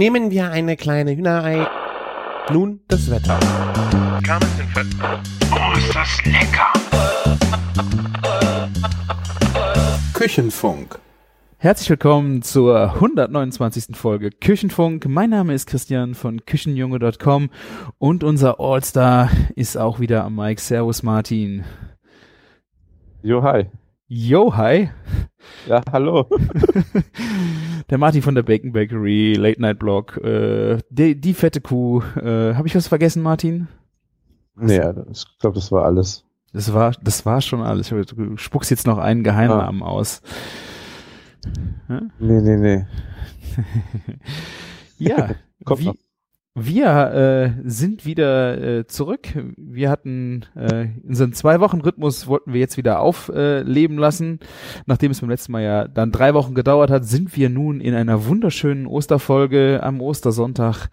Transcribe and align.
Nehmen 0.00 0.30
wir 0.30 0.50
eine 0.50 0.78
kleine 0.78 1.14
Hühnerei. 1.14 1.66
Nun 2.50 2.80
das 2.88 3.10
Wetter. 3.10 3.38
Oh, 5.52 5.76
ist 5.76 5.94
das 5.94 6.24
lecker! 6.24 6.72
Küchenfunk. 10.14 10.98
Herzlich 11.58 11.90
willkommen 11.90 12.40
zur 12.40 12.94
129. 12.94 13.94
Folge 13.94 14.30
Küchenfunk. 14.30 15.04
Mein 15.06 15.28
Name 15.28 15.52
ist 15.52 15.66
Christian 15.66 16.14
von 16.14 16.46
Küchenjunge.com 16.46 17.50
und 17.98 18.24
unser 18.24 18.58
All-Star 18.58 19.28
ist 19.54 19.76
auch 19.76 20.00
wieder 20.00 20.24
am 20.24 20.34
Mike. 20.34 20.62
Servus 20.62 21.02
Martin. 21.02 21.66
Jo, 23.22 23.42
hi. 23.42 23.66
Yo, 24.08 24.56
hi. 24.56 24.88
Ja, 25.66 25.82
hallo. 25.92 26.26
der 27.90 27.98
Martin 27.98 28.22
von 28.22 28.34
der 28.34 28.42
Bacon 28.42 28.72
Bakery, 28.72 29.34
Late 29.34 29.60
Night 29.60 29.78
Blog, 29.78 30.16
äh, 30.18 30.78
die, 30.90 31.20
die 31.20 31.34
fette 31.34 31.60
Kuh. 31.60 32.02
Äh, 32.16 32.54
Habe 32.54 32.68
ich 32.68 32.74
was 32.74 32.88
vergessen, 32.88 33.22
Martin? 33.22 33.68
Nee, 34.56 34.80
ich 35.10 35.24
glaube, 35.38 35.54
das 35.54 35.72
war 35.72 35.84
alles. 35.84 36.24
Das 36.52 36.72
war, 36.74 36.92
das 37.02 37.24
war 37.24 37.40
schon 37.40 37.62
alles. 37.62 37.88
Du 37.88 38.36
spuckst 38.36 38.70
jetzt 38.70 38.86
noch 38.86 38.98
einen 38.98 39.22
Geheimnamen 39.22 39.82
ah. 39.82 39.86
aus. 39.86 40.22
Hm? 41.86 42.10
Nee, 42.18 42.40
nee, 42.40 42.56
nee. 42.56 42.86
ja, 44.98 45.30
Kommt 45.64 45.80
wie, 45.80 45.86
noch. 45.86 45.94
Wir 46.56 47.54
äh, 47.62 47.62
sind 47.64 48.04
wieder 48.04 48.78
äh, 48.78 48.86
zurück. 48.86 49.28
Wir 49.56 49.88
hatten 49.88 50.46
äh, 50.56 50.88
unseren 51.06 51.32
zwei 51.32 51.60
Wochen 51.60 51.80
Rhythmus 51.80 52.26
wollten 52.26 52.52
wir 52.52 52.58
jetzt 52.58 52.76
wieder 52.76 52.98
aufleben 52.98 53.98
äh, 53.98 54.00
lassen. 54.00 54.40
Nachdem 54.84 55.12
es 55.12 55.20
beim 55.20 55.30
letzten 55.30 55.52
Mal 55.52 55.62
ja 55.62 55.86
dann 55.86 56.10
drei 56.10 56.34
Wochen 56.34 56.54
gedauert 56.54 56.90
hat, 56.90 57.04
sind 57.04 57.36
wir 57.36 57.50
nun 57.50 57.80
in 57.80 57.94
einer 57.94 58.26
wunderschönen 58.26 58.86
Osterfolge 58.86 59.80
am 59.80 60.00
Ostersonntag. 60.00 60.88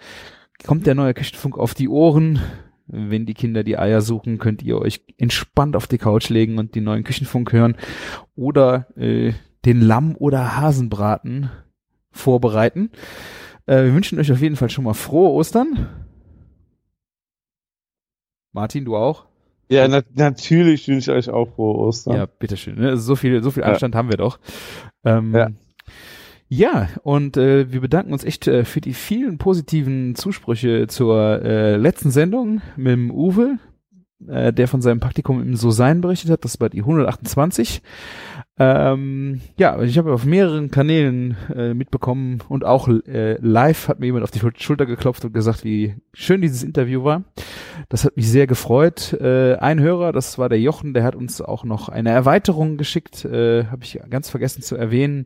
Kommt 0.66 0.86
der 0.86 0.94
neue 0.94 1.16
Küchenfunk 1.16 1.58
auf 1.58 1.74
die 1.74 1.90
Ohren. 1.90 2.40
Wenn 2.86 3.26
die 3.26 3.34
Kinder 3.34 3.64
die 3.64 3.80
Eier 3.80 4.02
suchen, 4.02 4.38
könnt 4.38 4.62
ihr 4.62 4.78
euch 4.78 5.02
entspannt 5.18 5.76
auf 5.76 5.88
die 5.88 5.98
Couch 5.98 6.30
legen 6.30 6.60
und 6.60 6.76
die 6.76 6.82
neuen 6.82 7.04
Küchenfunk 7.04 7.52
hören 7.52 7.76
oder 8.36 8.88
äh, 8.96 9.34
den 9.66 9.82
Lamm- 9.82 10.16
oder 10.16 10.56
Hasenbraten 10.56 11.50
vorbereiten. 12.12 12.92
Äh, 13.68 13.84
wir 13.84 13.94
wünschen 13.94 14.20
euch 14.20 14.32
auf 14.32 14.42
jeden 14.42 14.56
Fall 14.56 14.70
schon 14.70 14.86
mal 14.86 14.94
frohe 14.94 15.32
Ostern. 15.32 15.88
Martin, 18.54 18.86
du 18.86 18.96
auch? 18.96 19.26
Ja, 19.70 19.88
na 19.88 20.02
natürlich 20.16 20.88
wünsche 20.88 21.12
ich 21.12 21.18
euch 21.18 21.30
auch 21.30 21.50
frohe 21.50 21.76
Ostern. 21.76 22.16
Ja, 22.16 22.26
bitteschön. 22.26 22.80
Ne? 22.80 22.98
So 22.98 23.16
viel, 23.16 23.44
so 23.44 23.52
viel 23.52 23.64
Anstand 23.64 23.94
ja. 23.94 23.98
haben 24.00 24.10
wir 24.10 24.18
doch. 24.18 24.40
Ähm, 25.04 25.36
ja. 25.36 25.50
Ja, 26.50 26.88
und 27.04 27.36
äh, 27.36 27.72
wir 27.74 27.82
bedanken 27.82 28.14
uns 28.14 28.24
echt 28.24 28.48
äh, 28.48 28.64
für 28.64 28.80
die 28.80 28.94
vielen 28.94 29.38
positiven 29.38 30.16
Zusprüche 30.16 30.88
zur 30.88 31.44
äh, 31.44 31.76
letzten 31.76 32.10
Sendung 32.10 32.62
mit 32.78 32.94
dem 32.94 33.12
Uwe, 33.12 33.60
äh, 34.26 34.54
der 34.54 34.70
von 34.70 34.82
seinem 34.82 35.02
Praktikum 35.02 35.42
im 35.42 35.58
So-Sein 35.58 36.00
berichtet 36.00 36.32
hat. 36.32 36.46
Das 36.46 36.62
war 36.62 36.70
die 36.70 36.80
128. 36.80 37.82
Ähm, 38.60 39.42
ja, 39.58 39.80
ich 39.82 39.98
habe 40.00 40.12
auf 40.12 40.26
mehreren 40.26 40.72
Kanälen 40.72 41.38
äh, 41.56 41.76
mitbekommen 41.76 42.40
und 42.50 42.66
auch 42.66 42.88
äh, 42.88 43.38
live 43.40 43.88
hat 43.88 44.00
mir 44.00 44.08
jemand 44.08 44.24
auf 44.24 44.32
die 44.32 44.40
Schulter 44.58 44.88
geklopft 44.88 45.24
und 45.26 45.34
gesagt, 45.34 45.64
wie 45.64 45.96
schön 46.14 46.42
dieses 46.42 46.64
Interview 46.64 47.04
war. 47.04 47.24
Das 47.90 48.04
hat 48.04 48.18
mich 48.18 48.28
sehr 48.28 48.48
gefreut. 48.48 49.14
Äh, 49.14 49.56
ein 49.58 49.80
Hörer, 49.80 50.12
das 50.12 50.40
war 50.40 50.50
der 50.50 50.60
Jochen, 50.60 50.96
der 50.96 51.04
hat 51.04 51.16
uns 51.16 51.40
auch 51.40 51.66
noch 51.66 51.88
eine 51.88 52.10
Erweiterung 52.10 52.78
geschickt, 52.78 53.26
äh, 53.26 53.66
habe 53.66 53.84
ich 53.84 54.00
ganz 54.10 54.30
vergessen 54.30 54.64
zu 54.64 54.76
erwähnen. 54.76 55.26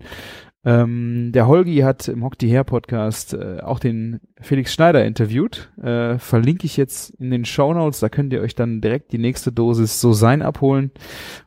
Ähm, 0.63 1.31
der 1.33 1.47
Holgi 1.47 1.79
hat 1.79 2.07
im 2.07 2.23
Hock 2.23 2.37
die 2.37 2.47
Her 2.47 2.63
Podcast 2.63 3.33
äh, 3.33 3.61
auch 3.61 3.79
den 3.79 4.19
Felix 4.39 4.73
Schneider 4.73 5.03
interviewt. 5.03 5.71
Äh, 5.81 6.19
verlinke 6.19 6.65
ich 6.65 6.77
jetzt 6.77 7.09
in 7.11 7.31
den 7.31 7.45
Show 7.45 7.73
Notes. 7.73 7.99
Da 7.99 8.09
könnt 8.09 8.31
ihr 8.31 8.41
euch 8.41 8.53
dann 8.53 8.79
direkt 8.79 9.11
die 9.11 9.17
nächste 9.17 9.51
Dosis 9.51 9.99
so 9.99 10.13
sein 10.13 10.43
abholen 10.43 10.91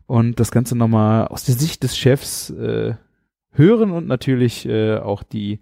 und 0.07 0.41
das 0.41 0.51
Ganze 0.51 0.77
nochmal 0.77 1.29
aus 1.29 1.45
der 1.45 1.55
Sicht 1.55 1.85
des 1.85 1.97
Chefs 1.97 2.51
äh, 2.51 2.95
hören 3.53 3.93
und 3.93 4.09
natürlich 4.09 4.67
äh, 4.67 4.99
auch 4.99 5.23
die 5.23 5.61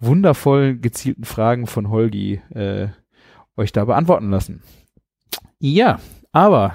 wundervollen 0.00 0.80
gezielten 0.80 1.24
Fragen 1.24 1.66
von 1.66 1.90
Holgi 1.90 2.40
äh, 2.54 2.88
euch 3.56 3.72
da 3.72 3.84
beantworten 3.84 4.30
lassen. 4.30 4.62
Ja, 5.58 6.00
aber 6.32 6.74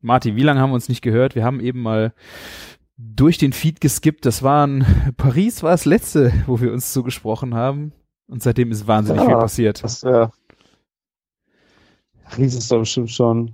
Martin, 0.00 0.36
wie 0.36 0.42
lange 0.42 0.60
haben 0.60 0.70
wir 0.70 0.74
uns 0.74 0.88
nicht 0.88 1.02
gehört? 1.02 1.34
Wir 1.34 1.44
haben 1.44 1.60
eben 1.60 1.82
mal 1.82 2.12
durch 2.96 3.38
den 3.38 3.52
Feed 3.52 3.80
geskippt. 3.80 4.26
Das 4.26 4.42
waren 4.42 4.84
Paris 5.16 5.62
war 5.62 5.72
das 5.72 5.84
letzte, 5.84 6.32
wo 6.46 6.60
wir 6.60 6.72
uns 6.72 6.92
zugesprochen 6.92 7.54
haben. 7.54 7.92
Und 8.26 8.42
seitdem 8.42 8.70
ist 8.70 8.86
wahnsinnig 8.86 9.22
ja, 9.22 9.28
viel 9.28 9.36
passiert. 9.36 9.84
Das, 9.84 10.02
ja. 10.02 10.30
Paris 12.24 12.54
ist 12.54 12.70
doch 12.72 12.78
bestimmt 12.78 13.10
schon 13.10 13.52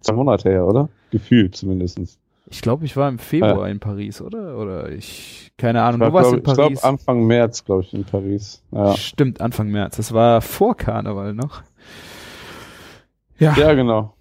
zwei 0.00 0.14
Monate 0.14 0.48
her, 0.48 0.66
oder? 0.66 0.88
Gefühlt 1.10 1.54
zumindest. 1.54 2.18
Ich 2.48 2.62
glaube, 2.62 2.84
ich 2.84 2.96
war 2.96 3.08
im 3.08 3.18
Februar 3.18 3.66
ja. 3.66 3.72
in 3.72 3.80
Paris, 3.80 4.20
oder? 4.20 4.56
Oder 4.56 4.90
ich, 4.90 5.52
keine 5.58 5.82
Ahnung, 5.82 6.00
du 6.00 6.12
warst 6.12 6.30
glaub, 6.30 6.38
in 6.38 6.42
Paris. 6.44 6.58
Ich 6.58 6.80
glaube, 6.80 6.84
Anfang 6.84 7.26
März, 7.26 7.64
glaube 7.64 7.82
ich, 7.82 7.92
in 7.92 8.04
Paris. 8.04 8.62
Ja. 8.70 8.96
Stimmt, 8.96 9.40
Anfang 9.40 9.68
März. 9.68 9.96
Das 9.96 10.12
war 10.12 10.40
vor 10.40 10.76
Karneval 10.76 11.34
noch. 11.34 11.62
Ja. 13.38 13.54
Ja, 13.56 13.74
genau. 13.74 14.14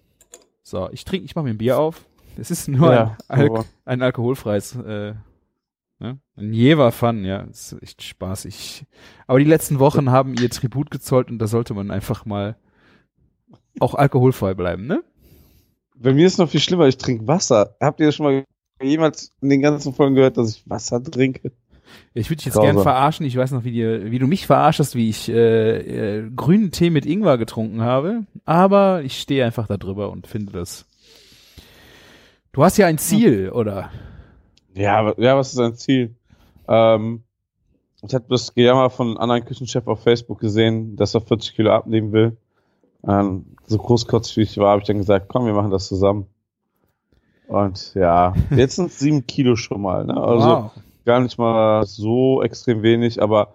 So, 0.64 0.90
ich 0.92 1.06
trinke, 1.06 1.26
ich 1.26 1.36
mache 1.36 1.46
mir 1.46 1.52
ein 1.52 1.58
Bier 1.58 1.80
auf. 1.80 2.04
Es 2.38 2.52
ist 2.52 2.68
nur 2.68 2.94
ja, 2.94 3.18
ein, 3.28 3.42
Alk 3.42 3.66
ein, 3.86 4.02
alkoholfreies, 4.02 4.76
äh, 4.76 5.14
ne? 6.00 6.20
ein 6.36 6.54
Jever 6.54 6.92
Fun, 6.92 7.24
ja, 7.24 7.42
ist 7.42 7.76
echt 7.82 8.04
spaßig. 8.04 8.86
Aber 9.28 9.40
die 9.40 9.46
letzten 9.46 9.80
Wochen 9.80 10.12
haben 10.12 10.36
ihr 10.36 10.50
Tribut 10.50 10.92
gezollt 10.92 11.30
und 11.30 11.40
da 11.40 11.48
sollte 11.48 11.74
man 11.74 11.92
einfach 11.92 12.26
mal 12.26 12.58
auch 13.80 13.96
alkoholfrei 13.96 14.54
bleiben, 14.54 14.88
ne? 14.88 15.04
Bei 15.98 16.14
mir 16.14 16.28
ist 16.28 16.38
noch 16.40 16.50
viel 16.50 16.60
schlimmer, 16.60 16.88
ich 16.88 16.98
trinke 16.98 17.28
Wasser. 17.28 17.76
Habt 17.80 18.00
ihr 18.00 18.12
schon 18.12 18.26
mal 18.26 18.44
jemals 18.82 19.32
in 19.42 19.50
den 19.50 19.62
ganzen 19.62 19.94
Folgen 19.94 20.16
gehört, 20.16 20.38
dass 20.38 20.56
ich 20.56 20.70
Wasser 20.70 21.02
trinke? 21.02 21.52
Ich 22.14 22.30
würde 22.30 22.38
dich 22.38 22.46
jetzt 22.46 22.60
gern 22.60 22.80
verarschen. 22.80 23.26
Ich 23.26 23.38
weiß 23.38 23.52
noch, 23.52 23.64
wie, 23.64 23.72
dir, 23.72 24.12
wie 24.12 24.20
du 24.20 24.28
mich 24.28 24.48
verarschst, 24.48 24.96
wie 24.96 25.10
ich 25.10 25.30
äh, 25.30 26.20
äh, 26.20 26.30
grünen 26.36 26.72
Tee 26.72 26.90
mit 26.90 27.06
Ingwer 27.06 27.38
getrunken 27.38 27.82
habe. 27.82 28.26
Aber 28.46 29.04
ich 29.04 29.20
stehe 29.20 29.46
einfach 29.46 29.68
da 29.68 29.78
drüber 29.78 30.12
und 30.12 30.28
finde 30.28 30.52
das 30.54 30.86
Du 32.56 32.64
hast 32.64 32.78
ja 32.78 32.88
ein 32.88 32.98
Ziel, 32.98 33.50
oder? 33.50 33.90
Ja, 34.76 35.14
ja, 35.18 35.36
was 35.36 35.52
ist 35.52 35.60
ein 35.60 35.76
Ziel? 35.76 36.16
Ähm, 36.70 37.24
ich 38.02 38.16
habe 38.16 38.24
das 38.30 38.56
Gejammer 38.56 38.90
von 38.90 39.08
einem 39.08 39.18
anderen 39.18 39.44
Küchenchef 39.44 39.86
auf 39.88 40.04
Facebook 40.04 40.40
gesehen, 40.40 40.96
dass 40.96 41.14
er 41.14 41.20
40 41.20 41.54
Kilo 41.54 41.74
abnehmen 41.74 42.14
will. 42.14 42.38
Ähm, 43.06 43.58
so 43.68 43.78
großkotzig 43.78 44.38
wie 44.38 44.42
ich 44.44 44.58
war, 44.58 44.70
habe 44.70 44.80
ich 44.80 44.88
dann 44.88 45.00
gesagt, 45.00 45.28
komm, 45.28 45.46
wir 45.48 45.54
machen 45.54 45.70
das 45.70 45.90
zusammen. 45.90 46.28
Und 47.50 47.94
ja, 47.94 48.34
jetzt 48.52 48.78
sind 48.78 48.90
sieben 48.90 49.28
Kilo 49.28 49.58
schon 49.58 49.82
mal. 49.82 50.06
Ne? 50.06 50.16
Also 50.16 50.48
wow. 50.48 50.72
gar 51.04 51.20
nicht 51.20 51.38
mal 51.38 51.86
so 51.86 52.42
extrem 52.42 52.84
wenig, 52.84 53.22
aber 53.22 53.50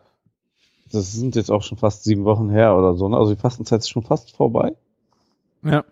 das 0.92 1.14
sind 1.14 1.36
jetzt 1.36 1.50
auch 1.50 1.62
schon 1.62 1.78
fast 1.78 2.04
sieben 2.04 2.26
Wochen 2.26 2.50
her 2.50 2.76
oder 2.76 2.94
so. 2.96 3.08
Ne? 3.08 3.16
Also 3.16 3.32
die 3.32 3.40
Fastenzeit 3.40 3.80
ist 3.80 3.88
schon 3.88 4.02
fast 4.02 4.36
vorbei. 4.36 4.76
Ja. 5.62 5.84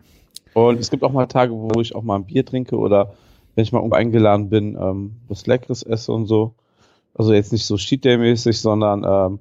Und 0.55 0.81
es 0.81 0.91
gibt 0.91 1.05
auch 1.05 1.13
mal 1.13 1.27
Tage, 1.27 1.53
wo 1.53 1.81
ich 1.81 1.95
auch 1.95 2.03
mal 2.03 2.17
ein 2.17 2.25
Bier 2.25 2.45
trinke 2.45 2.77
oder 2.77 3.15
wenn 3.55 3.65
ich 3.65 3.73
mal 3.73 3.93
eingeladen 3.93 4.49
bin, 4.51 4.77
ähm, 4.81 5.17
was 5.29 5.47
Leckeres 5.47 5.83
esse 5.83 6.13
und 6.13 6.27
so. 6.27 6.55
Also 7.15 7.33
jetzt 7.33 7.53
nicht 7.53 7.67
so 7.67 7.77
Cheat 7.77 8.05
Day-mäßig, 8.05 8.61
sondern 8.61 9.05
ähm, 9.05 9.39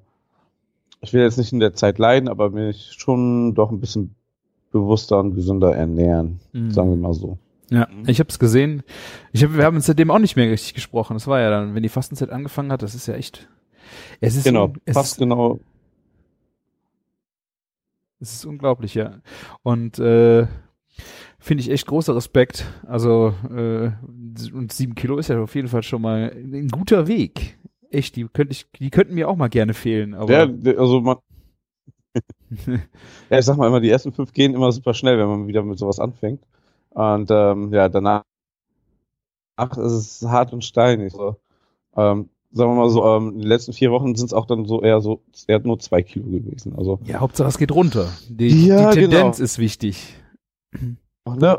ich 1.01 1.13
will 1.13 1.21
jetzt 1.21 1.37
nicht 1.37 1.53
in 1.53 1.59
der 1.59 1.73
Zeit 1.73 1.99
leiden, 1.99 2.27
aber 2.27 2.49
mich 2.49 2.93
schon 2.97 3.53
doch 3.53 3.71
ein 3.71 3.79
bisschen 3.79 4.15
bewusster 4.71 5.19
und 5.19 5.35
gesünder 5.35 5.75
ernähren, 5.75 6.39
mhm. 6.53 6.71
sagen 6.71 6.89
wir 6.89 6.97
mal 6.97 7.13
so. 7.13 7.37
Ja, 7.69 7.87
ich 8.05 8.19
habe 8.19 8.29
es 8.29 8.39
gesehen. 8.39 8.83
Ich 9.33 9.43
hab, 9.43 9.55
wir 9.55 9.65
haben 9.65 9.75
uns 9.75 9.85
seitdem 9.85 10.09
auch 10.09 10.19
nicht 10.19 10.35
mehr 10.35 10.49
richtig 10.49 10.73
gesprochen. 10.73 11.13
Das 11.15 11.27
war 11.27 11.39
ja 11.39 11.49
dann, 11.49 11.75
wenn 11.75 11.83
die 11.83 11.89
Fastenzeit 11.89 12.29
angefangen 12.29 12.71
hat, 12.71 12.81
das 12.81 12.95
ist 12.95 13.07
ja 13.07 13.15
echt. 13.15 13.47
Es 14.21 14.35
ist 14.35 14.45
genau, 14.45 14.73
es 14.85 14.93
fast 14.93 15.13
ist, 15.13 15.19
genau. 15.19 15.59
Es 18.19 18.33
ist 18.33 18.45
unglaublich, 18.45 18.95
ja. 18.95 19.19
Und 19.63 19.99
äh, 19.99 20.47
finde 21.39 21.61
ich 21.61 21.71
echt 21.71 21.87
großer 21.87 22.15
Respekt. 22.15 22.65
Also 22.87 23.33
äh, 23.49 23.91
und 24.53 24.71
sieben 24.71 24.95
Kilo 24.95 25.17
ist 25.17 25.29
ja 25.29 25.41
auf 25.41 25.55
jeden 25.55 25.67
Fall 25.67 25.83
schon 25.83 26.01
mal 26.01 26.31
ein 26.35 26.69
guter 26.69 27.07
Weg. 27.07 27.57
Echt, 27.89 28.15
die 28.15 28.25
könnte 28.25 28.51
ich, 28.51 28.67
die 28.79 28.89
könnten 28.89 29.15
mir 29.15 29.29
auch 29.29 29.35
mal 29.35 29.49
gerne 29.49 29.73
fehlen. 29.73 30.13
Aber 30.13 30.31
ja, 30.31 30.77
also 30.77 31.01
man. 31.01 31.17
ja, 33.29 33.39
ich 33.39 33.45
sag 33.45 33.57
mal 33.57 33.67
immer, 33.67 33.79
die 33.79 33.89
ersten 33.89 34.11
fünf 34.11 34.33
gehen 34.33 34.53
immer 34.53 34.71
super 34.71 34.93
schnell, 34.93 35.17
wenn 35.17 35.27
man 35.27 35.47
wieder 35.47 35.63
mit 35.63 35.77
sowas 35.77 35.99
anfängt. 35.99 36.41
Und 36.89 37.29
ähm, 37.31 37.71
ja, 37.71 37.89
danach 37.89 38.23
ach, 39.57 39.77
ist 39.77 40.21
es 40.21 40.27
hart 40.27 40.53
und 40.53 40.63
steinig. 40.63 41.11
So. 41.11 41.35
Ähm, 41.95 42.29
sagen 42.51 42.71
wir 42.71 42.75
mal 42.75 42.89
so, 42.89 43.05
ähm, 43.05 43.33
in 43.33 43.39
den 43.39 43.47
letzten 43.47 43.73
vier 43.73 43.91
Wochen 43.91 44.15
sind 44.15 44.27
es 44.27 44.33
auch 44.33 44.45
dann 44.45 44.65
so 44.65 44.81
eher 44.81 45.01
so, 45.01 45.21
eher 45.47 45.59
nur 45.59 45.79
zwei 45.79 46.01
Kilo 46.01 46.25
gewesen. 46.25 46.73
Also 46.77 46.99
ja, 47.05 47.19
Hauptsache 47.19 47.49
es 47.49 47.57
geht 47.57 47.71
runter. 47.71 48.09
Die, 48.29 48.67
ja, 48.67 48.91
die 48.91 49.01
Tendenz 49.01 49.37
genau. 49.37 49.43
ist 49.43 49.59
wichtig. 49.59 50.15
Ne? 51.25 51.57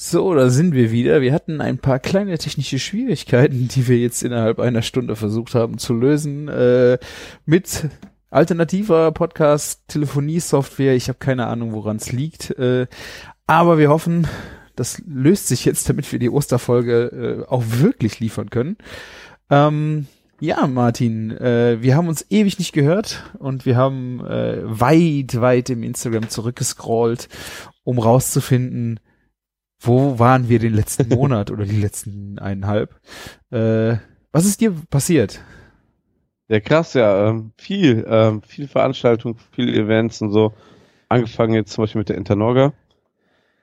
So, 0.00 0.32
da 0.32 0.48
sind 0.48 0.74
wir 0.74 0.90
wieder. 0.90 1.20
Wir 1.20 1.32
hatten 1.32 1.60
ein 1.60 1.78
paar 1.78 1.98
kleine 1.98 2.38
technische 2.38 2.78
Schwierigkeiten, 2.78 3.68
die 3.68 3.88
wir 3.88 3.98
jetzt 3.98 4.22
innerhalb 4.22 4.60
einer 4.60 4.82
Stunde 4.82 5.16
versucht 5.16 5.54
haben 5.54 5.76
zu 5.76 5.92
lösen. 5.92 6.48
Äh, 6.48 6.98
mit 7.44 7.88
alternativer 8.30 9.12
Podcast-Telefonie-Software. 9.12 10.94
Ich 10.94 11.08
habe 11.08 11.18
keine 11.18 11.46
Ahnung, 11.46 11.72
woran 11.72 11.96
es 11.96 12.12
liegt. 12.12 12.50
Äh, 12.58 12.86
aber 13.46 13.78
wir 13.78 13.90
hoffen, 13.90 14.26
das 14.76 15.02
löst 15.06 15.48
sich 15.48 15.64
jetzt, 15.64 15.88
damit 15.88 16.10
wir 16.12 16.18
die 16.18 16.30
Osterfolge 16.30 17.44
äh, 17.46 17.50
auch 17.50 17.64
wirklich 17.66 18.20
liefern 18.20 18.50
können. 18.50 18.76
Ähm, 19.50 20.06
ja, 20.40 20.66
Martin, 20.66 21.30
äh, 21.32 21.78
wir 21.80 21.96
haben 21.96 22.08
uns 22.08 22.26
ewig 22.30 22.58
nicht 22.58 22.72
gehört 22.72 23.24
und 23.38 23.66
wir 23.66 23.76
haben 23.76 24.24
äh, 24.24 24.60
weit, 24.62 25.40
weit 25.40 25.70
im 25.70 25.82
Instagram 25.82 26.28
zurückgescrollt, 26.28 27.28
um 27.82 27.98
rauszufinden, 27.98 29.00
wo 29.80 30.18
waren 30.18 30.48
wir 30.48 30.58
den 30.58 30.74
letzten 30.74 31.08
Monat 31.14 31.50
oder 31.50 31.64
die 31.64 31.80
letzten 31.80 32.38
eineinhalb? 32.38 32.94
Äh, 33.50 33.96
was 34.32 34.44
ist 34.44 34.60
dir 34.60 34.74
passiert? 34.90 35.40
Ja, 36.48 36.60
krass, 36.60 36.94
ja. 36.94 37.28
Ähm, 37.28 37.52
viel, 37.56 38.06
ähm, 38.08 38.42
viel 38.42 38.68
Veranstaltungen, 38.68 39.36
viele 39.52 39.72
Events 39.72 40.22
und 40.22 40.30
so. 40.30 40.54
Angefangen 41.08 41.54
jetzt 41.54 41.72
zum 41.72 41.82
Beispiel 41.82 42.00
mit 42.00 42.08
der 42.08 42.16
Internorga 42.16 42.72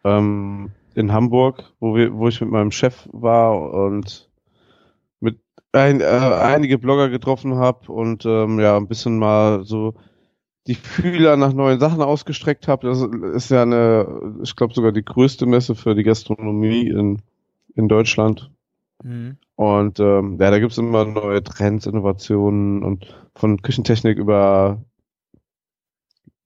ähm, 0.04 0.72
in 0.94 1.12
Hamburg, 1.12 1.72
wo 1.80 1.96
wir, 1.96 2.14
wo 2.14 2.28
ich 2.28 2.42
mit 2.42 2.50
meinem 2.50 2.72
Chef 2.72 3.08
war 3.12 3.74
und 3.74 4.30
ein, 5.76 6.02
äh, 6.02 6.06
einige 6.06 6.78
Blogger 6.78 7.10
getroffen 7.10 7.56
habe 7.56 7.92
und 7.92 8.26
ähm, 8.26 8.60
ja, 8.60 8.78
ein 8.78 8.88
bisschen 8.88 9.20
mal 9.20 9.64
so 9.64 9.94
die 10.68 10.76
Fühler 10.76 11.38
nach 11.38 11.54
neuen 11.54 11.80
Sachen 11.80 12.02
ausgestreckt 12.02 12.68
habe. 12.68 12.88
Das 12.88 13.02
ist 13.36 13.52
ja 13.52 13.62
eine, 13.62 14.40
ich 14.42 14.56
glaube 14.56 14.74
sogar 14.74 14.92
die 14.92 15.06
größte 15.06 15.46
Messe 15.46 15.76
für 15.76 15.94
die 15.94 16.04
Gastronomie 16.04 16.88
in, 16.88 17.22
in 17.76 17.88
Deutschland. 17.88 18.52
Mhm. 19.04 19.38
Und 19.56 20.00
ähm, 20.00 20.38
ja, 20.40 20.52
da 20.52 20.60
gibt's 20.60 20.78
immer 20.78 21.06
neue 21.06 21.44
Trends, 21.44 21.86
Innovationen 21.86 22.84
und 22.84 23.16
von 23.36 23.62
Küchentechnik 23.62 24.18
über 24.18 24.82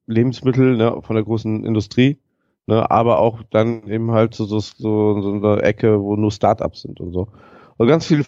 Lebensmittel, 0.07 0.75
ne, 0.75 1.01
von 1.01 1.15
der 1.15 1.23
großen 1.23 1.63
Industrie, 1.63 2.17
ne, 2.65 2.89
aber 2.91 3.19
auch 3.19 3.43
dann 3.51 3.87
eben 3.87 4.11
halt 4.11 4.33
so, 4.33 4.45
so, 4.45 4.59
so, 4.59 5.21
so 5.21 5.31
eine 5.31 5.61
Ecke, 5.61 6.01
wo 6.01 6.15
nur 6.15 6.31
Startups 6.31 6.81
sind 6.81 6.99
und 6.99 7.13
so. 7.13 7.29
Und 7.77 7.87
ganz 7.87 8.07
viele 8.07 8.25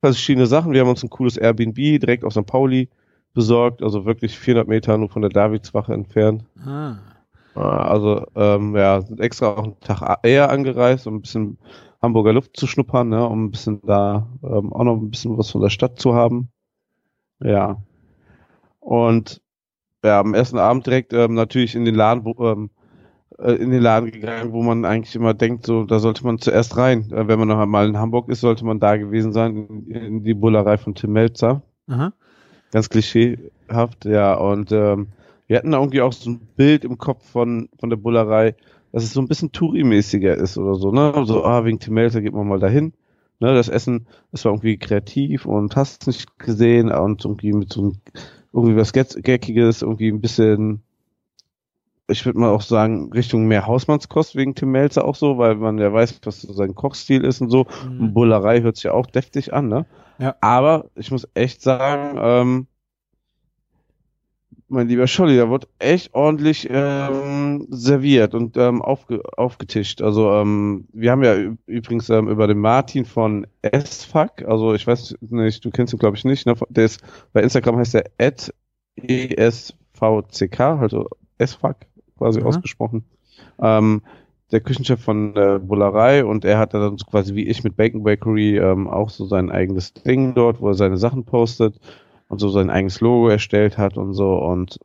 verschiedene 0.00 0.46
Sachen. 0.46 0.72
Wir 0.72 0.80
haben 0.80 0.88
uns 0.88 1.02
ein 1.02 1.10
cooles 1.10 1.36
Airbnb 1.36 1.76
direkt 1.76 2.24
auf 2.24 2.32
St. 2.32 2.46
Pauli 2.46 2.88
besorgt, 3.34 3.82
also 3.82 4.04
wirklich 4.04 4.38
400 4.38 4.68
Meter 4.68 4.98
nur 4.98 5.08
von 5.08 5.22
der 5.22 5.30
Davidswache 5.30 5.92
entfernt. 5.92 6.44
Ah. 6.64 6.96
Also 7.54 8.24
ähm, 8.36 8.76
ja, 8.76 9.00
sind 9.00 9.20
extra 9.20 9.48
auch 9.48 9.64
einen 9.64 9.80
Tag 9.80 10.20
eher 10.22 10.50
angereist, 10.50 11.06
um 11.06 11.16
ein 11.16 11.22
bisschen 11.22 11.58
Hamburger 12.00 12.32
Luft 12.32 12.56
zu 12.56 12.66
schnuppern, 12.66 13.08
ne, 13.08 13.26
um 13.26 13.46
ein 13.46 13.50
bisschen 13.50 13.80
da 13.84 14.28
ähm, 14.44 14.72
auch 14.72 14.84
noch 14.84 14.96
ein 14.96 15.10
bisschen 15.10 15.36
was 15.36 15.50
von 15.50 15.60
der 15.60 15.70
Stadt 15.70 15.98
zu 15.98 16.14
haben. 16.14 16.50
Ja. 17.40 17.82
Und 18.78 19.40
ja, 20.04 20.20
am 20.20 20.34
ersten 20.34 20.58
Abend 20.58 20.86
direkt 20.86 21.12
ähm, 21.12 21.34
natürlich 21.34 21.74
in 21.74 21.84
den 21.84 21.96
Laden, 21.96 22.24
wo, 22.24 22.46
ähm, 22.46 22.70
äh, 23.38 23.52
in 23.52 23.70
den 23.70 23.82
Laden 23.82 24.10
gegangen, 24.10 24.52
wo 24.52 24.62
man 24.62 24.84
eigentlich 24.84 25.14
immer 25.14 25.34
denkt, 25.34 25.66
so 25.66 25.84
da 25.84 25.98
sollte 25.98 26.24
man 26.24 26.38
zuerst 26.38 26.76
rein. 26.76 27.10
Äh, 27.12 27.28
wenn 27.28 27.38
man 27.38 27.48
noch 27.48 27.58
einmal 27.58 27.88
in 27.88 27.98
Hamburg 27.98 28.28
ist, 28.28 28.40
sollte 28.40 28.64
man 28.64 28.80
da 28.80 28.96
gewesen 28.96 29.32
sein, 29.32 29.84
in, 29.86 29.90
in 29.90 30.24
die 30.24 30.34
Bullerei 30.34 30.76
von 30.76 30.94
Tim 30.94 31.12
Melzer. 31.12 31.62
Aha. 31.88 32.12
Ganz 32.72 32.88
klischeehaft, 32.90 34.04
ja. 34.04 34.34
Und 34.34 34.72
ähm, 34.72 35.08
wir 35.46 35.56
hatten 35.56 35.72
irgendwie 35.72 36.02
auch 36.02 36.12
so 36.12 36.30
ein 36.30 36.40
Bild 36.56 36.84
im 36.84 36.98
Kopf 36.98 37.26
von, 37.30 37.68
von 37.78 37.90
der 37.90 37.96
Bullerei, 37.96 38.54
dass 38.92 39.04
es 39.04 39.12
so 39.12 39.20
ein 39.20 39.28
bisschen 39.28 39.52
Touri-mäßiger 39.52 40.34
ist 40.34 40.58
oder 40.58 40.74
so, 40.74 40.90
ne? 40.92 41.12
So, 41.24 41.44
ah, 41.44 41.64
wegen 41.64 41.78
Tim 41.78 41.94
Melzer 41.94 42.20
geht 42.20 42.34
man 42.34 42.48
mal 42.48 42.58
dahin. 42.58 42.92
Ne, 43.40 43.54
das 43.54 43.68
Essen, 43.68 44.08
das 44.32 44.44
war 44.44 44.52
irgendwie 44.52 44.78
kreativ 44.78 45.46
und 45.46 45.76
hast 45.76 46.08
nicht 46.08 46.40
gesehen 46.40 46.90
und 46.90 47.24
irgendwie 47.24 47.52
mit 47.52 47.72
so 47.72 47.82
einem, 47.82 47.92
irgendwie 48.52 48.74
was 48.74 48.92
Geckiges, 48.92 49.82
irgendwie 49.82 50.08
ein 50.08 50.20
bisschen, 50.20 50.82
ich 52.08 52.24
würde 52.24 52.38
mal 52.38 52.50
auch 52.50 52.62
sagen, 52.62 53.12
Richtung 53.12 53.46
mehr 53.46 53.66
Hausmannskost 53.66 54.34
wegen 54.34 54.54
Tim 54.54 54.70
Melzer 54.70 55.04
auch 55.04 55.14
so, 55.14 55.36
weil 55.36 55.56
man 55.56 55.78
ja 55.78 55.92
weiß, 55.92 56.20
was 56.24 56.40
so 56.40 56.52
sein 56.52 56.74
Kochstil 56.74 57.22
ist 57.22 57.42
und 57.42 57.50
so. 57.50 57.66
Mhm. 57.86 58.00
Und 58.00 58.14
Bullerei 58.14 58.62
hört 58.62 58.76
sich 58.76 58.84
ja 58.84 58.92
auch 58.92 59.06
deftig 59.06 59.52
an, 59.52 59.68
ne? 59.68 59.86
Ja. 60.18 60.34
Aber 60.40 60.86
ich 60.94 61.10
muss 61.10 61.28
echt 61.34 61.62
sagen, 61.62 62.18
ähm, 62.20 62.66
mein 64.68 64.88
lieber 64.88 65.06
Scholli, 65.06 65.36
da 65.36 65.50
wird 65.50 65.68
echt 65.78 66.14
ordentlich 66.14 66.68
ähm, 66.70 67.66
serviert 67.70 68.34
und 68.34 68.56
ähm, 68.56 68.82
aufge 68.82 69.22
aufgetischt. 69.36 70.02
Also 70.02 70.32
ähm, 70.32 70.88
wir 70.92 71.10
haben 71.10 71.24
ja 71.24 71.34
übrigens 71.66 72.08
ähm, 72.10 72.28
über 72.28 72.46
den 72.46 72.58
Martin 72.58 73.04
von 73.04 73.46
SFAC, 73.62 74.44
also 74.46 74.74
ich 74.74 74.86
weiß 74.86 75.16
nicht, 75.20 75.64
du 75.64 75.70
kennst 75.70 75.94
ihn 75.94 75.98
glaube 75.98 76.16
ich 76.16 76.24
nicht, 76.24 76.46
ne? 76.46 76.54
der 76.68 76.84
ist 76.84 77.02
bei 77.32 77.42
Instagram 77.42 77.78
heißt 77.78 77.94
der 77.94 78.10
at 78.18 78.52
ESVCK, 78.96 80.60
also 80.60 81.08
SFAC 81.38 81.86
quasi 82.18 82.40
mhm. 82.40 82.46
ausgesprochen. 82.46 83.04
Ähm, 83.60 84.02
der 84.50 84.60
Küchenchef 84.60 85.02
von 85.02 85.34
der 85.34 85.58
Bullerei 85.58 86.24
und 86.24 86.44
er 86.44 86.58
hat 86.58 86.74
dann 86.74 86.96
so 86.96 87.04
quasi 87.04 87.34
wie 87.34 87.46
ich 87.46 87.64
mit 87.64 87.76
Bacon 87.76 88.02
Bakery 88.02 88.58
ähm, 88.58 88.88
auch 88.88 89.10
so 89.10 89.26
sein 89.26 89.50
eigenes 89.50 89.92
Ding 89.92 90.34
dort, 90.34 90.60
wo 90.60 90.68
er 90.68 90.74
seine 90.74 90.96
Sachen 90.96 91.24
postet 91.24 91.78
und 92.28 92.38
so 92.38 92.48
sein 92.48 92.70
eigenes 92.70 93.00
Logo 93.00 93.28
erstellt 93.28 93.76
hat 93.76 93.96
und 93.96 94.14
so. 94.14 94.36
Und 94.36 94.78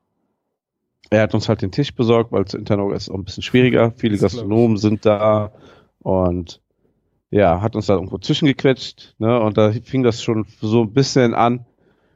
er 1.09 1.21
hat 1.21 1.33
uns 1.33 1.47
halt 1.47 1.61
den 1.61 1.71
Tisch 1.71 1.95
besorgt, 1.95 2.31
weil 2.31 2.45
zu 2.45 2.57
Internog 2.57 2.93
ist 2.93 3.09
auch 3.09 3.15
ein 3.15 3.23
bisschen 3.23 3.43
schwieriger. 3.43 3.91
Viele 3.95 4.17
Gastronomen 4.17 4.77
sind 4.77 5.05
da 5.05 5.51
und 5.99 6.59
ja, 7.29 7.61
hat 7.61 7.75
uns 7.75 7.87
da 7.87 7.95
irgendwo 7.95 8.19
zwischengequetscht, 8.19 9.15
ne? 9.17 9.39
Und 9.39 9.57
da 9.57 9.71
fing 9.71 10.03
das 10.03 10.21
schon 10.21 10.45
so 10.61 10.81
ein 10.81 10.93
bisschen 10.93 11.33
an, 11.33 11.65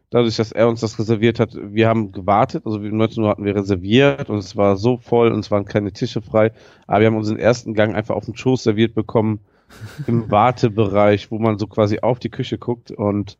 dadurch, 0.09 0.37
dass 0.37 0.51
er 0.51 0.67
uns 0.67 0.81
das 0.81 0.99
reserviert 0.99 1.39
hat. 1.39 1.55
Wir 1.55 1.87
haben 1.87 2.11
gewartet, 2.11 2.65
also 2.65 2.79
19 2.79 3.23
Uhr 3.23 3.29
hatten 3.29 3.45
wir 3.45 3.55
reserviert 3.55 4.29
und 4.29 4.37
es 4.37 4.55
war 4.55 4.77
so 4.77 4.97
voll 4.97 5.31
und 5.31 5.39
es 5.39 5.51
waren 5.51 5.65
keine 5.65 5.91
Tische 5.91 6.21
frei. 6.21 6.51
Aber 6.85 7.01
wir 7.01 7.07
haben 7.07 7.17
unseren 7.17 7.39
ersten 7.39 7.73
Gang 7.73 7.95
einfach 7.95 8.15
auf 8.15 8.25
den 8.25 8.35
Schoß 8.35 8.63
serviert 8.63 8.95
bekommen 8.95 9.39
im 10.07 10.31
Wartebereich, 10.31 11.31
wo 11.31 11.39
man 11.39 11.57
so 11.57 11.67
quasi 11.67 11.99
auf 11.99 12.19
die 12.19 12.29
Küche 12.29 12.57
guckt 12.57 12.91
und 12.91 13.37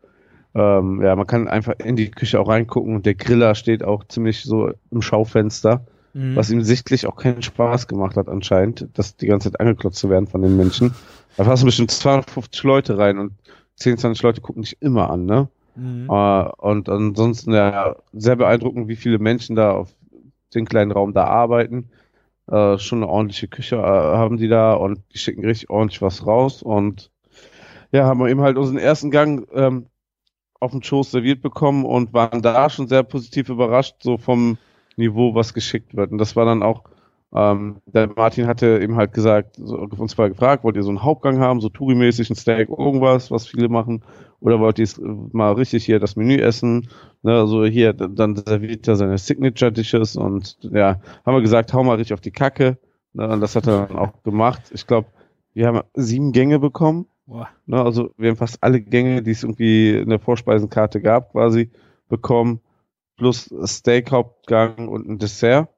ähm, 0.55 1.01
ja, 1.03 1.15
man 1.15 1.27
kann 1.27 1.47
einfach 1.47 1.73
in 1.83 1.95
die 1.95 2.09
Küche 2.09 2.39
auch 2.39 2.49
reingucken 2.49 2.95
und 2.95 3.05
der 3.05 3.15
Griller 3.15 3.53
steht 3.55 3.83
auch 3.83 4.03
ziemlich 4.05 4.43
so 4.43 4.71
im 4.91 5.01
Schaufenster, 5.01 5.85
mhm. 6.13 6.35
was 6.35 6.49
ihm 6.49 6.63
sichtlich 6.63 7.05
auch 7.05 7.15
keinen 7.15 7.43
Spaß 7.43 7.87
gemacht 7.87 8.17
hat 8.17 8.27
anscheinend, 8.27 8.87
das 8.93 9.15
die 9.15 9.27
ganze 9.27 9.51
Zeit 9.51 9.61
angeklotzt 9.61 9.99
zu 9.99 10.09
werden 10.09 10.27
von 10.27 10.41
den 10.41 10.57
Menschen. 10.57 10.95
Da 11.37 11.43
passen 11.43 11.65
bestimmt 11.65 11.91
250 11.91 12.63
Leute 12.63 12.97
rein 12.97 13.19
und 13.19 13.33
10, 13.75 13.99
20 13.99 14.23
Leute 14.23 14.41
gucken 14.41 14.63
dich 14.63 14.81
immer 14.81 15.11
an, 15.11 15.25
ne? 15.25 15.47
Mhm. 15.77 16.09
Uh, 16.09 16.49
und 16.57 16.89
ansonsten 16.89 17.53
ja 17.53 17.95
sehr 18.11 18.35
beeindruckend, 18.35 18.87
wie 18.87 18.95
viele 18.95 19.19
Menschen 19.19 19.55
da 19.55 19.71
auf 19.71 19.93
den 20.53 20.65
kleinen 20.65 20.91
Raum 20.91 21.13
da 21.13 21.25
arbeiten. 21.25 21.89
Uh, 22.49 22.77
schon 22.77 22.99
eine 22.99 23.11
ordentliche 23.11 23.49
Küche 23.49 23.77
uh, 23.77 23.81
haben 23.81 24.37
die 24.37 24.47
da 24.47 24.73
und 24.73 25.01
die 25.13 25.17
schicken 25.17 25.43
richtig 25.45 25.69
ordentlich 25.69 26.01
was 26.01 26.25
raus 26.25 26.63
und 26.63 27.11
ja, 27.91 28.05
haben 28.05 28.19
wir 28.19 28.29
eben 28.29 28.41
halt 28.41 28.57
unseren 28.57 28.77
ersten 28.77 29.11
Gang 29.11 29.47
ähm, 29.53 29.87
auf 30.59 30.71
dem 30.71 30.81
Schoß 30.81 31.11
serviert 31.11 31.41
bekommen 31.41 31.85
und 31.85 32.13
waren 32.13 32.41
da 32.41 32.69
schon 32.69 32.87
sehr 32.87 33.03
positiv 33.03 33.49
überrascht, 33.49 33.95
so 34.01 34.17
vom 34.17 34.57
Niveau, 34.95 35.35
was 35.35 35.53
geschickt 35.53 35.95
wird. 35.95 36.11
Und 36.11 36.17
das 36.17 36.35
war 36.35 36.45
dann 36.45 36.63
auch, 36.63 36.83
ähm, 37.33 37.77
der 37.85 38.09
Martin 38.15 38.47
hatte 38.47 38.79
eben 38.81 38.95
halt 38.95 39.13
gesagt, 39.13 39.55
so, 39.57 39.77
uns 39.77 40.17
mal 40.17 40.29
gefragt, 40.29 40.63
wollt 40.63 40.75
ihr 40.75 40.83
so 40.83 40.89
einen 40.89 41.03
Hauptgang 41.03 41.39
haben, 41.39 41.61
so 41.61 41.69
Touri-mäßig, 41.69 42.29
ein 42.29 42.35
Steak, 42.35 42.69
irgendwas, 42.69 43.31
was 43.31 43.47
viele 43.47 43.69
machen, 43.69 44.03
oder 44.39 44.59
wollt 44.59 44.79
ihr 44.79 44.87
mal 45.31 45.53
richtig 45.53 45.85
hier 45.85 45.99
das 45.99 46.15
Menü 46.15 46.37
essen? 46.37 46.89
Ne, 47.23 47.33
also 47.33 47.65
hier, 47.65 47.93
dann 47.93 48.35
serviert 48.35 48.87
er 48.87 48.95
seine 48.95 49.17
Signature-Dishes 49.17 50.15
und 50.15 50.57
ja, 50.61 50.99
haben 51.25 51.35
wir 51.35 51.41
gesagt, 51.41 51.73
hau 51.73 51.83
mal 51.83 51.95
richtig 51.95 52.13
auf 52.13 52.21
die 52.21 52.31
Kacke. 52.31 52.77
Ne, 53.13 53.27
und 53.27 53.41
das 53.41 53.55
hat 53.55 53.67
er 53.67 53.87
dann 53.87 53.97
auch 53.97 54.23
gemacht. 54.23 54.71
Ich 54.73 54.87
glaube, 54.87 55.07
wir 55.53 55.67
haben 55.67 55.81
sieben 55.95 56.31
Gänge 56.31 56.59
bekommen 56.59 57.07
Ne, 57.65 57.83
also 57.83 58.13
wir 58.17 58.29
haben 58.29 58.37
fast 58.37 58.63
alle 58.63 58.81
Gänge, 58.81 59.21
die 59.21 59.31
es 59.31 59.43
irgendwie 59.43 59.97
in 59.97 60.09
der 60.09 60.19
Vorspeisenkarte 60.19 61.01
gab, 61.01 61.33
quasi 61.33 61.71
bekommen, 62.07 62.61
plus 63.17 63.53
Steak-Hauptgang 63.65 64.87
und 64.87 65.07
ein 65.09 65.19
Dessert. 65.19 65.69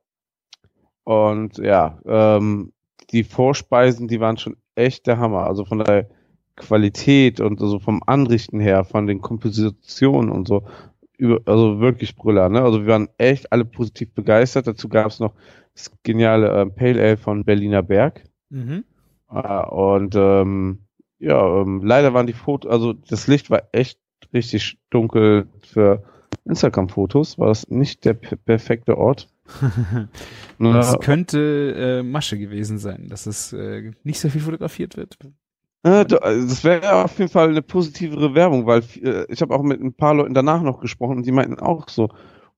Und 1.10 1.58
ja, 1.58 1.98
ähm, 2.06 2.72
die 3.10 3.24
Vorspeisen, 3.24 4.08
die 4.08 4.20
waren 4.20 4.38
schon 4.38 4.58
echt 4.76 5.08
der 5.08 5.18
Hammer. 5.18 5.48
Also 5.48 5.66
von 5.66 5.80
der 5.80 6.08
Qualität 6.56 7.40
und 7.40 7.60
also 7.64 7.80
vom 7.80 8.04
Anrichten 8.06 8.60
her, 8.60 8.84
von 8.84 9.08
den 9.08 9.20
Kompositionen 9.20 10.30
und 10.32 10.48
so, 10.48 10.68
über, 11.18 11.40
also 11.46 11.80
wirklich 11.80 12.16
Brüller. 12.16 12.50
Ne? 12.50 12.62
Also 12.62 12.82
wir 12.82 12.94
waren 12.94 13.10
echt 13.18 13.52
alle 13.52 13.66
positiv 13.66 14.14
begeistert. 14.14 14.68
Dazu 14.68 14.88
gab 14.88 15.08
es 15.08 15.20
noch 15.20 15.34
das 15.74 15.92
geniale 16.04 16.48
äh, 16.62 16.66
Pale 16.68 17.02
Ale 17.02 17.18
von 17.18 17.44
Berliner 17.44 17.82
Berg. 17.82 18.26
Mhm. 18.52 18.84
Äh, 19.32 19.66
und 19.66 20.14
ähm, 20.16 20.84
ja, 21.18 21.62
ähm, 21.62 21.82
leider 21.84 22.14
waren 22.14 22.28
die 22.28 22.34
Fotos, 22.34 22.72
also 22.72 22.94
das 22.94 23.26
Licht 23.26 23.50
war 23.50 23.64
echt 23.72 24.00
richtig 24.32 24.78
dunkel 24.92 25.48
für 25.64 26.04
Instagram-Fotos 26.50 27.38
war 27.38 27.48
das 27.48 27.70
nicht 27.70 28.06
der 28.06 28.14
perfekte 28.14 28.98
Ort. 28.98 29.30
das 30.60 31.00
könnte 31.00 32.00
äh, 32.00 32.04
Masche 32.04 32.38
gewesen 32.38 32.78
sein, 32.78 33.08
dass 33.08 33.26
es 33.26 33.54
äh, 33.54 33.92
nicht 34.04 34.20
so 34.20 34.30
viel 34.30 34.42
fotografiert 34.42 34.98
wird. 34.98 35.18
Äh, 35.84 36.06
das 36.06 36.64
wäre 36.64 37.04
auf 37.06 37.18
jeden 37.18 37.32
Fall 37.32 37.50
eine 37.50 37.62
positivere 37.62 38.36
Werbung, 38.36 38.66
weil 38.66 38.84
äh, 39.02 39.26
ich 39.30 39.42
habe 39.42 39.56
auch 39.56 39.64
mit 39.64 39.82
ein 39.82 39.94
paar 39.94 40.14
Leuten 40.14 40.34
danach 40.34 40.62
noch 40.62 40.82
gesprochen 40.82 41.18
und 41.18 41.26
die 41.26 41.32
meinten 41.32 41.60
auch 41.60 41.88
so, 41.90 42.10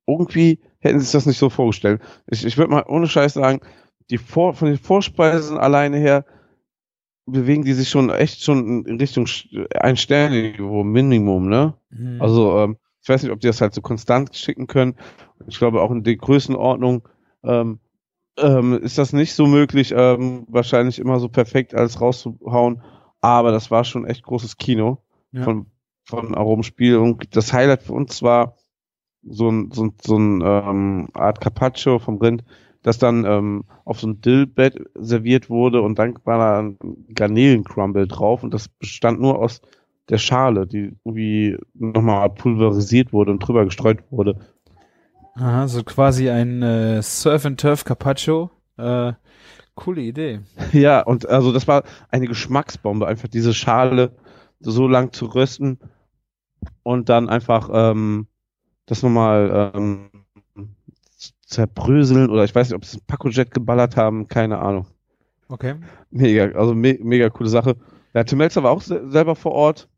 irgendwie 0.07 0.59
hätten 0.79 0.99
sie 0.99 1.05
sich 1.05 1.13
das 1.13 1.25
nicht 1.25 1.37
so 1.37 1.49
vorgestellt. 1.49 2.01
Ich, 2.27 2.45
ich 2.45 2.57
würde 2.57 2.71
mal 2.71 2.85
ohne 2.87 3.07
Scheiß 3.07 3.33
sagen, 3.33 3.61
die 4.09 4.17
Vor 4.17 4.53
von 4.53 4.67
den 4.67 4.77
Vorspeisen 4.77 5.57
alleine 5.57 5.97
her 5.97 6.25
bewegen 7.25 7.63
die 7.63 7.73
sich 7.73 7.89
schon 7.89 8.09
echt 8.09 8.43
schon 8.43 8.85
in 8.85 8.97
Richtung 8.97 9.27
ein 9.79 9.95
Sternniveau 9.95 10.83
Minimum, 10.83 11.47
ne? 11.47 11.75
Mhm. 11.91 12.21
Also 12.21 12.59
ähm, 12.59 12.77
ich 13.01 13.09
weiß 13.09 13.23
nicht, 13.23 13.31
ob 13.31 13.39
die 13.39 13.47
das 13.47 13.61
halt 13.61 13.73
so 13.73 13.81
konstant 13.81 14.35
schicken 14.35 14.67
können. 14.67 14.95
Ich 15.47 15.57
glaube 15.57 15.81
auch 15.81 15.91
in 15.91 16.03
der 16.03 16.15
Größenordnung 16.15 17.07
ähm, 17.43 17.79
ähm, 18.37 18.73
ist 18.81 18.97
das 18.97 19.13
nicht 19.13 19.33
so 19.33 19.47
möglich, 19.47 19.93
ähm, 19.95 20.45
wahrscheinlich 20.47 20.99
immer 20.99 21.19
so 21.19 21.27
perfekt 21.27 21.73
alles 21.73 21.99
rauszuhauen. 21.99 22.81
Aber 23.19 23.51
das 23.51 23.71
war 23.71 23.83
schon 23.83 24.05
echt 24.05 24.23
großes 24.23 24.57
Kino 24.57 24.99
ja. 25.31 25.43
von, 25.43 25.67
von 26.03 26.35
Aromenspiel. 26.35 26.97
Und 26.97 27.35
das 27.35 27.53
Highlight 27.53 27.83
für 27.83 27.93
uns 27.93 28.21
war 28.21 28.55
so 29.23 29.49
ein, 29.49 29.71
so 29.71 29.85
ein, 29.85 29.93
so 30.01 30.17
ein 30.17 30.41
ähm, 30.43 31.07
Art 31.13 31.41
Carpaccio 31.41 31.99
vom 31.99 32.17
Rind, 32.17 32.43
das 32.83 32.97
dann 32.97 33.25
ähm, 33.25 33.65
auf 33.85 33.99
so 33.99 34.07
ein 34.07 34.21
Dillbett 34.21 34.89
serviert 34.95 35.49
wurde 35.49 35.81
und 35.81 35.99
dann 35.99 36.17
war 36.23 36.37
da 36.39 36.59
ein 36.59 36.77
Garnelencrumble 37.13 38.07
drauf 38.07 38.41
und 38.43 38.53
das 38.53 38.67
bestand 38.67 39.19
nur 39.21 39.37
aus 39.37 39.61
der 40.11 40.17
Schale, 40.17 40.67
die 40.67 40.95
irgendwie 41.05 41.57
nochmal 41.73 42.29
pulverisiert 42.29 43.13
wurde 43.13 43.31
und 43.31 43.39
drüber 43.39 43.65
gestreut 43.65 43.99
wurde. 44.11 44.35
Aha, 45.35 45.67
so 45.67 45.83
quasi 45.83 46.29
ein 46.29 46.61
äh, 46.61 47.01
Surf 47.01 47.45
and 47.45 47.59
Turf 47.59 47.85
Carpaccio. 47.85 48.51
Äh, 48.77 49.13
coole 49.75 50.01
Idee. 50.01 50.41
Ja, 50.73 51.01
und 51.01 51.27
also 51.27 51.51
das 51.51 51.67
war 51.67 51.83
eine 52.09 52.27
Geschmacksbombe, 52.27 53.07
einfach 53.07 53.29
diese 53.29 53.53
Schale 53.53 54.11
so 54.59 54.87
lang 54.87 55.13
zu 55.13 55.25
rösten 55.25 55.79
und 56.83 57.09
dann 57.09 57.29
einfach 57.29 57.69
ähm, 57.73 58.27
das 58.85 59.01
nochmal 59.01 59.71
ähm, 59.73 60.09
zerbröseln 61.45 62.29
oder 62.29 62.43
ich 62.43 62.53
weiß 62.53 62.69
nicht, 62.69 62.75
ob 62.75 62.85
sie 62.85 62.97
ein 62.97 63.05
Paco-Jet 63.07 63.51
geballert 63.51 63.95
haben, 63.95 64.27
keine 64.27 64.59
Ahnung. 64.59 64.87
Okay. 65.47 65.75
Mega, 66.09 66.57
also 66.57 66.73
me 66.73 66.97
mega 67.01 67.29
coole 67.29 67.49
Sache. 67.49 67.75
Ja, 68.13 68.23
Tim 68.23 68.37
Melzer 68.37 68.63
war 68.63 68.71
auch 68.71 68.81
se 68.81 69.09
selber 69.09 69.35
vor 69.35 69.53
Ort. 69.53 69.89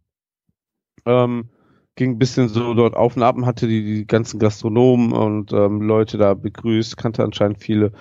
Ähm, 1.06 1.50
ging 1.96 2.12
ein 2.12 2.20
bisschen 2.20 2.50
so 2.50 2.74
dort 2.74 2.96
auf 2.96 3.16
und 3.16 3.24
ab 3.24 3.36
und 3.36 3.46
hatte 3.46 3.68
die, 3.68 3.84
die 3.84 4.08
ganzen 4.08 4.40
Gastronomen 4.40 5.12
und 5.12 5.54
ähm, 5.54 5.82
Leute 5.82 6.18
da 6.18 6.34
begrüßt, 6.34 6.98
kannte 6.98 7.24
anscheinend 7.24 7.60
viele. 7.60 7.92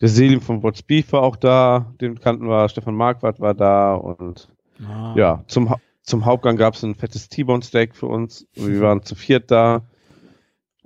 Der 0.00 0.08
Selim 0.08 0.40
von 0.40 0.62
What's 0.62 0.82
Beef 0.82 1.12
war 1.12 1.22
auch 1.22 1.36
da, 1.36 1.92
den 2.00 2.20
kannten 2.20 2.48
wir, 2.48 2.68
Stefan 2.68 2.94
Marquardt 2.94 3.40
war 3.40 3.54
da 3.54 3.94
und 3.94 4.48
ah. 4.86 5.14
ja, 5.16 5.44
zum, 5.46 5.74
zum 6.02 6.24
Hauptgang 6.24 6.56
gab 6.56 6.74
es 6.74 6.82
ein 6.82 6.94
fettes 6.94 7.28
T-Bone 7.28 7.62
Steak 7.62 7.94
für 7.94 8.06
uns. 8.06 8.46
Wir 8.54 8.80
waren 8.82 9.02
zu 9.02 9.14
viert 9.14 9.50
da 9.50 9.82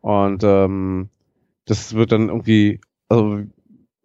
und 0.00 0.44
ähm, 0.44 1.10
das 1.64 1.94
wird 1.94 2.12
dann 2.12 2.28
irgendwie 2.28 2.80
also 3.08 3.40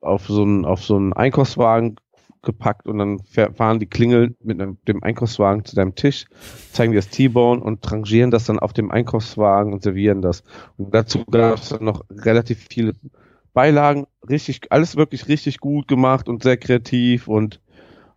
auf 0.02 0.28
so 0.28 0.44
einen 0.44 0.66
auf 0.66 0.84
so 0.84 0.96
einen 0.96 1.14
Einkaufswagen 1.14 1.98
gepackt 2.42 2.88
und 2.88 2.98
dann 3.00 3.20
fahren 3.54 3.80
die 3.80 3.86
Klingel 3.86 4.36
mit 4.42 4.60
dem 4.88 5.04
Einkaufswagen 5.04 5.66
zu 5.66 5.76
deinem 5.76 5.96
Tisch, 5.96 6.26
zeigen 6.72 6.94
dir 6.94 7.00
das 7.00 7.10
T-Bone 7.10 7.62
und 7.62 7.92
rangieren 7.92 8.32
das 8.32 8.46
dann 8.46 8.60
auf 8.60 8.74
dem 8.74 8.92
Einkaufswagen 8.92 9.74
und 9.74 9.84
servieren 9.84 10.22
das. 10.22 10.44
Und 10.78 10.94
dazu 10.94 11.26
gab 11.26 11.56
es 11.56 11.70
dann 11.70 11.84
noch 11.84 12.06
relativ 12.10 12.68
viele 12.70 12.94
Beilagen, 13.54 14.08
richtig, 14.30 14.72
alles 14.72 14.96
wirklich 14.96 15.28
richtig 15.28 15.60
gut 15.60 15.88
gemacht 15.88 16.30
und 16.30 16.44
sehr 16.44 16.58
kreativ 16.58 17.28
und 17.28 17.60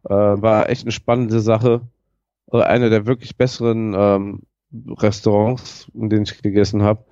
äh, 0.05 0.11
war 0.11 0.69
echt 0.69 0.83
eine 0.83 0.93
spannende 0.93 1.41
Sache. 1.41 1.83
Also 2.47 2.64
eine 2.64 2.91
der 2.91 3.07
wirklich 3.07 3.37
besseren 3.37 3.95
ähm, 3.97 4.43
Restaurants, 4.99 5.88
in 5.95 6.11
denen 6.11 6.25
ich 6.25 6.43
gegessen 6.43 6.83
habe. 6.83 7.05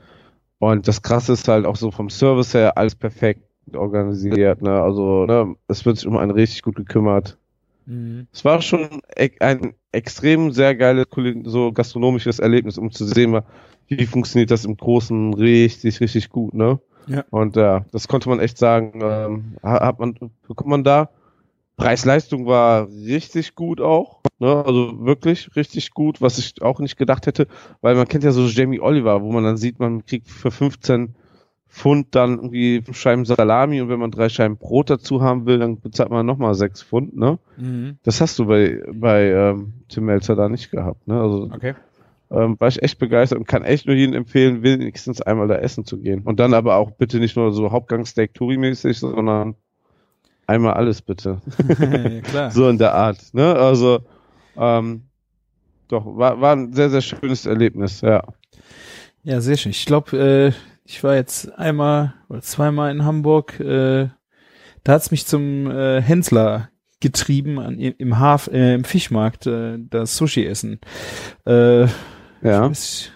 Und 0.59 0.87
das 0.87 1.03
Krasse 1.03 1.33
ist 1.33 1.49
halt 1.49 1.67
auch 1.67 1.77
so 1.77 1.91
vom 1.91 2.11
Service 2.11 2.55
her 2.55 2.77
alles 2.77 2.95
perfekt 2.95 3.50
organisiert, 3.77 4.63
ne? 4.63 4.81
Also, 4.83 5.27
ne, 5.27 5.55
es 5.69 5.85
wird 5.85 5.97
sich 5.97 6.07
um 6.07 6.17
einen 6.17 6.31
richtig 6.31 6.63
gut 6.63 6.77
gekümmert. 6.77 7.39
Mhm. 7.87 8.27
Es 8.33 8.45
war 8.45 8.63
schon 8.63 9.03
ein 9.41 9.75
extrem 9.93 10.53
sehr 10.53 10.75
geiles, 10.75 11.07
so 11.45 11.73
gastronomisches 11.73 12.39
Erlebnis, 12.39 12.79
um 12.79 12.91
zu 12.91 13.05
sehen, 13.05 13.41
wie 13.89 14.07
funktioniert 14.07 14.51
das 14.51 14.65
im 14.65 14.77
Großen 14.77 15.35
richtig, 15.35 16.01
richtig 16.01 16.29
gut, 16.31 16.55
ne? 16.55 16.79
Ja. 17.07 17.25
Und 17.31 17.57
ja, 17.57 17.85
das 17.93 18.07
konnte 18.07 18.29
man 18.29 18.39
echt 18.39 18.59
sagen, 18.59 19.01
ähm, 19.03 19.57
hat 19.63 19.99
man, 19.99 20.15
bekommt 20.47 20.71
man 20.71 20.85
da. 20.85 21.11
Preis-Leistung 21.77 22.47
war 22.47 22.89
richtig 22.89 23.55
gut 23.55 23.81
auch, 23.81 24.21
ne? 24.39 24.65
Also 24.65 25.05
wirklich 25.05 25.57
richtig 25.57 25.93
gut, 25.93 26.21
was 26.21 26.39
ich 26.39 26.61
auch 26.63 26.79
nicht 26.79 26.97
gedacht 26.97 27.27
hätte, 27.27 27.49
weil 27.81 27.97
man 27.97 28.07
kennt 28.07 28.23
ja 28.23 28.33
so 28.33 28.47
Jamie 28.47 28.81
Oliver, 28.81 29.23
wo 29.23 29.33
man 29.33 29.45
dann 29.45 29.57
sieht, 29.57 29.81
man 29.81 30.05
kriegt 30.05 30.29
für 30.29 30.51
15 30.51 31.15
Pfund 31.71 32.15
dann 32.17 32.37
irgendwie 32.37 32.83
Scheiben 32.93 33.25
Salami 33.25 33.81
und 33.81 33.89
wenn 33.89 34.01
man 34.01 34.11
drei 34.11 34.29
Scheiben 34.29 34.57
Brot 34.57 34.91
dazu 34.91 35.23
haben 35.23 35.47
will, 35.47 35.61
dann 35.61 35.81
bezahlt 35.81 36.11
man 36.11 36.27
nochmal 36.27 36.55
sechs 36.55 36.83
Pfund, 36.83 37.17
ne? 37.17 37.39
Mhm. 37.57 37.97
Das 38.03 38.21
hast 38.21 38.39
du 38.41 38.47
bei, 38.47 38.83
bei 38.93 39.31
ähm, 39.31 39.75
Tim 39.89 40.07
Melzer 40.07 40.35
da 40.35 40.49
nicht 40.49 40.73
gehabt, 40.73 41.07
ne? 41.07 41.21
Also 41.21 41.49
okay. 41.55 41.75
ähm, 42.33 42.57
war 42.59 42.67
ich 42.67 42.83
echt 42.83 42.99
begeistert 42.99 43.39
und 43.39 43.47
kann 43.47 43.63
echt 43.63 43.87
nur 43.87 43.95
jedem 43.95 44.15
empfehlen, 44.15 44.65
wenigstens 44.65 45.23
einmal 45.23 45.47
da 45.47 45.55
essen 45.57 45.85
zu 45.85 45.99
gehen. 45.99 46.23
Und 46.23 46.41
dann 46.41 46.55
aber 46.55 46.75
auch 46.75 46.91
bitte 46.91 47.21
nicht 47.21 47.37
nur 47.37 47.53
so 47.53 47.71
Hauptgang-Steak 47.71 48.35
Touri-mäßig, 48.35 48.99
sondern 48.99 49.55
einmal 50.49 50.75
alles 50.75 51.01
bitte. 51.01 51.41
ja, 52.35 52.51
so 52.51 52.69
in 52.69 52.79
der 52.79 52.95
Art, 52.95 53.33
ne? 53.33 53.55
Also, 53.55 54.01
ähm, 54.57 55.03
doch, 55.87 56.05
war, 56.05 56.41
war 56.41 56.57
ein 56.57 56.73
sehr, 56.73 56.91
sehr 56.91 57.01
schönes 57.01 57.47
Erlebnis, 57.47 58.01
ja. 58.01 58.25
Ja, 59.23 59.41
sehr 59.41 59.57
schön. 59.57 59.71
Ich 59.71 59.85
glaube, 59.85 60.17
äh, 60.17 60.53
ich 60.91 61.05
war 61.05 61.15
jetzt 61.15 61.57
einmal 61.57 62.15
oder 62.29 62.43
zweimal 62.43 62.91
in 62.91 63.05
Hamburg. 63.05 63.61
Äh, 63.61 64.09
da 64.83 64.93
hat's 64.93 65.13
mich 65.13 65.25
zum 65.25 65.71
äh, 65.71 66.03
Hensler 66.03 66.71
getrieben 66.99 67.61
an, 67.61 67.79
im 67.79 68.19
Haf, 68.19 68.49
äh, 68.49 68.75
im 68.75 68.83
Fischmarkt, 68.83 69.47
äh, 69.47 69.79
das 69.79 70.17
Sushi 70.17 70.45
essen. 70.45 70.81
Äh, 71.47 71.83
ja. 71.83 71.91
Ich 72.43 72.71
weiß, 72.71 73.11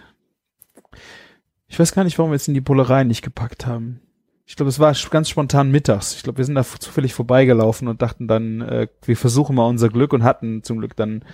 ich 1.67 1.79
weiß 1.79 1.93
gar 1.93 2.05
nicht, 2.05 2.17
warum 2.17 2.31
wir 2.31 2.35
jetzt 2.35 2.47
in 2.47 2.53
die 2.53 2.61
Bullerei 2.61 3.03
nicht 3.03 3.21
gepackt 3.21 3.65
haben. 3.67 3.99
Ich 4.45 4.55
glaube, 4.55 4.69
es 4.69 4.79
war 4.79 4.95
ganz 5.09 5.27
spontan 5.27 5.69
mittags. 5.69 6.15
Ich 6.15 6.23
glaube, 6.23 6.37
wir 6.37 6.45
sind 6.45 6.55
da 6.55 6.63
zufällig 6.63 7.13
vorbeigelaufen 7.13 7.89
und 7.89 8.01
dachten 8.01 8.29
dann, 8.29 8.61
äh, 8.61 8.87
wir 9.03 9.17
versuchen 9.17 9.53
mal 9.53 9.67
unser 9.67 9.89
Glück 9.89 10.13
und 10.13 10.23
hatten 10.23 10.63
zum 10.63 10.77
Glück 10.77 10.95
dann 10.95 11.25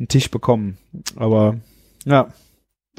einen 0.00 0.08
Tisch 0.08 0.28
bekommen. 0.28 0.76
Aber 1.14 1.60
ja, 2.04 2.30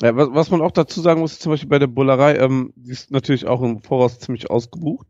ja, 0.02 0.16
was, 0.16 0.30
was 0.32 0.52
man 0.52 0.62
auch 0.62 0.72
dazu 0.72 1.02
sagen 1.02 1.22
muss, 1.22 1.40
zum 1.40 1.52
Beispiel 1.52 1.70
bei 1.70 1.80
der 1.80 1.88
Bullerei, 1.88 2.36
ähm, 2.36 2.74
die 2.76 2.92
ist 2.92 3.12
natürlich 3.12 3.48
auch 3.48 3.62
im 3.62 3.82
Voraus 3.82 4.20
ziemlich 4.20 4.50
ausgebucht. 4.50 5.08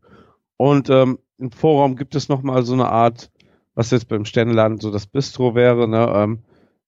Und 0.56 0.88
ähm, 0.90 1.18
im 1.38 1.50
Vorraum 1.50 1.96
gibt 1.96 2.14
es 2.14 2.28
nochmal 2.28 2.62
so 2.62 2.72
eine 2.72 2.88
Art, 2.88 3.30
was 3.74 3.90
jetzt 3.90 4.08
beim 4.08 4.24
Sternenladen 4.24 4.78
so 4.78 4.90
das 4.90 5.06
Bistro 5.06 5.54
wäre, 5.54 5.88
ne? 5.88 6.10
Ähm, 6.14 6.38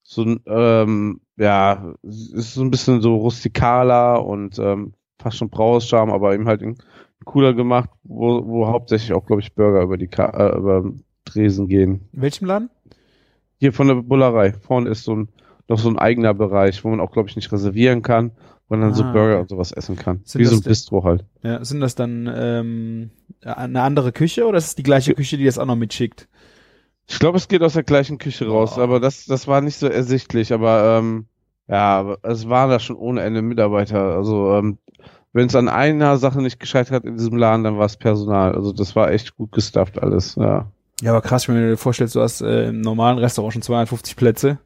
so 0.02 0.22
ein, 0.22 0.40
ähm, 0.46 1.20
ja, 1.36 1.94
ist 2.02 2.54
so 2.54 2.62
ein 2.62 2.70
bisschen 2.70 3.02
so 3.02 3.16
rustikaler 3.16 4.24
und 4.24 4.58
ähm, 4.58 4.94
fast 5.18 5.36
schon 5.36 5.50
Brauerscham, 5.50 6.10
aber 6.10 6.32
eben 6.34 6.48
halt 6.48 6.62
cooler 7.24 7.52
gemacht, 7.52 7.90
wo, 8.04 8.46
wo 8.46 8.66
hauptsächlich 8.68 9.12
auch, 9.12 9.26
glaube 9.26 9.42
ich, 9.42 9.54
Burger 9.54 9.82
über 9.82 9.98
die 9.98 10.08
Ka 10.08 10.30
äh, 10.30 10.56
über 10.56 10.90
Dresen 11.26 11.68
gehen. 11.68 12.08
In 12.12 12.22
welchem 12.22 12.46
Laden? 12.46 12.70
Hier 13.58 13.74
von 13.74 13.88
der 13.88 13.96
Bullerei. 13.96 14.54
Vorne 14.54 14.88
ist 14.88 15.04
so 15.04 15.14
ein 15.14 15.28
noch 15.68 15.78
so 15.78 15.88
ein 15.88 15.98
eigener 15.98 16.34
Bereich, 16.34 16.82
wo 16.82 16.88
man 16.88 17.00
auch, 17.00 17.12
glaube 17.12 17.28
ich, 17.28 17.36
nicht 17.36 17.52
reservieren 17.52 18.02
kann, 18.02 18.32
wo 18.68 18.76
man 18.76 18.80
dann 18.80 18.90
ah, 18.92 18.94
so 18.94 19.02
Burger 19.04 19.34
okay. 19.34 19.40
und 19.42 19.48
sowas 19.50 19.72
essen 19.72 19.96
kann. 19.96 20.20
Sind 20.24 20.40
Wie 20.40 20.46
so 20.46 20.56
ein 20.56 20.62
Bistro 20.62 21.04
halt. 21.04 21.24
Ja, 21.42 21.64
sind 21.64 21.80
das 21.80 21.94
dann 21.94 22.30
ähm, 22.34 23.10
eine 23.42 23.82
andere 23.82 24.12
Küche 24.12 24.46
oder 24.46 24.58
ist 24.58 24.66
es 24.66 24.74
die 24.74 24.82
gleiche 24.82 25.14
Küche, 25.14 25.36
die 25.36 25.44
das 25.44 25.58
auch 25.58 25.66
noch 25.66 25.76
mitschickt? 25.76 26.28
Ich 27.06 27.18
glaube, 27.18 27.38
es 27.38 27.48
geht 27.48 27.62
aus 27.62 27.74
der 27.74 27.84
gleichen 27.84 28.18
Küche 28.18 28.48
raus, 28.48 28.74
oh. 28.76 28.80
aber 28.80 29.00
das, 29.00 29.26
das 29.26 29.46
war 29.46 29.60
nicht 29.60 29.76
so 29.76 29.86
ersichtlich, 29.86 30.52
aber 30.52 30.98
ähm, 30.98 31.26
ja, 31.66 32.16
es 32.22 32.48
waren 32.48 32.70
da 32.70 32.80
schon 32.80 32.96
ohne 32.96 33.22
Ende 33.22 33.42
Mitarbeiter. 33.42 34.16
Also 34.16 34.54
ähm, 34.54 34.78
wenn 35.32 35.46
es 35.46 35.54
an 35.54 35.68
einer 35.68 36.16
Sache 36.16 36.40
nicht 36.40 36.60
gescheitert 36.60 36.92
hat 36.92 37.04
in 37.04 37.16
diesem 37.16 37.36
Laden, 37.36 37.64
dann 37.64 37.78
war 37.78 37.86
es 37.86 37.96
Personal. 37.96 38.54
Also 38.54 38.72
das 38.72 38.96
war 38.96 39.10
echt 39.10 39.36
gut 39.36 39.52
gestafft 39.52 40.02
alles, 40.02 40.34
ja. 40.36 40.70
Ja, 41.00 41.12
aber 41.12 41.20
krass, 41.20 41.46
wenn 41.46 41.54
du 41.54 41.68
dir 41.70 41.76
vorstellst, 41.76 42.16
du 42.16 42.20
hast 42.20 42.40
äh, 42.40 42.70
im 42.70 42.80
normalen 42.80 43.18
Restaurant 43.18 43.52
schon 43.52 43.62
250 43.62 44.16
Plätze 44.16 44.58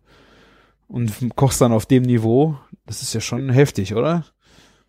und 0.92 1.34
kochst 1.36 1.60
dann 1.60 1.72
auf 1.72 1.86
dem 1.86 2.02
Niveau, 2.02 2.56
das 2.86 3.02
ist 3.02 3.14
ja 3.14 3.20
schon 3.20 3.48
heftig, 3.48 3.94
oder? 3.94 4.24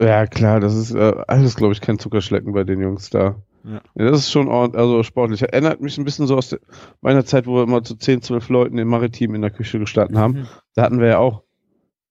Ja, 0.01 0.27
klar, 0.27 0.59
das 0.59 0.75
ist 0.75 0.93
äh, 0.93 1.13
alles, 1.27 1.55
glaube 1.55 1.73
ich, 1.73 1.81
kein 1.81 1.97
Zuckerschlecken 1.97 2.53
bei 2.53 2.63
den 2.63 2.81
Jungs 2.81 3.09
da. 3.09 3.35
Ja. 3.63 3.81
ja. 3.95 4.11
das 4.11 4.19
ist 4.19 4.31
schon 4.31 4.49
ordentlich, 4.49 4.81
also 4.81 5.01
sportlich. 5.03 5.41
Erinnert 5.41 5.79
mich 5.79 5.97
ein 5.97 6.03
bisschen 6.03 6.27
so 6.27 6.35
aus 6.35 6.49
der, 6.49 6.59
meiner 7.01 7.23
Zeit, 7.23 7.47
wo 7.47 7.55
wir 7.55 7.63
immer 7.63 7.83
zu 7.83 7.95
10, 7.95 8.21
12 8.21 8.49
Leuten 8.49 8.77
im 8.77 8.89
Maritim 8.89 9.33
in 9.33 9.41
der 9.41 9.51
Küche 9.51 9.79
gestanden 9.79 10.17
haben. 10.17 10.33
Mhm. 10.33 10.47
Da 10.75 10.83
hatten 10.83 10.99
wir 10.99 11.07
ja 11.07 11.17
auch 11.19 11.43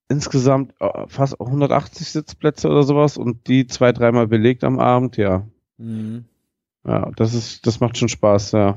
insgesamt 0.09 0.75
äh, 0.81 1.07
fast 1.09 1.39
180 1.39 2.11
Sitzplätze 2.11 2.69
oder 2.71 2.85
sowas 2.85 3.19
und 3.19 3.47
die 3.47 3.67
zwei, 3.67 3.93
dreimal 3.93 4.27
belegt 4.27 4.65
am 4.65 4.79
Abend, 4.79 5.19
ja. 5.19 5.47
Mhm. 5.77 6.25
Ja, 6.87 7.11
das 7.17 7.35
ist, 7.35 7.67
das 7.67 7.81
macht 7.81 7.99
schon 7.99 8.09
Spaß, 8.09 8.53
ja. 8.53 8.77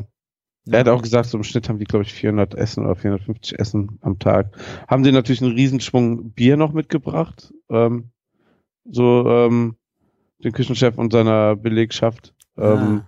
Er 0.69 0.79
hat 0.79 0.88
auch 0.88 1.01
gesagt, 1.01 1.29
so 1.29 1.38
im 1.38 1.43
Schnitt 1.43 1.69
haben 1.69 1.77
die, 1.77 1.86
glaube 1.86 2.03
ich, 2.03 2.13
400 2.13 2.55
Essen 2.55 2.86
oder 2.86 2.95
450 2.95 3.60
Essen 3.60 4.00
am 4.01 4.17
Tag. 4.17 4.57
Haben 4.88 5.03
die 5.03 5.12
natürlich 5.12 5.41
einen 5.41 5.53
Riesenschwung 5.53 6.31
Bier 6.31 6.57
noch 6.57 6.74
mitgebracht. 6.74 7.53
Ähm, 7.69 8.10
so 8.89 9.29
ähm, 9.29 9.75
den 10.43 10.53
Küchenchef 10.53 10.98
und 10.98 11.13
seiner 11.13 11.55
Belegschaft. 11.55 12.34
Ähm, 12.57 13.03
ah. 13.03 13.05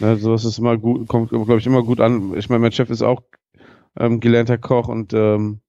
ne, 0.00 0.16
so 0.16 0.34
ist 0.34 0.58
immer 0.58 0.76
gut, 0.76 1.08
kommt, 1.08 1.30
glaube 1.30 1.58
ich, 1.58 1.66
immer 1.66 1.82
gut 1.82 2.00
an. 2.00 2.34
Ich 2.36 2.48
meine, 2.48 2.60
mein 2.60 2.72
Chef 2.72 2.90
ist 2.90 3.02
auch 3.02 3.22
ähm, 3.98 4.20
gelernter 4.20 4.58
Koch 4.58 4.88
und 4.88 5.12
ähm, 5.14 5.60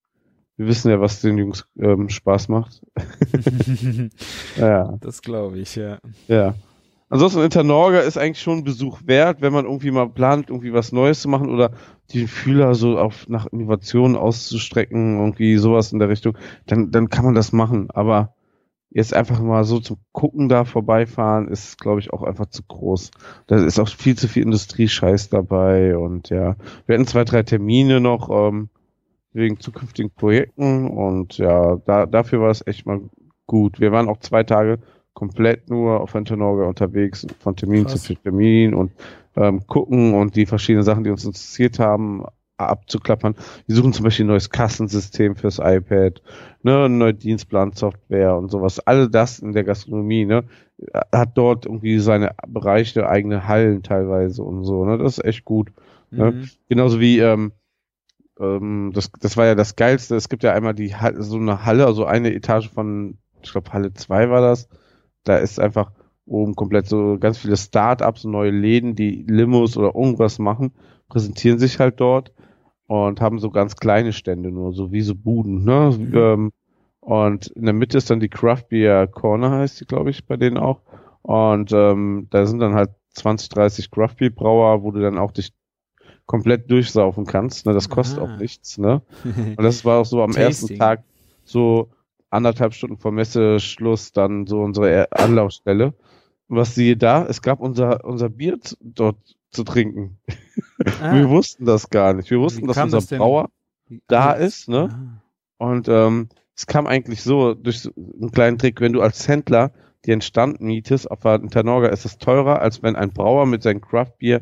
wir 0.57 0.67
wissen 0.67 0.91
ja, 0.91 0.99
was 0.99 1.21
den 1.21 1.37
Jungs 1.37 1.65
ähm, 1.79 2.09
Spaß 2.09 2.49
macht. 2.49 2.81
ja. 4.57 4.97
Das 4.99 5.21
glaube 5.21 5.59
ich, 5.59 5.75
ja. 5.75 5.99
Ja. 6.27 6.55
Ansonsten 7.11 7.41
Internorga 7.41 7.99
ist 7.99 8.17
eigentlich 8.17 8.41
schon 8.41 8.59
ein 8.59 8.63
Besuch 8.63 9.01
wert, 9.03 9.41
wenn 9.41 9.51
man 9.51 9.65
irgendwie 9.65 9.91
mal 9.91 10.07
plant, 10.07 10.49
irgendwie 10.49 10.71
was 10.71 10.93
Neues 10.93 11.21
zu 11.21 11.27
machen 11.27 11.49
oder 11.49 11.71
die 12.11 12.25
Fühler 12.25 12.73
so 12.73 12.97
auf 12.97 13.27
nach 13.27 13.47
Innovationen 13.47 14.15
auszustrecken, 14.15 15.19
irgendwie 15.19 15.57
sowas 15.57 15.91
in 15.91 15.99
der 15.99 16.07
Richtung, 16.07 16.37
dann, 16.67 16.89
dann 16.91 17.09
kann 17.09 17.25
man 17.25 17.35
das 17.35 17.51
machen. 17.51 17.89
Aber 17.91 18.33
jetzt 18.91 19.13
einfach 19.13 19.41
mal 19.41 19.65
so 19.65 19.81
zum 19.81 19.97
Gucken 20.13 20.47
da 20.47 20.63
vorbeifahren, 20.63 21.49
ist, 21.49 21.81
glaube 21.81 21.99
ich, 21.99 22.13
auch 22.13 22.23
einfach 22.23 22.45
zu 22.45 22.63
groß. 22.63 23.11
Da 23.47 23.57
ist 23.57 23.77
auch 23.77 23.89
viel 23.89 24.17
zu 24.17 24.29
viel 24.29 24.43
Industriescheiß 24.43 25.27
dabei 25.29 25.97
und 25.97 26.29
ja, 26.29 26.55
wir 26.85 26.95
hatten 26.95 27.07
zwei, 27.07 27.25
drei 27.25 27.43
Termine 27.43 27.99
noch 27.99 28.29
ähm, 28.29 28.69
wegen 29.33 29.59
zukünftigen 29.59 30.11
Projekten 30.11 30.87
und 30.87 31.37
ja, 31.37 31.75
da, 31.75 32.05
dafür 32.05 32.39
war 32.39 32.51
es 32.51 32.65
echt 32.65 32.85
mal 32.85 33.01
gut. 33.47 33.81
Wir 33.81 33.91
waren 33.91 34.07
auch 34.07 34.19
zwei 34.19 34.43
Tage 34.43 34.79
komplett 35.13 35.69
nur 35.69 35.99
auf 36.01 36.15
Antonorga 36.15 36.65
unterwegs, 36.65 37.27
von 37.39 37.55
Termin 37.55 37.85
Krass. 37.85 38.03
zu 38.03 38.15
Termin 38.15 38.73
und 38.73 38.91
ähm, 39.35 39.65
gucken 39.67 40.13
und 40.13 40.35
die 40.35 40.45
verschiedenen 40.45 40.83
Sachen, 40.83 41.03
die 41.03 41.09
uns 41.09 41.25
interessiert 41.25 41.79
haben, 41.79 42.25
abzuklappern. 42.57 43.35
Wir 43.65 43.75
suchen 43.75 43.93
zum 43.93 44.03
Beispiel 44.03 44.25
ein 44.25 44.29
neues 44.29 44.49
Kassensystem 44.49 45.35
fürs 45.35 45.59
iPad, 45.59 46.21
ne, 46.63 46.85
eine 46.85 46.89
neue 46.89 47.13
Dienstplansoftware 47.13 48.35
und 48.35 48.49
sowas. 48.49 48.79
All 48.79 49.09
das 49.09 49.39
in 49.39 49.53
der 49.53 49.63
Gastronomie, 49.63 50.25
ne, 50.25 50.43
hat 51.11 51.37
dort 51.37 51.65
irgendwie 51.65 51.99
seine 51.99 52.35
Bereiche, 52.47 53.07
eigene 53.07 53.47
Hallen 53.47 53.83
teilweise 53.83 54.43
und 54.43 54.63
so, 54.63 54.85
ne, 54.85 54.97
das 54.97 55.17
ist 55.17 55.25
echt 55.25 55.45
gut. 55.45 55.71
Ne? 56.11 56.31
Mhm. 56.31 56.49
Genauso 56.69 56.99
wie, 56.99 57.19
ähm, 57.19 57.53
ähm, 58.39 58.91
das, 58.93 59.11
das 59.19 59.37
war 59.37 59.45
ja 59.45 59.55
das 59.55 59.75
Geilste. 59.75 60.15
Es 60.15 60.29
gibt 60.29 60.43
ja 60.43 60.53
einmal 60.53 60.73
die 60.73 60.93
so 61.19 61.37
eine 61.37 61.65
Halle, 61.65 61.85
also 61.85 62.05
eine 62.05 62.33
Etage 62.33 62.69
von, 62.69 63.17
ich 63.41 63.51
glaube 63.51 63.71
Halle 63.71 63.93
2 63.93 64.29
war 64.29 64.41
das, 64.41 64.67
da 65.23 65.37
ist 65.37 65.59
einfach 65.59 65.91
oben 66.25 66.55
komplett 66.55 66.87
so 66.87 67.17
ganz 67.19 67.37
viele 67.37 67.57
Start-ups, 67.57 68.23
neue 68.23 68.51
Läden, 68.51 68.95
die 68.95 69.25
Limos 69.27 69.77
oder 69.77 69.95
irgendwas 69.95 70.39
machen, 70.39 70.73
präsentieren 71.09 71.59
sich 71.59 71.79
halt 71.79 71.99
dort 71.99 72.31
und 72.87 73.21
haben 73.21 73.39
so 73.39 73.49
ganz 73.49 73.75
kleine 73.75 74.13
Stände 74.13 74.51
nur, 74.51 74.73
so 74.73 74.91
wie 74.91 75.01
so 75.01 75.15
Buden, 75.15 75.63
ne? 75.63 75.95
Mhm. 75.97 76.15
Ähm, 76.15 76.51
und 76.99 77.47
in 77.47 77.65
der 77.65 77.73
Mitte 77.73 77.97
ist 77.97 78.09
dann 78.09 78.19
die 78.19 78.29
Craft 78.29 78.65
Beer 78.69 79.07
Corner, 79.07 79.51
heißt 79.51 79.81
die, 79.81 79.85
glaube 79.85 80.11
ich, 80.11 80.25
bei 80.27 80.37
denen 80.37 80.57
auch. 80.57 80.81
Und 81.23 81.71
ähm, 81.73 82.27
da 82.29 82.45
sind 82.45 82.59
dann 82.59 82.75
halt 82.75 82.91
20, 83.13 83.49
30 83.49 83.91
Craft 83.91 84.15
Beer 84.19 84.29
Brauer, 84.29 84.83
wo 84.83 84.91
du 84.91 85.01
dann 85.01 85.17
auch 85.17 85.31
dich 85.31 85.51
komplett 86.25 86.69
durchsaufen 86.69 87.25
kannst. 87.25 87.65
Ne? 87.65 87.73
Das 87.73 87.89
kostet 87.89 88.19
ah. 88.19 88.23
auch 88.23 88.37
nichts. 88.37 88.77
Ne? 88.77 89.01
Und 89.57 89.63
das 89.63 89.83
war 89.83 89.99
auch 89.99 90.05
so 90.05 90.21
am 90.21 90.35
ersten 90.35 90.77
Tag 90.77 91.03
so, 91.43 91.89
anderthalb 92.31 92.73
Stunden 92.73 92.97
vor 92.97 93.11
Messeschluss 93.11 94.13
dann 94.13 94.47
so 94.47 94.61
unsere 94.61 95.11
Anlaufstelle. 95.11 95.93
was 96.47 96.73
siehe 96.73 96.97
da? 96.97 97.25
Es 97.25 97.41
gab 97.41 97.59
unser, 97.59 98.03
unser 98.03 98.29
Bier 98.29 98.57
dort 98.81 99.17
zu 99.51 99.63
trinken. 99.63 100.17
Ah. 101.01 101.13
Wir 101.13 101.29
wussten 101.29 101.65
das 101.65 101.89
gar 101.89 102.13
nicht. 102.13 102.31
Wir 102.31 102.39
wussten, 102.39 102.65
dass 102.67 102.77
unser 102.77 102.97
das 102.97 103.07
Brauer 103.07 103.49
da 104.07 104.31
ist, 104.31 104.67
ne? 104.67 104.89
Ah. 104.91 105.21
Und 105.57 105.87
ähm, 105.89 106.29
es 106.55 106.65
kam 106.65 106.87
eigentlich 106.87 107.21
so 107.21 107.53
durch 107.53 107.87
einen 107.95 108.31
kleinen 108.31 108.57
Trick, 108.57 108.81
wenn 108.81 108.93
du 108.93 109.01
als 109.01 109.27
Händler 109.27 109.71
dir 110.05 110.13
einen 110.13 110.21
Stand 110.21 110.61
mietest 110.61 111.11
auf 111.11 111.19
der 111.19 111.41
Tanorga, 111.49 111.89
ist 111.89 112.05
es 112.05 112.17
teurer, 112.17 112.61
als 112.61 112.81
wenn 112.81 112.95
ein 112.95 113.11
Brauer 113.11 113.45
mit 113.45 113.61
seinem 113.61 113.81
Craftbier 113.81 114.41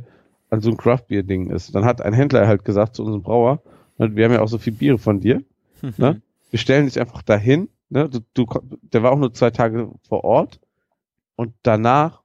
an 0.49 0.61
so 0.61 0.69
ein 0.69 0.77
Craftbier-Ding 0.77 1.49
ist. 1.49 1.75
Dann 1.75 1.85
hat 1.85 2.01
ein 2.01 2.13
Händler 2.13 2.47
halt 2.47 2.63
gesagt 2.63 2.95
zu 2.95 3.03
unserem 3.03 3.21
Brauer, 3.21 3.61
wir 3.97 4.25
haben 4.25 4.33
ja 4.33 4.41
auch 4.41 4.47
so 4.47 4.57
viel 4.57 4.73
Biere 4.73 4.97
von 4.97 5.19
dir, 5.19 5.43
ne? 5.97 6.21
Wir 6.51 6.59
stellen 6.59 6.85
dich 6.85 6.99
einfach 6.99 7.21
dahin 7.21 7.69
Ne? 7.89 8.09
Du, 8.09 8.19
du, 8.33 8.45
der 8.81 9.03
war 9.03 9.11
auch 9.11 9.17
nur 9.17 9.33
zwei 9.33 9.51
Tage 9.51 9.91
vor 10.07 10.23
Ort 10.23 10.59
und 11.35 11.53
danach, 11.63 12.21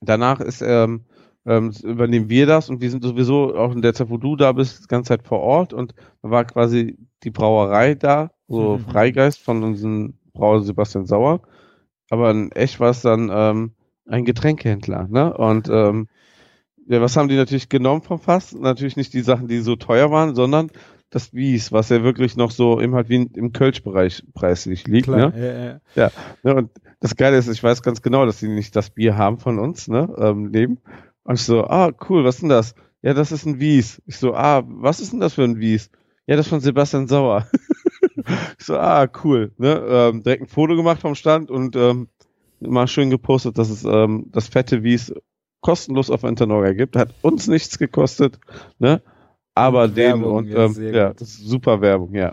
danach 0.00 0.40
ist 0.40 0.62
ähm, 0.62 1.04
ähm, 1.46 1.72
übernehmen 1.82 2.28
wir 2.28 2.46
das 2.46 2.68
und 2.68 2.80
wir 2.80 2.90
sind 2.90 3.02
sowieso 3.02 3.56
auch 3.56 3.72
in 3.72 3.82
der 3.82 3.94
Zeit, 3.94 4.10
wo 4.10 4.18
du 4.18 4.36
da 4.36 4.52
bist, 4.52 4.84
die 4.84 4.88
ganze 4.88 5.08
Zeit 5.08 5.22
vor 5.22 5.40
Ort 5.40 5.72
und 5.72 5.94
da 6.22 6.30
war 6.30 6.44
quasi 6.44 6.98
die 7.22 7.30
Brauerei 7.30 7.94
da, 7.94 8.30
so 8.48 8.78
mhm. 8.78 8.84
Freigeist 8.84 9.40
von 9.40 9.62
unserem 9.62 10.14
Brauer 10.32 10.62
Sebastian 10.62 11.06
Sauer. 11.06 11.40
Aber 12.10 12.30
in 12.30 12.50
echt 12.52 12.80
war 12.80 12.90
es 12.90 13.02
dann 13.02 13.30
ähm, 13.32 13.72
ein 14.06 14.24
Getränkehändler, 14.24 15.06
ne? 15.08 15.32
Und 15.36 15.68
ähm, 15.70 16.08
ja, 16.86 17.00
was 17.00 17.16
haben 17.16 17.28
die 17.28 17.36
natürlich 17.36 17.68
genommen 17.68 18.02
vom 18.02 18.18
Fass? 18.18 18.52
Natürlich 18.52 18.96
nicht 18.96 19.12
die 19.12 19.20
Sachen, 19.20 19.46
die 19.46 19.58
so 19.58 19.76
teuer 19.76 20.10
waren, 20.10 20.34
sondern 20.34 20.70
das 21.10 21.34
Wies, 21.34 21.72
was 21.72 21.88
ja 21.88 22.02
wirklich 22.02 22.36
noch 22.36 22.52
so 22.52 22.80
eben 22.80 22.94
halt 22.94 23.08
wie 23.08 23.28
im 23.34 23.52
Kölsch-Bereich 23.52 24.22
preislich 24.32 24.86
liegt. 24.86 25.06
Klar, 25.06 25.30
ne? 25.30 25.34
ja, 25.36 25.64
ja. 25.64 25.80
ja 26.06 26.10
ne? 26.44 26.54
Und 26.54 26.70
das 27.00 27.16
Geile 27.16 27.36
ist, 27.36 27.48
ich 27.48 27.62
weiß 27.62 27.82
ganz 27.82 28.00
genau, 28.00 28.24
dass 28.26 28.38
sie 28.38 28.48
nicht 28.48 28.76
das 28.76 28.90
Bier 28.90 29.16
haben 29.16 29.38
von 29.38 29.58
uns, 29.58 29.88
ne, 29.88 30.08
ähm, 30.18 30.50
neben. 30.50 30.78
Und 31.24 31.34
ich 31.34 31.42
so, 31.42 31.64
ah, 31.64 31.92
cool, 32.08 32.24
was 32.24 32.36
ist 32.36 32.42
denn 32.42 32.48
das? 32.48 32.74
Ja, 33.02 33.14
das 33.14 33.32
ist 33.32 33.44
ein 33.44 33.58
Wies. 33.58 34.00
Ich 34.06 34.18
so, 34.18 34.34
ah, 34.34 34.62
was 34.66 35.00
ist 35.00 35.12
denn 35.12 35.20
das 35.20 35.34
für 35.34 35.42
ein 35.42 35.58
Wies? 35.58 35.90
Ja, 36.26 36.36
das 36.36 36.46
ist 36.46 36.50
von 36.50 36.60
Sebastian 36.60 37.08
Sauer. 37.08 37.46
ich 38.58 38.64
so, 38.64 38.76
ah, 38.76 39.08
cool, 39.24 39.52
ne, 39.58 39.82
ähm, 39.88 40.22
direkt 40.22 40.44
ein 40.44 40.48
Foto 40.48 40.76
gemacht 40.76 41.00
vom 41.00 41.16
Stand 41.16 41.50
und 41.50 41.74
ähm, 41.74 42.08
mal 42.60 42.86
schön 42.86 43.10
gepostet, 43.10 43.58
dass 43.58 43.70
es 43.70 43.84
ähm, 43.84 44.26
das 44.30 44.48
fette 44.48 44.84
Wies 44.84 45.12
kostenlos 45.60 46.10
auf 46.10 46.22
Internorga 46.22 46.72
gibt. 46.72 46.96
Hat 46.96 47.14
uns 47.22 47.48
nichts 47.48 47.78
gekostet, 47.78 48.38
ne? 48.78 49.02
Aber 49.60 49.84
und 49.84 49.96
den 49.96 50.20
Werbung, 50.20 50.36
und 50.36 50.54
ähm, 50.54 50.94
ja, 50.94 51.12
das 51.12 51.28
ist 51.28 51.46
super 51.46 51.80
Werbung, 51.80 52.14
ja. 52.14 52.32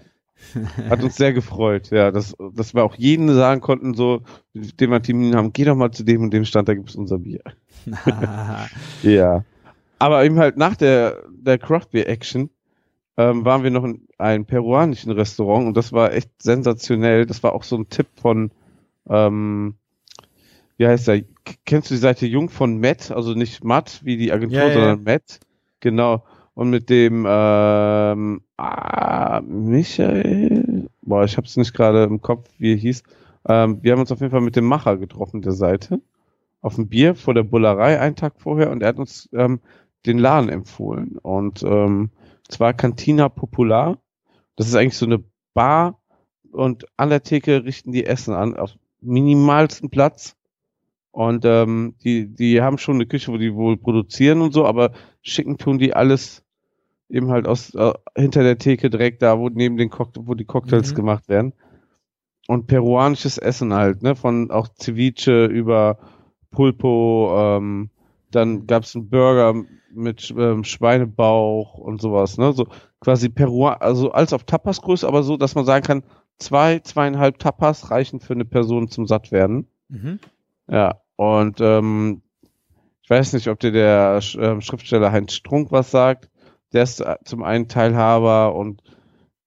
Hat 0.89 1.03
uns 1.03 1.15
sehr 1.15 1.33
gefreut, 1.33 1.89
ja, 1.89 2.11
dass, 2.11 2.35
dass 2.53 2.73
wir 2.73 2.83
auch 2.83 2.95
jeden 2.95 3.33
sagen 3.33 3.59
konnten, 3.59 3.93
so, 3.95 4.21
den 4.53 4.91
wir 4.91 5.01
Termin 5.01 5.35
haben, 5.35 5.51
geh 5.51 5.65
doch 5.65 5.75
mal 5.75 5.91
zu 5.91 6.03
dem 6.03 6.21
und 6.21 6.31
dem 6.31 6.45
Stand, 6.45 6.69
da 6.69 6.73
gibt 6.73 6.89
es 6.89 6.95
unser 6.95 7.17
Bier. 7.17 7.41
ja. 9.03 9.43
Aber 9.99 10.23
eben 10.23 10.37
halt 10.37 10.57
nach 10.57 10.75
der, 10.75 11.23
der 11.29 11.57
Craft 11.57 11.87
Beer 11.91 12.07
Action 12.07 12.49
ähm, 13.17 13.45
waren 13.45 13.63
wir 13.63 13.71
noch 13.71 13.83
in 13.83 14.07
einem 14.19 14.45
peruanischen 14.45 15.11
Restaurant 15.11 15.67
und 15.67 15.75
das 15.75 15.91
war 15.91 16.13
echt 16.13 16.29
sensationell. 16.41 17.25
Das 17.25 17.41
war 17.41 17.53
auch 17.53 17.63
so 17.63 17.75
ein 17.75 17.89
Tipp 17.89 18.07
von, 18.21 18.51
ähm, 19.09 19.75
wie 20.77 20.87
heißt 20.87 21.07
der? 21.07 21.23
Kennst 21.65 21.89
du 21.89 21.95
die 21.95 21.99
Seite 21.99 22.27
Jung 22.27 22.49
von 22.49 22.79
Matt? 22.79 23.09
Also 23.09 23.33
nicht 23.33 23.63
Matt 23.63 24.01
wie 24.03 24.17
die 24.17 24.31
Agentur, 24.31 24.59
ja, 24.59 24.73
sondern 24.73 25.05
ja. 25.05 25.13
Matt. 25.13 25.39
Genau 25.79 26.23
und 26.57 26.71
mit 26.71 26.89
dem 26.89 27.23
ähm, 27.29 28.41
ah, 28.57 29.41
Michael, 29.41 30.89
boah, 31.03 31.23
ich 31.23 31.37
habe 31.37 31.45
es 31.45 31.55
nicht 31.55 31.71
gerade 31.71 32.03
im 32.05 32.19
Kopf, 32.19 32.49
wie 32.57 32.73
er 32.73 32.77
hieß. 32.77 33.03
Ähm, 33.47 33.83
wir 33.83 33.91
haben 33.91 33.99
uns 33.99 34.11
auf 34.11 34.21
jeden 34.21 34.31
Fall 34.31 34.41
mit 34.41 34.55
dem 34.55 34.65
Macher 34.65 34.97
getroffen 34.97 35.43
der 35.43 35.51
Seite 35.51 36.01
auf 36.61 36.73
dem 36.73 36.87
Bier 36.87 37.13
vor 37.13 37.35
der 37.35 37.43
Bullerei 37.43 37.99
einen 37.99 38.15
Tag 38.15 38.41
vorher 38.41 38.71
und 38.71 38.81
er 38.81 38.89
hat 38.89 38.97
uns 38.97 39.29
ähm, 39.33 39.59
den 40.07 40.17
Laden 40.17 40.49
empfohlen 40.49 41.19
und 41.21 41.61
ähm, 41.61 42.09
zwar 42.49 42.73
Cantina 42.73 43.29
Popular. 43.29 43.99
Das 44.55 44.67
ist 44.67 44.73
eigentlich 44.73 44.97
so 44.97 45.05
eine 45.05 45.23
Bar 45.53 46.01
und 46.51 46.87
an 46.97 47.11
der 47.11 47.21
Theke 47.21 47.65
richten 47.65 47.91
die 47.91 48.07
Essen 48.07 48.33
an 48.33 48.57
auf 48.57 48.71
minimalsten 49.01 49.91
Platz 49.91 50.35
und 51.11 51.45
ähm, 51.45 51.93
die 52.03 52.25
die 52.25 52.63
haben 52.63 52.79
schon 52.79 52.95
eine 52.95 53.05
Küche, 53.05 53.31
wo 53.31 53.37
die 53.37 53.53
wohl 53.53 53.77
produzieren 53.77 54.41
und 54.41 54.53
so, 54.53 54.65
aber 54.65 54.93
schicken 55.21 55.59
tun 55.59 55.77
die 55.77 55.93
alles 55.93 56.43
eben 57.09 57.29
halt 57.29 57.47
aus 57.47 57.73
äh, 57.73 57.93
hinter 58.15 58.43
der 58.43 58.57
Theke 58.57 58.89
direkt 58.89 59.21
da, 59.21 59.39
wo 59.39 59.49
neben 59.49 59.77
den 59.77 59.89
Cocktail, 59.89 60.23
wo 60.25 60.33
die 60.33 60.45
Cocktails 60.45 60.91
mhm. 60.91 60.95
gemacht 60.95 61.29
werden. 61.29 61.53
Und 62.47 62.67
peruanisches 62.67 63.37
Essen 63.37 63.73
halt, 63.73 64.03
ne? 64.03 64.15
Von 64.15 64.51
auch 64.51 64.69
Ceviche 64.79 65.45
über 65.45 65.99
Pulpo, 66.51 67.33
ähm, 67.37 67.89
dann 68.31 68.67
gab's 68.67 68.95
einen 68.95 69.09
Burger 69.09 69.53
mit 69.93 70.33
ähm, 70.37 70.63
Schweinebauch 70.63 71.77
und 71.77 72.01
sowas, 72.01 72.37
ne? 72.37 72.53
So 72.53 72.67
quasi 73.01 73.29
Peru, 73.29 73.67
also 73.67 74.11
als 74.11 74.31
auf 74.31 74.43
Tapasgröße, 74.43 75.07
aber 75.07 75.23
so, 75.23 75.35
dass 75.35 75.55
man 75.55 75.65
sagen 75.65 75.85
kann, 75.85 76.03
zwei, 76.39 76.79
zweieinhalb 76.79 77.39
Tapas 77.39 77.91
reichen 77.91 78.19
für 78.19 78.33
eine 78.33 78.45
Person 78.45 78.87
zum 78.89 79.07
Sattwerden. 79.07 79.67
Mhm. 79.89 80.19
Ja, 80.69 81.01
und 81.17 81.59
ähm, 81.59 82.21
ich 83.01 83.09
weiß 83.09 83.33
nicht, 83.33 83.47
ob 83.49 83.59
dir 83.59 83.71
der 83.71 84.17
äh, 84.17 84.61
Schriftsteller 84.61 85.11
Heinz 85.11 85.33
Strunk 85.33 85.71
was 85.71 85.91
sagt 85.91 86.29
der 86.73 86.83
ist 86.83 87.01
äh, 87.01 87.15
zum 87.23 87.43
einen 87.43 87.67
Teilhaber 87.67 88.55
und 88.55 88.81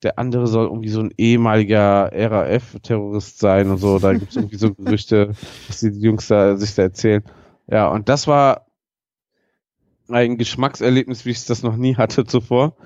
der 0.02 0.18
andere 0.18 0.46
soll 0.46 0.66
irgendwie 0.66 0.88
so 0.88 1.00
ein 1.00 1.12
ehemaliger 1.18 2.10
RAF-Terrorist 2.12 3.38
sein 3.38 3.70
und 3.70 3.78
so. 3.78 3.98
Da 3.98 4.14
gibt 4.14 4.30
es 4.30 4.36
irgendwie 4.36 4.56
so 4.56 4.74
Gerüchte, 4.74 5.32
was 5.68 5.80
die 5.80 5.88
Jungs 5.88 6.28
da 6.28 6.56
sich 6.56 6.74
da 6.74 6.82
erzählen. 6.82 7.22
Ja, 7.66 7.88
und 7.88 8.08
das 8.08 8.26
war 8.26 8.66
ein 10.08 10.38
Geschmackserlebnis, 10.38 11.24
wie 11.24 11.30
ich 11.30 11.44
das 11.44 11.62
noch 11.62 11.76
nie 11.76 11.96
hatte 11.96 12.24
zuvor. 12.24 12.76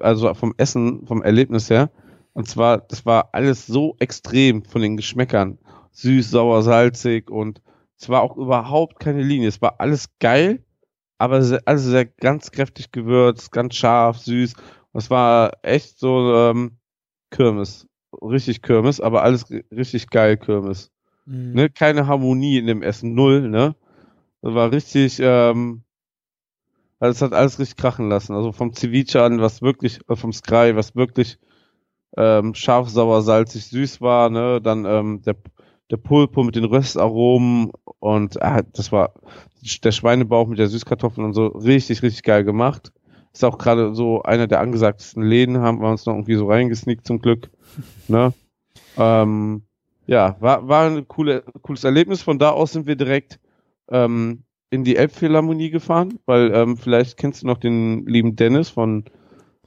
Also 0.00 0.34
vom 0.34 0.54
Essen, 0.56 1.06
vom 1.06 1.22
Erlebnis 1.22 1.70
her. 1.70 1.90
Und 2.32 2.48
zwar, 2.48 2.78
das 2.78 3.06
war 3.06 3.30
alles 3.32 3.66
so 3.66 3.96
extrem 4.00 4.64
von 4.64 4.82
den 4.82 4.96
Geschmäckern. 4.96 5.58
Süß, 5.92 6.30
sauer, 6.30 6.62
salzig 6.62 7.30
und 7.30 7.62
es 7.98 8.08
war 8.08 8.22
auch 8.22 8.36
überhaupt 8.36 9.00
keine 9.00 9.22
Linie. 9.22 9.48
Es 9.48 9.60
war 9.60 9.80
alles 9.80 10.08
geil, 10.20 10.62
aber 11.18 11.42
sehr, 11.42 11.60
alles 11.66 11.84
sehr 11.84 12.06
ganz 12.06 12.50
kräftig 12.50 12.92
gewürzt, 12.92 13.52
ganz 13.52 13.74
scharf, 13.74 14.18
süß. 14.18 14.54
Es 14.94 15.10
war 15.10 15.52
echt 15.62 15.98
so 15.98 16.34
ähm, 16.34 16.78
Kirmes. 17.30 17.86
Richtig 18.22 18.62
Kirmes, 18.62 19.00
aber 19.00 19.22
alles 19.22 19.50
richtig 19.50 20.08
geil 20.10 20.36
Kirmes. 20.36 20.90
Mhm. 21.26 21.52
Ne? 21.52 21.70
Keine 21.70 22.06
Harmonie 22.06 22.58
in 22.58 22.66
dem 22.66 22.82
Essen, 22.82 23.14
null, 23.14 23.48
ne? 23.48 23.74
Das 24.40 24.54
war 24.54 24.72
richtig, 24.72 25.18
ähm, 25.20 25.82
also 27.00 27.12
es 27.12 27.22
hat 27.22 27.36
alles 27.36 27.58
richtig 27.58 27.76
krachen 27.76 28.08
lassen. 28.08 28.34
Also 28.34 28.52
vom 28.52 28.72
Ceviche 28.72 29.22
an, 29.22 29.40
was 29.40 29.62
wirklich, 29.62 30.00
äh, 30.08 30.16
vom 30.16 30.32
Sky, 30.32 30.72
was 30.74 30.96
wirklich 30.96 31.38
ähm, 32.16 32.54
scharf, 32.54 32.88
sauer, 32.88 33.22
salzig, 33.22 33.66
süß 33.66 34.00
war, 34.00 34.30
ne? 34.30 34.60
Dann 34.60 34.84
ähm, 34.84 35.22
der, 35.22 35.36
der 35.90 35.96
Pulpo 35.98 36.42
mit 36.42 36.56
den 36.56 36.64
Röstaromen 36.64 37.70
und 38.00 38.36
äh, 38.40 38.64
das 38.72 38.92
war 38.92 39.14
der 39.84 39.92
Schweinebauch 39.92 40.46
mit 40.46 40.58
der 40.58 40.68
Süßkartoffeln 40.68 41.26
und 41.26 41.34
so 41.34 41.46
richtig, 41.46 42.02
richtig 42.02 42.22
geil 42.22 42.44
gemacht. 42.44 42.92
Ist 43.32 43.44
auch 43.44 43.58
gerade 43.58 43.94
so 43.94 44.22
einer 44.22 44.46
der 44.46 44.60
angesagtesten 44.60 45.22
Läden, 45.22 45.58
haben 45.58 45.80
wir 45.80 45.90
uns 45.90 46.06
noch 46.06 46.14
irgendwie 46.14 46.36
so 46.36 46.48
reingesneakt 46.48 47.06
zum 47.06 47.20
Glück. 47.20 47.50
Ne? 48.08 48.32
Ähm, 48.96 49.62
ja, 50.06 50.36
war, 50.40 50.66
war 50.66 50.86
ein 50.86 51.06
coole, 51.06 51.44
cooles 51.60 51.84
Erlebnis. 51.84 52.22
Von 52.22 52.38
da 52.38 52.50
aus 52.50 52.72
sind 52.72 52.86
wir 52.86 52.96
direkt 52.96 53.38
ähm, 53.90 54.44
in 54.70 54.82
die 54.82 54.96
Elbphilharmonie 54.96 55.70
gefahren, 55.70 56.18
weil 56.24 56.50
ähm, 56.54 56.78
vielleicht 56.78 57.18
kennst 57.18 57.42
du 57.42 57.46
noch 57.46 57.58
den 57.58 58.06
lieben 58.06 58.34
Dennis 58.34 58.70
von 58.70 59.04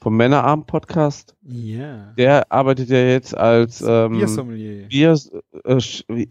vom 0.02 0.18
Männerabend 0.18 0.66
Podcast. 0.66 1.36
Ja. 1.44 1.78
Yeah. 1.78 2.14
Der 2.18 2.52
arbeitet 2.52 2.90
ja 2.90 2.98
jetzt 2.98 3.38
als 3.38 3.84
ähm, 3.88 4.14
Biersommelier. 4.14 4.88
Bier, 4.88 5.16
äh, 5.64 5.80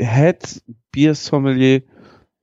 Head 0.05 0.63
Biersommelier 0.91 1.83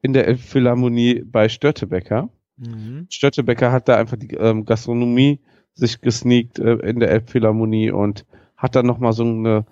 in 0.01 0.13
der 0.13 0.27
Elbphilharmonie 0.27 1.23
bei 1.25 1.49
Störtebecker. 1.49 2.29
Mhm. 2.57 3.07
Störtebecker 3.09 3.71
hat 3.71 3.87
da 3.87 3.97
einfach 3.97 4.17
die 4.17 4.33
ähm, 4.35 4.65
Gastronomie 4.65 5.39
sich 5.73 6.01
gesneakt 6.01 6.59
äh, 6.59 6.73
in 6.73 6.99
der 6.99 7.11
Elbphilharmonie 7.11 7.91
und 7.91 8.25
hat 8.55 8.75
dann 8.75 8.85
nochmal 8.85 9.13
so 9.13 9.23
eine 9.23 9.65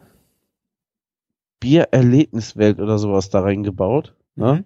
Biererlebniswelt 1.60 2.80
oder 2.80 2.98
sowas 2.98 3.30
da 3.30 3.42
reingebaut. 3.42 4.14
Ne? 4.36 4.54
Mhm. 4.54 4.66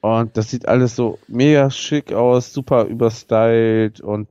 Und 0.00 0.36
das 0.36 0.50
sieht 0.50 0.68
alles 0.68 0.94
so 0.94 1.18
mega 1.26 1.70
schick 1.70 2.12
aus, 2.12 2.52
super 2.52 2.84
überstylt 2.84 4.00
und 4.00 4.28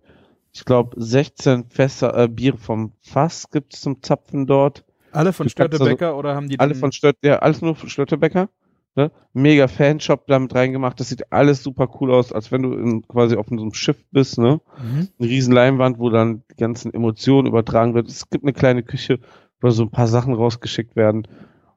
ich 0.54 0.64
glaube 0.64 0.96
16 0.96 1.66
Fässer 1.66 2.18
äh, 2.18 2.28
Bier 2.30 2.56
vom 2.56 2.94
Fass 3.02 3.50
gibt 3.50 3.74
es 3.74 3.82
zum 3.82 4.02
Zapfen 4.02 4.48
dort. 4.48 4.86
Alle 5.12 5.34
von 5.34 5.50
Störtebecker 5.50 6.08
also, 6.08 6.20
oder 6.20 6.34
haben 6.34 6.48
die 6.48 6.60
Alle 6.60 6.76
von 6.76 6.94
Stört, 6.94 7.18
ja, 7.24 7.40
alles 7.40 7.62
nur 7.62 7.76
von 7.76 7.90
Störtebecker. 7.90 8.48
Ne? 8.96 9.12
Mega 9.34 9.68
Fanshop 9.68 10.26
damit 10.28 10.56
reingemacht. 10.56 11.00
Das 11.00 11.10
sieht 11.10 11.32
alles 11.32 11.62
super 11.62 11.90
cool 12.00 12.14
aus, 12.14 12.32
als 12.32 12.52
wenn 12.52 12.64
du 12.64 12.74
in, 12.74 13.06
quasi 13.08 13.36
auf 13.36 13.48
so 13.50 13.56
einem 13.56 13.74
Schiff 13.74 14.04
bist, 14.12 14.38
ne? 14.38 14.62
Mhm. 14.82 15.10
Eine 15.20 15.30
riesen 15.30 15.54
Leinwand, 15.54 16.00
wo 16.00 16.10
dann 16.10 16.44
die 16.52 16.56
ganzen 16.56 16.94
Emotionen 16.94 17.48
übertragen 17.48 17.94
wird. 17.94 18.08
Es 18.08 18.30
gibt 18.30 18.46
eine 18.46 18.54
kleine 18.54 18.84
Küche, 18.84 19.20
wo 19.60 19.70
so 19.70 19.84
ein 19.84 19.92
paar 19.92 20.08
Sachen 20.08 20.34
rausgeschickt 20.34 20.96
werden. 20.96 21.28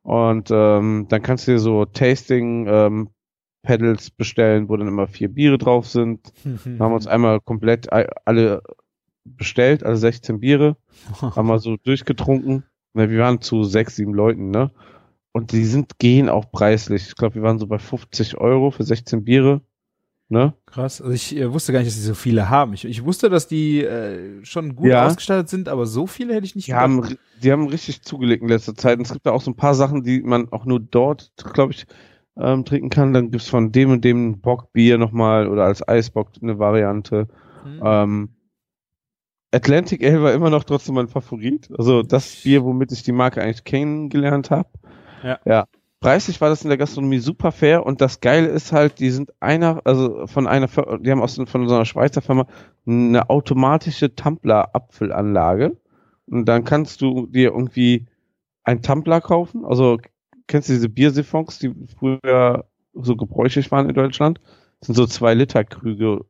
Und 0.03 0.51
ähm, 0.53 1.07
dann 1.09 1.23
kannst 1.23 1.49
du 1.49 1.53
dir 1.53 1.59
so 1.59 1.85
Tasting 1.85 2.67
ähm, 2.69 3.09
Pedals 3.63 4.11
bestellen, 4.11 4.69
wo 4.69 4.77
dann 4.77 4.89
immer 4.89 5.09
vier 5.09 5.29
Biere 5.29 5.59
drauf 5.59 5.87
sind. 5.89 6.33
Mhm. 6.45 6.79
haben 6.79 6.95
uns 6.95 7.07
einmal 7.07 7.41
komplett 7.41 7.93
alle 7.93 8.63
bestellt, 9.25 9.83
also 9.83 10.01
16 10.01 10.41
Biere, 10.41 10.77
haben 11.21 11.49
wir 11.49 11.59
so 11.59 11.77
durchgetrunken. 11.77 12.65
Wir 12.95 13.19
waren 13.19 13.41
zu 13.41 13.65
sechs, 13.65 13.97
sieben 13.97 14.15
Leuten, 14.15 14.51
ne? 14.51 14.71
Und 15.33 15.53
die 15.53 15.65
sind, 15.65 15.99
gehen 15.99 16.29
auch 16.29 16.51
preislich. 16.51 17.09
Ich 17.09 17.17
glaube, 17.17 17.37
wir 17.37 17.43
waren 17.43 17.59
so 17.59 17.67
bei 17.67 17.79
50 17.79 18.39
Euro 18.39 18.71
für 18.71 18.85
16 18.85 19.25
Biere. 19.25 19.61
Ne? 20.31 20.53
Krass. 20.67 21.01
Also 21.01 21.15
ich 21.15 21.35
äh, 21.37 21.51
wusste 21.51 21.73
gar 21.73 21.79
nicht, 21.79 21.89
dass 21.89 21.97
die 21.97 22.03
so 22.03 22.15
viele 22.15 22.51
haben. 22.51 22.75
Ich, 22.75 22.85
ich 22.85 23.03
wusste, 23.03 23.31
dass 23.31 23.49
die 23.49 23.83
äh, 23.83 24.45
schon 24.45 24.77
gut 24.77 24.89
ja. 24.89 25.07
ausgestattet 25.07 25.49
sind, 25.49 25.71
aber 25.71 25.87
so 25.87 26.07
viele 26.07 26.35
hätte 26.35 26.45
ich 26.45 26.55
nicht 26.55 26.69
die 26.69 26.75
haben, 26.75 27.17
Die 27.43 27.51
haben 27.51 27.67
richtig 27.69 28.03
zugelegt 28.03 28.43
in 28.43 28.49
letzter 28.49 28.75
Zeit. 28.75 28.99
Und 28.99 29.07
es 29.07 29.13
gibt 29.13 29.25
da 29.25 29.31
auch 29.33 29.41
so 29.41 29.51
ein 29.51 29.57
paar 29.57 29.75
Sachen, 29.75 30.03
die 30.03 30.21
man 30.21 30.53
auch 30.53 30.67
nur 30.67 30.81
dort, 30.81 31.33
glaube 31.55 31.73
ich, 31.73 31.87
ähm, 32.37 32.67
trinken 32.67 32.91
kann. 32.91 33.15
Dann 33.15 33.31
gibt's 33.31 33.49
von 33.49 33.73
dem 33.73 33.91
und 33.91 34.05
dem 34.05 34.41
Bockbier 34.41 34.99
nochmal 34.99 35.49
oder 35.49 35.65
als 35.65 35.87
Eisbock 35.87 36.33
eine 36.43 36.59
Variante. 36.59 37.29
Mhm. 37.65 37.81
Ähm, 37.83 38.29
Atlantic 39.51 40.05
Ale 40.05 40.23
war 40.23 40.33
immer 40.35 40.51
noch 40.51 40.65
trotzdem 40.65 40.95
mein 40.95 41.09
Favorit. 41.09 41.71
Also 41.79 42.03
das 42.03 42.43
Bier, 42.43 42.65
womit 42.65 42.93
ich 42.93 43.03
die 43.03 43.13
Marke 43.13 43.43
eigentlich 43.43 43.65
kennengelernt 43.65 44.51
habe. 44.51 44.69
Ja. 45.23 45.39
ja. 45.45 45.65
Preislich 46.01 46.41
war 46.41 46.49
das 46.49 46.63
in 46.63 46.69
der 46.69 46.79
Gastronomie 46.79 47.19
super 47.19 47.51
fair 47.51 47.85
und 47.85 48.01
das 48.01 48.21
Geile 48.21 48.47
ist 48.47 48.73
halt, 48.73 49.01
die 49.01 49.11
sind 49.11 49.33
einer, 49.41 49.81
also 49.85 50.29
von 50.29 50.47
einer, 50.47 50.69
die 51.01 51.11
haben 51.11 51.21
aus 51.21 51.35
von 51.35 51.69
so 51.69 51.75
einer 51.75 51.85
Schweizer 51.85 52.23
Firma 52.23 52.47
eine 52.87 53.29
automatische 53.29 54.15
Tumbler-Apfelanlage 54.15 55.77
und 56.27 56.45
dann 56.45 56.65
kannst 56.65 57.01
du 57.01 57.27
dir 57.27 57.51
irgendwie 57.51 58.07
ein 58.63 58.81
Tumbler 58.81 59.21
kaufen, 59.21 59.65
also 59.65 59.99
kennst 60.47 60.69
du 60.69 60.75
diese 60.75 60.89
Biersiphons, 60.89 61.59
die 61.59 61.75
früher 61.99 62.65
so 62.95 63.17
gebräuchlich 63.17 63.71
waren 63.73 63.89
in 63.89 63.95
Deutschland? 63.95 64.41
Das 64.81 64.87
sind 64.87 64.95
so 64.95 65.07
zwei 65.07 65.35
Liter 65.35 65.65
Krüge 65.65 66.25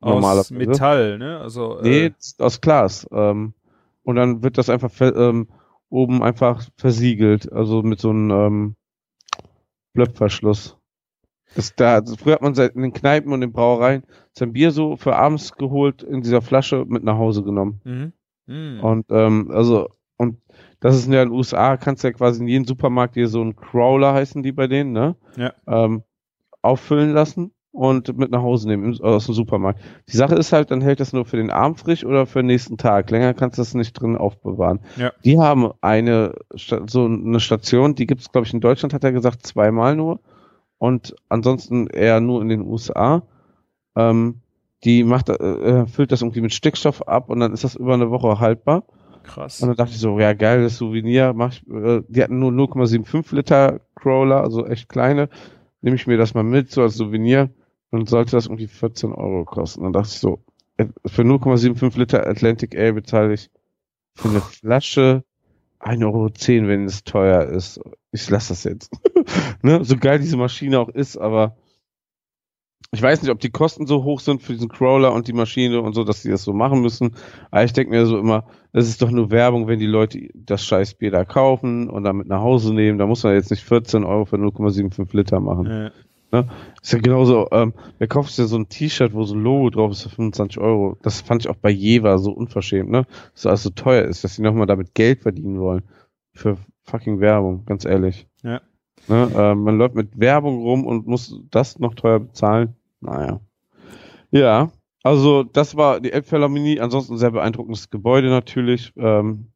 normalerweise. 0.00 0.40
Aus 0.40 0.50
Metall, 0.50 1.18
ne? 1.18 1.38
Also, 1.38 1.78
äh 1.80 1.82
nee, 1.82 2.14
aus 2.38 2.60
Glas. 2.60 3.06
Ähm, 3.12 3.54
und 4.02 4.16
dann 4.16 4.42
wird 4.42 4.58
das 4.58 4.70
einfach 4.70 4.90
ähm, 5.00 5.48
oben 5.90 6.22
einfach 6.22 6.66
versiegelt, 6.76 7.52
also 7.52 7.82
mit 7.82 8.00
so 8.00 8.10
einem 8.10 8.30
ähm, 8.30 8.76
Blöpfverschluss. 9.92 10.76
Das 11.54 11.74
da, 11.74 11.94
also 11.94 12.16
früher 12.16 12.34
hat 12.34 12.42
man 12.42 12.54
in 12.54 12.82
den 12.82 12.92
Kneipen 12.92 13.32
und 13.32 13.40
den 13.40 13.52
Brauereien 13.52 14.04
sein 14.32 14.52
Bier 14.52 14.70
so 14.70 14.96
für 14.96 15.16
abends 15.16 15.52
geholt 15.52 16.02
in 16.02 16.22
dieser 16.22 16.42
Flasche 16.42 16.84
mit 16.86 17.02
nach 17.02 17.18
Hause 17.18 17.42
genommen. 17.42 17.80
Mhm. 17.84 18.12
Mhm. 18.46 18.80
Und 18.80 19.06
ähm, 19.10 19.50
also 19.50 19.88
und 20.16 20.40
das 20.80 20.96
ist 20.96 21.08
ja 21.10 21.22
in 21.22 21.30
den 21.30 21.36
USA, 21.36 21.76
kannst 21.76 22.04
du 22.04 22.08
ja 22.08 22.12
quasi 22.12 22.40
in 22.40 22.48
jedem 22.48 22.66
Supermarkt 22.66 23.14
hier 23.14 23.28
so 23.28 23.40
einen 23.40 23.56
Crawler 23.56 24.14
heißen 24.14 24.42
die 24.42 24.52
bei 24.52 24.66
denen, 24.66 24.92
ne? 24.92 25.16
Ja. 25.36 25.54
Ähm, 25.66 26.04
auffüllen 26.62 27.12
lassen 27.12 27.52
und 27.72 28.16
mit 28.18 28.30
nach 28.30 28.42
Hause 28.42 28.68
nehmen 28.68 28.98
aus 29.00 29.26
dem 29.26 29.34
Supermarkt. 29.34 29.80
Die 30.08 30.16
Sache 30.16 30.34
ist 30.34 30.52
halt, 30.52 30.70
dann 30.70 30.80
hält 30.80 31.00
das 31.00 31.12
nur 31.12 31.24
für 31.24 31.36
den 31.36 31.50
Abend 31.50 31.78
frisch 31.78 32.04
oder 32.04 32.26
für 32.26 32.40
den 32.40 32.46
nächsten 32.46 32.76
Tag. 32.76 33.10
Länger 33.10 33.34
kannst 33.34 33.58
du 33.58 33.62
das 33.62 33.74
nicht 33.74 33.92
drin 33.92 34.16
aufbewahren. 34.16 34.80
Ja. 34.96 35.12
Die 35.24 35.38
haben 35.38 35.70
eine 35.80 36.34
so 36.54 37.04
eine 37.04 37.40
Station, 37.40 37.94
die 37.94 38.06
gibt 38.06 38.22
es, 38.22 38.32
glaube 38.32 38.46
ich, 38.46 38.54
in 38.54 38.60
Deutschland, 38.60 38.92
hat 38.92 39.04
er 39.04 39.12
gesagt, 39.12 39.46
zweimal 39.46 39.94
nur. 39.94 40.20
Und 40.78 41.14
ansonsten 41.28 41.86
eher 41.86 42.20
nur 42.20 42.42
in 42.42 42.48
den 42.48 42.62
USA. 42.62 43.22
Ähm, 43.96 44.40
die 44.82 45.04
macht, 45.04 45.28
äh, 45.28 45.86
füllt 45.86 46.10
das 46.10 46.22
irgendwie 46.22 46.40
mit 46.40 46.54
Stickstoff 46.54 47.06
ab 47.06 47.28
und 47.28 47.40
dann 47.40 47.52
ist 47.52 47.64
das 47.64 47.76
über 47.76 47.94
eine 47.94 48.10
Woche 48.10 48.40
haltbar. 48.40 48.84
Krass. 49.22 49.60
Und 49.60 49.68
dann 49.68 49.76
dachte 49.76 49.92
ich 49.92 50.00
so, 50.00 50.18
ja 50.18 50.32
geil, 50.32 50.62
das 50.62 50.78
Souvenir, 50.78 51.34
mach 51.34 51.52
ich, 51.52 51.68
äh, 51.68 52.02
die 52.08 52.22
hatten 52.22 52.38
nur 52.38 52.50
0,75 52.50 53.34
Liter 53.34 53.80
Crawler, 53.94 54.42
also 54.42 54.66
echt 54.66 54.88
kleine. 54.88 55.28
Nehme 55.82 55.96
ich 55.96 56.06
mir 56.06 56.16
das 56.16 56.34
mal 56.34 56.42
mit, 56.42 56.70
so 56.70 56.82
als 56.82 56.94
Souvenir. 56.94 57.50
Und 57.90 58.08
sollte 58.08 58.32
das 58.32 58.46
irgendwie 58.46 58.68
14 58.68 59.12
Euro 59.12 59.44
kosten. 59.44 59.82
Dann 59.82 59.92
dachte 59.92 60.08
ich 60.08 60.18
so, 60.18 60.40
äh, 60.76 60.86
für 61.06 61.22
0,75 61.22 61.98
Liter 61.98 62.26
Atlantic 62.26 62.76
Ale 62.76 62.94
bezahle 62.94 63.34
ich 63.34 63.50
für 64.14 64.28
eine 64.28 64.40
Flasche 64.40 65.24
1,10 65.80 66.04
Euro, 66.04 66.68
wenn 66.68 66.84
es 66.84 67.04
teuer 67.04 67.44
ist. 67.44 67.80
Ich 68.12 68.28
lasse 68.28 68.50
das 68.50 68.64
jetzt. 68.64 68.92
ne? 69.62 69.84
So 69.84 69.96
geil 69.96 70.18
diese 70.18 70.36
Maschine 70.36 70.78
auch 70.78 70.88
ist, 70.88 71.16
aber 71.16 71.56
ich 72.92 73.00
weiß 73.00 73.22
nicht, 73.22 73.30
ob 73.30 73.38
die 73.38 73.50
Kosten 73.50 73.86
so 73.86 74.02
hoch 74.02 74.18
sind 74.18 74.42
für 74.42 74.52
diesen 74.52 74.68
Crawler 74.68 75.12
und 75.12 75.28
die 75.28 75.32
Maschine 75.32 75.80
und 75.80 75.94
so, 75.94 76.02
dass 76.02 76.22
sie 76.22 76.30
das 76.30 76.42
so 76.42 76.52
machen 76.52 76.80
müssen. 76.80 77.14
Aber 77.50 77.62
ich 77.62 77.72
denke 77.72 77.90
mir 77.90 78.04
so 78.04 78.18
immer, 78.18 78.46
es 78.72 78.88
ist 78.88 79.00
doch 79.00 79.10
nur 79.10 79.30
Werbung, 79.30 79.68
wenn 79.68 79.78
die 79.78 79.86
Leute 79.86 80.28
das 80.34 80.64
scheiß 80.64 80.94
Bier 80.94 81.12
da 81.12 81.24
kaufen 81.24 81.88
und 81.88 82.02
damit 82.02 82.26
nach 82.26 82.40
Hause 82.40 82.74
nehmen. 82.74 82.98
Da 82.98 83.06
muss 83.06 83.22
man 83.22 83.34
jetzt 83.34 83.50
nicht 83.50 83.62
14 83.62 84.04
Euro 84.04 84.24
für 84.24 84.36
0,75 84.36 85.16
Liter 85.16 85.38
machen. 85.38 85.66
Ja. 85.66 85.90
Ne? 86.32 86.48
Ist 86.80 86.92
ja 86.92 86.98
genauso, 87.00 87.48
ähm, 87.50 87.72
wer 87.98 88.06
kauft 88.08 88.36
ja 88.38 88.46
so 88.46 88.56
ein 88.56 88.68
T-Shirt, 88.68 89.12
wo 89.12 89.24
so 89.24 89.34
ein 89.34 89.42
Logo 89.42 89.70
drauf 89.70 89.90
ist 89.92 90.02
für 90.02 90.10
25 90.10 90.58
Euro? 90.60 90.96
Das 91.02 91.20
fand 91.20 91.42
ich 91.42 91.50
auch 91.50 91.56
bei 91.56 91.70
Jeva 91.70 92.18
so 92.18 92.32
unverschämt, 92.32 92.90
ne? 92.90 93.06
Dass 93.34 93.46
alles 93.46 93.62
so 93.64 93.70
teuer 93.70 94.04
ist, 94.04 94.22
dass 94.22 94.36
sie 94.36 94.42
nochmal 94.42 94.66
damit 94.66 94.94
Geld 94.94 95.20
verdienen 95.22 95.60
wollen. 95.60 95.82
Für 96.32 96.56
fucking 96.84 97.20
Werbung, 97.20 97.64
ganz 97.66 97.84
ehrlich. 97.84 98.26
Ja. 98.42 98.60
Ne? 99.08 99.30
Ähm, 99.34 99.62
man 99.64 99.78
läuft 99.78 99.94
mit 99.94 100.18
Werbung 100.18 100.60
rum 100.62 100.86
und 100.86 101.06
muss 101.06 101.40
das 101.50 101.78
noch 101.78 101.94
teuer 101.94 102.20
bezahlen. 102.20 102.76
Naja. 103.00 103.40
Ja, 104.30 104.70
also 105.02 105.42
das 105.42 105.76
war 105.76 106.00
die 106.00 106.12
Elbphilharmonie. 106.12 106.80
Ansonsten 106.80 107.18
sehr 107.18 107.32
beeindruckendes 107.32 107.90
Gebäude 107.90 108.28
natürlich. 108.28 108.92
Ähm, 108.96 109.46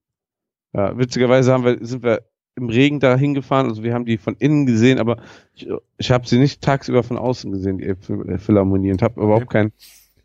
Ja, 0.73 0.99
witzigerweise 0.99 1.53
haben 1.53 1.65
wir, 1.65 1.79
sind 1.87 2.03
wir 2.03 2.23
im 2.57 2.69
Regen 2.69 3.01
da 3.01 3.17
hingefahren, 3.17 3.69
also 3.69 3.83
wir 3.83 3.95
haben 3.95 4.05
die 4.05 4.17
von 4.17 4.37
innen 4.39 4.67
gesehen, 4.67 4.99
aber 4.99 5.19
ich, 5.55 5.69
ich 5.99 6.11
habe 6.11 6.27
sie 6.27 6.39
nicht 6.39 6.63
tagsüber 6.63 7.03
von 7.03 7.19
außen 7.19 7.51
gesehen, 7.51 7.79
die 7.79 8.39
Philharmonie, 8.39 8.93
und 8.93 9.03
habe 9.03 9.21
überhaupt 9.21 9.51
kein 9.51 9.73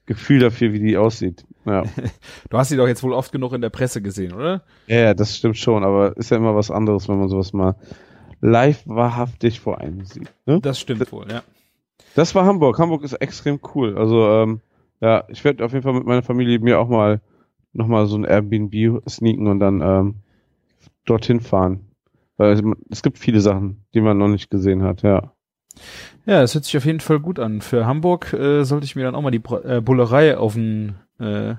Gefühl 0.06 0.40
dafür, 0.40 0.74
wie 0.74 0.80
die 0.80 0.98
aussieht. 0.98 1.46
Ja. 1.66 1.84
du 2.50 2.58
hast 2.58 2.70
sie 2.70 2.78
doch 2.78 2.88
jetzt 2.88 3.04
wohl 3.04 3.14
oft 3.14 3.32
genug 3.32 3.54
in 3.54 3.62
der 3.62 3.70
Presse 3.70 4.02
gesehen, 4.02 4.34
oder? 4.34 4.64
Ja, 4.88 5.14
das 5.14 5.38
stimmt 5.38 5.58
schon, 5.58 5.84
aber 5.84 6.18
ist 6.18 6.32
ja 6.32 6.38
immer 6.38 6.56
was 6.56 6.72
anderes, 6.72 7.08
wenn 7.08 7.20
man 7.20 7.30
sowas 7.30 7.54
mal 7.54 7.76
live 8.42 8.82
wahrhaftig 8.86 9.60
vor 9.60 9.80
einem 9.80 10.06
sieht. 10.06 10.32
Ne? 10.46 10.60
Das 10.62 10.80
stimmt 10.80 11.12
wohl, 11.12 11.28
ja. 11.30 11.44
Das 12.16 12.34
war 12.36 12.46
Hamburg. 12.46 12.80
Hamburg 12.80 13.04
ist 13.04 13.14
extrem 13.14 13.60
cool. 13.76 13.98
Also, 13.98 14.28
ähm, 14.30 14.62
ja, 15.02 15.26
ich 15.28 15.44
werde 15.44 15.64
auf 15.64 15.74
jeden 15.74 15.84
Fall 15.84 15.94
mit 15.94 16.06
meiner 16.06 16.24
Familie 16.24 16.60
mir 16.60 16.80
auch 16.80 16.90
mal 16.90 17.22
nochmal 17.74 18.08
so 18.08 18.18
ein 18.18 18.26
Airbnb 18.26 19.02
sneaken 19.08 19.48
und 19.48 19.60
dann 19.60 19.82
ähm, 19.82 20.16
dorthin 21.06 21.40
fahren. 21.40 21.89
Weil 22.40 22.58
es 22.90 23.02
gibt 23.02 23.20
viele 23.20 23.42
Sachen, 23.42 23.84
die 23.94 24.00
man 24.00 24.18
noch 24.18 24.30
nicht 24.30 24.50
gesehen 24.50 24.82
hat, 24.82 25.02
ja. 25.02 25.34
Ja, 26.26 26.42
es 26.42 26.54
hört 26.56 26.64
sich 26.64 26.78
auf 26.78 26.86
jeden 26.86 27.02
Fall 27.02 27.20
gut 27.20 27.38
an. 27.38 27.60
Für 27.60 27.86
Hamburg 27.86 28.32
äh, 28.32 28.64
sollte 28.64 28.86
ich 28.86 28.96
mir 28.96 29.04
dann 29.04 29.14
auch 29.14 29.22
mal 29.22 29.30
die 29.30 29.42
äh, 29.66 29.82
Bullerei 29.82 30.38
auf 30.38 30.54
den 30.54 30.96
äh, 31.20 31.56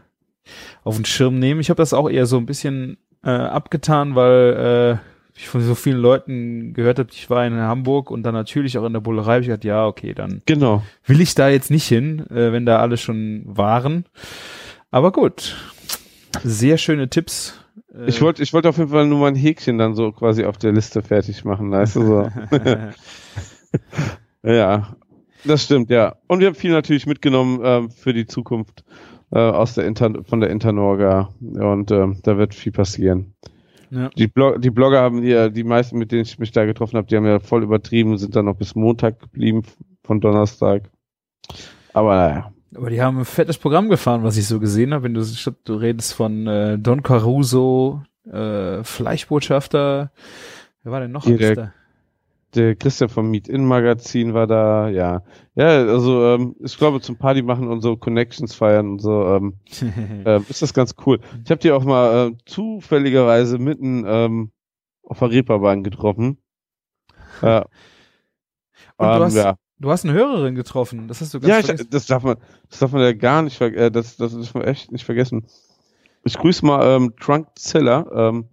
auf 0.82 0.96
den 0.96 1.04
Schirm 1.04 1.38
nehmen. 1.38 1.60
Ich 1.60 1.68
habe 1.68 1.76
das 1.76 1.92
auch 1.92 2.08
eher 2.08 2.24
so 2.24 2.38
ein 2.38 2.46
bisschen 2.46 2.96
äh, 3.22 3.30
abgetan, 3.30 4.14
weil 4.14 4.98
äh, 4.98 5.38
ich 5.38 5.48
von 5.48 5.60
so 5.60 5.74
vielen 5.74 5.98
Leuten 5.98 6.72
gehört 6.72 6.98
habe, 6.98 7.10
ich 7.12 7.28
war 7.28 7.46
in 7.46 7.54
Hamburg 7.54 8.10
und 8.10 8.22
dann 8.22 8.34
natürlich 8.34 8.78
auch 8.78 8.86
in 8.86 8.94
der 8.94 9.00
Bullerei, 9.00 9.34
habe 9.34 9.40
ich 9.42 9.48
gedacht, 9.48 9.64
ja, 9.64 9.86
okay, 9.86 10.14
dann 10.14 10.40
genau. 10.46 10.82
will 11.04 11.20
ich 11.20 11.34
da 11.34 11.50
jetzt 11.50 11.70
nicht 11.70 11.86
hin, 11.86 12.26
äh, 12.30 12.52
wenn 12.52 12.64
da 12.64 12.78
alle 12.78 12.96
schon 12.96 13.42
waren. 13.44 14.06
Aber 14.90 15.12
gut. 15.12 15.56
Sehr 16.42 16.78
schöne 16.78 17.10
Tipps. 17.10 17.60
Ich 18.07 18.22
wollte 18.22 18.42
ich 18.42 18.53
wollte 18.53 18.68
auf 18.68 18.79
jeden 18.79 18.90
Fall 18.90 19.07
nur 19.07 19.18
mal 19.18 19.29
ein 19.29 19.35
Häkchen 19.35 19.79
dann 19.79 19.94
so 19.94 20.12
quasi 20.12 20.44
auf 20.44 20.59
der 20.59 20.72
Liste 20.72 21.03
fertig 21.03 21.44
machen, 21.44 21.70
weißt 21.70 21.96
du 21.96 22.03
so. 22.07 22.29
ja, 24.48 24.96
das 25.44 25.64
stimmt, 25.64 25.90
ja. 25.90 26.16
Und 26.29 26.40
wir 26.40 26.48
haben 26.48 26.55
viel 26.55 26.70
natürlich 26.70 27.07
mitgenommen 27.07 27.64
äh, 27.64 27.88
für 27.90 28.12
die 28.12 28.26
Zukunft 28.26 28.85
äh, 29.33 29.38
aus 29.38 29.74
der 29.74 29.87
Inter 29.87 30.22
von 30.24 30.40
der 30.40 30.50
Internorga 30.50 31.31
und 31.40 31.90
äh, 31.90 32.07
da 32.22 32.38
wird 32.38 32.55
viel 32.55 32.72
passieren. 32.72 33.35
Ja. 33.90 34.09
Die, 34.11 34.29
Blog 34.29 34.62
die 34.62 34.70
Blogger 34.70 35.00
haben 35.00 35.24
ja, 35.24 35.48
die 35.48 35.64
meisten, 35.64 35.98
mit 35.98 36.12
denen 36.12 36.22
ich 36.22 36.38
mich 36.38 36.53
da 36.53 36.64
getroffen 36.64 36.96
habe, 36.96 37.09
die 37.09 37.16
haben 37.16 37.26
ja 37.26 37.40
voll 37.40 37.64
übertrieben 37.64 38.12
und 38.12 38.18
sind 38.18 38.37
dann 38.37 38.44
noch 38.44 38.57
bis 38.57 38.76
Montag 38.76 39.18
geblieben 39.18 39.62
von 40.05 40.20
Donnerstag. 40.20 40.88
Aber 41.92 42.14
naja. 42.14 42.53
Aber 42.74 42.90
die 42.90 43.02
haben 43.02 43.18
ein 43.18 43.24
fettes 43.24 43.59
Programm 43.59 43.88
gefahren, 43.88 44.22
was 44.22 44.37
ich 44.37 44.46
so 44.46 44.61
gesehen 44.61 44.94
habe. 44.94 45.04
Wenn 45.04 45.14
du, 45.14 45.24
du 45.64 45.74
redest 45.74 46.14
von 46.14 46.46
äh, 46.46 46.78
Don 46.78 47.02
Caruso, 47.02 48.02
äh, 48.30 48.85
Fleischbotschafter, 48.85 50.12
wer 50.83 50.92
war 50.92 51.00
denn 51.00 51.11
noch? 51.11 51.24
Direkt, 51.24 51.72
der 52.54 52.74
Christian 52.74 53.09
vom 53.09 53.30
Meet-In-Magazin 53.30 54.35
war 54.35 54.46
da, 54.46 54.88
ja. 54.88 55.22
Ja, 55.54 55.66
also 55.66 56.24
ähm, 56.26 56.56
ich 56.61 56.76
glaube 56.76 57.00
zum 57.00 57.16
Party 57.16 57.42
machen 57.42 57.68
und 57.68 57.80
so 57.80 57.96
Connections 57.96 58.54
feiern 58.54 58.92
und 58.92 58.98
so, 59.00 59.24
ähm, 59.24 59.54
äh, 60.24 60.40
ist 60.48 60.62
das 60.62 60.74
ganz 60.74 60.94
cool. 61.06 61.20
Ich 61.44 61.50
habe 61.50 61.61
die 61.61 61.70
auch 61.70 61.85
mal 61.85 62.28
äh, 62.28 62.37
zufälligerweise 62.46 63.59
mitten 63.59 64.04
ähm, 64.06 64.50
auf 65.04 65.18
der 65.20 65.30
Reeperbahn 65.30 65.83
getroffen. 65.83 66.38
Ja. 67.42 67.64
und 68.98 69.06
du, 69.06 69.14
ähm, 69.14 69.22
hast, 69.22 69.35
ja. 69.35 69.56
Du 69.80 69.90
hast 69.90 70.04
eine 70.04 70.14
Hörerin 70.14 70.54
getroffen, 70.54 71.08
das 71.08 71.20
hast 71.20 71.34
du 71.34 71.40
ganz 71.40 71.66
Ja, 71.66 71.74
ich, 71.74 71.90
das 71.90 72.06
darf 72.06 72.22
man, 72.22 72.36
das 72.68 72.78
darf 72.78 72.92
man 72.92 73.02
ja 73.02 73.12
gar 73.12 73.42
nicht, 73.42 73.60
äh, 73.60 73.90
das, 73.90 74.16
das 74.16 74.32
ist 74.34 74.54
man 74.54 74.62
echt 74.64 74.92
nicht 74.92 75.04
vergessen. 75.04 75.46
Ich 76.22 76.38
grüße 76.38 76.64
mal 76.64 76.86
ähm, 76.86 77.14
Trunkzilla, 77.18 78.06
ähm, 78.14 78.48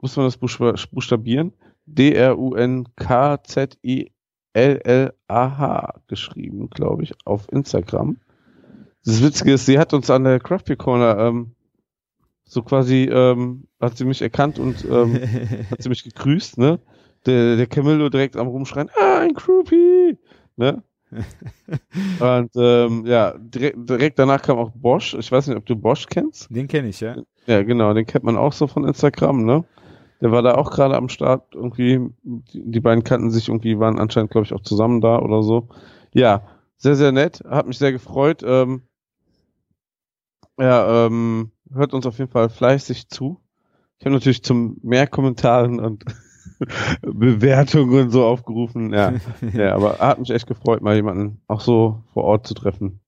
muss 0.00 0.16
man 0.16 0.24
das 0.26 0.38
buchstabieren? 0.38 1.52
D-R-U-N-K-Z-I-L-L-A-H 1.86 2.34
geschrieben, 6.06 6.70
glaube 6.70 7.02
ich, 7.02 7.12
auf 7.24 7.50
Instagram. 7.50 8.18
Das 9.04 9.20
Witzige 9.22 9.54
ist, 9.54 9.66
sie 9.66 9.80
hat 9.80 9.92
uns 9.94 10.08
an 10.10 10.22
der 10.24 10.38
Craft 10.38 10.64
Beer 10.66 10.76
Corner 10.76 11.18
ähm, 11.18 11.56
so 12.44 12.62
quasi, 12.62 13.08
ähm, 13.10 13.66
hat 13.80 13.96
sie 13.96 14.04
mich 14.04 14.22
erkannt 14.22 14.60
und 14.60 14.84
ähm, 14.84 15.14
hat 15.70 15.82
sie 15.82 15.88
mich 15.88 16.04
gegrüßt, 16.04 16.58
ne? 16.58 16.78
Der, 17.26 17.56
der 17.56 17.66
Camillo 17.66 18.08
direkt 18.08 18.36
am 18.36 18.48
Rumschreien, 18.48 18.90
ah, 19.00 19.20
ein 19.20 19.34
Groupie, 19.34 20.18
ne? 20.56 20.82
und 22.20 22.50
ähm, 22.56 23.04
ja, 23.06 23.34
direkt, 23.38 23.88
direkt 23.88 24.18
danach 24.18 24.40
kam 24.40 24.58
auch 24.58 24.70
Bosch. 24.70 25.14
Ich 25.14 25.30
weiß 25.30 25.46
nicht, 25.46 25.56
ob 25.56 25.66
du 25.66 25.76
Bosch 25.76 26.06
kennst. 26.06 26.48
Den 26.50 26.68
kenne 26.68 26.88
ich, 26.88 27.00
ja. 27.00 27.16
Ja, 27.46 27.62
genau, 27.62 27.92
den 27.92 28.06
kennt 28.06 28.24
man 28.24 28.36
auch 28.36 28.52
so 28.52 28.66
von 28.66 28.86
Instagram, 28.86 29.44
ne? 29.44 29.64
Der 30.20 30.30
war 30.30 30.42
da 30.42 30.54
auch 30.54 30.70
gerade 30.70 30.96
am 30.96 31.08
Start 31.08 31.54
irgendwie. 31.54 32.00
Die, 32.22 32.62
die 32.64 32.80
beiden 32.80 33.02
kannten 33.04 33.30
sich 33.30 33.48
irgendwie, 33.48 33.78
waren 33.78 33.98
anscheinend, 33.98 34.30
glaube 34.30 34.46
ich, 34.46 34.52
auch 34.52 34.62
zusammen 34.62 35.00
da 35.00 35.18
oder 35.18 35.42
so. 35.42 35.68
Ja, 36.14 36.42
sehr, 36.76 36.94
sehr 36.94 37.12
nett. 37.12 37.42
Hat 37.48 37.66
mich 37.66 37.78
sehr 37.78 37.92
gefreut. 37.92 38.42
Ähm, 38.46 38.82
ja, 40.58 41.06
ähm, 41.06 41.50
hört 41.72 41.92
uns 41.92 42.06
auf 42.06 42.18
jeden 42.18 42.30
Fall 42.30 42.48
fleißig 42.50 43.08
zu. 43.08 43.40
Ich 43.98 44.06
habe 44.06 44.14
natürlich 44.14 44.42
zum 44.44 44.78
mehr 44.82 45.06
Kommentaren 45.06 45.80
und 45.80 46.04
Bewertungen 47.02 48.04
und 48.04 48.10
so 48.10 48.24
aufgerufen. 48.24 48.92
Ja, 48.92 49.14
ja, 49.52 49.74
aber 49.74 49.98
hat 49.98 50.18
mich 50.18 50.30
echt 50.30 50.46
gefreut, 50.46 50.82
mal 50.82 50.94
jemanden 50.94 51.40
auch 51.48 51.60
so 51.60 52.02
vor 52.12 52.24
Ort 52.24 52.46
zu 52.46 52.54
treffen. 52.54 53.00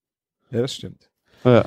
Ja, 0.50 0.62
das 0.62 0.74
stimmt. 0.74 1.10
Ja. 1.44 1.64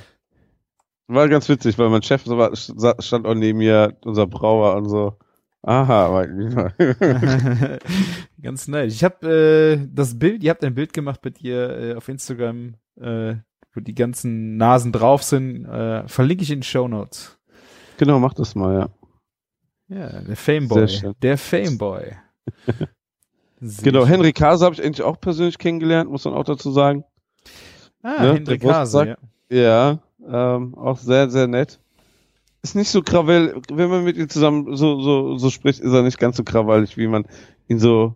War 1.08 1.30
ganz 1.30 1.48
witzig, 1.48 1.78
weil 1.78 1.90
mein 1.90 2.04
Chef 2.04 2.24
so 2.26 2.38
war, 2.38 2.56
stand 2.56 3.26
auch 3.26 3.34
neben 3.34 3.60
mir, 3.60 3.98
unser 4.04 4.28
Brauer 4.28 4.76
und 4.76 4.90
so. 4.90 5.18
Aha, 5.64 6.24
ganz 8.42 8.68
nice. 8.68 8.94
Ich 8.94 9.04
habe 9.04 9.80
äh, 9.82 9.88
das 9.92 10.18
Bild, 10.18 10.44
ihr 10.44 10.52
habt 10.52 10.64
ein 10.64 10.76
Bild 10.76 10.94
gemacht 10.94 11.20
mit 11.24 11.42
ihr 11.42 11.70
äh, 11.80 11.96
auf 11.96 12.08
Instagram, 12.08 12.76
äh, 13.00 13.36
wo 13.74 13.82
die 13.82 13.96
ganzen 13.96 14.58
Nasen 14.58 14.92
drauf 14.92 15.24
sind. 15.24 15.66
Äh, 15.66 16.08
verlinke 16.08 16.44
ich 16.44 16.52
in 16.52 16.60
den 16.60 16.64
Show 16.64 16.88
Notes. 16.88 17.38
Genau, 17.98 18.20
mach 18.20 18.34
das 18.34 18.56
mal, 18.56 18.80
ja. 18.80 18.90
Ja, 19.90 20.22
der 20.22 20.36
Fameboy. 20.36 21.14
Der 21.22 21.38
Fameboy. 21.38 22.14
genau. 23.84 24.06
Henry 24.06 24.34
Kase 24.34 24.66
habe 24.66 24.76
ich 24.76 24.84
eigentlich 24.84 25.02
auch 25.02 25.20
persönlich 25.20 25.58
kennengelernt, 25.58 26.10
muss 26.10 26.26
man 26.26 26.34
auch 26.34 26.44
dazu 26.44 26.72
sagen. 26.72 27.04
Ah, 28.02 28.24
ne? 28.24 28.34
Henry 28.36 28.60
Kase, 28.60 29.08
ja. 29.08 29.18
Ja, 29.50 30.00
ähm, 30.56 30.76
auch 30.76 30.98
sehr, 30.98 31.30
sehr 31.30 31.48
nett 31.48 31.80
ist 32.68 32.76
nicht 32.76 32.90
so 32.90 33.02
krawell, 33.02 33.56
wenn 33.72 33.90
man 33.90 34.04
mit 34.04 34.18
ihm 34.18 34.30
zusammen 34.30 34.76
so, 34.76 35.00
so, 35.00 35.38
so 35.38 35.50
spricht, 35.50 35.80
ist 35.80 35.94
er 35.94 36.04
nicht 36.04 36.20
ganz 36.20 36.38
so 36.38 36.44
krawallig, 36.44 36.98
wie 36.98 37.08
man 37.08 37.26
ihn 37.68 37.80
so 37.80 38.16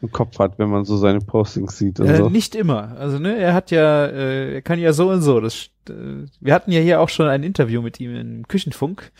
im 0.00 0.12
Kopf 0.12 0.38
hat, 0.38 0.58
wenn 0.58 0.68
man 0.68 0.84
so 0.84 0.96
seine 0.96 1.18
Postings 1.18 1.76
sieht. 1.76 1.98
Und 1.98 2.06
äh, 2.06 2.16
so. 2.16 2.28
Nicht 2.28 2.54
immer. 2.54 2.96
Also 2.98 3.18
ne, 3.18 3.36
er 3.36 3.54
hat 3.54 3.72
ja, 3.72 4.06
äh, 4.06 4.54
er 4.54 4.62
kann 4.62 4.78
ja 4.78 4.92
so 4.92 5.10
und 5.10 5.22
so. 5.22 5.40
Das, 5.40 5.70
äh, 5.88 6.26
wir 6.40 6.54
hatten 6.54 6.70
ja 6.70 6.80
hier 6.80 7.00
auch 7.00 7.08
schon 7.08 7.26
ein 7.26 7.42
Interview 7.42 7.82
mit 7.82 7.98
ihm 7.98 8.14
im 8.14 8.46
Küchenfunk. 8.46 9.10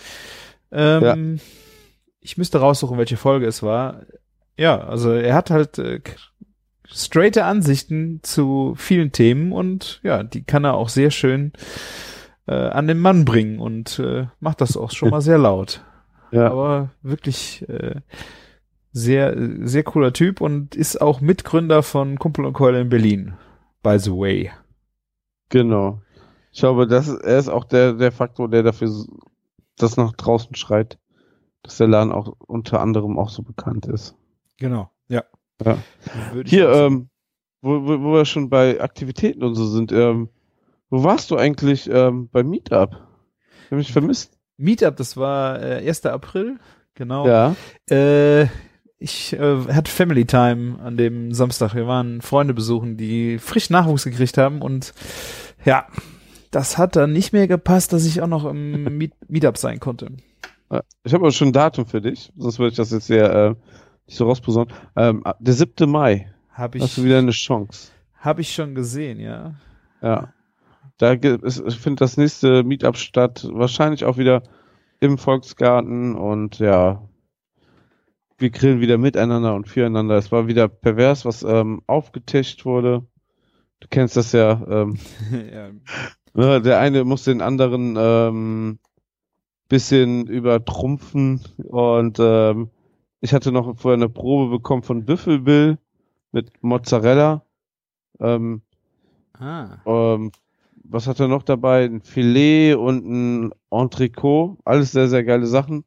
Ähm, 0.71 1.03
ja. 1.03 1.17
Ich 2.29 2.37
müsste 2.37 2.59
raussuchen, 2.59 2.99
welche 2.99 3.17
Folge 3.17 3.47
es 3.47 3.63
war. 3.63 4.03
Ja, 4.59 4.81
also 4.81 5.13
er 5.13 5.35
hat 5.35 5.51
halt 5.51 5.79
äh, 5.79 6.03
straighte 6.85 7.47
Ansichten 7.47 8.21
zu 8.23 8.75
vielen 8.77 9.13
Themen 9.13 9.51
und 9.51 9.99
ja, 10.03 10.23
die 10.25 10.43
kann 10.43 10.65
er 10.65 10.75
auch 10.75 10.91
sehr 10.91 11.11
schön 11.11 11.55
äh, 12.47 12.53
an 12.53 12.87
den 12.87 12.99
Mann 12.99 13.25
bringen 13.25 13.61
und 13.61 13.99
äh, 13.99 14.27
macht 14.41 14.61
das 14.61 14.77
auch 14.77 14.91
schon 14.91 15.09
mal 15.09 15.23
sehr 15.23 15.39
laut. 15.39 15.83
Ja. 16.31 16.51
Aber 16.51 16.91
wirklich 17.01 17.67
äh, 17.67 17.95
sehr, 18.93 19.35
sehr 19.63 19.85
cooler 19.85 20.13
Typ 20.13 20.43
und 20.43 20.75
ist 20.75 21.01
auch 21.01 21.23
Mitgründer 21.23 21.83
von 21.83 22.19
Kumpel 22.19 22.45
und 22.45 22.53
Keule 22.53 22.83
in 22.83 22.91
Berlin. 22.91 23.39
By 23.83 23.99
the 23.99 24.11
way. 24.11 24.51
Genau. 25.49 26.03
Ich 26.53 26.61
glaube, 26.61 26.87
das 26.87 27.09
ist, 27.09 27.23
er 27.23 27.39
ist 27.39 27.49
auch 27.49 27.65
der, 27.65 27.95
der 27.95 28.13
Faktor, 28.13 28.51
der 28.51 28.63
dafür 28.63 28.91
das 29.79 29.97
nach 29.97 30.13
draußen 30.13 30.55
schreit, 30.57 30.99
dass 31.63 31.79
der 31.79 31.89
Laden 31.89 32.13
auch 32.13 32.35
unter 32.47 32.81
anderem 32.81 33.19
auch 33.19 33.31
so 33.31 33.43
bekannt 33.43 33.87
ist. 33.87 34.15
Genau, 34.59 34.91
ja. 35.09 35.25
ja. 35.65 35.79
Hier, 36.45 36.71
ähm, 36.71 37.09
wo, 37.61 37.83
wo, 37.83 38.01
wo 38.03 38.13
wir 38.15 38.25
schon 38.25 38.49
bei 38.49 38.81
Aktivitäten 38.81 39.43
und 39.43 39.55
so 39.55 39.67
sind, 39.67 39.93
ähm, 39.93 40.29
wo 40.91 41.05
warst 41.05 41.31
du 41.31 41.37
eigentlich 41.37 41.89
ähm, 41.91 42.29
beim 42.31 42.49
Meetup? 42.49 42.93
Ich 43.65 43.67
habe 43.67 43.77
mich 43.77 43.93
vermisst. 43.93 44.39
Meetup, 44.57 44.97
das 44.97 45.17
war 45.17 45.63
äh, 45.63 45.87
1. 45.87 46.07
April, 46.07 46.59
genau. 46.95 47.27
Ja. 47.27 47.55
Äh, 47.91 48.47
ich 48.99 49.33
äh, 49.35 49.67
hatte 49.73 49.91
Family 49.91 50.25
Time 50.25 50.81
an 50.81 50.97
dem 50.97 51.33
Samstag. 51.33 51.75
Wir 51.75 51.87
waren 51.87 52.21
Freunde 52.21 52.55
besuchen, 52.55 52.97
die 52.97 53.39
frisch 53.39 53.71
Nachwuchs 53.71 54.05
gekriegt 54.05 54.39
haben 54.39 54.61
und 54.61 54.93
ja, 55.65 55.87
das 56.51 56.79
hat 56.79 56.97
dann 56.97 57.13
nicht 57.13 57.33
mehr 57.33 57.47
gepasst, 57.47 57.93
dass 57.93 58.07
ich 58.07 58.23
auch 58.23 58.27
noch 58.27 58.45
im 58.45 58.85
Meet 58.99 59.13
Meetup 59.29 59.59
sein 59.59 59.81
konnte. 59.81 60.11
Ich 61.05 61.15
habe 61.15 61.25
aber 61.25 61.33
schon 61.33 61.49
ein 61.49 61.53
Datum 61.53 61.87
für 61.87 62.01
dich, 62.01 62.33
sonst 62.37 62.59
würde 62.59 62.71
ich 62.71 62.77
das 62.77 62.91
jetzt 62.91 63.07
sehr 63.07 63.33
äh, 63.33 63.55
nicht 64.07 64.17
so 64.17 64.27
rausposaunen. 64.27 64.73
Ähm, 64.97 65.25
der 65.39 65.55
7. 65.55 65.91
Mai. 65.91 66.33
Hab 66.53 66.75
ich, 66.75 66.83
Hast 66.83 66.99
du 66.99 67.05
wieder 67.05 67.19
eine 67.19 67.31
Chance. 67.31 67.91
Habe 68.17 68.41
ich 68.41 68.53
schon 68.53 68.75
gesehen, 68.75 69.21
ja. 69.21 69.55
Ja. 70.03 70.33
Da 70.99 71.15
gibt 71.15 71.45
es, 71.45 71.61
ich 71.61 71.79
finde 71.79 72.01
das 72.01 72.17
nächste 72.17 72.65
Meetup 72.65 72.97
statt, 72.97 73.47
wahrscheinlich 73.53 74.05
auch 74.05 74.19
wieder 74.19 74.43
im 75.01 75.17
Volksgarten 75.17 76.17
und 76.17 76.59
ja, 76.59 77.09
wir 78.37 78.51
grillen 78.51 78.81
wieder 78.81 78.99
miteinander 78.99 79.55
und 79.55 79.69
füreinander. 79.69 80.17
Es 80.17 80.33
war 80.33 80.49
wieder 80.49 80.69
pervers, 80.69 81.25
was 81.25 81.43
ähm, 81.43 81.83
aufgetischt 81.87 82.65
wurde. 82.65 83.07
Du 83.81 83.89
kennst 83.89 84.17
das 84.17 84.33
ja. 84.33 84.61
Ähm, 84.69 84.99
ja. 85.53 85.71
Ne, 86.35 86.61
der 86.63 86.79
eine 86.81 87.05
muss 87.05 87.25
den 87.25 87.41
anderen 87.41 87.97
ähm, 87.99 88.79
bisschen 89.69 90.27
übertrumpfen 90.27 91.41
und 91.59 92.19
ähm, 92.21 92.71
ich 93.21 93.35
hatte 93.35 93.53
noch 93.53 93.77
vorher 93.77 93.97
eine 93.97 94.09
Probe 94.09 94.51
bekommen 94.51 94.83
von 94.83 95.05
Büffelbill 95.05 95.79
mit 96.33 96.63
Mozzarella. 96.63 97.43
Ähm, 98.21 98.63
ah. 99.39 99.79
ähm, 99.87 100.33
was 100.85 101.07
hat 101.07 101.21
er 101.21 101.29
noch 101.29 101.43
dabei? 101.43 101.85
Ein 101.85 102.01
Filet 102.01 102.75
und 102.75 103.05
ein 103.05 103.53
Entrecot. 103.71 104.59
Alles 104.65 104.93
sehr, 104.93 105.09
sehr 105.09 105.25
geile 105.25 105.47
Sachen. 105.47 105.85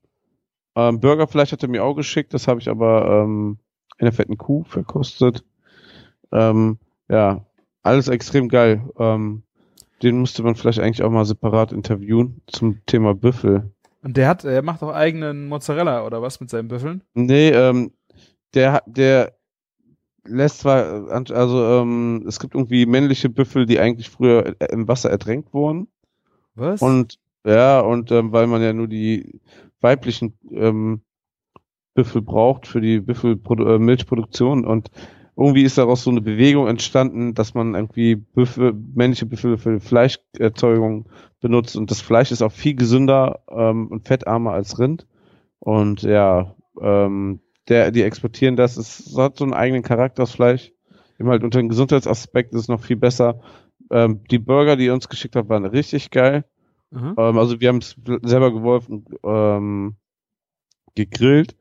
Ähm, 0.75 0.99
Burgerfleisch 0.99 1.51
hat 1.51 1.63
er 1.63 1.69
mir 1.69 1.83
auch 1.83 1.95
geschickt, 1.95 2.33
das 2.33 2.47
habe 2.47 2.59
ich 2.59 2.69
aber 2.69 3.23
ähm, 3.23 3.57
in 3.97 4.05
der 4.05 4.13
fetten 4.13 4.37
Kuh 4.37 4.63
verkostet. 4.63 5.43
Ähm, 6.31 6.77
ja, 7.09 7.45
alles 7.83 8.07
extrem 8.07 8.47
geil. 8.47 8.89
Ähm, 8.97 9.43
den 10.01 10.19
müsste 10.19 10.43
man 10.43 10.55
vielleicht 10.55 10.79
eigentlich 10.79 11.03
auch 11.03 11.11
mal 11.11 11.25
separat 11.25 11.71
interviewen 11.71 12.41
zum 12.47 12.85
Thema 12.85 13.13
Büffel. 13.13 13.71
Und 14.03 14.17
der 14.17 14.27
hat, 14.27 14.43
er 14.43 14.61
macht 14.63 14.81
auch 14.81 14.93
eigenen 14.93 15.47
Mozzarella 15.47 16.05
oder 16.05 16.21
was 16.21 16.39
mit 16.39 16.49
seinen 16.49 16.67
Büffeln? 16.67 17.03
Nee, 17.13 17.49
ähm, 17.49 17.91
der, 18.53 18.81
der 18.87 19.33
lässt 20.23 20.59
zwar, 20.59 21.09
also 21.09 21.65
ähm, 21.65 22.25
es 22.27 22.39
gibt 22.39 22.55
irgendwie 22.55 22.85
männliche 22.85 23.29
Büffel, 23.29 23.65
die 23.65 23.79
eigentlich 23.79 24.09
früher 24.09 24.55
im 24.71 24.87
Wasser 24.87 25.09
ertränkt 25.09 25.53
wurden. 25.53 25.87
Was? 26.55 26.81
Und 26.81 27.19
ja, 27.45 27.79
und 27.79 28.11
ähm, 28.11 28.31
weil 28.31 28.47
man 28.47 28.61
ja 28.61 28.73
nur 28.73 28.87
die 28.87 29.39
weiblichen 29.81 30.37
ähm, 30.51 31.01
Büffel 31.93 32.21
braucht 32.21 32.67
für 32.67 32.81
die 32.81 32.99
Büffelmilchproduktion 32.99 34.63
äh, 34.63 34.67
und 34.67 34.91
irgendwie 35.41 35.63
ist 35.63 35.77
daraus 35.77 36.03
so 36.03 36.11
eine 36.11 36.21
Bewegung 36.21 36.67
entstanden, 36.67 37.33
dass 37.33 37.53
man 37.53 37.75
irgendwie 37.75 38.15
Büffel, 38.15 38.73
männliche 38.73 39.25
Büffel 39.25 39.57
für 39.57 39.79
Fleischerzeugung 39.79 41.09
benutzt 41.39 41.75
und 41.75 41.89
das 41.89 42.01
Fleisch 42.01 42.31
ist 42.31 42.41
auch 42.41 42.51
viel 42.51 42.75
gesünder 42.75 43.39
ähm, 43.49 43.87
und 43.87 44.07
fettarmer 44.07 44.53
als 44.53 44.79
Rind 44.79 45.07
und 45.59 46.03
ja, 46.03 46.55
ähm, 46.79 47.39
der, 47.67 47.91
die 47.91 48.03
exportieren 48.03 48.55
das, 48.55 48.77
es 48.77 49.15
hat 49.17 49.37
so 49.37 49.43
einen 49.43 49.53
eigenen 49.53 49.83
Charakter, 49.83 50.23
das 50.23 50.31
Fleisch. 50.31 50.71
Eben 51.19 51.29
halt 51.29 51.43
unter 51.43 51.59
dem 51.59 51.69
Gesundheitsaspekt 51.69 52.53
ist 52.53 52.61
es 52.61 52.67
noch 52.67 52.81
viel 52.81 52.95
besser. 52.95 53.39
Ähm, 53.91 54.21
die 54.31 54.39
Burger, 54.39 54.75
die 54.75 54.85
ihr 54.85 54.93
uns 54.93 55.07
geschickt 55.07 55.35
habt, 55.35 55.49
waren 55.49 55.65
richtig 55.65 56.09
geil. 56.09 56.45
Mhm. 56.89 57.15
Ähm, 57.17 57.37
also 57.37 57.61
wir 57.61 57.69
haben 57.69 57.77
es 57.77 57.95
selber 58.23 58.51
geworfen, 58.51 59.05
ähm, 59.23 59.95
gegrillt. 60.95 61.55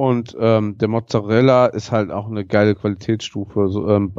Und 0.00 0.36
ähm, 0.38 0.78
der 0.78 0.86
Mozzarella 0.86 1.66
ist 1.66 1.90
halt 1.90 2.12
auch 2.12 2.30
eine 2.30 2.44
geile 2.44 2.76
Qualitätsstufe. 2.76 3.68
So, 3.68 3.88
ähm, 3.88 4.12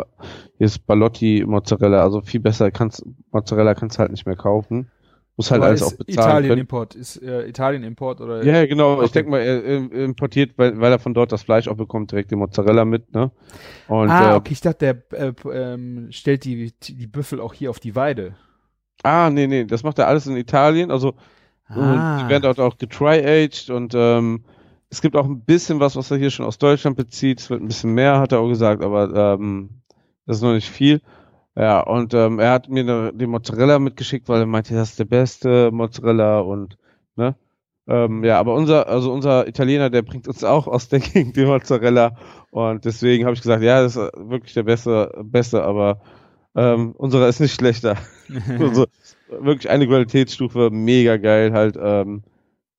hier 0.58 0.65
ist 0.65 0.86
Ballotti 0.86 1.46
Mozzarella, 1.48 2.04
also 2.04 2.20
viel 2.20 2.42
besser 2.42 2.70
kannst 2.70 3.06
Mozzarella 3.32 3.74
kannst 3.76 3.96
du 3.96 4.00
halt 4.02 4.12
nicht 4.12 4.26
mehr 4.26 4.36
kaufen. 4.36 4.92
Muss 5.38 5.52
halt 5.52 5.62
Aber 5.62 5.70
alles 5.70 5.84
auch 5.84 5.94
bezahlen. 5.94 6.44
Italien 6.44 6.58
Import 6.58 6.96
ist 6.96 7.24
äh, 7.24 7.48
Italien 7.48 7.84
Import 7.84 8.20
oder? 8.20 8.44
Ja, 8.44 8.65
genau. 8.65 8.96
Okay. 8.96 9.06
Ich 9.06 9.12
denke 9.13 9.32
mal, 9.32 9.39
er 9.39 9.63
importiert, 10.04 10.52
weil, 10.58 10.82
weil 10.82 10.92
er 10.92 11.00
von 11.00 11.13
dort 11.13 11.32
das 11.32 11.44
Fleisch 11.44 11.70
auch 11.70 11.78
bekommt, 11.78 12.12
direkt 12.12 12.32
den 12.32 12.39
Mozzarella 12.39 12.84
mit, 12.84 13.13
ne? 13.13 13.32
Und, 13.88 14.10
ah, 14.10 14.34
äh, 14.34 14.36
okay. 14.36 14.52
Ich 14.52 14.60
dachte, 14.60 15.02
der 15.12 15.18
äh, 15.18 15.34
ähm, 15.54 16.08
stellt 16.12 16.44
die 16.44 16.74
die 16.82 17.08
Büffel 17.08 17.39
auch 17.39 17.54
hier 17.54 17.70
auf 17.70 17.80
die 17.80 17.96
Weide. 17.96 18.36
Ah, 19.04 19.30
nee, 19.30 19.48
nee, 19.48 19.63
das 19.63 19.84
macht 19.84 19.98
er 19.98 20.10
alles 20.10 20.28
in 20.28 20.36
Italien. 20.36 20.92
Also 20.92 21.13
ah. 21.70 22.22
die 22.22 22.28
werden 22.30 22.44
dort 22.44 22.60
auch 22.60 22.78
getry-aged 22.78 23.70
und 23.70 23.94
ähm, 23.96 24.44
es 24.89 25.02
gibt 25.02 25.15
auch 25.15 25.25
ein 25.25 25.41
bisschen 25.41 25.80
was, 25.80 25.95
was 25.95 26.12
er 26.12 26.17
hier 26.17 26.32
schon 26.32 26.45
aus 26.45 26.58
Deutschland 26.58 26.97
bezieht. 26.97 27.39
Es 27.39 27.49
wird 27.49 27.62
ein 27.62 27.67
bisschen 27.67 27.93
mehr, 27.93 28.19
hat 28.19 28.32
er 28.32 28.39
auch 28.39 28.49
gesagt, 28.49 28.84
aber 28.84 29.36
ähm, 29.39 29.82
das 30.25 30.38
ist 30.38 30.43
noch 30.43 30.54
nicht 30.54 30.69
viel. 30.69 31.02
Ja, 31.56 31.82
und 31.82 32.13
ähm, 32.13 32.39
er 32.39 32.52
hat 32.52 32.69
mir 32.69 32.84
ne, 32.84 33.12
die 33.13 33.28
Mozzarella 33.28 33.80
mitgeschickt, 33.80 34.30
weil 34.30 34.41
er 34.41 34.45
meinte, 34.45 34.73
das 34.73 34.91
ist 34.91 34.99
der 34.99 35.06
beste 35.06 35.71
Mozzarella 35.71 36.39
und 36.39 36.78
ne. 37.15 37.36
Ähm, 37.88 38.23
ja, 38.23 38.39
aber 38.39 38.54
unser, 38.54 38.88
also 38.88 39.12
unser 39.12 39.47
Italiener, 39.47 39.89
der 39.89 40.04
bringt 40.04 40.28
uns 40.28 40.43
auch 40.43 40.67
aus 40.67 40.89
der 40.89 40.99
Gegend 40.99 41.36
die 41.36 41.45
Mozzarella 41.45 42.15
und 42.52 42.86
deswegen 42.86 43.25
habe 43.25 43.34
ich 43.34 43.41
gesagt, 43.41 43.63
ja, 43.63 43.82
das 43.82 43.95
ist 43.95 44.12
wirklich 44.15 44.54
der 44.54 44.63
beste, 44.63 45.12
beste, 45.23 45.63
aber 45.63 46.02
ähm, 46.56 46.93
unserer 46.93 47.28
ist 47.28 47.39
nicht 47.39 47.54
schlechter. 47.54 47.97
also, 48.60 48.86
wirklich 49.30 49.69
eine 49.69 49.88
Qualitätsstufe, 49.88 50.69
mega 50.71 51.17
geil 51.17 51.52
halt. 51.54 51.78
Ähm, 51.82 52.23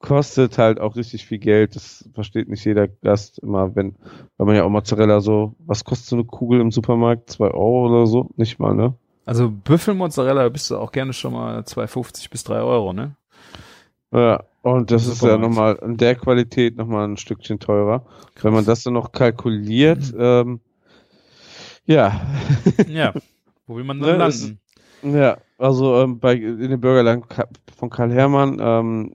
kostet 0.01 0.59
halt 0.59 0.81
auch 0.81 0.97
richtig 0.97 1.27
viel 1.27 1.39
Geld. 1.39 1.77
Das 1.77 2.09
versteht 2.15 2.49
nicht 2.49 2.65
jeder 2.65 2.89
Gast 2.89 3.39
immer, 3.39 3.77
wenn, 3.77 3.95
weil 4.37 4.47
man 4.47 4.57
ja 4.57 4.65
auch 4.65 4.71
Mozzarella 4.71 5.21
so, 5.21 5.55
was 5.61 5.85
kostet 5.85 6.09
so 6.09 6.17
eine 6.17 6.25
Kugel 6.25 6.61
im 6.61 6.73
Supermarkt? 6.73 7.31
Zwei 7.31 7.49
Euro 7.49 7.89
oder 7.89 8.07
so? 8.07 8.31
Nicht 8.37 8.59
mal, 8.59 8.75
ne? 8.75 8.95
Also 9.27 9.51
Büffelmozzarella 9.51 10.49
bist 10.49 10.71
du 10.71 10.79
auch 10.79 10.91
gerne 10.91 11.13
schon 11.13 11.35
mal 11.35 11.61
2,50 11.61 12.31
bis 12.31 12.43
3 12.45 12.63
Euro, 12.63 12.93
ne? 12.93 13.15
Ja, 14.13 14.43
und 14.63 14.91
das 14.91 15.07
ist 15.07 15.23
ja 15.23 15.39
nochmal 15.39 15.79
in 15.83 15.97
der 15.97 16.17
Qualität 16.17 16.77
nochmal 16.77 17.07
ein 17.07 17.17
Stückchen 17.17 17.61
teurer. 17.61 18.01
Krass. 18.35 18.45
Wenn 18.45 18.55
man 18.55 18.65
das 18.65 18.83
dann 18.83 18.95
noch 18.95 19.13
kalkuliert, 19.13 20.13
mhm. 20.13 20.21
ähm, 20.21 20.61
ja. 21.87 22.21
ja, 22.89 23.13
wo 23.67 23.77
will 23.77 23.85
man 23.85 24.01
dann 24.01 24.11
ne, 24.11 24.17
landen? 24.17 24.59
Ist, 25.03 25.15
ja, 25.15 25.39
also 25.59 26.03
ähm, 26.03 26.19
bei 26.19 26.35
in 26.35 26.71
dem 26.71 26.81
Burgerland 26.81 27.25
von 27.77 27.91
Karl 27.91 28.13
Hermann 28.13 28.59
ähm, 28.61 29.15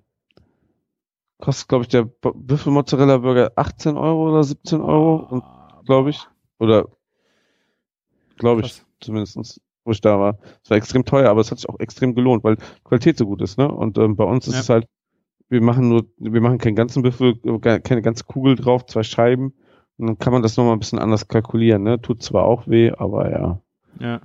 kostet, 1.39 1.67
glaube 1.67 1.83
ich, 1.83 1.89
der 1.89 2.03
Büffelmozzarella-Burger 2.03 3.51
18 3.55 3.97
Euro 3.97 4.29
oder 4.29 4.43
17 4.43 4.81
Euro, 4.81 5.43
glaube 5.85 6.09
ich. 6.09 6.27
Oder 6.59 6.87
glaube 8.37 8.61
ich 8.61 8.81
zumindestens, 8.99 9.61
wo 9.83 9.91
ich 9.91 10.01
da 10.01 10.19
war. 10.19 10.37
Es 10.63 10.69
war 10.69 10.77
extrem 10.77 11.05
teuer, 11.05 11.29
aber 11.29 11.41
es 11.41 11.51
hat 11.51 11.59
sich 11.59 11.69
auch 11.69 11.79
extrem 11.79 12.15
gelohnt, 12.15 12.43
weil 12.43 12.57
Qualität 12.83 13.17
so 13.17 13.25
gut 13.25 13.41
ist, 13.41 13.57
ne? 13.57 13.69
Und 13.69 13.97
ähm, 13.97 14.15
bei 14.15 14.23
uns 14.23 14.47
ist 14.47 14.55
ja. 14.55 14.59
es 14.61 14.69
halt, 14.69 14.87
wir 15.49 15.61
machen 15.61 15.89
nur, 15.89 16.05
wir 16.17 16.41
machen 16.41 16.57
keinen 16.57 16.75
ganzen 16.75 17.03
Büffel, 17.03 17.35
keine 17.61 18.01
ganze 18.01 18.23
Kugel 18.23 18.55
drauf, 18.55 18.85
zwei 18.85 19.03
Scheiben. 19.03 19.53
Und 19.97 20.07
dann 20.07 20.17
kann 20.17 20.33
man 20.33 20.41
das 20.41 20.57
nochmal 20.57 20.73
ein 20.73 20.79
bisschen 20.79 20.99
anders 20.99 21.27
kalkulieren, 21.27 21.83
ne? 21.83 22.01
Tut 22.01 22.21
zwar 22.21 22.43
auch 22.43 22.67
weh, 22.67 22.91
aber 22.91 23.31
ja. 23.31 23.61
Ja. 23.99 24.21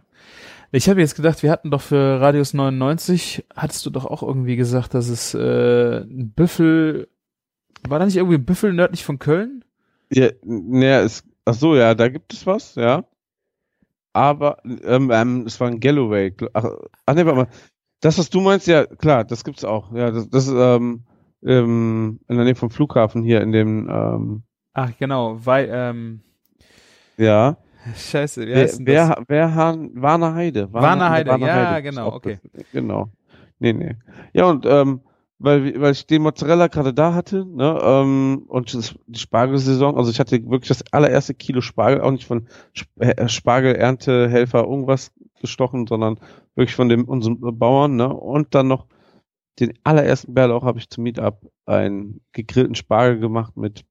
Ich 0.73 0.89
habe 0.89 1.01
jetzt 1.01 1.17
gedacht, 1.17 1.43
wir 1.43 1.51
hatten 1.51 1.71
doch 1.71 1.81
für 1.81 2.21
Radius 2.21 2.55
99, 2.55 3.45
hattest 3.57 3.85
du 3.87 3.91
doch 3.91 4.05
auch 4.05 4.23
irgendwie 4.23 4.55
gesagt, 4.55 4.95
dass 4.95 5.09
es 5.09 5.35
äh, 5.35 6.03
ein 6.03 6.33
Büffel, 6.33 7.09
war 7.89 7.99
da 7.99 8.05
nicht 8.05 8.17
irgendwie 8.17 8.37
ein 8.37 8.45
Büffel 8.45 8.73
nördlich 8.73 9.05
von 9.05 9.19
Köln? 9.19 9.65
Ja, 10.13 10.29
naja, 10.45 11.01
es, 11.01 11.25
ach 11.45 11.55
so, 11.55 11.75
ja, 11.75 11.95
da 11.95 12.09
gibt 12.09 12.33
es 12.33 12.47
was, 12.47 12.77
ja. 12.77 13.05
Aber 14.13 14.59
ähm, 14.65 15.11
ähm, 15.13 15.45
es 15.47 15.59
war 15.61 15.69
ein 15.69 15.81
Galloway. 15.81 16.35
Ach, 16.53 16.65
ach 17.07 17.15
nee, 17.15 17.25
warte 17.25 17.39
mal. 17.39 17.49
Das, 18.01 18.19
was 18.19 18.31
du 18.31 18.41
meinst, 18.41 18.67
ja, 18.67 18.87
klar, 18.87 19.25
das 19.25 19.45
gibt's 19.45 19.65
auch. 19.65 19.93
Ja, 19.93 20.11
das, 20.11 20.29
das 20.31 20.47
ist 20.47 20.55
ähm, 20.57 21.05
ähm, 21.45 22.21
in 22.29 22.37
der 22.37 22.45
Nähe 22.45 22.55
vom 22.55 22.71
Flughafen 22.71 23.23
hier 23.23 23.41
in 23.41 23.53
dem. 23.53 23.89
Ähm, 23.89 24.43
ach 24.73 24.91
genau, 24.99 25.45
weil 25.45 25.69
ähm, 25.73 26.21
ja. 27.17 27.57
Scheiße, 27.97 28.47
wie 28.47 28.55
heißt 28.55 28.81
wer, 28.85 29.09
das? 29.09 29.25
Wer, 29.29 29.55
Hahn, 29.55 29.91
Warner 29.95 30.35
Heide. 30.35 30.73
Warner, 30.73 30.89
Warner 30.89 31.11
Heide, 31.11 31.31
Warner 31.31 31.47
ja, 31.47 31.71
Heide. 31.71 31.83
genau, 31.83 32.13
okay. 32.13 32.39
Das, 32.53 32.65
genau. 32.73 33.11
Nee, 33.59 33.73
nee. 33.73 33.97
Ja, 34.33 34.47
und 34.47 34.67
ähm, 34.67 35.01
weil, 35.39 35.81
weil 35.81 35.93
ich 35.93 36.07
den 36.07 36.23
Mozzarella 36.23 36.69
gerade 36.69 36.93
da 36.93 37.15
hatte, 37.15 37.47
ne, 37.47 37.79
ähm, 37.83 38.45
und 38.47 38.75
das, 38.75 38.95
die 39.07 39.19
Spargelsaison, 39.19 39.97
also 39.97 40.11
ich 40.11 40.21
hatte 40.21 40.43
wirklich 40.51 40.69
das 40.69 40.85
allererste 40.93 41.35
Kilo 41.35 41.63
Spargel, 41.63 42.03
auch 42.03 42.11
nicht 42.11 42.27
von 42.27 42.47
äh, 42.99 43.27
Spargelerntehelfer 43.27 44.65
irgendwas 44.65 45.13
gestochen, 45.41 45.87
sondern 45.87 46.21
wirklich 46.55 46.77
von 46.77 46.91
dem 46.91 47.05
unseren 47.07 47.39
Bauern, 47.59 47.97
ne, 47.97 48.13
und 48.13 48.55
dann 48.55 48.69
noch 48.69 48.87
den 49.59 49.73
allerersten 49.83 50.35
Bärlauch 50.35 50.63
habe 50.63 50.79
ich 50.79 50.91
zum 50.91 51.05
Meetup 51.05 51.51
einen 51.65 52.21
gegrillten 52.33 52.75
Spargel 52.75 53.19
gemacht 53.19 53.57
mit 53.57 53.85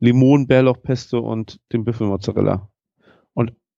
Limonen-Bärlauchpesto 0.00 1.18
und 1.18 1.60
dem 1.72 1.84
Büffelmozzarella 1.84 2.68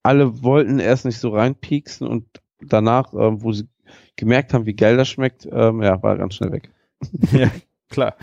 alle 0.08 0.42
wollten 0.42 0.78
erst 0.78 1.04
nicht 1.04 1.18
so 1.18 1.30
reinpieksen 1.30 2.06
und 2.06 2.24
danach, 2.60 3.12
ähm, 3.12 3.42
wo 3.42 3.52
sie 3.52 3.68
gemerkt 4.16 4.54
haben, 4.54 4.66
wie 4.66 4.74
geil 4.74 4.96
das 4.96 5.08
schmeckt, 5.08 5.46
ähm, 5.50 5.82
ja, 5.82 6.02
war 6.02 6.16
ganz 6.16 6.34
schnell 6.34 6.52
weg. 6.52 6.70
ja, 7.32 7.50
klar. 7.90 8.16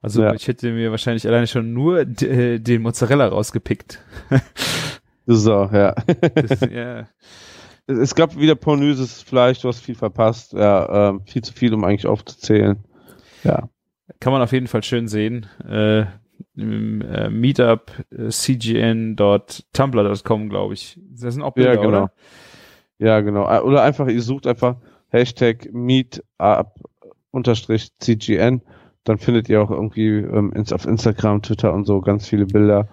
Also 0.00 0.22
ja. 0.22 0.34
ich 0.34 0.46
hätte 0.46 0.72
mir 0.72 0.90
wahrscheinlich 0.90 1.26
alleine 1.26 1.46
schon 1.46 1.72
nur 1.72 2.00
äh, 2.00 2.58
den 2.58 2.82
Mozzarella 2.82 3.26
rausgepickt. 3.26 4.02
so, 5.26 5.68
ja. 5.72 5.94
Das, 6.34 6.60
ja. 6.70 7.08
Es 7.86 8.14
gab 8.14 8.38
wieder 8.38 8.54
pornöses 8.54 9.20
Fleisch, 9.22 9.60
du 9.60 9.68
hast 9.68 9.80
viel 9.80 9.96
verpasst, 9.96 10.52
ja, 10.52 11.10
ähm, 11.10 11.22
viel 11.26 11.42
zu 11.42 11.52
viel, 11.52 11.74
um 11.74 11.84
eigentlich 11.84 12.06
aufzuzählen. 12.06 12.78
Ja. 13.42 13.68
Kann 14.20 14.32
man 14.32 14.42
auf 14.42 14.52
jeden 14.52 14.68
Fall 14.68 14.84
schön 14.84 15.08
sehen. 15.08 15.46
Äh, 15.68 16.04
im 16.54 17.00
äh, 17.02 17.28
Meetup 17.30 17.90
äh, 18.10 18.28
cgn.tumblr.com, 18.28 20.48
glaube 20.48 20.74
ich. 20.74 21.00
Das 21.10 21.34
sind 21.34 21.42
auch 21.42 21.54
Bilder, 21.54 21.74
ja, 21.74 21.80
genau. 21.80 21.88
oder? 21.88 22.12
Ja, 22.98 23.20
genau. 23.20 23.50
Äh, 23.50 23.60
oder 23.60 23.82
einfach, 23.82 24.06
ihr 24.08 24.22
sucht 24.22 24.46
einfach 24.46 24.76
Hashtag 25.08 25.72
Meetup 25.72 26.68
unterstrich 27.30 27.90
CGN. 27.98 28.62
dann 29.04 29.18
findet 29.18 29.48
ihr 29.48 29.62
auch 29.62 29.70
irgendwie 29.70 30.08
ähm, 30.08 30.52
ins, 30.52 30.72
auf 30.72 30.86
Instagram, 30.86 31.42
Twitter 31.42 31.72
und 31.72 31.86
so 31.86 32.00
ganz 32.00 32.28
viele 32.28 32.46
Bilder. 32.46 32.88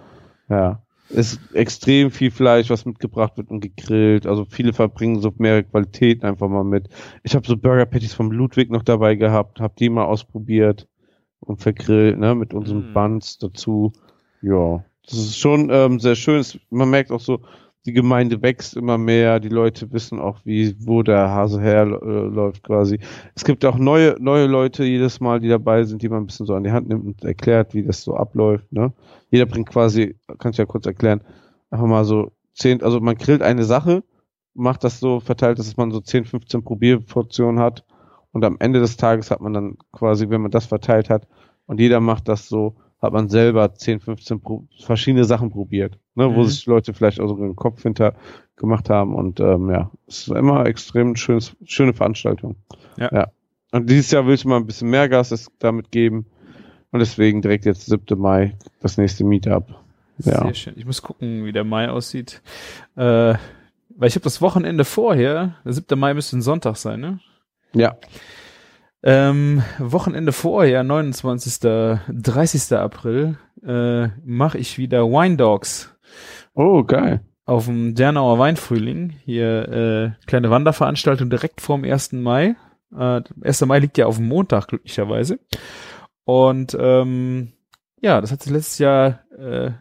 Ja. 0.50 0.82
Ist 1.10 1.40
extrem 1.54 2.12
viel 2.12 2.32
Fleisch, 2.32 2.70
was 2.70 2.86
mitgebracht 2.86 3.38
wird 3.38 3.50
und 3.50 3.62
gegrillt. 3.62 4.28
Also 4.28 4.46
viele 4.46 4.74
verbringen 4.74 5.22
so 5.22 5.34
mehrere 5.38 5.64
Qualitäten 5.64 6.26
einfach 6.26 6.48
mal 6.48 6.64
mit. 6.64 6.88
Ich 7.24 7.36
habe 7.36 7.48
so 7.48 7.58
Burger 7.58 7.86
Patties 7.86 8.14
vom 8.14 8.32
Ludwig 8.32 8.70
noch 8.70 8.84
dabei 8.84 9.16
gehabt, 9.16 9.60
habe 9.60 9.74
die 9.78 9.90
mal 9.90 10.06
ausprobiert 10.06 10.88
und 11.40 11.62
vergrillt, 11.62 12.18
ne, 12.18 12.36
mit 12.36 12.54
unseren 12.54 12.92
mm. 12.92 12.94
Buns 12.94 13.38
dazu. 13.38 13.92
Ja, 14.42 14.84
das 15.06 15.20
ist 15.20 15.40
schon 15.40 15.70
ähm, 15.72 16.00
sehr 16.00 16.16
schön. 16.16 16.44
Man 16.70 16.90
merkt 16.90 17.12
auch 17.12 17.20
so, 17.20 17.42
die 17.86 17.94
Gemeinde 17.94 18.42
wächst 18.42 18.76
immer 18.76 18.98
mehr, 18.98 19.40
die 19.40 19.50
Leute 19.50 19.92
wissen 19.92 20.20
auch, 20.20 20.40
wie, 20.44 20.76
wo 20.86 21.02
der 21.02 21.30
Hase 21.30 21.62
herläuft 21.62 22.64
quasi. 22.64 23.00
Es 23.36 23.44
gibt 23.44 23.64
auch 23.66 23.78
neue, 23.78 24.16
neue 24.20 24.48
Leute 24.48 24.84
jedes 24.84 25.20
Mal, 25.20 25.40
die 25.40 25.48
dabei 25.48 25.84
sind, 25.84 26.02
die 26.02 26.10
man 26.10 26.24
ein 26.24 26.26
bisschen 26.28 26.46
so 26.46 26.54
an 26.54 26.64
die 26.64 26.72
Hand 26.72 26.90
nimmt 26.90 27.06
und 27.06 27.24
erklärt, 27.24 27.74
wie 27.74 27.84
das 27.84 28.04
so 28.04 28.16
abläuft, 28.16 28.72
ne? 28.72 28.92
Jeder 29.32 29.46
bringt 29.46 29.70
quasi, 29.70 30.16
kann 30.40 30.52
ich 30.52 30.58
ja 30.58 30.66
kurz 30.66 30.86
erklären, 30.86 31.22
einfach 31.70 31.88
mal 31.88 32.04
so 32.04 32.32
zehn, 32.54 32.84
also 32.84 33.00
man 33.00 33.16
grillt 33.16 33.42
eine 33.42 33.64
Sache, 33.64 34.04
macht 34.54 34.84
das 34.84 35.00
so 35.00 35.20
verteilt, 35.20 35.60
dass 35.60 35.78
man 35.78 35.92
so 35.92 36.02
10, 36.02 36.26
15 36.26 36.64
Probierportionen 36.64 37.60
hat 37.62 37.86
und 38.32 38.44
am 38.46 38.58
Ende 38.60 38.80
des 38.80 38.98
Tages 38.98 39.32
hat 39.32 39.42
man 39.42 39.54
dann 39.54 39.78
quasi, 39.92 40.30
wenn 40.30 40.42
man 40.42 40.52
das 40.52 40.66
verteilt 40.66 41.10
hat 41.10 41.28
und 41.66 41.80
jeder 41.80 42.00
macht 42.00 42.28
das 42.28 42.48
so, 42.48 42.76
hat 43.02 43.14
man 43.14 43.30
selber 43.30 43.74
10, 43.74 44.02
15 44.02 44.42
Pro 44.42 44.68
verschiedene 44.82 45.24
Sachen 45.24 45.52
probiert, 45.52 45.98
ne, 46.16 46.28
mhm. 46.28 46.36
wo 46.36 46.44
sich 46.44 46.66
Leute 46.66 46.94
vielleicht 46.94 47.20
auch 47.20 47.28
so 47.28 47.36
den 47.36 47.56
Kopf 47.56 47.82
hinter 47.84 48.14
gemacht 48.56 48.90
haben 48.90 49.16
und 49.16 49.40
ähm, 49.40 49.70
ja, 49.70 49.90
es 50.08 50.28
ist 50.28 50.30
immer 50.30 50.66
extrem 50.66 51.16
schönes, 51.16 51.56
schöne 51.64 51.94
Veranstaltung. 51.94 52.56
Ja. 52.98 53.10
ja. 53.14 53.28
Und 53.72 53.90
dieses 53.90 54.12
Jahr 54.12 54.26
will 54.26 54.34
ich 54.34 54.46
mal 54.46 54.58
ein 54.58 54.66
bisschen 54.66 54.90
mehr 54.90 55.08
Gas 55.08 55.50
damit 55.60 55.92
geben 55.92 56.26
und 56.92 57.00
deswegen 57.00 57.42
direkt 57.42 57.66
jetzt 57.66 57.86
7. 57.86 58.20
Mai 58.20 58.58
das 58.82 58.98
nächste 58.98 59.24
Meetup. 59.24 59.68
Ja. 60.20 60.44
Sehr 60.44 60.54
schön. 60.54 60.74
Ich 60.76 60.86
muss 60.86 61.02
gucken, 61.02 61.46
wie 61.46 61.52
der 61.52 61.64
Mai 61.64 61.90
aussieht. 61.90 62.42
Äh, 62.96 63.36
weil 63.96 64.08
ich 64.08 64.16
habe 64.16 64.24
das 64.24 64.42
Wochenende 64.42 64.86
vorher, 64.86 65.56
der 65.64 65.74
7. 65.74 65.98
Mai 65.98 66.14
müsste 66.14 66.38
ein 66.38 66.42
Sonntag 66.42 66.76
sein, 66.76 67.00
ne? 67.00 67.20
Ja. 67.74 67.98
Ähm, 69.02 69.64
Wochenende 69.78 70.32
vorher, 70.32 70.84
29. 70.84 71.60
30. 71.62 72.78
April, 72.78 73.38
äh, 73.66 74.08
mache 74.24 74.58
ich 74.58 74.78
wieder 74.78 75.06
Wine 75.06 75.38
Dogs. 75.38 75.96
Oh, 76.54 76.84
geil. 76.84 77.22
Auf 77.46 77.66
dem 77.66 77.96
Dernauer 77.96 78.40
Weinfrühling. 78.40 79.16
Hier 79.26 79.70
äh, 79.70 80.26
kleine 80.28 80.50
Wanderveranstaltung 80.50 81.30
direkt 81.30 81.62
vorm 81.62 81.84
1. 81.84 82.14
Mai. 82.14 82.56
Äh, 82.96 83.22
1. 83.42 83.66
Mai 83.66 83.80
liegt 83.80 83.98
ja 83.98 84.06
auf 84.06 84.18
dem 84.18 84.28
Montag, 84.28 84.68
glücklicherweise. 84.68 85.40
Und 86.26 86.78
ähm, 86.80 87.54
ja, 88.02 88.22
das 88.22 88.32
hat 88.32 88.44
sich 88.44 88.52
letztes 88.52 88.80
Jahr 88.80 89.22
äh, 89.38 89.72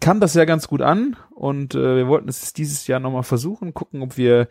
kam 0.00 0.20
das 0.20 0.34
ja 0.34 0.44
ganz 0.44 0.68
gut 0.68 0.82
an 0.82 1.16
und 1.34 1.74
äh, 1.74 1.96
wir 1.96 2.08
wollten 2.08 2.28
es 2.28 2.52
dieses 2.52 2.86
Jahr 2.86 3.00
nochmal 3.00 3.22
versuchen, 3.22 3.74
gucken, 3.74 4.02
ob 4.02 4.16
wir 4.16 4.48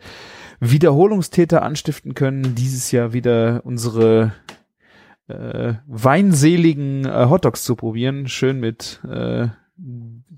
Wiederholungstäter 0.58 1.62
anstiften 1.62 2.14
können, 2.14 2.54
dieses 2.54 2.90
Jahr 2.90 3.12
wieder 3.12 3.60
unsere 3.64 4.32
äh, 5.28 5.74
weinseligen 5.86 7.04
äh, 7.04 7.26
Hotdogs 7.30 7.64
zu 7.64 7.76
probieren, 7.76 8.28
schön 8.28 8.58
mit 8.60 9.00
äh, 9.08 9.48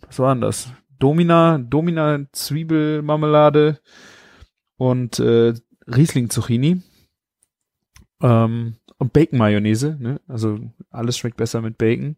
was 0.06 0.18
war 0.18 0.34
denn 0.34 0.42
das? 0.42 0.72
Domina, 0.98 1.58
Domina 1.58 2.20
Zwiebelmarmelade 2.32 3.80
und 4.76 5.18
äh, 5.18 5.54
Riesling 5.86 6.30
Zucchini. 6.30 6.82
Ähm, 8.20 8.76
und 8.98 9.12
Bacon 9.12 9.38
Mayonnaise, 9.38 9.96
ne? 9.98 10.20
Also 10.28 10.60
alles 10.90 11.18
schmeckt 11.18 11.36
besser 11.36 11.60
mit 11.60 11.76
Bacon. 11.76 12.16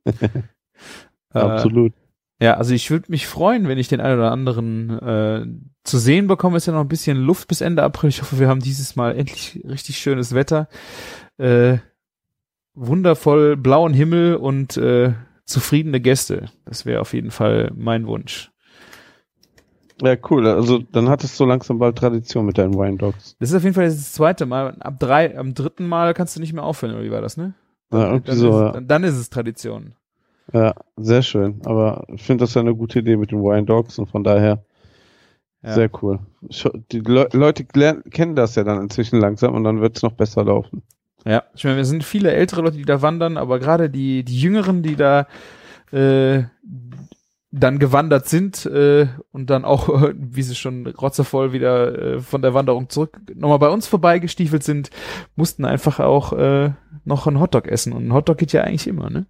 Absolut. 1.31 1.93
Äh, 1.93 2.04
ja, 2.41 2.55
also 2.55 2.75
ich 2.75 2.91
würde 2.91 3.11
mich 3.11 3.27
freuen, 3.27 3.69
wenn 3.69 3.79
ich 3.79 3.89
den 3.89 4.01
einen 4.01 4.19
oder 4.19 4.33
anderen 4.33 4.91
äh, 4.99 5.47
zu 5.85 5.99
sehen 5.99 6.27
bekomme. 6.27 6.57
Ist 6.57 6.67
ja 6.67 6.73
noch 6.73 6.81
ein 6.81 6.89
bisschen 6.89 7.17
Luft 7.17 7.49
bis 7.49 7.61
Ende 7.61 7.83
April. 7.83 8.11
Ich 8.11 8.23
hoffe, 8.23 8.39
wir 8.39 8.49
haben 8.49 8.61
dieses 8.61 8.97
Mal 8.97 9.17
endlich 9.17 9.63
richtig 9.69 9.99
schönes 9.99 10.35
Wetter. 10.35 10.69
Äh, 11.39 11.79
wundervoll 12.75 13.57
blauen 13.57 13.95
Himmel 13.95 14.37
und 14.37 14.77
äh, 14.77 15.15
zufriedene 15.45 16.01
Gäste. 16.01 16.51
Das 16.65 16.87
wäre 16.87 17.01
auf 17.01 17.13
jeden 17.15 17.31
Fall 17.31 17.71
mein 17.77 18.07
Wunsch. 18.07 18.51
Ja, 20.03 20.17
cool. 20.29 20.47
Also 20.49 20.79
dann 20.79 21.09
hat 21.09 21.23
es 21.23 21.37
so 21.37 21.45
langsam 21.45 21.79
bald 21.79 21.97
Tradition 21.97 22.47
mit 22.47 22.59
deinen 22.59 22.75
Wine 22.75 22.97
Dogs. 22.97 23.37
Das 23.39 23.51
ist 23.51 23.57
auf 23.57 23.63
jeden 23.63 23.75
Fall 23.75 23.85
das 23.85 24.13
zweite 24.13 24.45
Mal. 24.45 24.77
Ab 24.81 24.99
drei, 24.99 25.39
am 25.39 25.55
dritten 25.55 25.87
Mal 25.87 26.15
kannst 26.15 26.35
du 26.35 26.41
nicht 26.41 26.53
mehr 26.53 26.65
aufhören, 26.65 26.95
oder 26.95 27.05
wie 27.05 27.13
war 27.13 27.23
das, 27.23 27.37
ne? 27.37 27.55
Ja, 27.93 28.09
irgendwie 28.09 28.31
dann, 28.31 28.39
so, 28.39 28.49
ist, 28.49 28.75
ja. 28.75 28.81
dann 28.81 29.05
ist 29.05 29.15
es 29.15 29.31
Tradition. 29.31 29.95
Ja, 30.53 30.75
sehr 30.97 31.23
schön. 31.23 31.61
Aber 31.65 32.05
ich 32.09 32.23
finde 32.23 32.45
das 32.45 32.55
ja 32.55 32.61
eine 32.61 32.75
gute 32.75 32.99
Idee 32.99 33.17
mit 33.17 33.31
den 33.31 33.43
Wine 33.43 33.65
Dogs 33.65 33.99
und 33.99 34.09
von 34.11 34.25
daher 34.25 34.65
ja. 35.63 35.73
sehr 35.73 35.91
cool. 36.03 36.19
Die 36.93 37.01
Le 37.01 37.29
Leute 37.33 37.65
kennen 37.65 38.37
das 38.37 38.55
ja 38.55 38.65
dann 38.65 38.83
inzwischen 38.83 39.21
langsam 39.21 39.55
und 39.55 39.65
dann 39.65 39.81
wird 39.81 39.97
es 39.97 40.03
noch 40.03 40.13
besser 40.13 40.45
laufen. 40.45 40.83
Ja, 41.25 41.45
ich 41.55 41.65
meine, 41.65 41.77
wir 41.79 41.87
sind 41.87 42.05
viele 42.05 42.33
ältere 42.33 42.61
Leute, 42.61 42.77
die 42.77 42.85
da 42.85 43.01
wandern, 43.01 43.39
aber 43.39 43.59
gerade 43.59 43.89
die, 43.89 44.25
die 44.25 44.39
Jüngeren, 44.39 44.83
die 44.83 44.95
da 44.95 45.27
äh, 45.91 46.43
dann 47.51 47.79
gewandert 47.79 48.29
sind 48.29 48.67
äh, 48.67 49.07
und 49.33 49.49
dann 49.49 49.65
auch, 49.65 49.89
wie 50.15 50.43
sie 50.43 50.55
schon 50.55 50.87
rotzevoll 50.87 51.53
wieder 51.53 51.99
äh, 52.17 52.21
von 52.21 52.43
der 52.43 52.53
Wanderung 52.53 52.91
zurück 52.91 53.21
nochmal 53.35 53.59
bei 53.59 53.69
uns 53.69 53.87
vorbeigestiefelt 53.87 54.63
sind, 54.63 54.91
mussten 55.37 55.65
einfach 55.65 56.01
auch 56.01 56.33
äh, 56.35 56.73
noch 57.05 57.27
einen 57.27 57.41
Hotdog 57.41 57.69
essen. 57.69 57.93
Und 57.93 58.09
ein 58.09 58.13
Hotdog 58.13 58.39
geht 58.39 58.53
ja 58.53 58.63
eigentlich 58.63 58.87
immer, 58.87 59.09
ne? 59.09 59.27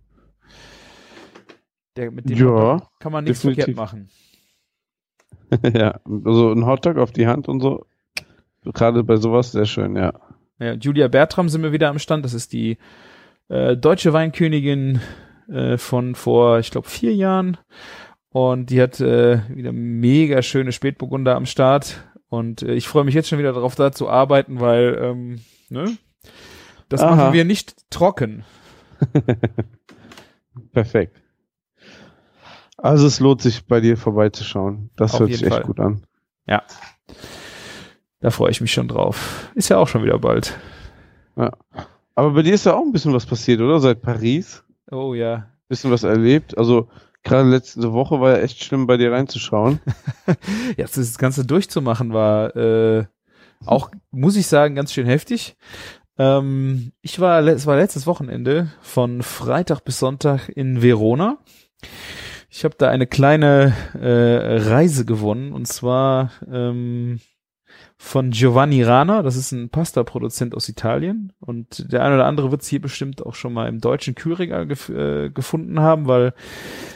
Der, 1.97 2.11
mit 2.11 2.29
dem 2.29 2.37
ja, 2.37 2.83
kann 2.99 3.13
man 3.13 3.25
nichts 3.25 3.43
definitiv. 3.43 3.77
verkehrt 3.77 3.77
machen. 3.77 4.09
ja, 5.75 6.01
also 6.05 6.53
ein 6.53 6.67
Hotdog 6.67 6.97
auf 6.97 7.13
die 7.13 7.27
Hand 7.27 7.49
und 7.49 7.61
so. 7.61 7.87
Gerade 8.65 9.05
bei 9.05 9.17
sowas 9.17 9.53
sehr 9.53 9.67
schön, 9.67 9.95
ja. 9.95 10.13
Ja, 10.59 10.73
Julia 10.73 11.09
Bertram 11.09 11.49
sind 11.49 11.63
wir 11.63 11.73
wieder 11.73 11.89
am 11.89 11.99
Stand. 11.99 12.25
Das 12.25 12.35
ist 12.35 12.53
die 12.53 12.79
äh, 13.49 13.77
deutsche 13.77 14.13
Weinkönigin 14.13 15.01
äh, 15.49 15.77
von 15.77 16.15
vor, 16.15 16.59
ich 16.59 16.71
glaube, 16.71 16.89
vier 16.89 17.15
Jahren. 17.15 17.59
Und 18.31 18.71
die 18.71 18.81
hat 18.81 19.01
äh, 19.01 19.43
wieder 19.49 19.73
mega 19.73 20.43
schöne 20.43 20.73
Spätburgunder 20.73 21.37
am 21.37 21.47
Start. 21.47 22.03
Und 22.29 22.63
äh, 22.63 22.75
ich 22.75 22.89
freue 22.89 23.05
mich 23.05 23.15
jetzt 23.15 23.29
schon 23.29 23.39
wieder 23.39 23.53
darauf, 23.53 23.75
da 23.75 23.93
zu 23.93 24.09
arbeiten, 24.09 24.61
weil 24.61 24.99
ähm, 25.01 25.41
ne? 25.69 25.97
das 26.89 27.01
Aha. 27.01 27.15
machen 27.15 27.33
wir 27.33 27.45
nicht 27.45 27.91
trocken. 27.91 28.45
Perfekt. 30.73 31.24
Also 32.85 33.07
es 33.07 33.19
lohnt 33.19 33.41
sich 33.41 33.65
bei 33.65 33.81
dir 33.81 33.97
vorbeizuschauen. 33.97 34.91
Das 34.95 35.15
Auf 35.15 35.21
hört 35.21 35.33
sich 35.33 35.43
echt 35.43 35.55
Fall. 35.55 35.63
gut 35.63 35.81
an. 35.81 36.03
Ja. 36.47 36.63
Da 38.21 38.29
freue 38.29 38.51
ich 38.51 38.61
mich 38.61 38.73
schon 38.75 38.89
drauf. 38.89 39.51
Ist 39.55 39.71
ja 39.71 39.79
auch 39.79 39.89
schon 39.89 40.03
wieder 40.03 40.19
bald. 40.19 40.55
Ja. 41.35 41.53
Aber 42.15 42.33
bei 42.33 42.43
dir 42.43 42.53
ist 42.53 42.67
ja 42.67 42.75
auch 42.75 42.83
ein 42.83 42.93
bisschen 42.93 43.15
was 43.15 43.25
passiert, 43.25 43.63
oder? 43.63 43.81
Seit 43.81 44.03
Paris. 44.03 44.65
Oh 44.91 45.15
ja. 45.15 45.47
Bisschen 45.69 45.91
was 45.91 46.03
erlebt. 46.03 46.59
Also 46.59 46.91
Gerade 47.23 47.49
letzte 47.49 47.95
Woche 47.95 48.21
war 48.21 48.33
ja 48.33 48.43
echt 48.43 48.63
schlimm, 48.63 48.87
bei 48.87 48.99
dir 48.99 49.13
reinzuschauen. 49.13 49.81
ja, 50.77 50.85
das 50.85 51.17
Ganze 51.17 51.47
durchzumachen 51.47 52.13
war 52.13 52.55
äh, 52.55 53.07
auch, 53.65 53.91
muss 54.11 54.37
ich 54.37 54.47
sagen, 54.47 54.75
ganz 54.75 54.93
schön 54.93 55.07
heftig. 55.07 55.57
Ähm, 56.19 56.93
ich 57.01 57.19
war, 57.19 57.41
es 57.47 57.65
war 57.65 57.77
letztes 57.77 58.07
Wochenende 58.07 58.71
von 58.83 59.23
Freitag 59.23 59.81
bis 59.87 60.01
Sonntag 60.01 60.51
in 60.51 60.83
Verona. 60.83 61.39
Ich 62.57 62.65
habe 62.65 62.77
da 62.79 62.89
eine 62.89 63.09
kleine 63.09 63.75
äh, 64.01 64.69
Reise 64.69 65.05
gewonnen 65.05 65.53
und 65.53 65.67
zwar 65.67 66.31
ähm, 66.49 67.19
von 67.97 68.31
Giovanni 68.31 68.85
Rana, 68.85 69.23
das 69.23 69.35
ist 69.35 69.51
ein 69.51 69.71
Pasta-Produzent 69.71 70.55
aus 70.55 70.69
Italien 70.69 71.33
und 71.41 71.93
der 71.93 72.05
eine 72.05 72.15
oder 72.15 72.27
andere 72.27 72.53
wird 72.53 72.63
es 72.63 72.69
hier 72.69 72.81
bestimmt 72.81 73.27
auch 73.27 73.35
schon 73.35 73.53
mal 73.53 73.69
im 73.69 73.81
deutschen 73.81 74.15
Kühlregal 74.15 74.69
gef 74.69 74.89
äh, 74.89 75.31
gefunden 75.31 75.81
haben, 75.81 76.07
weil 76.07 76.33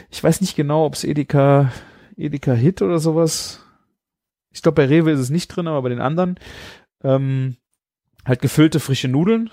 ich 0.09 0.23
weiß 0.23 0.39
nicht 0.39 0.55
genau, 0.55 0.85
ob 0.85 0.93
es 0.93 1.03
Edeka, 1.03 1.73
Edeka 2.15 2.53
Hit 2.53 2.81
oder 2.81 2.99
sowas. 2.99 3.61
Ich 4.51 4.61
glaube, 4.61 4.75
bei 4.75 4.85
Rewe 4.85 5.11
ist 5.11 5.19
es 5.19 5.29
nicht 5.29 5.49
drin, 5.49 5.67
aber 5.67 5.81
bei 5.81 5.89
den 5.89 5.99
anderen 5.99 6.39
ähm, 7.03 7.57
halt 8.29 8.41
gefüllte 8.41 8.79
frische 8.79 9.09
Nudeln 9.09 9.49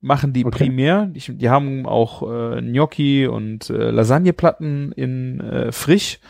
machen 0.00 0.32
die 0.32 0.44
okay. 0.44 0.66
primär. 0.66 1.06
Die, 1.06 1.36
die, 1.36 1.48
haben 1.48 1.86
auch 1.86 2.22
äh, 2.22 2.60
Gnocchi 2.60 3.26
und 3.26 3.68
äh, 3.70 3.90
Lasagneplatten 3.90 4.92
in 4.92 5.40
äh, 5.40 5.72
frisch. 5.72 6.20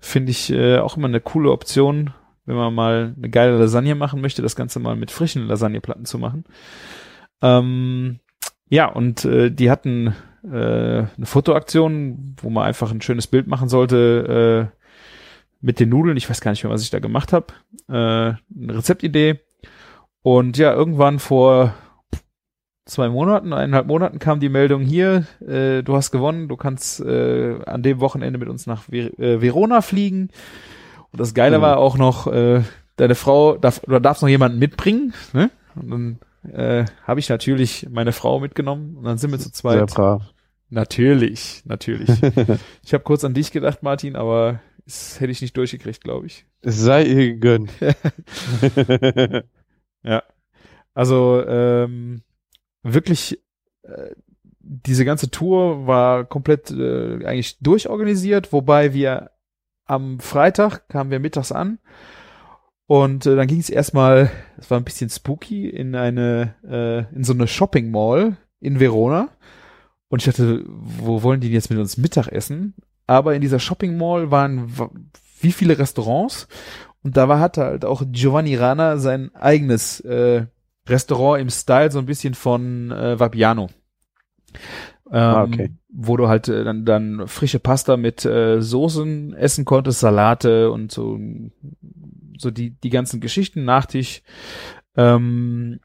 Finde 0.00 0.32
ich 0.32 0.50
äh, 0.50 0.78
auch 0.78 0.96
immer 0.96 1.08
eine 1.08 1.20
coole 1.20 1.52
Option 1.52 2.12
wenn 2.44 2.56
man 2.56 2.74
mal 2.74 3.14
eine 3.16 3.30
geile 3.30 3.56
Lasagne 3.58 3.94
machen 3.94 4.20
möchte, 4.20 4.42
das 4.42 4.56
Ganze 4.56 4.80
mal 4.80 4.96
mit 4.96 5.10
frischen 5.10 5.46
Lasagneplatten 5.46 6.04
zu 6.04 6.18
machen. 6.18 6.44
Ähm, 7.40 8.18
ja, 8.68 8.86
und 8.86 9.24
äh, 9.24 9.50
die 9.50 9.70
hatten 9.70 10.14
äh, 10.44 10.48
eine 10.48 11.26
Fotoaktion, 11.26 12.36
wo 12.40 12.50
man 12.50 12.64
einfach 12.64 12.90
ein 12.90 13.02
schönes 13.02 13.26
Bild 13.26 13.46
machen 13.46 13.68
sollte 13.68 14.70
äh, 14.72 14.76
mit 15.60 15.78
den 15.78 15.90
Nudeln. 15.90 16.16
Ich 16.16 16.28
weiß 16.28 16.40
gar 16.40 16.50
nicht 16.50 16.64
mehr, 16.64 16.72
was 16.72 16.82
ich 16.82 16.90
da 16.90 16.98
gemacht 16.98 17.32
habe. 17.32 17.46
Äh, 17.88 17.92
eine 17.92 18.38
Rezeptidee. 18.76 19.40
Und 20.22 20.56
ja, 20.56 20.72
irgendwann 20.72 21.18
vor 21.18 21.74
zwei 22.84 23.08
Monaten, 23.08 23.52
eineinhalb 23.52 23.86
Monaten 23.86 24.18
kam 24.18 24.40
die 24.40 24.48
Meldung 24.48 24.82
hier, 24.82 25.26
äh, 25.40 25.82
du 25.82 25.94
hast 25.94 26.10
gewonnen, 26.10 26.48
du 26.48 26.56
kannst 26.56 27.00
äh, 27.00 27.58
an 27.64 27.82
dem 27.82 28.00
Wochenende 28.00 28.38
mit 28.38 28.48
uns 28.48 28.66
nach 28.66 28.84
Ver 28.84 29.18
äh, 29.18 29.40
Verona 29.40 29.82
fliegen. 29.82 30.30
Und 31.10 31.20
das 31.20 31.34
Geile 31.34 31.58
mhm. 31.58 31.62
war 31.62 31.78
auch 31.78 31.96
noch, 31.96 32.26
äh, 32.26 32.62
deine 32.96 33.14
Frau 33.14 33.56
darf 33.56 33.82
oder 33.86 34.00
darfst 34.00 34.22
noch 34.22 34.28
jemanden 34.28 34.58
mitbringen, 34.58 35.14
ne? 35.32 35.50
Und 35.74 35.90
dann 35.90 36.18
äh, 36.52 36.84
habe 37.04 37.20
ich 37.20 37.28
natürlich 37.28 37.88
meine 37.90 38.12
Frau 38.12 38.40
mitgenommen 38.40 38.96
und 38.96 39.04
dann 39.04 39.18
sind 39.18 39.30
wir 39.30 39.38
zu 39.38 39.50
zweit. 39.50 39.78
Sehr 39.78 39.86
brav. 39.86 40.22
Natürlich, 40.68 41.62
natürlich. 41.64 42.10
ich 42.82 42.94
habe 42.94 43.04
kurz 43.04 43.24
an 43.24 43.34
dich 43.34 43.52
gedacht, 43.52 43.82
Martin, 43.82 44.16
aber 44.16 44.60
das 44.84 45.20
hätte 45.20 45.32
ich 45.32 45.40
nicht 45.40 45.56
durchgekriegt, 45.56 46.02
glaube 46.02 46.26
ich. 46.26 46.44
Es 46.60 46.78
sei 46.78 47.04
ihr 47.04 47.34
gegönnt. 47.34 47.70
ja. 50.02 50.22
Also 50.94 51.44
ähm, 51.46 52.22
wirklich, 52.82 53.42
äh, 53.82 54.14
diese 54.60 55.04
ganze 55.04 55.30
Tour 55.30 55.86
war 55.86 56.24
komplett 56.24 56.70
äh, 56.70 57.24
eigentlich 57.24 57.58
durchorganisiert, 57.58 58.52
wobei 58.52 58.92
wir 58.94 59.30
am 59.84 60.20
Freitag 60.20 60.88
kamen 60.88 61.10
wir 61.10 61.18
mittags 61.18 61.52
an 61.52 61.78
und 62.92 63.24
äh, 63.24 63.36
dann 63.36 63.46
ging 63.46 63.58
es 63.58 63.70
erstmal, 63.70 64.30
es 64.58 64.70
war 64.70 64.78
ein 64.78 64.84
bisschen 64.84 65.08
spooky, 65.08 65.66
in 65.66 65.94
eine, 65.94 66.54
äh, 66.62 67.14
in 67.16 67.24
so 67.24 67.32
eine 67.32 67.46
Shopping 67.46 67.90
Mall 67.90 68.36
in 68.60 68.80
Verona. 68.80 69.30
Und 70.08 70.20
ich 70.20 70.26
dachte, 70.26 70.62
wo 70.66 71.22
wollen 71.22 71.40
die 71.40 71.50
jetzt 71.50 71.70
mit 71.70 71.78
uns 71.78 71.96
Mittag 71.96 72.28
essen? 72.28 72.74
Aber 73.06 73.34
in 73.34 73.40
dieser 73.40 73.60
Shopping 73.60 73.96
Mall 73.96 74.30
waren 74.30 74.70
wie 75.40 75.52
viele 75.52 75.78
Restaurants 75.78 76.48
und 77.02 77.16
da 77.16 77.28
war 77.28 77.40
hatte 77.40 77.64
halt 77.64 77.84
auch 77.84 78.02
Giovanni 78.06 78.54
Rana 78.54 78.96
sein 78.96 79.34
eigenes 79.34 80.00
äh, 80.00 80.46
Restaurant 80.88 81.40
im 81.40 81.50
Style 81.50 81.90
so 81.90 81.98
ein 81.98 82.06
bisschen 82.06 82.34
von 82.34 82.90
äh, 82.90 83.18
Vapiano. 83.18 83.68
Ähm, 85.10 85.18
ah, 85.18 85.42
okay. 85.42 85.70
Wo 85.92 86.16
du 86.16 86.28
halt 86.28 86.48
äh, 86.48 86.64
dann, 86.64 86.84
dann 86.84 87.28
frische 87.28 87.58
Pasta 87.58 87.96
mit 87.96 88.24
äh, 88.24 88.60
Soßen 88.60 89.34
essen 89.34 89.64
konntest, 89.64 90.00
Salate 90.00 90.70
und 90.70 90.90
so, 90.90 91.18
so 92.38 92.50
die, 92.50 92.70
die 92.70 92.90
ganzen 92.90 93.20
Geschichten, 93.20 93.64
Nachtisch. 93.64 94.22
Ähm, 94.96 95.80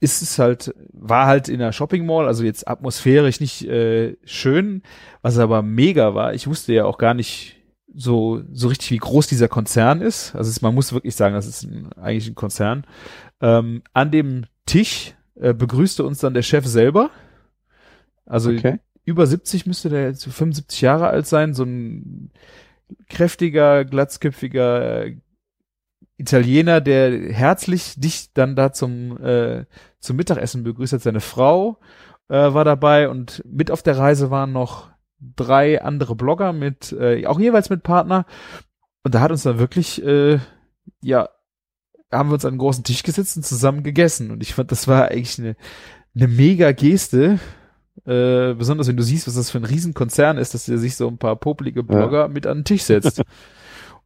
ist 0.00 0.20
es 0.20 0.38
halt, 0.38 0.74
war 0.92 1.26
halt 1.26 1.48
in 1.48 1.58
der 1.58 1.72
Shopping 1.72 2.04
Mall, 2.04 2.26
also 2.26 2.44
jetzt 2.44 2.68
atmosphärisch 2.68 3.40
nicht 3.40 3.66
äh, 3.66 4.16
schön, 4.24 4.82
was 5.22 5.38
aber 5.38 5.62
mega 5.62 6.14
war. 6.14 6.34
Ich 6.34 6.46
wusste 6.46 6.74
ja 6.74 6.84
auch 6.84 6.98
gar 6.98 7.14
nicht 7.14 7.55
so, 7.96 8.42
so 8.52 8.68
richtig, 8.68 8.90
wie 8.90 8.98
groß 8.98 9.26
dieser 9.26 9.48
Konzern 9.48 10.02
ist. 10.02 10.34
Also 10.34 10.50
es, 10.50 10.60
man 10.60 10.74
muss 10.74 10.92
wirklich 10.92 11.16
sagen, 11.16 11.34
das 11.34 11.46
ist 11.46 11.64
ein, 11.64 11.92
eigentlich 11.94 12.28
ein 12.28 12.34
Konzern. 12.34 12.86
Ähm, 13.40 13.82
an 13.94 14.10
dem 14.10 14.44
Tisch 14.66 15.14
äh, 15.34 15.54
begrüßte 15.54 16.04
uns 16.04 16.18
dann 16.18 16.34
der 16.34 16.42
Chef 16.42 16.66
selber. 16.66 17.10
Also 18.26 18.50
okay. 18.50 18.80
über 19.04 19.26
70 19.26 19.66
müsste 19.66 19.88
der 19.88 20.08
jetzt 20.08 20.24
75 20.24 20.80
Jahre 20.80 21.08
alt 21.08 21.26
sein, 21.26 21.54
so 21.54 21.64
ein 21.64 22.30
kräftiger, 23.08 23.84
glatzköpfiger 23.84 25.06
Italiener, 26.18 26.80
der 26.80 27.32
herzlich 27.32 27.94
dich 27.96 28.32
dann 28.32 28.56
da 28.56 28.72
zum, 28.72 29.22
äh, 29.22 29.64
zum 30.00 30.16
Mittagessen 30.16 30.64
begrüßt 30.64 30.92
hat. 30.92 31.02
Seine 31.02 31.20
Frau 31.20 31.78
äh, 32.28 32.34
war 32.34 32.64
dabei 32.64 33.08
und 33.08 33.42
mit 33.46 33.70
auf 33.70 33.82
der 33.82 33.96
Reise 33.98 34.30
waren 34.30 34.52
noch 34.52 34.90
drei 35.20 35.82
andere 35.82 36.14
Blogger 36.14 36.52
mit, 36.52 36.92
äh, 36.92 37.26
auch 37.26 37.40
jeweils 37.40 37.70
mit 37.70 37.82
Partner. 37.82 38.26
Und 39.02 39.14
da 39.14 39.20
hat 39.20 39.30
uns 39.30 39.42
dann 39.42 39.58
wirklich, 39.58 40.02
äh, 40.04 40.38
ja, 41.02 41.28
haben 42.10 42.28
wir 42.28 42.34
uns 42.34 42.44
an 42.44 42.52
einen 42.52 42.58
großen 42.58 42.84
Tisch 42.84 43.02
gesetzt 43.02 43.36
und 43.36 43.44
zusammen 43.44 43.82
gegessen. 43.82 44.30
Und 44.30 44.42
ich 44.42 44.54
fand, 44.54 44.72
das 44.72 44.88
war 44.88 45.08
eigentlich 45.08 45.38
eine, 45.38 45.56
eine 46.14 46.28
mega 46.28 46.72
Geste. 46.72 47.38
Äh, 48.04 48.54
besonders 48.54 48.88
wenn 48.88 48.96
du 48.96 49.02
siehst, 49.02 49.26
was 49.26 49.34
das 49.34 49.50
für 49.50 49.58
ein 49.58 49.64
Riesenkonzern 49.64 50.38
ist, 50.38 50.54
dass 50.54 50.66
der 50.66 50.78
sich 50.78 50.96
so 50.96 51.08
ein 51.08 51.18
paar 51.18 51.36
popelige 51.36 51.82
Blogger 51.82 52.22
ja. 52.22 52.28
mit 52.28 52.46
an 52.46 52.58
den 52.58 52.64
Tisch 52.64 52.82
setzt. 52.82 53.22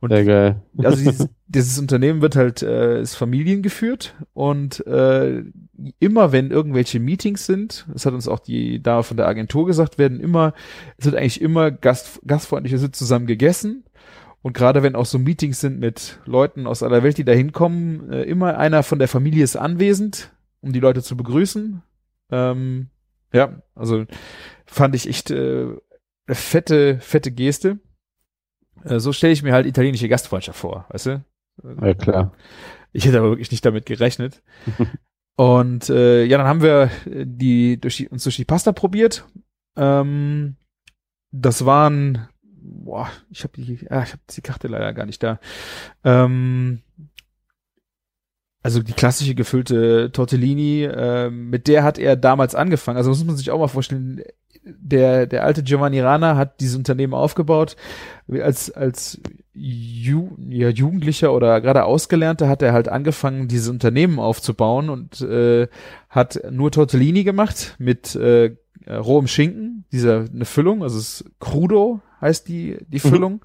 Und 0.01 0.11
Sehr 0.11 0.25
geil. 0.25 0.63
Also 0.83 0.97
dieses, 0.97 1.29
dieses 1.47 1.79
Unternehmen 1.79 2.23
wird 2.23 2.37
halt 2.37 2.63
äh, 2.63 3.01
ist 3.01 3.17
familiengeführt 3.17 4.15
und 4.33 4.87
äh, 4.87 5.45
immer 5.99 6.33
wenn 6.33 6.51
irgendwelche 6.51 7.01
Meetings 7.01 7.47
sind, 7.47 7.87
das 7.93 8.07
hat 8.07 8.15
uns 8.15 8.29
auch 8.29 8.39
die 8.39 8.83
da 8.83 9.03
von 9.03 9.17
der 9.17 9.29
Agentur 9.29 9.67
gesagt, 9.67 9.99
werden 9.99 10.21
immer 10.21 10.55
es 10.97 11.05
wird 11.05 11.17
eigentlich 11.17 11.41
immer 11.41 11.71
gast, 11.71 12.21
gastfreundlich 12.27 12.73
es 12.73 12.83
wird 12.83 12.97
zusammen 12.97 13.27
gegessen 13.27 13.85
und 14.43 14.55
gerade 14.55 14.83
wenn 14.83 14.97
auch 14.97 15.07
so 15.07 15.19
Meetings 15.19 15.61
sind 15.61 15.79
mit 15.79 16.19
Leuten 16.25 16.67
aus 16.67 16.83
aller 16.83 17.03
Welt, 17.03 17.19
die 17.19 17.25
da 17.25 17.33
hinkommen, 17.33 18.11
äh, 18.11 18.23
immer 18.23 18.57
einer 18.59 18.83
von 18.83 18.99
der 18.99 19.09
Familie 19.09 19.45
ist 19.45 19.57
anwesend, 19.57 20.33
um 20.61 20.73
die 20.73 20.81
Leute 20.81 21.03
zu 21.03 21.17
begrüßen. 21.17 21.83
Ähm, 22.31 22.89
ja, 23.33 23.63
also 23.75 24.07
fand 24.67 24.95
ich 24.95 25.09
echt 25.09 25.31
äh, 25.31 25.67
eine 26.27 26.35
fette, 26.35 26.99
fette 27.01 27.33
Geste. 27.33 27.79
Äh, 28.85 28.99
so 28.99 29.13
stelle 29.13 29.33
ich 29.33 29.43
mir 29.43 29.53
halt 29.53 29.67
italienische 29.67 30.09
Gastfreundschaft 30.09 30.59
vor, 30.59 30.87
weißt 30.91 31.07
du? 31.07 31.25
Ja, 31.83 31.95
klar. 31.95 32.33
Ich 32.93 33.07
hätte 33.07 33.19
aber 33.19 33.31
wirklich 33.31 33.51
nicht 33.51 33.65
damit 33.65 33.87
gerechnet. 33.87 34.43
Und 35.37 35.89
äh, 35.89 36.25
ja, 36.25 36.39
dann 36.39 36.47
haben 36.47 36.63
wir 36.63 36.91
die, 37.07 37.81
durch 37.81 37.97
die, 37.97 38.09
uns 38.09 38.25
durch 38.25 38.37
die 38.37 38.45
Pasta 38.45 38.73
probiert. 38.73 39.27
Ähm, 39.77 40.57
das 41.31 41.65
waren, 41.65 42.29
boah, 42.43 43.09
ich 43.31 43.45
habe 43.45 43.55
die, 43.57 43.87
ah, 43.91 44.03
ich 44.03 44.13
habe 44.13 44.23
die 44.29 44.41
Karte 44.43 44.69
leider 44.69 44.93
gar 44.93 45.07
nicht 45.07 45.23
da. 45.23 45.41
Ähm, 46.05 46.83
also 48.63 48.83
die 48.83 48.93
klassische 48.93 49.35
gefüllte 49.35 50.13
Tortellini, 50.13 50.85
äh, 50.85 51.31
mit 51.31 51.69
der 51.69 51.85
hat 51.85 51.99
er 51.99 52.17
damals 52.17 52.55
angefangen. 52.55 52.99
Also 52.99 53.09
muss 53.11 53.25
man 53.25 53.37
sich 53.37 53.51
auch 53.51 53.59
mal 53.59 53.69
vorstellen, 53.69 54.23
der, 54.65 55.27
der 55.27 55.45
alte 55.45 55.63
Giovanni 55.63 56.01
Rana 56.01 56.37
hat 56.37 56.61
dieses 56.61 56.77
Unternehmen 56.77 57.15
aufgebaut. 57.15 57.77
Als, 58.29 58.71
als 58.71 59.21
Ju, 59.53 60.37
ja, 60.49 60.69
Jugendlicher 60.69 61.33
oder 61.33 61.61
gerade 61.61 61.85
Ausgelernter 61.85 62.49
hat 62.49 62.63
er 62.63 62.73
halt 62.73 62.89
angefangen, 62.89 63.49
dieses 63.49 63.69
Unternehmen 63.69 64.19
aufzubauen 64.19 64.91
und 64.91 65.21
äh, 65.23 65.69
hat 66.09 66.41
nur 66.51 66.71
Tortellini 66.71 67.25
gemacht 67.25 67.75
mit 67.79 68.15
äh, 68.15 68.55
rohem 68.89 69.27
Schinken, 69.27 69.85
dieser 69.93 70.25
eine 70.33 70.45
Füllung, 70.45 70.83
also 70.83 70.99
es 70.99 71.21
ist 71.21 71.31
Crudo 71.41 72.01
heißt 72.21 72.49
die, 72.49 72.79
die 72.89 73.01
mhm. 73.05 73.11
Füllung. 73.11 73.33
Mhm. 73.33 73.41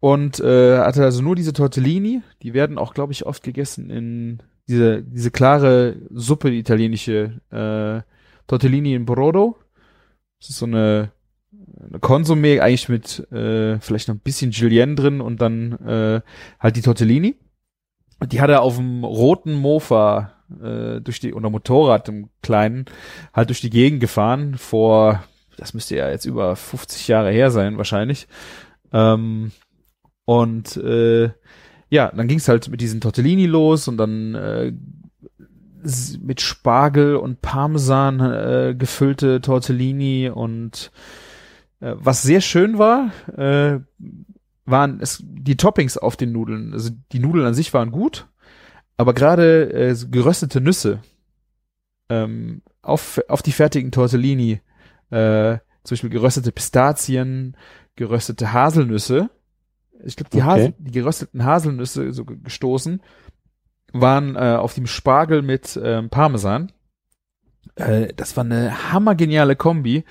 Und 0.00 0.40
äh, 0.40 0.78
hatte 0.78 1.02
also 1.02 1.22
nur 1.22 1.34
diese 1.34 1.52
Tortellini, 1.52 2.22
die 2.42 2.54
werden 2.54 2.78
auch, 2.78 2.94
glaube 2.94 3.12
ich, 3.12 3.26
oft 3.26 3.42
gegessen 3.42 3.90
in 3.90 4.38
diese, 4.68 5.02
diese 5.02 5.32
klare 5.32 5.96
Suppe, 6.10 6.50
die 6.50 6.58
italienische 6.58 7.40
äh, 7.50 8.02
Tortellini 8.46 8.94
in 8.94 9.06
Brodo. 9.06 9.56
Das 10.40 10.50
ist 10.50 10.58
so 10.58 10.66
eine, 10.66 11.12
eine 11.80 11.98
Konsumé, 11.98 12.60
eigentlich 12.60 12.88
mit 12.88 13.30
äh, 13.32 13.78
vielleicht 13.80 14.08
noch 14.08 14.14
ein 14.14 14.20
bisschen 14.20 14.50
Julienne 14.50 14.94
drin 14.94 15.20
und 15.20 15.40
dann 15.40 15.72
äh, 15.86 16.20
halt 16.60 16.76
die 16.76 16.82
Tortellini. 16.82 17.36
Und 18.20 18.32
die 18.32 18.40
hat 18.40 18.50
er 18.50 18.62
auf 18.62 18.76
dem 18.76 19.04
roten 19.04 19.54
Mofa 19.54 20.32
äh, 20.62 21.00
durch 21.00 21.20
die, 21.20 21.34
oder 21.34 21.50
Motorrad 21.50 22.08
im 22.08 22.30
Kleinen, 22.42 22.86
halt 23.32 23.48
durch 23.50 23.60
die 23.60 23.70
Gegend 23.70 24.00
gefahren 24.00 24.56
vor, 24.56 25.22
das 25.56 25.74
müsste 25.74 25.96
ja 25.96 26.10
jetzt 26.10 26.24
über 26.24 26.56
50 26.56 27.08
Jahre 27.08 27.30
her 27.30 27.50
sein, 27.50 27.76
wahrscheinlich. 27.76 28.26
Ähm, 28.92 29.52
und 30.24 30.76
äh, 30.76 31.30
ja, 31.90 32.12
dann 32.14 32.28
ging 32.28 32.38
es 32.38 32.48
halt 32.48 32.68
mit 32.68 32.80
diesen 32.80 33.00
Tortellini 33.00 33.46
los 33.46 33.88
und 33.88 33.96
dann 33.96 34.34
äh, 34.34 34.72
mit 36.20 36.40
Spargel 36.40 37.16
und 37.16 37.40
Parmesan 37.40 38.20
äh, 38.20 38.74
gefüllte 38.76 39.40
Tortellini 39.40 40.30
und 40.30 40.90
äh, 41.80 41.94
was 41.96 42.22
sehr 42.22 42.40
schön 42.40 42.78
war, 42.78 43.12
äh, 43.36 43.80
waren 44.64 45.00
es 45.00 45.22
die 45.24 45.56
Toppings 45.56 45.96
auf 45.96 46.16
den 46.16 46.32
Nudeln. 46.32 46.72
Also 46.72 46.90
die 47.12 47.18
Nudeln 47.18 47.46
an 47.46 47.54
sich 47.54 47.72
waren 47.72 47.90
gut, 47.90 48.28
aber 48.96 49.14
gerade 49.14 49.72
äh, 49.72 49.96
geröstete 50.10 50.60
Nüsse 50.60 51.00
ähm, 52.08 52.62
auf, 52.82 53.20
auf 53.28 53.42
die 53.42 53.52
fertigen 53.52 53.92
Tortellini, 53.92 54.60
äh, 55.10 55.58
zum 55.84 55.94
Beispiel 55.94 56.10
geröstete 56.10 56.52
Pistazien, 56.52 57.56
geröstete 57.96 58.52
Haselnüsse. 58.52 59.30
Ich 60.04 60.16
glaube, 60.16 60.30
die, 60.30 60.38
okay. 60.38 60.46
Hasel, 60.46 60.74
die 60.78 60.92
gerösteten 60.92 61.44
Haselnüsse 61.44 62.12
so 62.12 62.24
gestoßen 62.24 63.02
waren 63.92 64.36
äh, 64.36 64.56
auf 64.56 64.74
dem 64.74 64.86
Spargel 64.86 65.42
mit 65.42 65.78
ähm, 65.82 66.10
Parmesan. 66.10 66.72
Äh, 67.74 68.12
das 68.14 68.36
war 68.36 68.44
eine 68.44 68.92
hammergeniale 68.92 69.56
Kombi. 69.56 70.04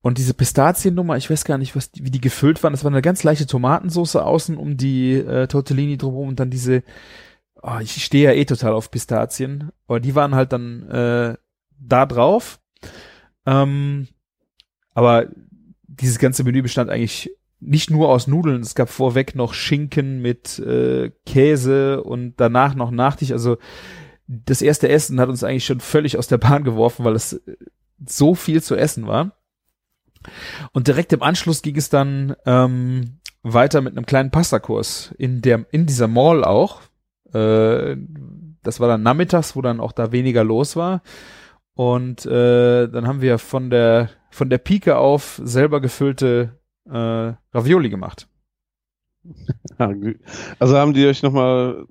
Und 0.00 0.18
diese 0.18 0.34
Pistaziennummer, 0.34 1.16
ich 1.16 1.30
weiß 1.30 1.44
gar 1.44 1.56
nicht, 1.56 1.74
was 1.76 1.90
wie 1.94 2.10
die 2.10 2.20
gefüllt 2.20 2.62
waren. 2.62 2.72
Das 2.72 2.84
war 2.84 2.90
eine 2.90 3.00
ganz 3.00 3.22
leichte 3.22 3.46
Tomatensauce 3.46 4.16
außen 4.16 4.56
um 4.58 4.76
die 4.76 5.14
äh, 5.14 5.46
Tortellini 5.46 5.96
drumherum 5.96 6.28
und 6.28 6.40
dann 6.40 6.50
diese. 6.50 6.82
Oh, 7.62 7.78
ich 7.80 8.04
stehe 8.04 8.24
ja 8.24 8.38
eh 8.38 8.44
total 8.44 8.74
auf 8.74 8.90
Pistazien, 8.90 9.70
aber 9.86 10.00
die 10.00 10.14
waren 10.14 10.34
halt 10.34 10.52
dann 10.52 10.86
äh, 10.90 11.36
da 11.78 12.04
drauf. 12.04 12.60
Ähm, 13.46 14.08
aber 14.92 15.28
dieses 15.86 16.18
ganze 16.18 16.44
Menü 16.44 16.60
bestand 16.60 16.90
eigentlich 16.90 17.30
nicht 17.64 17.90
nur 17.90 18.08
aus 18.08 18.26
Nudeln, 18.26 18.60
es 18.60 18.74
gab 18.74 18.88
vorweg 18.88 19.34
noch 19.34 19.54
Schinken 19.54 20.20
mit 20.20 20.58
äh, 20.58 21.10
Käse 21.26 22.02
und 22.02 22.34
danach 22.36 22.74
noch 22.74 22.90
Nachtisch. 22.90 23.32
Also 23.32 23.58
das 24.26 24.62
erste 24.62 24.88
Essen 24.88 25.20
hat 25.20 25.28
uns 25.28 25.44
eigentlich 25.44 25.64
schon 25.66 25.80
völlig 25.80 26.16
aus 26.18 26.28
der 26.28 26.38
Bahn 26.38 26.64
geworfen, 26.64 27.04
weil 27.04 27.14
es 27.14 27.42
so 28.04 28.34
viel 28.34 28.62
zu 28.62 28.76
essen 28.76 29.06
war. 29.06 29.32
Und 30.72 30.88
direkt 30.88 31.12
im 31.12 31.22
Anschluss 31.22 31.62
ging 31.62 31.76
es 31.76 31.90
dann 31.90 32.34
ähm, 32.46 33.18
weiter 33.42 33.80
mit 33.82 33.96
einem 33.96 34.06
kleinen 34.06 34.30
Pastakurs 34.30 35.14
in 35.18 35.42
der 35.42 35.66
in 35.70 35.86
dieser 35.86 36.08
Mall 36.08 36.44
auch. 36.44 36.80
Äh, 37.32 37.96
das 38.62 38.80
war 38.80 38.88
dann 38.88 39.02
nachmittags, 39.02 39.54
wo 39.54 39.62
dann 39.62 39.80
auch 39.80 39.92
da 39.92 40.12
weniger 40.12 40.44
los 40.44 40.76
war. 40.76 41.02
Und 41.74 42.24
äh, 42.24 42.88
dann 42.88 43.06
haben 43.06 43.20
wir 43.20 43.38
von 43.38 43.68
der 43.68 44.08
von 44.30 44.48
der 44.48 44.58
Pike 44.58 44.96
auf 44.96 45.40
selber 45.44 45.80
gefüllte 45.80 46.58
äh, 46.90 47.34
Ravioli 47.52 47.88
gemacht. 47.88 48.28
Also 50.58 50.76
haben 50.76 50.92
die 50.92 51.06
euch 51.06 51.22
nochmal 51.22 51.86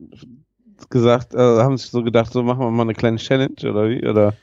gesagt, 0.90 1.34
äh, 1.34 1.38
haben 1.38 1.78
sich 1.78 1.90
so 1.90 2.04
gedacht, 2.04 2.32
so 2.32 2.44
machen 2.44 2.60
wir 2.60 2.72
mal 2.72 2.84
eine 2.84 2.94
kleine 2.94 3.18
Challenge 3.18 3.56
oder 3.64 3.90
wie? 3.90 4.08
Oder 4.08 4.36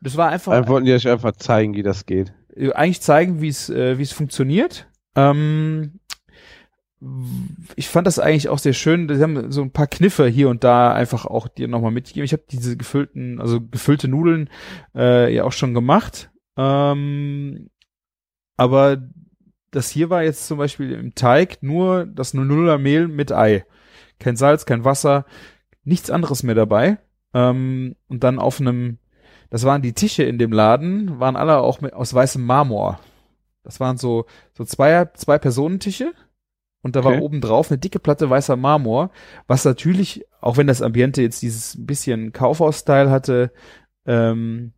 das 0.00 0.16
war 0.16 0.30
einfach. 0.30 0.52
Einfach 0.52 0.70
wollten 0.70 0.86
die 0.86 0.92
euch 0.92 1.08
einfach 1.08 1.32
zeigen, 1.32 1.74
wie 1.74 1.82
das 1.82 2.06
geht. 2.06 2.32
Eigentlich 2.74 3.00
zeigen, 3.00 3.40
wie 3.40 3.48
es 3.48 3.68
äh, 3.70 3.98
wie 3.98 4.02
es 4.02 4.12
funktioniert. 4.12 4.88
Ähm, 5.14 6.00
ich 7.76 7.88
fand 7.88 8.06
das 8.06 8.18
eigentlich 8.18 8.48
auch 8.48 8.58
sehr 8.58 8.72
schön. 8.72 9.08
Sie 9.08 9.22
haben 9.22 9.52
so 9.52 9.62
ein 9.62 9.70
paar 9.70 9.86
Kniffe 9.86 10.26
hier 10.26 10.48
und 10.48 10.64
da 10.64 10.92
einfach 10.92 11.26
auch 11.26 11.46
dir 11.46 11.68
nochmal 11.68 11.92
mitgegeben. 11.92 12.24
Ich 12.24 12.32
habe 12.32 12.42
diese 12.50 12.76
gefüllten, 12.76 13.40
also 13.40 13.60
gefüllte 13.60 14.08
Nudeln 14.08 14.50
äh, 14.96 15.32
ja 15.32 15.44
auch 15.44 15.52
schon 15.52 15.74
gemacht. 15.74 16.30
Ähm, 16.56 17.70
aber 18.56 19.00
das 19.70 19.90
hier 19.90 20.10
war 20.10 20.22
jetzt 20.22 20.46
zum 20.46 20.58
Beispiel 20.58 20.92
im 20.92 21.14
Teig 21.14 21.62
nur 21.62 22.06
das 22.06 22.34
00er 22.34 22.78
Mehl 22.78 23.08
mit 23.08 23.32
Ei. 23.32 23.64
Kein 24.18 24.36
Salz, 24.36 24.66
kein 24.66 24.84
Wasser, 24.84 25.26
nichts 25.84 26.10
anderes 26.10 26.42
mehr 26.42 26.54
dabei. 26.54 26.98
Ähm, 27.34 27.96
und 28.08 28.24
dann 28.24 28.38
auf 28.38 28.60
einem, 28.60 28.98
das 29.50 29.64
waren 29.64 29.82
die 29.82 29.92
Tische 29.92 30.22
in 30.22 30.38
dem 30.38 30.52
Laden, 30.52 31.20
waren 31.20 31.36
alle 31.36 31.58
auch 31.58 31.80
mit, 31.80 31.92
aus 31.92 32.14
weißem 32.14 32.44
Marmor. 32.44 33.00
Das 33.62 33.80
waren 33.80 33.98
so, 33.98 34.26
so 34.54 34.64
zwei, 34.64 35.06
zwei 35.14 35.38
Personentische 35.38 36.14
und 36.82 36.96
da 36.96 37.00
okay. 37.00 37.16
war 37.16 37.22
oben 37.22 37.40
drauf 37.40 37.70
eine 37.70 37.78
dicke 37.78 37.98
Platte 37.98 38.30
weißer 38.30 38.56
Marmor, 38.56 39.10
was 39.46 39.64
natürlich, 39.64 40.24
auch 40.40 40.56
wenn 40.56 40.66
das 40.66 40.82
Ambiente 40.82 41.22
jetzt 41.22 41.42
dieses 41.42 41.76
bisschen 41.78 42.32
Kaufhaus-Style 42.32 43.10
hatte, 43.10 43.52
ähm, 44.06 44.72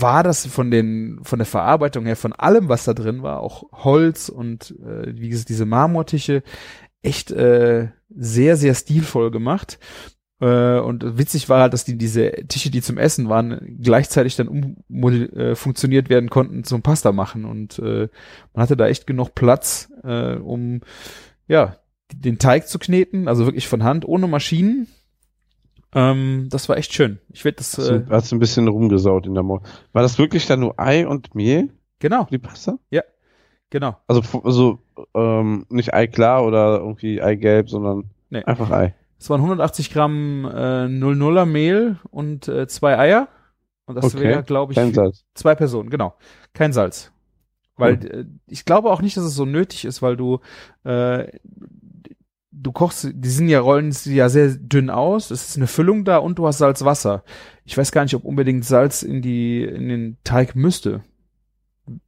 war 0.00 0.22
das 0.22 0.46
von 0.46 0.70
den 0.70 1.20
von 1.22 1.38
der 1.38 1.46
Verarbeitung 1.46 2.06
her 2.06 2.16
von 2.16 2.32
allem, 2.32 2.68
was 2.68 2.84
da 2.84 2.94
drin 2.94 3.22
war, 3.22 3.40
auch 3.40 3.64
Holz 3.72 4.28
und 4.28 4.74
äh, 4.80 5.14
wie 5.14 5.28
gesagt 5.28 5.48
diese 5.48 5.66
Marmortische, 5.66 6.42
echt 7.02 7.30
äh, 7.30 7.88
sehr 8.08 8.56
sehr 8.56 8.74
stilvoll 8.74 9.30
gemacht. 9.30 9.78
Äh, 10.40 10.80
und 10.80 11.18
witzig 11.18 11.48
war 11.48 11.60
halt, 11.60 11.72
dass 11.72 11.84
die 11.84 11.96
diese 11.96 12.32
Tische, 12.48 12.70
die 12.70 12.82
zum 12.82 12.98
Essen 12.98 13.28
waren, 13.28 13.78
gleichzeitig 13.80 14.34
dann 14.36 14.48
um 14.48 14.76
äh, 15.12 15.54
funktioniert 15.54 16.08
werden 16.08 16.30
konnten 16.30 16.64
zum 16.64 16.82
Pasta 16.82 17.12
machen. 17.12 17.44
Und 17.44 17.78
äh, 17.78 18.08
man 18.52 18.62
hatte 18.62 18.76
da 18.76 18.88
echt 18.88 19.06
genug 19.06 19.34
Platz, 19.34 19.92
äh, 20.02 20.34
um 20.34 20.80
ja 21.46 21.76
den 22.14 22.38
Teig 22.38 22.68
zu 22.68 22.78
kneten, 22.78 23.28
also 23.28 23.46
wirklich 23.46 23.68
von 23.68 23.84
Hand, 23.84 24.06
ohne 24.06 24.26
Maschinen. 24.26 24.88
Ähm, 25.94 26.48
das 26.50 26.68
war 26.68 26.76
echt 26.76 26.92
schön. 26.92 27.18
Ich 27.30 27.44
werde 27.44 27.56
das. 27.56 27.78
Äh, 27.78 28.04
hast 28.08 28.32
du 28.32 28.36
ein 28.36 28.38
bisschen 28.38 28.68
rumgesaut 28.68 29.26
in 29.26 29.34
der 29.34 29.42
Mauer. 29.42 29.62
War 29.92 30.02
das 30.02 30.18
wirklich 30.18 30.46
dann 30.46 30.60
nur 30.60 30.78
Ei 30.78 31.06
und 31.06 31.34
Mehl? 31.34 31.70
Genau. 31.98 32.26
Die 32.30 32.38
Pasta? 32.38 32.78
Ja. 32.90 33.02
Genau. 33.70 33.96
Also, 34.06 34.22
also 34.44 34.78
ähm, 35.14 35.66
nicht 35.68 35.94
Ei 35.94 36.06
klar 36.06 36.44
oder 36.44 36.78
irgendwie 36.78 37.22
Eigelb, 37.22 37.70
sondern 37.70 38.10
nee. 38.30 38.44
einfach 38.44 38.70
Ei. 38.70 38.94
Es 39.18 39.30
waren 39.30 39.40
180 39.40 39.92
Gramm 39.92 40.44
äh, 40.44 40.86
00er 40.86 41.44
Mehl 41.46 41.96
und 42.10 42.48
äh, 42.48 42.66
zwei 42.66 42.98
Eier. 42.98 43.28
Und 43.86 43.94
das 43.94 44.14
okay. 44.14 44.24
wäre, 44.24 44.42
glaube 44.42 44.72
ich, 44.72 44.76
Kein 44.76 44.92
Salz. 44.92 45.24
zwei 45.34 45.54
Personen, 45.54 45.90
genau. 45.90 46.14
Kein 46.54 46.72
Salz. 46.72 47.12
Weil 47.76 48.00
hm. 48.00 48.10
äh, 48.10 48.24
ich 48.46 48.64
glaube 48.64 48.90
auch 48.90 49.00
nicht, 49.00 49.16
dass 49.16 49.24
es 49.24 49.34
so 49.34 49.44
nötig 49.44 49.84
ist, 49.84 50.02
weil 50.02 50.16
du 50.16 50.40
äh, 50.84 51.28
du 52.62 52.72
kochst, 52.72 53.08
die 53.12 53.28
sind 53.28 53.48
ja, 53.48 53.60
rollen 53.60 53.92
sie 53.92 54.14
ja 54.14 54.28
sehr 54.28 54.50
dünn 54.50 54.90
aus, 54.90 55.30
es 55.30 55.50
ist 55.50 55.56
eine 55.56 55.66
Füllung 55.66 56.04
da 56.04 56.18
und 56.18 56.38
du 56.38 56.46
hast 56.46 56.58
Salzwasser. 56.58 57.24
Ich 57.64 57.76
weiß 57.76 57.92
gar 57.92 58.02
nicht, 58.04 58.14
ob 58.14 58.24
unbedingt 58.24 58.64
Salz 58.64 59.02
in 59.02 59.22
die, 59.22 59.64
in 59.64 59.88
den 59.88 60.16
Teig 60.24 60.54
müsste. 60.54 61.02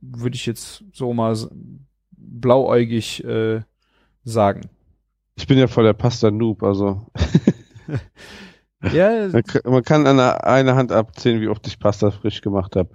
Würde 0.01 0.37
ich 0.37 0.47
jetzt 0.47 0.85
so 0.93 1.13
mal 1.13 1.37
blauäugig 2.13 3.25
äh, 3.25 3.63
sagen. 4.23 4.63
Ich 5.37 5.47
bin 5.47 5.59
ja 5.59 5.67
voll 5.67 5.85
der 5.85 5.95
Pasta-Noob, 5.95 6.63
also. 6.63 7.07
ja. 8.93 9.29
Man 9.65 9.83
kann 9.83 10.07
an 10.07 10.21
einer 10.21 10.77
Hand 10.77 10.93
abzählen, 10.93 11.41
wie 11.41 11.49
oft 11.49 11.67
ich 11.67 11.81
Pasta 11.81 12.13
frisch 12.13 12.41
gemacht 12.41 12.77
habe. 12.77 12.91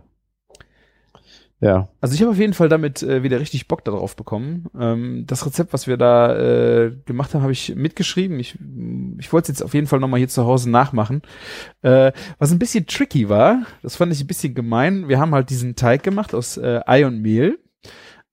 Ja. 1.61 1.89
Also 1.99 2.15
ich 2.15 2.21
habe 2.21 2.31
auf 2.31 2.37
jeden 2.37 2.53
Fall 2.53 2.69
damit 2.69 3.03
äh, 3.03 3.21
wieder 3.21 3.39
richtig 3.39 3.67
Bock 3.67 3.83
darauf 3.83 4.15
bekommen. 4.15 4.67
Ähm, 4.79 5.25
das 5.27 5.45
Rezept, 5.45 5.73
was 5.73 5.87
wir 5.87 5.97
da 5.97 6.37
äh, 6.37 6.91
gemacht 7.05 7.33
haben, 7.33 7.41
habe 7.41 7.51
ich 7.51 7.75
mitgeschrieben. 7.75 8.39
Ich, 8.39 8.57
ich 9.19 9.33
wollte 9.33 9.51
es 9.51 9.59
jetzt 9.59 9.63
auf 9.63 9.73
jeden 9.73 9.87
Fall 9.87 9.99
nochmal 9.99 10.19
hier 10.19 10.29
zu 10.29 10.45
Hause 10.45 10.69
nachmachen. 10.69 11.21
Äh, 11.81 12.13
was 12.37 12.51
ein 12.51 12.59
bisschen 12.59 12.85
tricky 12.85 13.27
war, 13.27 13.63
das 13.83 13.97
fand 13.97 14.13
ich 14.13 14.21
ein 14.21 14.27
bisschen 14.27 14.55
gemein. 14.55 15.09
Wir 15.09 15.19
haben 15.19 15.35
halt 15.35 15.49
diesen 15.49 15.75
Teig 15.75 16.03
gemacht 16.03 16.33
aus 16.33 16.55
äh, 16.57 16.79
Ei 16.85 17.05
und 17.05 17.21
Mehl. 17.21 17.59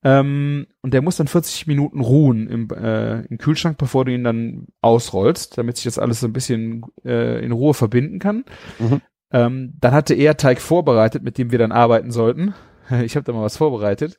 Ähm, 0.04 0.68
und 0.82 0.94
der 0.94 1.02
muss 1.02 1.16
dann 1.16 1.26
40 1.26 1.66
Minuten 1.66 2.00
ruhen 2.00 2.48
im, 2.48 2.68
äh, 2.70 3.22
im 3.22 3.38
Kühlschrank, 3.38 3.76
bevor 3.76 4.04
du 4.04 4.12
ihn 4.12 4.22
dann 4.22 4.68
ausrollst, 4.80 5.58
damit 5.58 5.78
sich 5.78 5.84
das 5.84 5.98
alles 5.98 6.20
so 6.20 6.28
ein 6.28 6.32
bisschen 6.32 6.84
äh, 7.04 7.44
in 7.44 7.50
Ruhe 7.50 7.74
verbinden 7.74 8.20
kann. 8.20 8.44
Mhm. 8.78 9.00
Ähm, 9.32 9.72
dann 9.80 9.92
hatte 9.92 10.14
er 10.14 10.36
Teig 10.36 10.60
vorbereitet, 10.60 11.24
mit 11.24 11.38
dem 11.38 11.50
wir 11.50 11.58
dann 11.58 11.72
arbeiten 11.72 12.12
sollten. 12.12 12.54
ich 13.05 13.16
habe 13.16 13.24
da 13.24 13.32
mal 13.32 13.43
was 13.43 13.57
vorbereitet. 13.57 14.18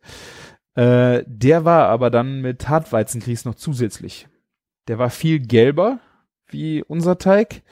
Äh, 0.76 1.24
der 1.26 1.66
war 1.66 1.88
aber 1.90 2.10
dann 2.10 2.42
mit 2.42 2.70
Hartweizengrieß 2.70 3.46
noch 3.46 3.56
zusätzlich. 3.56 4.28
Der 4.88 5.00
war 5.00 5.10
viel 5.10 5.40
gelber 5.40 6.00
wie 6.50 6.84
unser 6.84 7.18
Teig 7.18 7.64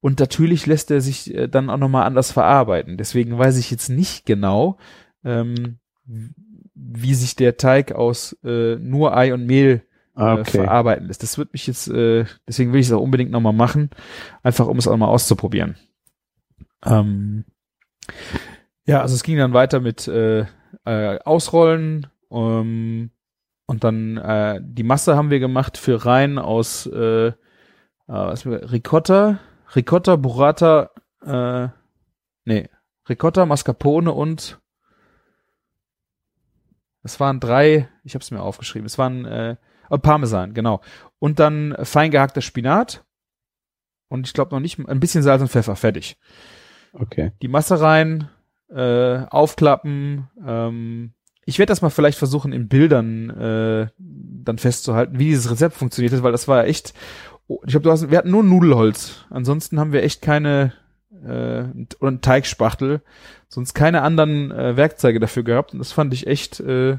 und 0.00 0.20
natürlich 0.20 0.66
lässt 0.66 0.90
er 0.90 1.00
sich 1.00 1.34
äh, 1.34 1.48
dann 1.48 1.70
auch 1.70 1.78
nochmal 1.78 2.06
anders 2.06 2.32
verarbeiten. 2.32 2.96
Deswegen 2.96 3.38
weiß 3.38 3.58
ich 3.58 3.70
jetzt 3.70 3.88
nicht 3.88 4.26
genau, 4.26 4.78
ähm, 5.24 5.78
wie 6.74 7.14
sich 7.14 7.36
der 7.36 7.56
Teig 7.56 7.92
aus 7.92 8.36
äh, 8.44 8.76
nur 8.76 9.16
Ei 9.16 9.34
und 9.34 9.46
Mehl 9.46 9.82
äh, 10.16 10.22
okay. 10.22 10.44
verarbeiten 10.44 11.06
lässt. 11.06 11.22
Das 11.22 11.38
wird 11.38 11.52
mich 11.52 11.66
jetzt, 11.66 11.88
äh, 11.88 12.24
deswegen 12.46 12.72
will 12.72 12.80
ich 12.80 12.86
es 12.86 12.92
auch 12.92 13.02
unbedingt 13.02 13.30
nochmal 13.30 13.52
machen, 13.52 13.90
einfach 14.42 14.66
um 14.66 14.78
es 14.78 14.88
auch 14.88 14.96
mal 14.96 15.08
auszuprobieren. 15.08 15.76
Ähm, 16.84 17.44
ja, 18.90 19.02
also 19.02 19.14
es 19.14 19.22
ging 19.22 19.38
dann 19.38 19.52
weiter 19.52 19.78
mit 19.78 20.08
äh, 20.08 20.46
äh, 20.84 21.18
Ausrollen 21.24 22.08
ähm, 22.32 23.12
und 23.66 23.84
dann 23.84 24.16
äh, 24.16 24.58
die 24.60 24.82
Masse 24.82 25.16
haben 25.16 25.30
wir 25.30 25.38
gemacht 25.38 25.78
für 25.78 26.04
rein 26.04 26.40
aus 26.40 26.86
äh, 26.86 27.28
äh, 27.28 27.32
was 28.08 28.44
Ricotta, 28.44 29.38
Ricotta, 29.76 30.16
Burrata, 30.16 30.90
äh, 31.24 31.68
nee, 32.44 32.68
Ricotta, 33.08 33.46
Mascarpone 33.46 34.10
und 34.10 34.58
es 37.04 37.20
waren 37.20 37.38
drei, 37.38 37.88
ich 38.02 38.14
habe 38.14 38.24
es 38.24 38.32
mir 38.32 38.42
aufgeschrieben, 38.42 38.86
es 38.86 38.98
waren 38.98 39.24
äh, 39.24 39.56
oh, 39.88 39.98
Parmesan, 39.98 40.52
genau. 40.52 40.80
Und 41.20 41.38
dann 41.38 41.76
fein 41.84 42.10
gehackter 42.10 42.40
Spinat 42.40 43.04
und 44.08 44.26
ich 44.26 44.34
glaube 44.34 44.52
noch 44.52 44.60
nicht 44.60 44.80
ein 44.80 44.98
bisschen 44.98 45.22
Salz 45.22 45.42
und 45.42 45.48
Pfeffer, 45.48 45.76
fertig. 45.76 46.18
Okay. 46.92 47.30
Die 47.40 47.48
Masse 47.48 47.80
rein, 47.80 48.28
äh, 48.74 49.26
aufklappen. 49.30 50.28
Ähm, 50.46 51.12
ich 51.44 51.58
werde 51.58 51.70
das 51.70 51.82
mal 51.82 51.90
vielleicht 51.90 52.18
versuchen 52.18 52.52
in 52.52 52.68
Bildern 52.68 53.30
äh, 53.30 53.88
dann 53.98 54.58
festzuhalten, 54.58 55.18
wie 55.18 55.26
dieses 55.26 55.50
Rezept 55.50 55.74
funktioniert 55.74 56.12
ist, 56.12 56.22
weil 56.22 56.32
das 56.32 56.48
war 56.48 56.66
echt. 56.66 56.94
Oh, 57.48 57.60
ich 57.64 57.70
glaube, 57.70 57.84
du 57.84 57.90
hast, 57.90 58.10
wir 58.10 58.18
hatten 58.18 58.30
nur 58.30 58.44
Nudelholz. 58.44 59.26
Ansonsten 59.30 59.80
haben 59.80 59.92
wir 59.92 60.04
echt 60.04 60.22
keine 60.22 60.72
äh, 61.24 61.64
oder 62.00 62.10
ein 62.12 62.20
Teigspachtel, 62.20 63.02
sonst 63.48 63.74
keine 63.74 64.02
anderen 64.02 64.52
äh, 64.52 64.76
Werkzeuge 64.76 65.20
dafür 65.20 65.42
gehabt. 65.42 65.72
Und 65.72 65.80
das 65.80 65.92
fand 65.92 66.14
ich 66.14 66.26
echt 66.26 66.60
äh, 66.60 66.98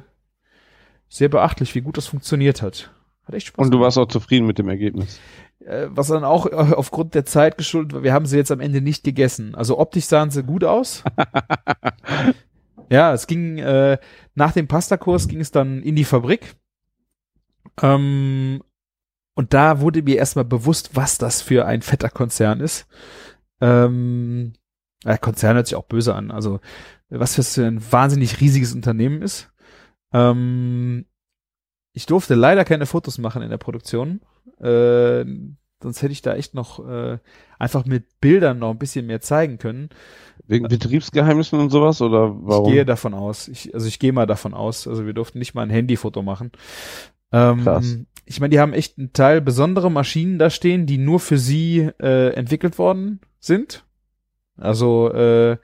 sehr 1.07 1.29
beachtlich, 1.29 1.75
wie 1.75 1.81
gut 1.81 1.97
das 1.97 2.07
funktioniert 2.07 2.61
hat. 2.61 2.91
Hat 3.25 3.35
echt 3.35 3.47
Spaß. 3.47 3.65
Und 3.65 3.73
du 3.73 3.79
warst 3.79 3.97
auch 3.97 4.07
zufrieden 4.07 4.45
mit 4.45 4.57
dem 4.57 4.69
Ergebnis. 4.69 5.19
Äh, 5.65 5.87
was 5.89 6.07
dann 6.07 6.23
auch 6.23 6.45
äh, 6.47 6.73
aufgrund 6.73 7.13
der 7.13 7.25
Zeit 7.25 7.57
geschuldet 7.57 7.93
war, 7.93 8.03
wir 8.03 8.13
haben 8.13 8.25
sie 8.25 8.37
jetzt 8.37 8.51
am 8.51 8.59
Ende 8.59 8.81
nicht 8.81 9.03
gegessen. 9.03 9.55
Also 9.55 9.77
optisch 9.77 10.05
sahen 10.05 10.31
sie 10.31 10.43
gut 10.43 10.63
aus. 10.63 11.03
ja, 12.89 13.13
es 13.13 13.27
ging 13.27 13.59
äh, 13.59 13.97
nach 14.35 14.53
dem 14.53 14.67
Pastakurs 14.67 15.27
ging 15.27 15.39
es 15.39 15.51
dann 15.51 15.81
in 15.83 15.95
die 15.95 16.05
Fabrik. 16.05 16.55
Ähm, 17.81 18.63
und 19.35 19.53
da 19.53 19.81
wurde 19.81 20.01
mir 20.01 20.17
erstmal 20.17 20.45
bewusst, 20.45 20.95
was 20.95 21.17
das 21.17 21.41
für 21.41 21.65
ein 21.65 21.81
fetter 21.81 22.09
Konzern 22.09 22.59
ist. 22.59 22.87
Ähm, 23.61 24.53
ja, 25.03 25.17
Konzern 25.17 25.55
hört 25.55 25.67
sich 25.67 25.75
auch 25.75 25.85
böse 25.85 26.15
an. 26.15 26.31
Also 26.31 26.59
was 27.09 27.35
für 27.35 27.65
ein 27.65 27.91
wahnsinnig 27.91 28.39
riesiges 28.39 28.73
Unternehmen 28.73 29.21
ist. 29.21 29.51
Ähm, 30.13 31.05
ich 31.93 32.05
durfte 32.05 32.35
leider 32.35 32.65
keine 32.65 32.85
Fotos 32.85 33.17
machen 33.17 33.41
in 33.41 33.49
der 33.49 33.57
Produktion. 33.57 34.21
Äh, 34.61 35.25
sonst 35.81 36.01
hätte 36.01 36.11
ich 36.13 36.21
da 36.21 36.35
echt 36.35 36.53
noch 36.53 36.87
äh, 36.87 37.17
einfach 37.59 37.85
mit 37.85 38.19
Bildern 38.19 38.59
noch 38.59 38.71
ein 38.71 38.79
bisschen 38.79 39.07
mehr 39.07 39.21
zeigen 39.21 39.57
können. 39.57 39.89
Wegen 40.47 40.67
Betriebsgeheimnissen 40.67 41.59
und 41.59 41.69
sowas 41.69 42.01
oder 42.01 42.35
warum? 42.43 42.67
Ich 42.67 42.73
gehe 42.73 42.85
davon 42.85 43.13
aus. 43.13 43.47
Ich, 43.47 43.73
also 43.73 43.87
ich 43.87 43.99
gehe 43.99 44.13
mal 44.13 44.25
davon 44.25 44.53
aus. 44.53 44.87
Also 44.87 45.05
wir 45.05 45.13
durften 45.13 45.39
nicht 45.39 45.53
mal 45.53 45.63
ein 45.63 45.69
Handyfoto 45.69 46.21
machen. 46.21 46.51
Ähm, 47.31 47.63
Krass. 47.63 47.97
Ich 48.25 48.39
meine, 48.39 48.51
die 48.51 48.59
haben 48.59 48.73
echt 48.73 48.97
einen 48.97 49.13
Teil 49.13 49.41
besondere 49.41 49.89
Maschinen 49.89 50.39
da 50.39 50.49
stehen, 50.49 50.85
die 50.85 50.97
nur 50.97 51.19
für 51.19 51.37
sie 51.37 51.89
äh, 52.01 52.33
entwickelt 52.33 52.77
worden 52.77 53.19
sind. 53.39 53.85
Also 54.57 55.11
äh, 55.11 55.57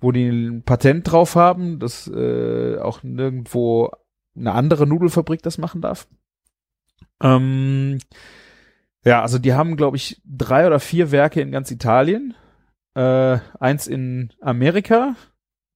wo 0.00 0.12
die 0.12 0.28
ein 0.28 0.62
Patent 0.62 1.10
drauf 1.10 1.34
haben, 1.34 1.78
dass 1.78 2.06
äh, 2.08 2.78
auch 2.78 3.02
nirgendwo 3.02 3.90
eine 4.36 4.52
andere 4.52 4.86
Nudelfabrik 4.86 5.42
das 5.42 5.58
machen 5.58 5.80
darf. 5.80 6.06
Ähm, 7.22 7.98
ja, 9.04 9.22
also 9.22 9.38
die 9.38 9.54
haben, 9.54 9.76
glaube 9.76 9.96
ich, 9.96 10.20
drei 10.24 10.66
oder 10.66 10.80
vier 10.80 11.10
Werke 11.10 11.40
in 11.40 11.50
ganz 11.50 11.70
Italien. 11.70 12.34
Äh, 12.94 13.38
eins 13.60 13.86
in 13.86 14.32
Amerika, 14.40 15.14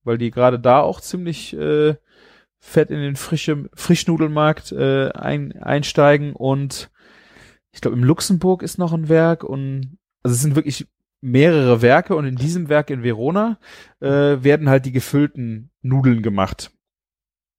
weil 0.04 0.18
die 0.18 0.30
gerade 0.30 0.58
da 0.58 0.80
auch 0.80 1.00
ziemlich 1.00 1.56
äh, 1.56 1.94
fett 2.58 2.90
in 2.90 3.00
den 3.00 3.16
frische, 3.16 3.68
Frischnudelmarkt 3.74 4.72
äh, 4.72 5.10
ein, 5.10 5.52
einsteigen 5.60 6.32
und 6.32 6.90
ich 7.72 7.80
glaube 7.80 7.96
im 7.96 8.04
Luxemburg 8.04 8.62
ist 8.62 8.78
noch 8.78 8.92
ein 8.92 9.08
Werk 9.08 9.44
und 9.44 9.98
also 10.22 10.34
es 10.34 10.42
sind 10.42 10.54
wirklich 10.54 10.86
mehrere 11.20 11.82
Werke 11.82 12.16
und 12.16 12.24
in 12.24 12.36
diesem 12.36 12.68
Werk 12.68 12.90
in 12.90 13.02
Verona 13.02 13.58
äh, 14.00 14.08
werden 14.08 14.68
halt 14.68 14.84
die 14.86 14.92
gefüllten 14.92 15.70
Nudeln 15.80 16.22
gemacht. 16.22 16.70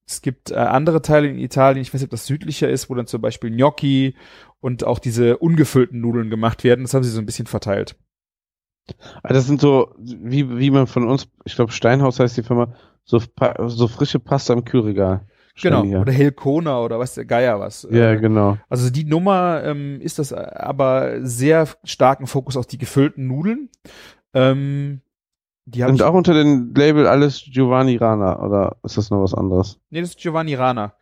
Es 0.05 0.21
gibt 0.21 0.51
äh, 0.51 0.55
andere 0.55 1.01
Teile 1.01 1.27
in 1.27 1.37
Italien, 1.37 1.81
ich 1.81 1.93
weiß 1.93 2.01
nicht, 2.01 2.07
ob 2.07 2.11
das 2.11 2.25
südlicher 2.25 2.69
ist, 2.69 2.89
wo 2.89 2.95
dann 2.95 3.07
zum 3.07 3.21
Beispiel 3.21 3.51
Gnocchi 3.51 4.15
und 4.59 4.83
auch 4.83 4.99
diese 4.99 5.37
ungefüllten 5.37 6.01
Nudeln 6.01 6.29
gemacht 6.29 6.63
werden. 6.63 6.83
Das 6.83 6.93
haben 6.93 7.03
sie 7.03 7.09
so 7.09 7.19
ein 7.19 7.25
bisschen 7.25 7.47
verteilt. 7.47 7.95
Ah, 9.21 9.31
Das 9.31 9.47
sind 9.47 9.61
so, 9.61 9.93
wie, 9.97 10.57
wie 10.57 10.71
man 10.71 10.87
von 10.87 11.07
uns, 11.07 11.27
ich 11.45 11.55
glaube 11.55 11.71
Steinhaus 11.71 12.19
heißt 12.19 12.35
die 12.35 12.43
Firma, 12.43 12.73
so, 13.05 13.21
so 13.67 13.87
frische 13.87 14.19
Pasta 14.19 14.53
im 14.53 14.65
Kühlregal. 14.65 15.25
Genau. 15.61 15.83
Hier. 15.83 16.01
Oder 16.01 16.11
Helkona 16.11 16.81
oder 16.81 16.99
was 16.99 17.13
der 17.13 17.25
Geier 17.25 17.59
was. 17.59 17.87
Ja, 17.91 18.11
Äh, 18.11 18.19
genau. 18.19 18.57
Also 18.69 18.89
die 18.89 19.03
Nummer 19.05 19.63
ähm, 19.63 20.01
ist 20.01 20.19
das 20.19 20.33
aber 20.33 21.19
sehr 21.25 21.67
starken 21.83 22.27
Fokus 22.27 22.57
auf 22.57 22.65
die 22.65 22.77
gefüllten 22.79 23.27
Nudeln. 23.27 23.69
Ähm, 24.33 25.01
die 25.65 25.83
haben 25.83 25.91
Und 25.91 26.01
auch 26.01 26.13
unter 26.13 26.33
dem 26.33 26.73
Label 26.75 27.07
alles 27.07 27.43
Giovanni 27.49 27.97
Rana, 27.97 28.39
oder 28.43 28.77
ist 28.83 28.97
das 28.97 29.09
noch 29.09 29.21
was 29.23 29.33
anderes? 29.33 29.79
nee, 29.89 30.01
das 30.01 30.09
ist 30.09 30.19
Giovanni 30.19 30.55
Rana. 30.55 30.93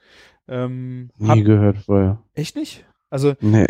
Ähm, 0.47 1.09
hab, 1.25 1.35
Nie 1.37 1.43
gehört 1.43 1.77
vorher. 1.77 2.17
echt 2.33 2.55
nicht? 2.55 2.85
Also 3.09 3.33
Nee. 3.41 3.67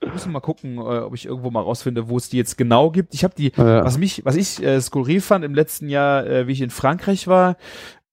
müssen 0.00 0.28
wir 0.30 0.32
mal 0.32 0.40
gucken, 0.40 0.78
äh, 0.78 0.80
ob 0.80 1.14
ich 1.14 1.26
irgendwo 1.26 1.50
mal 1.50 1.60
rausfinde, 1.62 2.08
wo 2.08 2.16
es 2.16 2.28
die 2.28 2.36
jetzt 2.36 2.58
genau 2.58 2.90
gibt. 2.90 3.14
Ich 3.14 3.24
habe 3.24 3.34
die, 3.36 3.52
Ja. 3.56 3.84
was 3.84 3.98
mich, 3.98 4.24
was 4.24 4.36
ich 4.36 4.62
äh, 4.62 4.80
skurril 4.80 5.20
fand 5.20 5.44
im 5.44 5.54
letzten 5.54 5.88
Jahr, 5.88 6.26
äh, 6.26 6.46
wie 6.46 6.52
ich 6.52 6.60
in 6.60 6.70
Frankreich 6.70 7.26
war, 7.28 7.56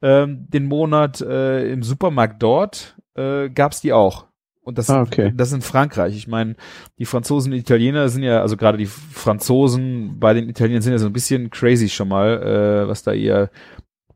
ähm, 0.02 0.46
den 0.50 0.66
Monat 0.68 1.20
äh, 1.22 1.70
im 1.72 1.84
Supermarkt 1.84 2.42
dort, 2.42 2.96
äh, 3.16 3.50
gab's 3.50 3.82
die 3.82 3.92
auch. 3.94 4.28
Und 4.70 4.78
das, 4.78 4.90
Ah, 4.90 5.02
okay. 5.02 5.34
das 5.36 5.52
in 5.52 5.62
Frankreich. 5.62 6.16
Ich 6.16 6.28
meine, 6.28 6.56
die 7.00 7.06
Franzosen 7.06 7.52
und 7.52 7.58
Italiener 7.60 8.08
sind 8.10 8.24
ja, 8.24 8.42
also 8.42 8.56
gerade 8.56 8.78
die 8.78 8.86
Franzosen 8.86 10.20
bei 10.20 10.34
den 10.34 10.48
Italienern 10.48 10.82
sind 10.82 10.94
ja 10.94 11.00
so 11.00 11.08
ein 11.08 11.14
bisschen 11.14 11.50
crazy 11.50 11.90
schon 11.90 12.08
mal, 12.08 12.42
äh, 12.42 12.88
was 12.88 13.04
da 13.04 13.12
ihr 13.12 13.50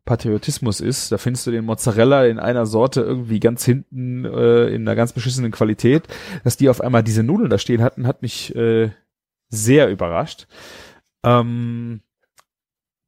Patriotismus 0.05 0.79
ist. 0.79 1.11
Da 1.11 1.17
findest 1.17 1.47
du 1.47 1.51
den 1.51 1.65
Mozzarella 1.65 2.25
in 2.25 2.37
einer 2.37 2.65
Sorte 2.65 3.01
irgendwie 3.01 3.39
ganz 3.39 3.65
hinten 3.65 4.25
äh, 4.25 4.67
in 4.67 4.83
einer 4.83 4.95
ganz 4.95 5.11
beschissenen 5.13 5.51
Qualität. 5.51 6.03
Dass 6.43 6.55
die 6.55 6.69
auf 6.69 6.81
einmal 6.81 7.03
diese 7.03 7.23
Nudeln 7.23 7.49
da 7.49 7.57
stehen 7.57 7.81
hatten, 7.81 8.05
hat 8.05 8.21
mich 8.21 8.55
äh, 8.55 8.91
sehr 9.49 9.89
überrascht. 9.89 10.47
Ähm, 11.25 12.01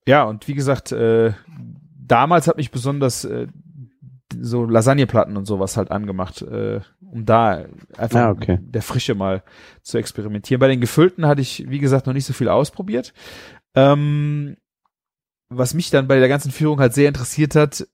ja, 0.08 0.24
und 0.24 0.48
wie 0.48 0.54
gesagt, 0.54 0.92
äh, 0.92 1.34
damals 1.98 2.48
hat 2.48 2.58
mich 2.58 2.72
besonders 2.72 3.26
äh, 3.26 3.48
so 4.46 4.66
Lasagneplatten 4.66 5.38
und 5.38 5.46
sowas 5.46 5.78
halt 5.78 5.92
angemacht, 5.92 6.42
äh, 6.42 6.82
um 7.02 7.26
da 7.26 7.66
einfach 7.98 8.20
Ah, 8.20 8.30
okay. 8.32 8.60
der 8.62 8.82
Frische 8.82 9.16
mal 9.16 9.44
zu 9.82 9.98
experimentieren. 9.98 10.60
Bei 10.60 10.68
den 10.68 10.82
gefüllten 10.82 11.26
hatte 11.26 11.42
ich, 11.42 11.66
wie 11.70 11.80
gesagt, 11.80 12.06
noch 12.08 12.14
nicht 12.14 12.26
so 12.26 12.34
viel 12.34 12.50
ausprobiert. 12.50 13.14
Ähm, 13.76 14.58
was 15.50 15.74
mich 15.74 15.90
dann 15.90 16.08
bei 16.08 16.20
der 16.20 16.28
ganzen 16.28 16.52
Führung 16.52 16.80
halt 16.80 16.94
sehr 16.94 17.08
interessiert 17.08 17.56
hat, 17.56 17.88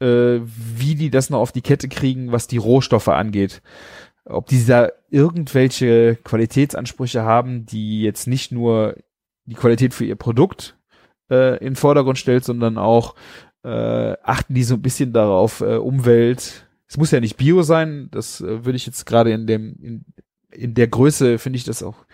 äh, 0.00 0.40
wie 0.44 0.94
die 0.94 1.10
das 1.10 1.30
noch 1.30 1.40
auf 1.40 1.52
die 1.52 1.62
Kette 1.62 1.88
kriegen, 1.88 2.32
was 2.32 2.46
die 2.46 2.56
Rohstoffe 2.56 3.08
angeht. 3.08 3.62
Ob 4.24 4.46
die 4.46 4.64
da 4.64 4.88
irgendwelche 5.10 6.16
Qualitätsansprüche 6.16 7.22
haben, 7.22 7.66
die 7.66 8.02
jetzt 8.02 8.26
nicht 8.26 8.52
nur 8.52 8.96
die 9.44 9.54
Qualität 9.54 9.92
für 9.92 10.06
ihr 10.06 10.16
Produkt 10.16 10.76
äh, 11.30 11.58
in 11.58 11.70
den 11.72 11.76
Vordergrund 11.76 12.18
stellt, 12.18 12.44
sondern 12.44 12.78
auch 12.78 13.14
äh, 13.64 14.16
achten 14.22 14.54
die 14.54 14.62
so 14.62 14.74
ein 14.74 14.82
bisschen 14.82 15.12
darauf, 15.12 15.60
äh, 15.60 15.76
Umwelt. 15.76 16.68
Es 16.86 16.96
muss 16.96 17.10
ja 17.10 17.20
nicht 17.20 17.36
Bio 17.36 17.62
sein, 17.62 18.08
das 18.10 18.40
äh, 18.40 18.64
würde 18.64 18.76
ich 18.76 18.86
jetzt 18.86 19.06
gerade 19.06 19.32
in 19.32 19.46
dem, 19.46 19.76
in, 19.80 20.04
in 20.50 20.74
der 20.74 20.86
Größe 20.86 21.38
finde 21.38 21.56
ich 21.56 21.64
das 21.64 21.82
auch 21.82 22.04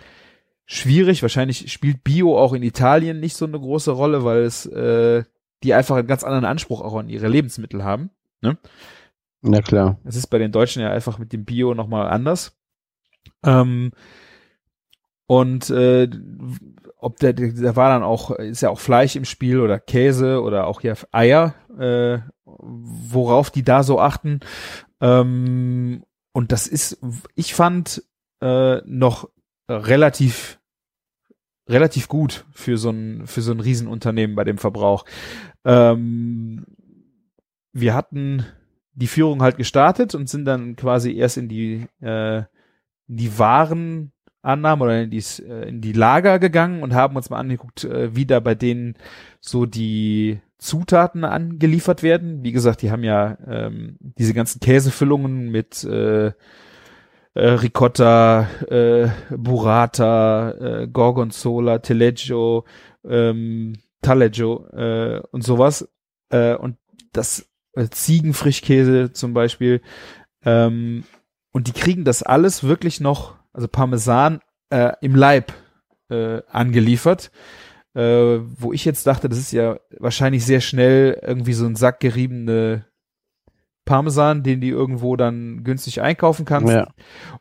schwierig. 0.64 1.22
Wahrscheinlich 1.22 1.70
spielt 1.72 2.04
Bio 2.04 2.38
auch 2.38 2.52
in 2.52 2.62
Italien 2.62 3.20
nicht 3.20 3.36
so 3.36 3.44
eine 3.44 3.58
große 3.58 3.90
Rolle, 3.90 4.24
weil 4.24 4.42
es 4.42 4.64
äh, 4.66 5.24
die 5.62 5.74
einfach 5.74 5.96
einen 5.96 6.06
ganz 6.06 6.24
anderen 6.24 6.44
Anspruch 6.44 6.80
auch 6.80 6.94
an 6.96 7.08
ihre 7.08 7.28
Lebensmittel 7.28 7.84
haben. 7.84 8.10
Ne? 8.40 8.56
Na 9.42 9.60
klar. 9.60 9.98
Das 10.04 10.16
ist 10.16 10.28
bei 10.28 10.38
den 10.38 10.52
Deutschen 10.52 10.80
ja 10.80 10.90
einfach 10.90 11.18
mit 11.18 11.32
dem 11.32 11.44
Bio 11.44 11.74
nochmal 11.74 12.08
anders. 12.08 12.56
Ähm, 13.44 13.90
und 15.26 15.68
äh, 15.70 16.08
ob 17.02 17.18
der, 17.18 17.32
da 17.32 17.76
war 17.76 17.90
dann 17.90 18.02
auch, 18.02 18.30
ist 18.30 18.60
ja 18.62 18.70
auch 18.70 18.80
Fleisch 18.80 19.16
im 19.16 19.24
Spiel 19.24 19.60
oder 19.60 19.78
Käse 19.78 20.42
oder 20.42 20.66
auch 20.66 20.82
ja 20.82 20.94
Eier, 21.12 21.54
äh, 21.78 22.18
worauf 22.44 23.50
die 23.50 23.62
da 23.62 23.82
so 23.82 24.00
achten. 24.00 24.40
Ähm, 25.00 26.04
und 26.32 26.52
das 26.52 26.66
ist, 26.66 26.98
ich 27.34 27.54
fand 27.54 28.02
äh, 28.40 28.80
noch 28.84 29.28
relativ 29.68 30.58
relativ 31.68 32.08
gut 32.08 32.44
für 32.52 32.76
so 32.76 32.90
ein 32.90 33.26
für 33.26 33.42
so 33.42 33.52
ein 33.52 33.60
Riesenunternehmen 33.60 34.36
bei 34.36 34.44
dem 34.44 34.58
Verbrauch. 34.58 35.04
Ähm, 35.64 36.66
wir 37.72 37.94
hatten 37.94 38.44
die 38.92 39.06
Führung 39.06 39.40
halt 39.40 39.56
gestartet 39.56 40.14
und 40.14 40.28
sind 40.28 40.44
dann 40.44 40.76
quasi 40.76 41.14
erst 41.14 41.36
in 41.36 41.48
die 41.48 41.86
äh, 42.00 42.42
die 43.06 43.38
Warenannahme 44.42 44.84
oder 44.84 45.02
in 45.02 45.10
die, 45.10 45.24
äh, 45.42 45.68
in 45.68 45.80
die 45.80 45.92
Lager 45.92 46.38
gegangen 46.38 46.82
und 46.82 46.94
haben 46.94 47.16
uns 47.16 47.30
mal 47.30 47.38
angeguckt, 47.38 47.84
äh, 47.84 48.14
wie 48.14 48.26
da 48.26 48.40
bei 48.40 48.54
denen 48.54 48.94
so 49.40 49.66
die 49.66 50.40
Zutaten 50.58 51.24
angeliefert 51.24 52.02
werden. 52.02 52.42
Wie 52.42 52.52
gesagt, 52.52 52.82
die 52.82 52.90
haben 52.90 53.04
ja 53.04 53.38
ähm, 53.46 53.96
diese 54.00 54.34
ganzen 54.34 54.60
Käsefüllungen 54.60 55.50
mit 55.50 55.84
äh, 55.84 56.26
äh, 56.26 56.32
Ricotta, 57.34 58.48
äh, 58.68 59.08
Burrata, 59.30 60.50
äh, 60.50 60.88
Gorgonzola, 60.88 61.78
Taleggio, 61.78 62.64
ähm, 63.04 63.76
Taleggio 64.02 64.66
äh, 64.72 65.20
und 65.30 65.44
sowas. 65.44 65.88
Äh, 66.30 66.54
und 66.56 66.76
das 67.12 67.48
äh, 67.74 67.88
Ziegenfrischkäse 67.88 69.12
zum 69.12 69.32
Beispiel. 69.32 69.80
Ähm, 70.44 71.04
und 71.52 71.66
die 71.66 71.72
kriegen 71.72 72.04
das 72.04 72.22
alles 72.22 72.64
wirklich 72.64 73.00
noch, 73.00 73.39
also 73.52 73.68
Parmesan 73.68 74.40
äh, 74.70 74.92
im 75.00 75.14
Leib 75.14 75.52
äh, 76.08 76.42
angeliefert. 76.48 77.30
Äh, 77.92 78.38
wo 78.40 78.72
ich 78.72 78.84
jetzt 78.84 79.06
dachte, 79.06 79.28
das 79.28 79.38
ist 79.38 79.52
ja 79.52 79.80
wahrscheinlich 79.98 80.46
sehr 80.46 80.60
schnell 80.60 81.18
irgendwie 81.22 81.54
so 81.54 81.66
ein 81.66 81.74
Sack 81.74 81.98
geriebene 81.98 82.86
Parmesan, 83.84 84.44
den 84.44 84.60
die 84.60 84.68
irgendwo 84.68 85.16
dann 85.16 85.64
günstig 85.64 86.00
einkaufen 86.00 86.44
kannst. 86.44 86.72
Ja. 86.72 86.88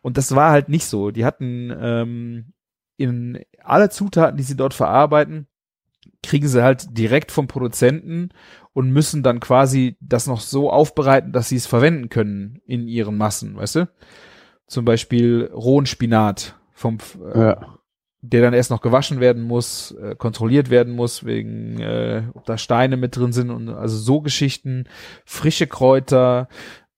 Und 0.01 0.18
das 0.18 0.34
war 0.36 0.51
halt 0.51 0.68
nicht 0.68 0.86
so. 0.86 1.12
Die 1.12 1.24
hatten 1.24 1.72
ähm, 1.80 2.53
in 2.97 3.43
alle 3.64 3.91
Zutaten, 3.91 4.38
die 4.38 4.43
sie 4.43 4.55
dort 4.57 4.74
verarbeiten, 4.74 5.47
kriegen 6.24 6.47
sie 6.47 6.64
halt 6.64 6.97
direkt 6.97 7.32
vom 7.32 7.47
Produzenten 7.47 8.30
und 8.74 8.91
müssen 8.91 9.22
dann 9.22 9.39
quasi 9.39 9.97
das 10.01 10.26
noch 10.26 10.41
so 10.41 10.72
aufbereiten, 10.72 11.32
dass 11.32 11.49
sie 11.49 11.57
es 11.57 11.68
verwenden 11.68 12.10
können 12.10 12.60
in 12.66 12.88
ihren 12.88 13.18
Massen, 13.18 13.55
weißt 13.55 13.76
du? 13.76 13.89
Zum 14.70 14.86
Beispiel 14.86 15.50
rohen 15.54 15.86
Spinat 15.86 16.56
vom 16.72 17.00
äh, 17.34 17.40
Ja. 17.40 17.76
der 18.22 18.42
dann 18.42 18.54
erst 18.54 18.70
noch 18.70 18.82
gewaschen 18.82 19.20
werden 19.20 19.44
muss, 19.44 19.92
äh, 19.92 20.16
kontrolliert 20.16 20.70
werden 20.70 20.94
muss, 20.96 21.26
wegen, 21.26 21.80
äh, 21.80 22.24
ob 22.34 22.46
da 22.46 22.58
Steine 22.58 22.96
mit 22.96 23.16
drin 23.18 23.34
sind 23.34 23.50
und 23.50 23.70
also 23.70 23.98
so 23.98 24.22
Geschichten, 24.22 24.86
frische 25.26 25.68
Kräuter, 25.68 26.48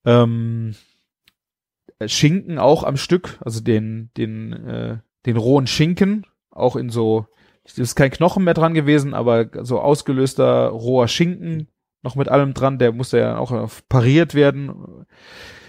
ähm, 0.06 0.76
äh, 2.00 2.08
Schinken 2.08 2.60
auch 2.60 2.84
am 2.84 2.98
Stück, 2.98 3.38
also 3.40 3.62
den, 3.62 4.10
den, 4.18 4.54
äh, 4.54 4.98
den 5.26 5.38
rohen 5.38 5.68
Schinken, 5.68 6.26
auch 6.50 6.76
in 6.76 6.90
so, 6.90 7.26
es 7.64 7.78
ist 7.78 7.96
kein 7.96 8.12
Knochen 8.12 8.44
mehr 8.44 8.56
dran 8.56 8.74
gewesen, 8.74 9.14
aber 9.14 9.46
so 9.64 9.80
ausgelöster 9.80 10.68
roher 10.68 11.08
Schinken, 11.08 11.68
noch 12.04 12.16
mit 12.16 12.30
allem 12.30 12.54
dran, 12.54 12.80
der 12.80 12.92
musste 12.92 13.20
ja 13.20 13.38
auch 13.38 13.54
pariert 13.88 14.34
werden. 14.34 15.06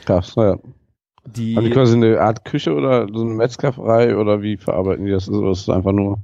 Krass, 0.07 0.35
ja. 0.35 0.59
Die, 1.25 1.57
Haben 1.57 1.65
die 1.65 1.71
quasi 1.71 1.97
eine 1.97 2.21
Art 2.21 2.45
Küche 2.45 2.75
oder 2.75 3.07
so 3.13 3.23
eine 3.23 3.35
Metzgerei 3.35 4.17
oder 4.17 4.43
wie 4.43 4.57
verarbeiten 4.57 5.05
die 5.05 5.13
das? 5.13 5.29
Oder 5.29 5.53
ist 5.53 5.69
das 5.69 5.77
einfach 5.77 5.93
nur? 5.93 6.19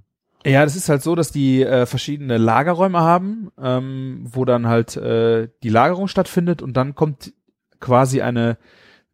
Ja, 0.45 0.65
das 0.65 0.77
ist 0.77 0.89
halt 0.89 1.03
so, 1.03 1.15
dass 1.15 1.31
die 1.31 1.63
äh, 1.63 1.87
verschiedene 1.87 2.39
Lagerräume 2.39 3.01
haben, 3.01 3.51
ähm, 3.61 4.25
wo 4.25 4.45
dann 4.45 4.67
halt 4.67 4.97
äh, 4.97 5.49
die 5.63 5.69
Lagerung 5.69 6.09
stattfindet 6.09 6.63
und 6.63 6.77
dann 6.77 6.95
kommt 6.95 7.33
quasi 7.81 8.23
eine 8.23 8.57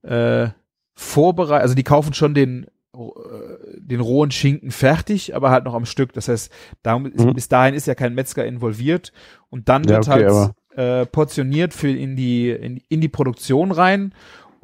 äh, 0.02 0.48
Vorbereitung, 0.94 1.62
also 1.62 1.74
die 1.74 1.82
kaufen 1.82 2.14
schon 2.14 2.34
den 2.34 2.66
äh, 2.94 3.78
den 3.78 4.00
rohen 4.00 4.30
Schinken 4.30 4.70
fertig, 4.70 5.34
aber 5.34 5.50
halt 5.50 5.64
noch 5.64 5.74
am 5.74 5.84
Stück. 5.84 6.12
Das 6.12 6.28
heißt, 6.28 6.50
da, 6.82 6.98
mhm. 6.98 7.34
bis 7.34 7.48
dahin 7.48 7.74
ist 7.74 7.86
ja 7.86 7.94
kein 7.94 8.14
Metzger 8.14 8.46
involviert 8.46 9.12
und 9.50 9.68
dann 9.68 9.88
wird 9.88 10.06
ja, 10.06 10.14
okay, 10.14 10.28
halt 10.28 10.52
äh, 10.76 11.06
portioniert 11.06 11.74
für 11.74 11.90
in 11.90 12.16
die 12.16 12.50
in, 12.50 12.80
in 12.88 13.00
die 13.00 13.08
Produktion 13.08 13.72
rein 13.72 14.14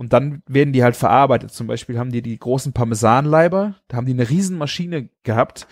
und 0.00 0.14
dann 0.14 0.42
werden 0.46 0.72
die 0.72 0.82
halt 0.82 0.96
verarbeitet. 0.96 1.50
Zum 1.50 1.66
Beispiel 1.66 1.98
haben 1.98 2.10
die 2.10 2.22
die 2.22 2.38
großen 2.38 2.72
Parmesanleiber, 2.72 3.74
da 3.86 3.98
haben 3.98 4.06
die 4.06 4.14
eine 4.14 4.30
Riesenmaschine 4.30 5.10
gehabt 5.24 5.66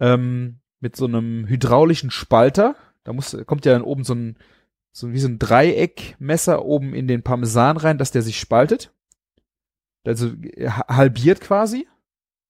ähm, 0.00 0.60
mit 0.80 0.96
so 0.96 1.04
einem 1.04 1.46
hydraulischen 1.46 2.10
Spalter. 2.10 2.76
Da 3.04 3.12
muss 3.12 3.36
kommt 3.44 3.66
ja 3.66 3.74
dann 3.74 3.82
oben 3.82 4.02
so 4.02 4.14
ein 4.14 4.38
so 4.90 5.12
wie 5.12 5.18
so 5.18 5.28
ein 5.28 5.38
Dreieckmesser 5.38 6.64
oben 6.64 6.94
in 6.94 7.06
den 7.06 7.22
Parmesan 7.22 7.76
rein, 7.76 7.98
dass 7.98 8.10
der 8.10 8.22
sich 8.22 8.40
spaltet. 8.40 8.90
Also 10.06 10.30
halbiert 10.88 11.42
quasi. 11.42 11.86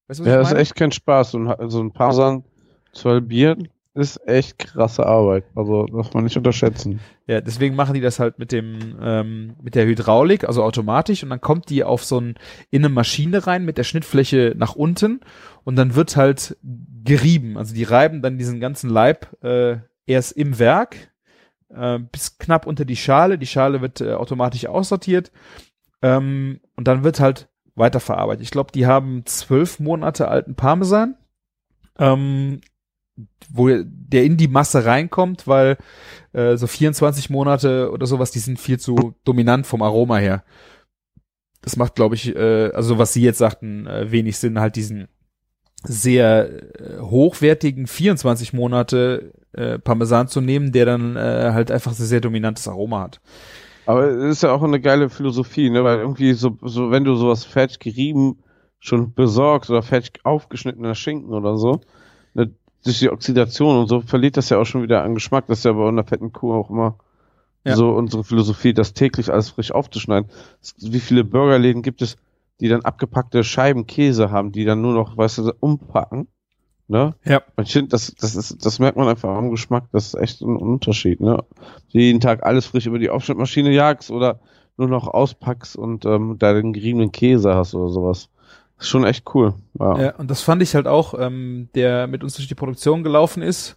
Weißt 0.06 0.20
du, 0.20 0.24
ja, 0.26 0.36
das 0.36 0.52
ist 0.52 0.58
echt 0.58 0.76
kein 0.76 0.92
Spaß. 0.92 1.32
So 1.32 1.38
ein, 1.38 1.68
so 1.68 1.82
ein 1.82 1.90
Parmesan 1.90 2.44
zu 2.92 3.10
halbieren 3.10 3.70
ist 3.94 4.26
echt 4.26 4.58
krasse 4.58 5.06
Arbeit. 5.06 5.44
Also 5.54 5.86
darf 5.86 6.12
man 6.14 6.24
nicht 6.24 6.36
unterschätzen. 6.36 7.00
Ja, 7.26 7.40
deswegen 7.40 7.76
machen 7.76 7.94
die 7.94 8.00
das 8.00 8.18
halt 8.18 8.38
mit 8.38 8.50
dem 8.50 8.96
ähm, 9.00 9.54
mit 9.62 9.74
der 9.76 9.86
Hydraulik, 9.86 10.44
also 10.44 10.62
automatisch, 10.62 11.22
und 11.22 11.30
dann 11.30 11.40
kommt 11.40 11.70
die 11.70 11.84
auf 11.84 12.04
so 12.04 12.20
ein 12.20 12.34
in 12.70 12.84
eine 12.84 12.92
Maschine 12.92 13.46
rein 13.46 13.64
mit 13.64 13.78
der 13.78 13.84
Schnittfläche 13.84 14.54
nach 14.56 14.74
unten 14.74 15.20
und 15.62 15.76
dann 15.76 15.94
wird 15.94 16.16
halt 16.16 16.56
gerieben. 17.04 17.56
Also 17.56 17.74
die 17.74 17.84
reiben 17.84 18.20
dann 18.20 18.36
diesen 18.36 18.60
ganzen 18.60 18.90
Leib 18.90 19.28
äh, 19.44 19.76
erst 20.06 20.32
im 20.32 20.58
Werk 20.58 20.96
äh, 21.68 21.98
bis 21.98 22.38
knapp 22.38 22.66
unter 22.66 22.84
die 22.84 22.96
Schale. 22.96 23.38
Die 23.38 23.46
Schale 23.46 23.80
wird 23.80 24.00
äh, 24.00 24.14
automatisch 24.14 24.66
aussortiert 24.66 25.30
ähm, 26.02 26.60
und 26.76 26.88
dann 26.88 27.04
wird 27.04 27.20
halt 27.20 27.48
weiterverarbeitet. 27.76 28.42
Ich 28.42 28.50
glaube, 28.50 28.72
die 28.72 28.86
haben 28.86 29.24
zwölf 29.26 29.80
Monate 29.80 30.28
alten 30.28 30.54
Parmesan, 30.54 31.16
ähm, 31.98 32.60
wo 33.48 33.68
der 33.84 34.24
in 34.24 34.36
die 34.36 34.48
Masse 34.48 34.84
reinkommt, 34.84 35.46
weil 35.46 35.76
äh, 36.32 36.56
so 36.56 36.66
24 36.66 37.30
Monate 37.30 37.90
oder 37.92 38.06
sowas, 38.06 38.30
die 38.30 38.40
sind 38.40 38.58
viel 38.58 38.78
zu 38.78 39.14
dominant 39.24 39.66
vom 39.66 39.82
Aroma 39.82 40.16
her. 40.16 40.44
Das 41.62 41.76
macht, 41.76 41.94
glaube 41.94 42.14
ich, 42.14 42.34
äh, 42.34 42.70
also 42.72 42.98
was 42.98 43.12
Sie 43.12 43.22
jetzt 43.22 43.38
sagten, 43.38 43.86
äh, 43.86 44.10
wenig 44.10 44.38
Sinn, 44.38 44.60
halt 44.60 44.76
diesen 44.76 45.08
sehr 45.82 46.50
äh, 46.80 47.00
hochwertigen 47.00 47.86
24 47.86 48.52
Monate 48.52 49.32
äh, 49.52 49.78
Parmesan 49.78 50.28
zu 50.28 50.40
nehmen, 50.40 50.72
der 50.72 50.86
dann 50.86 51.16
äh, 51.16 51.50
halt 51.52 51.70
einfach 51.70 51.92
ein 51.92 51.94
sehr 51.94 52.20
dominantes 52.20 52.68
Aroma 52.68 53.02
hat. 53.02 53.20
Aber 53.86 54.06
es 54.06 54.36
ist 54.36 54.42
ja 54.42 54.52
auch 54.52 54.62
eine 54.62 54.80
geile 54.80 55.10
Philosophie, 55.10 55.70
ne? 55.70 55.84
Weil 55.84 55.98
irgendwie 55.98 56.32
so, 56.32 56.56
so 56.62 56.90
wenn 56.90 57.04
du 57.04 57.14
sowas 57.16 57.44
fertig 57.44 57.78
gerieben 57.80 58.38
schon 58.78 59.14
besorgst 59.14 59.70
oder 59.70 59.82
fertig 59.82 60.20
aufgeschnittener 60.24 60.94
Schinken 60.94 61.32
oder 61.32 61.56
so, 61.56 61.80
durch 62.84 62.98
die 62.98 63.10
Oxidation 63.10 63.78
und 63.78 63.88
so 63.88 64.00
verliert 64.00 64.36
das 64.36 64.50
ja 64.50 64.58
auch 64.58 64.64
schon 64.64 64.82
wieder 64.82 65.02
an 65.02 65.14
Geschmack. 65.14 65.46
Das 65.46 65.58
ist 65.58 65.64
ja 65.64 65.72
bei 65.72 65.88
einer 65.88 66.04
fetten 66.04 66.32
Kuh 66.32 66.52
auch 66.52 66.70
immer 66.70 66.98
ja. 67.64 67.76
so 67.76 67.90
unsere 67.90 68.24
Philosophie, 68.24 68.74
das 68.74 68.92
täglich 68.92 69.32
alles 69.32 69.50
frisch 69.50 69.72
aufzuschneiden. 69.72 70.30
Wie 70.78 71.00
viele 71.00 71.24
Burgerläden 71.24 71.82
gibt 71.82 72.02
es, 72.02 72.16
die 72.60 72.68
dann 72.68 72.82
abgepackte 72.82 73.42
Scheiben 73.42 73.86
Käse 73.86 74.30
haben, 74.30 74.52
die 74.52 74.64
dann 74.64 74.82
nur 74.82 74.92
noch, 74.92 75.16
weißt 75.16 75.38
du, 75.38 75.52
umpacken? 75.60 76.28
Ne? 76.86 77.14
Ja. 77.24 77.42
Ich 77.62 77.72
finde, 77.72 77.88
das, 77.88 78.14
das 78.14 78.36
ist, 78.36 78.64
das 78.64 78.78
merkt 78.78 78.98
man 78.98 79.08
einfach 79.08 79.34
am 79.34 79.50
Geschmack, 79.50 79.88
das 79.92 80.08
ist 80.08 80.14
echt 80.14 80.42
ein 80.42 80.56
Unterschied, 80.56 81.20
ne? 81.20 81.42
Jeden 81.88 82.20
Tag 82.20 82.44
alles 82.44 82.66
frisch 82.66 82.84
über 82.84 82.98
die 82.98 83.08
Aufschnittmaschine 83.08 83.70
jagst 83.70 84.10
oder 84.10 84.40
nur 84.76 84.88
noch 84.88 85.08
auspackst 85.08 85.76
und 85.76 86.04
ähm, 86.04 86.36
da 86.38 86.52
den 86.52 86.74
geriebenen 86.74 87.10
Käse 87.10 87.54
hast 87.54 87.74
oder 87.74 87.88
sowas. 87.88 88.28
Das 88.76 88.86
ist 88.86 88.90
schon 88.90 89.04
echt 89.04 89.34
cool. 89.34 89.54
Ja. 89.78 90.00
ja, 90.00 90.16
und 90.16 90.30
das 90.30 90.42
fand 90.42 90.62
ich 90.62 90.74
halt 90.74 90.86
auch, 90.86 91.14
ähm, 91.18 91.68
der 91.74 92.06
mit 92.06 92.24
uns 92.24 92.34
durch 92.34 92.48
die 92.48 92.54
Produktion 92.54 93.02
gelaufen 93.02 93.42
ist. 93.42 93.76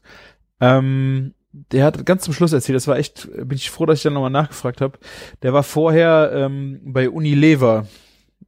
Ähm, 0.59 1.33
der 1.51 1.85
hat 1.85 2.05
ganz 2.05 2.23
zum 2.23 2.33
Schluss 2.33 2.53
erzählt, 2.53 2.75
das 2.75 2.87
war 2.87 2.97
echt, 2.97 3.29
bin 3.31 3.55
ich 3.55 3.71
froh, 3.71 3.85
dass 3.85 3.99
ich 3.99 4.03
dann 4.03 4.13
nochmal 4.13 4.29
nachgefragt 4.29 4.81
habe. 4.81 4.99
Der 5.41 5.53
war 5.53 5.63
vorher 5.63 6.31
ähm, 6.33 6.81
bei 6.83 7.09
Unilever, 7.09 7.87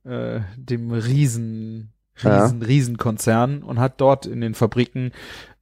äh, 0.04 0.42
dem 0.58 0.92
riesen 0.92 1.94
riesen, 2.24 2.62
ja. 2.62 2.68
Riesenkonzern 2.68 3.64
und 3.64 3.80
hat 3.80 4.02
dort 4.02 4.26
in 4.26 4.42
den 4.42 4.54
Fabriken 4.54 5.12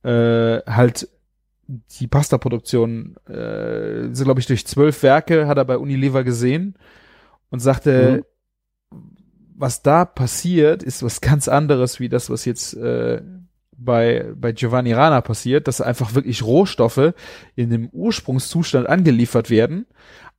äh, 0.03 0.59
halt 0.65 1.09
die 1.67 2.07
Pasta-Produktion, 2.07 3.17
äh, 3.27 4.13
so 4.13 4.23
glaube 4.23 4.39
ich, 4.39 4.45
durch 4.45 4.65
zwölf 4.65 5.03
Werke 5.03 5.47
hat 5.47 5.57
er 5.57 5.65
bei 5.65 5.77
Unilever 5.77 6.23
gesehen 6.23 6.75
und 7.49 7.59
sagte, 7.59 8.17
mhm. 8.17 8.23
Was 9.57 9.81
da 9.81 10.05
passiert, 10.05 10.83
ist 10.83 11.03
was 11.03 11.19
ganz 11.19 11.47
anderes 11.47 11.99
wie 11.99 12.09
das, 12.09 12.29
was 12.29 12.45
jetzt 12.45 12.75
äh, 12.75 13.21
bei, 13.75 14.31
bei 14.35 14.51
Giovanni 14.51 14.93
Rana 14.93 15.21
passiert, 15.21 15.67
dass 15.67 15.81
einfach 15.81 16.13
wirklich 16.15 16.43
Rohstoffe 16.43 17.13
in 17.55 17.69
dem 17.69 17.89
Ursprungszustand 17.89 18.87
angeliefert 18.87 19.49
werden. 19.49 19.87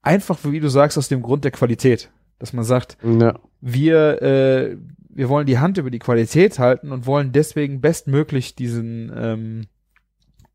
Einfach, 0.02 0.38
wie 0.44 0.60
du 0.60 0.68
sagst, 0.68 0.96
aus 0.96 1.08
dem 1.08 1.22
Grund 1.22 1.44
der 1.44 1.50
Qualität. 1.50 2.10
Dass 2.38 2.52
man 2.52 2.64
sagt, 2.64 2.96
ja. 3.02 3.34
wir, 3.60 4.22
äh, 4.22 4.76
wir 5.08 5.28
wollen 5.28 5.46
die 5.46 5.58
Hand 5.58 5.78
über 5.78 5.90
die 5.90 5.98
Qualität 5.98 6.60
halten 6.60 6.92
und 6.92 7.06
wollen 7.06 7.32
deswegen 7.32 7.80
bestmöglich 7.80 8.54
diesen 8.54 9.12
ähm, 9.16 9.66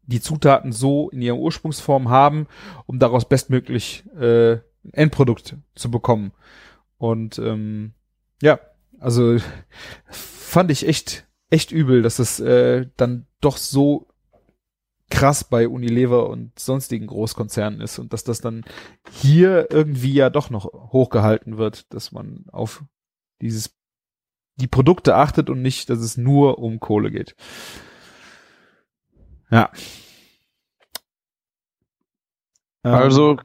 die 0.06 0.22
Zutaten 0.22 0.72
so 0.72 1.10
in 1.10 1.22
ihrer 1.22 1.38
Ursprungsform 1.38 2.10
haben, 2.10 2.48
um 2.86 3.00
daraus 3.00 3.28
bestmöglich 3.28 4.04
äh, 4.18 4.58
Endprodukt 4.92 5.56
zu 5.76 5.92
bekommen. 5.92 6.32
Und 6.98 7.40
ähm, 7.40 7.94
ja, 8.44 8.60
also 9.00 9.38
fand 10.10 10.70
ich 10.70 10.88
echt 10.88 11.26
echt 11.50 11.72
übel, 11.72 12.02
dass 12.02 12.18
das 12.18 12.40
äh, 12.40 12.88
dann 12.98 13.28
doch 13.40 13.58
so 13.58 14.08
krass 15.10 15.44
bei 15.44 15.68
Unilever 15.68 16.28
und 16.28 16.58
sonstigen 16.58 17.06
Großkonzernen 17.06 17.80
ist 17.80 18.00
und 18.00 18.12
dass 18.12 18.24
das 18.24 18.42
dann 18.42 18.66
hier 19.12 19.68
irgendwie 19.70 20.14
ja 20.14 20.32
doch 20.32 20.50
noch 20.50 20.66
hochgehalten 20.66 21.58
wird, 21.58 21.94
dass 21.94 22.12
man 22.12 22.46
auf 22.52 22.84
dieses 23.40 23.78
die 24.56 24.68
Produkte 24.68 25.16
achtet 25.16 25.50
und 25.50 25.62
nicht, 25.62 25.90
dass 25.90 26.00
es 26.00 26.18
nur 26.18 26.58
um 26.60 26.80
Kohle 26.80 27.12
geht. 27.12 27.36
Ja. 29.52 29.72
Ähm, 32.84 32.94
also 32.94 33.38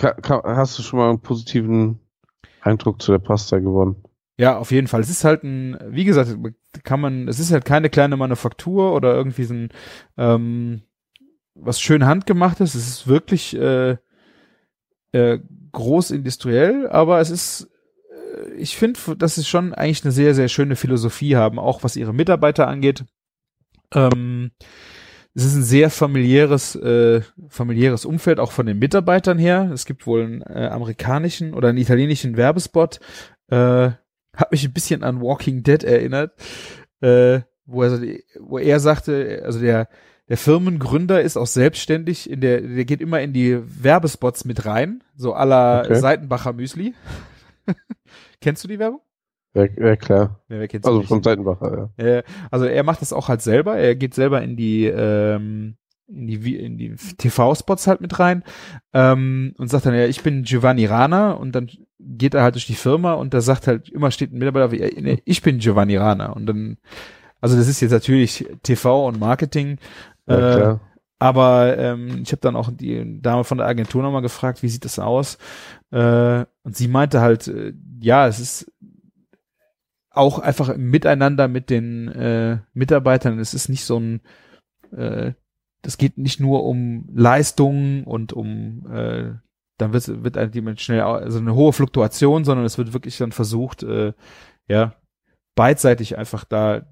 hast 0.00 0.78
du 0.78 0.82
schon 0.82 0.98
mal 1.00 1.10
einen 1.10 1.20
positiven 1.20 2.00
Eindruck 2.60 3.02
zu 3.02 3.12
der 3.12 3.18
Pasta 3.18 3.58
gewonnen? 3.58 4.05
Ja, 4.38 4.58
auf 4.58 4.70
jeden 4.70 4.86
Fall. 4.86 5.00
Es 5.00 5.10
ist 5.10 5.24
halt 5.24 5.44
ein, 5.44 5.78
wie 5.88 6.04
gesagt, 6.04 6.36
kann 6.84 7.00
man, 7.00 7.26
es 7.28 7.38
ist 7.38 7.52
halt 7.52 7.64
keine 7.64 7.88
kleine 7.88 8.16
Manufaktur 8.16 8.92
oder 8.92 9.14
irgendwie 9.14 9.44
so 9.44 9.54
ein 9.54 9.68
ähm, 10.18 10.82
was 11.54 11.80
schön 11.80 12.04
handgemachtes. 12.04 12.74
Es 12.74 12.86
ist 12.86 13.06
wirklich 13.06 13.56
äh, 13.56 13.96
äh, 15.12 15.38
groß 15.72 16.10
industriell, 16.10 16.86
aber 16.88 17.20
es 17.20 17.30
ist 17.30 17.70
ich 18.56 18.76
finde, 18.76 19.16
dass 19.16 19.36
sie 19.36 19.44
schon 19.44 19.74
eigentlich 19.74 20.04
eine 20.04 20.12
sehr, 20.12 20.34
sehr 20.34 20.48
schöne 20.48 20.76
Philosophie 20.76 21.36
haben, 21.36 21.58
auch 21.58 21.82
was 21.82 21.96
ihre 21.96 22.12
Mitarbeiter 22.12 22.68
angeht. 22.68 23.04
Ähm, 23.94 24.50
es 25.34 25.44
ist 25.44 25.54
ein 25.54 25.62
sehr 25.62 25.90
familiäres, 25.90 26.74
äh, 26.76 27.20
familiäres 27.48 28.04
Umfeld, 28.04 28.40
auch 28.40 28.52
von 28.52 28.66
den 28.66 28.78
Mitarbeitern 28.78 29.38
her. 29.38 29.70
Es 29.72 29.84
gibt 29.84 30.06
wohl 30.06 30.24
einen 30.24 30.42
äh, 30.42 30.68
amerikanischen 30.72 31.54
oder 31.54 31.68
einen 31.68 31.78
italienischen 31.78 32.36
Werbespot. 32.36 33.00
Äh, 33.48 33.90
hat 34.36 34.52
mich 34.52 34.64
ein 34.64 34.72
bisschen 34.72 35.02
an 35.02 35.20
Walking 35.20 35.62
Dead 35.62 35.82
erinnert, 35.82 36.32
äh, 37.00 37.40
wo, 37.64 37.82
er, 37.82 38.00
wo 38.40 38.58
er 38.58 38.80
sagte, 38.80 39.42
also 39.44 39.60
der, 39.60 39.88
der 40.28 40.36
Firmengründer 40.36 41.20
ist 41.20 41.36
auch 41.36 41.46
selbstständig, 41.46 42.30
in 42.30 42.40
der, 42.40 42.60
der 42.60 42.84
geht 42.84 43.00
immer 43.00 43.20
in 43.20 43.32
die 43.32 43.58
Werbespots 43.82 44.44
mit 44.44 44.66
rein, 44.66 45.02
so 45.14 45.34
aller 45.34 45.82
okay. 45.84 45.96
Seitenbacher 45.96 46.52
Müsli. 46.52 46.94
Kennst 48.40 48.64
du 48.64 48.68
die 48.68 48.78
Werbung? 48.78 49.00
Ja, 49.54 49.64
ja 49.64 49.96
klar. 49.96 50.40
Ja, 50.48 50.58
also 50.82 51.02
von 51.02 51.22
Seitenbacher, 51.22 51.90
ja. 51.98 52.06
ja. 52.06 52.22
Also 52.50 52.66
er 52.66 52.82
macht 52.82 53.00
das 53.00 53.12
auch 53.12 53.28
halt 53.28 53.40
selber. 53.40 53.76
Er 53.76 53.94
geht 53.94 54.14
selber 54.14 54.42
in 54.42 54.56
die 54.56 54.84
ähm, 54.84 55.76
in 56.08 56.26
die 56.26 56.56
in 56.56 56.76
die 56.76 56.94
TV-Spots 56.94 57.86
halt 57.86 58.00
mit 58.00 58.18
rein 58.18 58.44
ähm, 58.92 59.54
und 59.58 59.68
sagt 59.68 59.86
dann 59.86 59.94
ja, 59.94 60.06
ich 60.06 60.22
bin 60.22 60.42
Giovanni 60.42 60.86
Rana 60.86 61.32
und 61.32 61.52
dann 61.52 61.70
geht 61.98 62.34
er 62.34 62.42
halt 62.42 62.54
durch 62.54 62.66
die 62.66 62.74
Firma 62.74 63.14
und 63.14 63.34
da 63.34 63.40
sagt 63.40 63.66
halt 63.66 63.88
immer 63.88 64.10
steht 64.10 64.32
ein 64.32 64.38
Mitarbeiter, 64.38 64.72
wie, 64.72 65.22
ich 65.24 65.42
bin 65.42 65.58
Giovanni 65.58 65.96
Rana 65.96 66.32
und 66.32 66.46
dann 66.46 66.78
also 67.40 67.56
das 67.56 67.68
ist 67.68 67.80
jetzt 67.80 67.92
natürlich 67.92 68.46
TV 68.62 69.06
und 69.06 69.20
Marketing. 69.20 69.78
Ja, 70.26 70.72
äh. 70.72 70.78
Aber 71.18 71.78
ähm, 71.78 72.22
ich 72.22 72.32
habe 72.32 72.40
dann 72.40 72.56
auch 72.56 72.70
die 72.70 73.22
Dame 73.22 73.44
von 73.44 73.58
der 73.58 73.66
Agentur 73.66 74.02
nochmal 74.02 74.22
gefragt, 74.22 74.62
wie 74.62 74.68
sieht 74.68 74.84
das 74.84 74.98
aus? 74.98 75.38
Äh, 75.90 76.44
und 76.62 76.76
sie 76.76 76.88
meinte 76.88 77.20
halt, 77.20 77.48
äh, 77.48 77.72
ja, 78.00 78.26
es 78.26 78.38
ist 78.38 78.72
auch 80.10 80.38
einfach 80.38 80.76
Miteinander 80.76 81.48
mit 81.48 81.70
den 81.70 82.08
äh, 82.08 82.58
Mitarbeitern. 82.74 83.38
Es 83.38 83.54
ist 83.54 83.68
nicht 83.68 83.84
so 83.84 83.98
ein, 83.98 84.20
äh, 84.94 85.32
das 85.82 85.96
geht 85.96 86.18
nicht 86.18 86.40
nur 86.40 86.64
um 86.64 87.08
Leistungen 87.14 88.04
und 88.04 88.32
um, 88.32 88.86
äh, 88.92 89.34
dann 89.78 89.92
wird, 89.92 90.24
wird 90.24 90.36
halt 90.36 90.80
schnell, 90.80 91.00
also 91.00 91.38
eine 91.38 91.54
hohe 91.54 91.72
Fluktuation, 91.72 92.44
sondern 92.44 92.64
es 92.64 92.78
wird 92.78 92.92
wirklich 92.92 93.16
dann 93.18 93.32
versucht, 93.32 93.82
äh, 93.82 94.12
ja, 94.68 94.94
beidseitig 95.54 96.18
einfach 96.18 96.44
da 96.44 96.86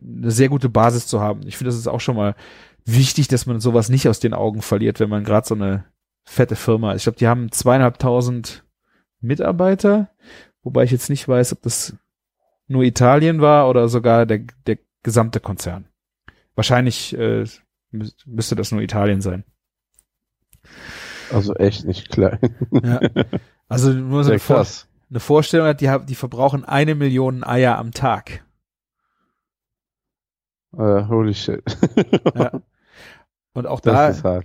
eine 0.00 0.30
sehr 0.30 0.48
gute 0.48 0.68
Basis 0.68 1.06
zu 1.06 1.20
haben. 1.20 1.46
Ich 1.46 1.56
finde, 1.56 1.70
das 1.70 1.78
ist 1.78 1.88
auch 1.88 2.00
schon 2.00 2.16
mal 2.16 2.34
wichtig, 2.84 3.28
dass 3.28 3.46
man 3.46 3.60
sowas 3.60 3.88
nicht 3.88 4.08
aus 4.08 4.20
den 4.20 4.34
Augen 4.34 4.62
verliert, 4.62 5.00
wenn 5.00 5.10
man 5.10 5.24
gerade 5.24 5.46
so 5.46 5.54
eine 5.54 5.84
fette 6.24 6.56
Firma 6.56 6.92
ist. 6.92 7.02
Ich 7.02 7.04
glaube, 7.04 7.18
die 7.18 7.28
haben 7.28 7.50
zweieinhalbtausend 7.50 8.64
Mitarbeiter, 9.20 10.10
wobei 10.62 10.84
ich 10.84 10.90
jetzt 10.90 11.10
nicht 11.10 11.26
weiß, 11.28 11.52
ob 11.52 11.62
das 11.62 11.96
nur 12.68 12.82
Italien 12.82 13.40
war 13.40 13.68
oder 13.68 13.88
sogar 13.88 14.26
der, 14.26 14.40
der 14.66 14.78
gesamte 15.02 15.40
Konzern. 15.40 15.86
Wahrscheinlich 16.54 17.16
äh, 17.16 17.44
müsste 17.90 18.56
das 18.56 18.72
nur 18.72 18.80
Italien 18.80 19.20
sein. 19.20 19.44
Also 21.32 21.54
echt 21.54 21.84
nicht 21.84 22.10
klein. 22.10 22.38
Ja. 22.70 23.00
Also 23.68 23.90
nur 23.92 24.24
so 24.24 24.30
eine, 24.30 24.38
Vor 24.38 24.66
eine 25.10 25.20
Vorstellung 25.20 25.66
hat, 25.66 25.80
die, 25.80 25.90
die 26.08 26.14
verbrauchen 26.14 26.64
eine 26.64 26.94
Million 26.94 27.44
Eier 27.44 27.78
am 27.78 27.92
Tag. 27.92 28.44
Uh, 30.72 31.06
holy 31.08 31.34
shit. 31.34 31.62
ja. 32.34 32.62
Und 33.52 33.66
auch 33.66 33.80
das 33.80 34.22
da, 34.22 34.40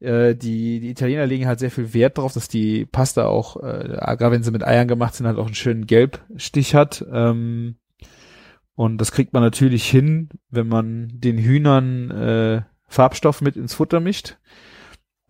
äh, 0.00 0.34
die, 0.34 0.80
die 0.80 0.90
Italiener 0.90 1.26
legen 1.26 1.46
halt 1.46 1.58
sehr 1.58 1.70
viel 1.70 1.94
Wert 1.94 2.18
darauf, 2.18 2.32
dass 2.32 2.48
die 2.48 2.86
Pasta 2.86 3.26
auch, 3.26 3.56
äh, 3.56 3.96
gerade 4.16 4.30
wenn 4.30 4.42
sie 4.42 4.50
mit 4.50 4.66
Eiern 4.66 4.88
gemacht 4.88 5.14
sind, 5.14 5.26
halt 5.26 5.38
auch 5.38 5.46
einen 5.46 5.54
schönen 5.54 5.86
Gelbstich 5.86 6.74
hat. 6.74 7.04
Ähm, 7.12 7.76
und 8.74 8.98
das 8.98 9.12
kriegt 9.12 9.34
man 9.34 9.42
natürlich 9.42 9.88
hin, 9.88 10.30
wenn 10.48 10.68
man 10.68 11.08
den 11.12 11.36
Hühnern 11.36 12.10
äh, 12.10 12.62
Farbstoff 12.88 13.42
mit 13.42 13.56
ins 13.56 13.74
Futter 13.74 14.00
mischt. 14.00 14.38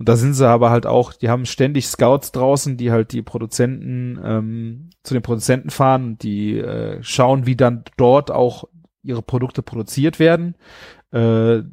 Und 0.01 0.09
da 0.09 0.17
sind 0.17 0.33
sie 0.33 0.49
aber 0.49 0.71
halt 0.71 0.87
auch, 0.87 1.13
die 1.13 1.29
haben 1.29 1.45
ständig 1.45 1.87
Scouts 1.87 2.33
draußen, 2.33 2.79
die 2.79 2.91
halt 2.91 3.13
die 3.13 3.21
Produzenten 3.21 4.19
ähm, 4.25 4.89
zu 5.03 5.13
den 5.13 5.23
Produzenten 5.23 5.69
fahren, 5.69 6.17
die 6.17 6.57
äh, 6.57 7.03
schauen, 7.03 7.45
wie 7.45 7.55
dann 7.55 7.85
dort 7.99 8.31
auch 8.31 8.65
ihre 9.03 9.21
Produkte 9.21 9.61
produziert 9.61 10.19
werden. 10.19 10.55
Äh, 11.13 11.65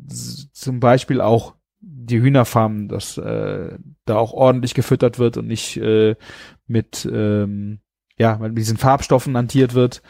zum 0.51 0.82
Beispiel 0.82 1.21
auch 1.21 1.55
die 1.80 2.19
Hühnerfarmen, 2.19 2.89
dass 2.89 3.17
äh, 3.17 3.78
da 4.03 4.17
auch 4.17 4.34
ordentlich 4.34 4.73
gefüttert 4.73 5.19
wird 5.19 5.38
und 5.38 5.47
nicht 5.47 5.78
äh, 5.78 6.17
mit 6.65 7.07
ähm, 7.09 7.80
ja 8.19 8.38
mit 8.39 8.57
diesen 8.57 8.75
Farbstoffen 8.75 9.38
hantiert 9.38 9.73
wird 9.73 10.01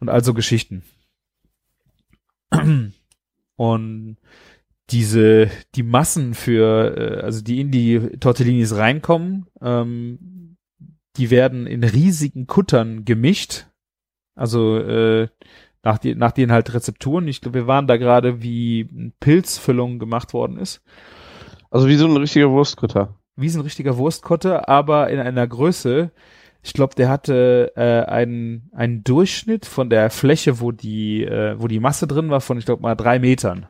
und 0.00 0.08
also 0.08 0.34
Geschichten. 0.34 0.82
Und 3.56 4.16
diese 4.90 5.50
die 5.74 5.82
Massen 5.82 6.34
für 6.34 6.96
äh, 6.96 7.20
also 7.22 7.42
die 7.42 7.60
in 7.60 7.70
die 7.70 8.00
Tortellinis 8.20 8.76
reinkommen, 8.76 9.46
ähm, 9.60 10.56
die 11.16 11.30
werden 11.30 11.66
in 11.66 11.84
riesigen 11.84 12.46
Kuttern 12.46 13.04
gemischt. 13.04 13.66
Also 14.34 14.78
äh, 14.78 15.28
nach, 15.82 15.98
die, 15.98 16.14
nach 16.14 16.32
denen 16.32 16.50
halt 16.50 16.74
Rezepturen. 16.74 17.28
Ich 17.28 17.40
glaube, 17.40 17.60
wir 17.60 17.66
waren 17.66 17.86
da 17.86 17.96
gerade, 17.96 18.42
wie 18.42 19.12
Pilzfüllung 19.20 19.98
gemacht 19.98 20.32
worden 20.32 20.58
ist. 20.58 20.82
Also 21.70 21.88
wie 21.88 21.96
so 21.96 22.06
ein 22.06 22.16
richtiger 22.16 22.50
Wurstkutter. 22.50 23.14
Wie 23.36 23.48
so 23.48 23.60
ein 23.60 23.64
richtiger 23.64 23.96
Wurstkutter, 23.96 24.68
aber 24.68 25.10
in 25.10 25.18
einer 25.18 25.46
Größe. 25.46 26.10
Ich 26.62 26.72
glaube, 26.72 26.94
der 26.94 27.10
hatte 27.10 27.72
äh, 27.76 28.10
einen, 28.10 28.70
einen 28.72 29.04
Durchschnitt 29.04 29.66
von 29.66 29.90
der 29.90 30.08
Fläche, 30.10 30.60
wo 30.60 30.72
die, 30.72 31.24
äh, 31.24 31.60
wo 31.60 31.68
die 31.68 31.80
Masse 31.80 32.06
drin 32.06 32.30
war, 32.30 32.40
von, 32.40 32.58
ich 32.58 32.64
glaube 32.64 32.82
mal, 32.82 32.94
drei 32.94 33.18
Metern. 33.18 33.66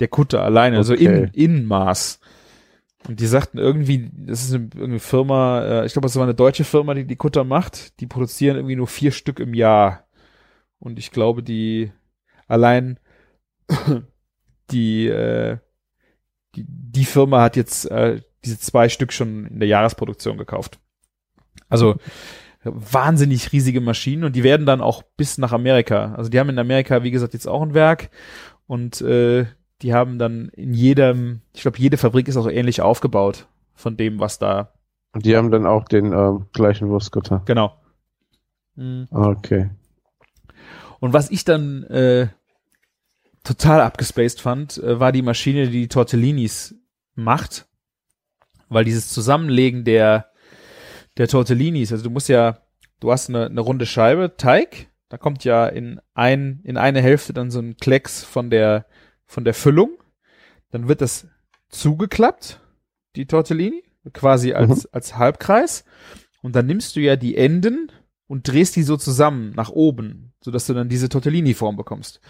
Der 0.00 0.08
Kutter 0.08 0.42
alleine, 0.42 0.76
also 0.76 0.94
okay. 0.94 1.08
also 1.08 1.22
in, 1.22 1.30
Innenmaß. 1.32 2.20
Und 3.08 3.20
die 3.20 3.26
sagten 3.26 3.58
irgendwie, 3.58 4.10
das 4.12 4.42
ist 4.42 4.54
eine, 4.54 4.68
eine 4.82 4.98
Firma, 4.98 5.62
äh, 5.62 5.86
ich 5.86 5.92
glaube, 5.92 6.08
es 6.08 6.16
war 6.16 6.24
eine 6.24 6.34
deutsche 6.34 6.64
Firma, 6.64 6.94
die 6.94 7.06
die 7.06 7.16
Kutter 7.16 7.44
macht. 7.44 8.00
Die 8.00 8.06
produzieren 8.06 8.56
irgendwie 8.56 8.76
nur 8.76 8.88
vier 8.88 9.12
Stück 9.12 9.38
im 9.38 9.54
Jahr. 9.54 10.06
Und 10.78 10.98
ich 10.98 11.10
glaube, 11.10 11.42
die 11.42 11.92
allein 12.48 12.98
die, 14.70 15.06
äh, 15.06 15.58
die, 16.54 16.64
die 16.66 17.04
Firma 17.04 17.42
hat 17.42 17.56
jetzt 17.56 17.90
äh, 17.90 18.20
diese 18.44 18.58
zwei 18.58 18.88
Stück 18.88 19.12
schon 19.12 19.46
in 19.46 19.60
der 19.60 19.68
Jahresproduktion 19.68 20.38
gekauft. 20.38 20.78
Also 21.68 21.96
wahnsinnig 22.64 23.52
riesige 23.52 23.80
Maschinen 23.80 24.24
und 24.24 24.34
die 24.34 24.42
werden 24.42 24.66
dann 24.66 24.80
auch 24.80 25.02
bis 25.16 25.38
nach 25.38 25.52
Amerika. 25.52 26.14
Also 26.14 26.30
die 26.30 26.38
haben 26.38 26.48
in 26.48 26.58
Amerika, 26.58 27.02
wie 27.02 27.10
gesagt, 27.10 27.34
jetzt 27.34 27.46
auch 27.46 27.62
ein 27.62 27.74
Werk 27.74 28.10
und 28.66 29.00
äh, 29.00 29.46
die 29.82 29.94
haben 29.94 30.18
dann 30.18 30.48
in 30.50 30.72
jedem, 30.74 31.42
ich 31.52 31.62
glaube, 31.62 31.78
jede 31.78 31.96
Fabrik 31.96 32.28
ist 32.28 32.36
auch 32.36 32.48
ähnlich 32.48 32.80
aufgebaut 32.80 33.46
von 33.74 33.96
dem, 33.96 34.20
was 34.20 34.38
da. 34.38 34.72
Und 35.12 35.24
die 35.24 35.36
haben 35.36 35.50
dann 35.50 35.66
auch 35.66 35.84
den 35.84 36.12
ähm, 36.12 36.46
gleichen 36.52 36.88
Wurstkutter. 36.88 37.42
Genau. 37.46 37.74
Mhm. 38.74 39.08
Okay. 39.10 39.70
Und 41.00 41.12
was 41.12 41.30
ich 41.30 41.44
dann 41.44 41.84
äh, 41.84 42.28
total 43.44 43.80
abgespaced 43.80 44.40
fand, 44.40 44.78
äh, 44.78 44.98
war 44.98 45.12
die 45.12 45.22
Maschine, 45.22 45.66
die, 45.66 45.82
die 45.82 45.88
Tortellinis 45.88 46.74
macht. 47.14 47.66
Weil 48.68 48.84
dieses 48.84 49.10
Zusammenlegen 49.10 49.84
der, 49.84 50.30
der 51.16 51.28
Tortellinis, 51.28 51.92
also 51.92 52.04
du 52.04 52.10
musst 52.10 52.28
ja, 52.28 52.58
du 53.00 53.12
hast 53.12 53.28
eine, 53.28 53.46
eine 53.46 53.60
runde 53.60 53.86
Scheibe, 53.86 54.36
Teig, 54.36 54.88
da 55.08 55.18
kommt 55.18 55.44
ja 55.44 55.66
in 55.66 56.00
ein, 56.14 56.60
in 56.64 56.76
eine 56.76 57.00
Hälfte 57.00 57.32
dann 57.32 57.50
so 57.50 57.60
ein 57.60 57.76
Klecks 57.76 58.24
von 58.24 58.50
der, 58.50 58.86
von 59.26 59.44
der 59.44 59.54
Füllung. 59.54 59.90
Dann 60.70 60.88
wird 60.88 61.00
das 61.00 61.26
zugeklappt, 61.68 62.60
die 63.16 63.26
Tortellini, 63.26 63.82
quasi 64.12 64.52
als, 64.52 64.84
mhm. 64.84 64.90
als 64.92 65.16
Halbkreis. 65.16 65.84
Und 66.42 66.54
dann 66.56 66.66
nimmst 66.66 66.96
du 66.96 67.00
ja 67.00 67.16
die 67.16 67.36
Enden 67.36 67.90
und 68.26 68.48
drehst 68.48 68.76
die 68.76 68.82
so 68.82 68.96
zusammen 68.96 69.52
nach 69.54 69.70
oben, 69.70 70.32
sodass 70.40 70.66
du 70.66 70.74
dann 70.74 70.88
diese 70.88 71.08
Tortellini-Form 71.08 71.76
bekommst. 71.76 72.20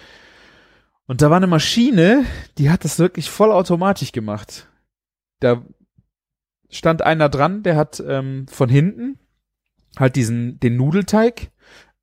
Und 1.06 1.22
da 1.22 1.30
war 1.30 1.36
eine 1.36 1.46
Maschine, 1.46 2.24
die 2.58 2.70
hat 2.70 2.84
das 2.84 2.98
wirklich 2.98 3.30
vollautomatisch 3.30 4.12
gemacht. 4.12 4.68
Da 5.40 5.64
stand 6.68 7.02
einer 7.02 7.28
dran, 7.28 7.62
der 7.62 7.76
hat 7.76 8.02
ähm, 8.06 8.46
von 8.48 8.68
hinten 8.68 9.18
halt 9.98 10.16
diesen 10.16 10.58
den 10.60 10.76
Nudelteig 10.76 11.52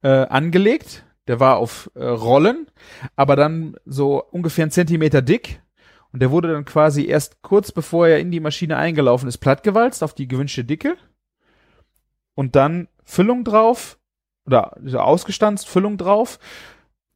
äh, 0.01 0.07
angelegt. 0.07 1.05
Der 1.27 1.39
war 1.39 1.57
auf 1.57 1.89
äh, 1.95 2.03
Rollen, 2.03 2.67
aber 3.15 3.35
dann 3.35 3.77
so 3.85 4.23
ungefähr 4.23 4.63
einen 4.63 4.71
Zentimeter 4.71 5.21
dick. 5.21 5.61
Und 6.11 6.21
der 6.21 6.29
wurde 6.29 6.51
dann 6.51 6.65
quasi 6.65 7.05
erst 7.05 7.41
kurz 7.41 7.71
bevor 7.71 8.07
er 8.07 8.19
in 8.19 8.29
die 8.29 8.39
Maschine 8.39 8.77
eingelaufen 8.77 9.27
ist, 9.27 9.39
plattgewalzt 9.39 10.03
auf 10.03 10.13
die 10.13 10.27
gewünschte 10.27 10.63
Dicke. 10.63 10.95
Und 12.35 12.55
dann 12.55 12.87
Füllung 13.03 13.43
drauf 13.43 13.97
oder 14.45 14.77
ausgestanzt, 14.95 15.67
Füllung 15.67 15.97
drauf, 15.97 16.39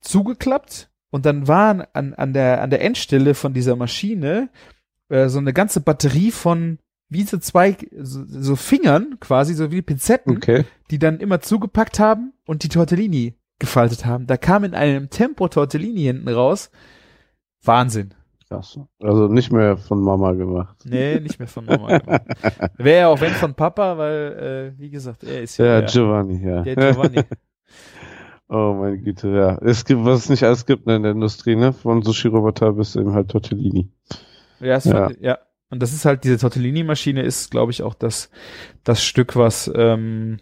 zugeklappt 0.02 0.90
und 1.10 1.26
dann 1.26 1.48
waren 1.48 1.84
an, 1.94 2.14
an, 2.14 2.34
der, 2.34 2.62
an 2.62 2.70
der 2.70 2.82
Endstelle 2.82 3.34
von 3.34 3.54
dieser 3.54 3.76
Maschine 3.76 4.50
äh, 5.10 5.28
so 5.28 5.40
eine 5.40 5.54
ganze 5.54 5.82
Batterie 5.82 6.32
von 6.32 6.80
wie 7.10 7.24
so 7.24 7.38
zwei 7.38 7.78
so, 7.98 8.24
so 8.28 8.56
Fingern 8.56 9.18
quasi, 9.20 9.54
so 9.54 9.72
wie 9.72 9.82
Pinzetten, 9.82 10.38
okay. 10.38 10.66
die 10.92 11.00
dann 11.00 11.20
immer 11.20 11.40
zugepackt 11.40 12.00
haben 12.00 12.34
und 12.46 12.64
die 12.64 12.70
Tortellini 12.70 13.36
gefaltet 13.60 14.06
haben. 14.06 14.28
Da 14.28 14.38
kam 14.38 14.64
in 14.64 14.74
einem 14.74 15.10
Tempo 15.10 15.48
Tortellini 15.48 16.02
hinten 16.02 16.28
raus. 16.30 16.70
Wahnsinn. 17.64 18.14
Krass. 18.48 18.80
Also 19.02 19.28
nicht 19.28 19.52
mehr 19.52 19.78
von 19.78 20.02
Mama 20.02 20.32
gemacht. 20.34 20.78
Nee, 20.86 21.20
nicht 21.20 21.38
mehr 21.38 21.50
von 21.50 21.66
Mama 21.66 21.98
gemacht. 21.98 22.22
Wäre 22.78 23.00
ja 23.00 23.08
auch 23.10 23.20
wenn 23.20 23.34
von 23.34 23.54
Papa, 23.54 23.98
weil, 23.98 24.74
äh, 24.78 24.80
wie 24.80 24.90
gesagt, 24.90 25.24
er 25.24 25.42
ist 25.42 25.58
ja. 25.58 25.66
Ja, 25.66 25.82
der, 25.82 25.90
Giovanni, 25.90 26.46
ja. 26.46 26.62
Der 26.62 26.76
Giovanni. 26.76 27.24
Oh 28.50 28.78
meine 28.80 28.98
Güte, 28.98 29.28
ja. 29.28 29.58
Es 29.58 29.84
gibt, 29.84 30.06
was 30.06 30.20
es 30.20 30.30
nicht 30.30 30.44
alles 30.44 30.66
gibt 30.66 30.88
in 30.88 31.04
der 31.04 31.12
Industrie, 31.12 31.58
ne? 31.58 31.74
Von 31.74 32.02
Sushi-Roboter 32.02 32.72
bis 32.72 32.96
eben 32.96 33.14
halt 33.14 33.30
Tortellini. 33.30 33.92
Ja, 34.62 34.68
ja. 34.68 34.80
Fand, 34.80 35.20
ja. 35.20 35.38
Und 35.70 35.84
das 35.84 35.92
ist 35.92 36.06
halt, 36.06 36.24
diese 36.24 36.38
Tortellini-Maschine 36.38 37.24
ist, 37.24 37.52
glaube 37.52 37.74
ich, 37.74 37.84
auch 37.84 37.94
das, 37.94 38.30
das 38.86 39.04
Stück, 39.04 39.36
was 39.36 39.70
ähm, 39.76 40.40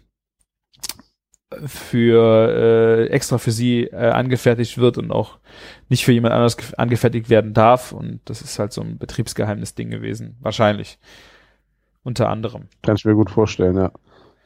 für 1.64 2.48
äh, 2.48 3.06
extra 3.08 3.38
für 3.38 3.50
sie 3.50 3.84
äh, 3.84 4.10
angefertigt 4.10 4.78
wird 4.78 4.98
und 4.98 5.10
auch 5.10 5.38
nicht 5.88 6.04
für 6.04 6.12
jemand 6.12 6.34
anderes 6.34 6.74
angefertigt 6.74 7.30
werden 7.30 7.54
darf. 7.54 7.92
Und 7.92 8.20
das 8.24 8.42
ist 8.42 8.58
halt 8.58 8.72
so 8.72 8.80
ein 8.80 8.98
Betriebsgeheimnis-Ding 8.98 9.90
gewesen. 9.90 10.36
Wahrscheinlich. 10.40 10.98
Unter 12.02 12.28
anderem. 12.28 12.68
Kann 12.82 12.96
ich 12.96 13.04
mir 13.04 13.14
gut 13.14 13.30
vorstellen, 13.30 13.76
ja. 13.76 13.90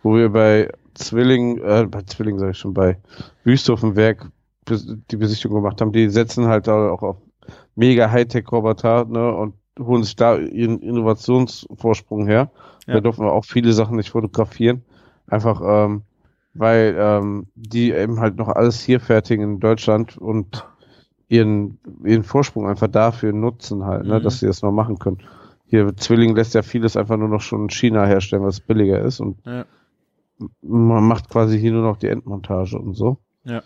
Wo 0.03 0.17
wir 0.17 0.31
bei 0.31 0.71
Zwilling, 0.95 1.59
äh, 1.59 1.87
bei 1.91 2.03
Zwilling 2.03 2.39
sage 2.39 2.53
ich 2.53 2.59
schon, 2.59 2.73
bei 2.73 2.97
Wüsthofen 3.45 3.97
Werk 3.97 4.31
die 4.69 5.17
Besichtigung 5.17 5.63
gemacht 5.63 5.81
haben, 5.81 5.93
die 5.93 6.09
setzen 6.09 6.47
halt 6.47 6.67
da 6.69 6.91
auch 6.91 7.03
auf 7.03 7.17
mega 7.75 8.11
Hightech-Roboter 8.11 9.07
ne, 9.07 9.35
und 9.35 9.55
holen 9.79 10.03
sich 10.03 10.17
da 10.17 10.37
ihren 10.37 10.81
Innovationsvorsprung 10.81 12.27
her. 12.27 12.51
Ja. 12.87 12.95
Da 12.95 13.01
dürfen 13.01 13.25
wir 13.25 13.33
auch 13.33 13.45
viele 13.45 13.73
Sachen 13.73 13.97
nicht 13.97 14.11
fotografieren. 14.11 14.83
Einfach, 15.27 15.61
ähm, 15.65 16.03
weil 16.55 16.97
ähm, 16.99 17.47
die 17.55 17.93
eben 17.93 18.21
halt 18.21 18.37
noch 18.37 18.49
alles 18.49 18.81
hier 18.81 19.01
fertigen 19.01 19.45
in 19.55 19.61
Deutschland 19.61 20.19
und 20.19 20.67
ihren, 21.29 21.79
ihren 22.05 22.25
Vorsprung 22.25 22.69
einfach 22.69 22.89
dafür 22.89 23.33
nutzen 23.33 23.85
halt, 23.85 24.05
ne, 24.07 24.19
Mhm. 24.19 24.23
dass 24.23 24.41
sie 24.41 24.47
das 24.47 24.63
noch 24.63 24.73
machen 24.73 24.99
können. 24.99 25.19
Hier, 25.67 25.97
Zwilling 25.97 26.35
lässt 26.35 26.55
ja 26.55 26.63
vieles 26.63 26.97
einfach 26.97 27.17
nur 27.17 27.29
noch 27.29 27.41
schon 27.41 27.63
in 27.63 27.71
China 27.71 28.05
herstellen, 28.05 28.43
was 28.43 28.61
billiger 28.61 29.01
ist 29.01 29.21
und 29.21 29.39
Ja. 29.47 29.65
man 30.63 31.05
macht 31.05 31.29
quasi 31.31 31.59
hier 31.59 31.73
nur 31.73 31.83
noch 31.83 31.97
die 31.99 32.09
Endmontage 32.09 32.79
und 32.79 32.95
so. 32.95 33.19
Ja. 33.45 33.63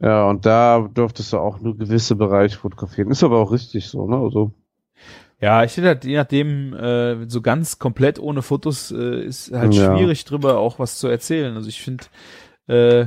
Ja, 0.00 0.28
und 0.28 0.44
da 0.44 0.88
dürftest 0.94 1.32
du 1.32 1.38
auch 1.38 1.60
nur 1.60 1.76
gewisse 1.76 2.16
Bereiche 2.16 2.58
fotografieren. 2.58 3.10
Ist 3.10 3.22
aber 3.24 3.38
auch 3.38 3.50
richtig 3.52 3.86
so, 3.88 4.06
ne? 4.06 4.16
Also, 4.16 4.52
Ja, 5.40 5.64
ich 5.64 5.72
finde 5.72 5.88
halt, 5.90 6.04
je 6.04 6.16
nachdem, 6.16 6.72
äh, 6.74 7.28
so 7.28 7.42
ganz 7.42 7.78
komplett 7.78 8.18
ohne 8.18 8.40
Fotos 8.42 8.90
äh, 8.90 9.22
ist 9.24 9.52
halt 9.52 9.74
Ja. 9.74 9.94
schwierig 9.96 10.24
drüber 10.24 10.58
auch 10.58 10.78
was 10.78 10.98
zu 10.98 11.08
erzählen. 11.08 11.54
Also 11.56 11.68
ich 11.68 11.82
finde, 11.82 12.04
äh, 12.68 13.06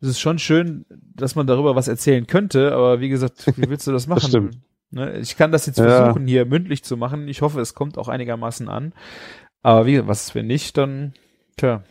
es 0.00 0.08
ist 0.10 0.20
schon 0.20 0.38
schön, 0.38 0.84
dass 1.14 1.34
man 1.34 1.46
darüber 1.46 1.74
was 1.74 1.88
erzählen 1.88 2.26
könnte, 2.26 2.72
aber 2.72 3.00
wie 3.00 3.08
gesagt, 3.08 3.46
wie 3.56 3.68
willst 3.68 3.86
du 3.86 3.92
das 3.92 4.06
machen? 4.06 4.28
stimmt. 4.28 4.58
Ne? 4.90 5.18
Ich 5.18 5.36
kann 5.36 5.50
das 5.50 5.66
jetzt 5.66 5.78
Ja. 5.78 5.88
versuchen, 6.04 6.26
hier 6.28 6.44
mündlich 6.46 6.84
zu 6.84 6.96
machen. 6.96 7.26
Ich 7.26 7.42
hoffe, 7.42 7.60
es 7.60 7.74
kommt 7.74 7.98
auch 7.98 8.06
einigermaßen 8.08 8.68
an. 8.68 8.92
Aber 9.62 9.86
wie, 9.86 10.06
was 10.06 10.34
wenn 10.36 10.46
nicht, 10.46 10.76
dann, 10.76 11.14
tja, 11.56 11.82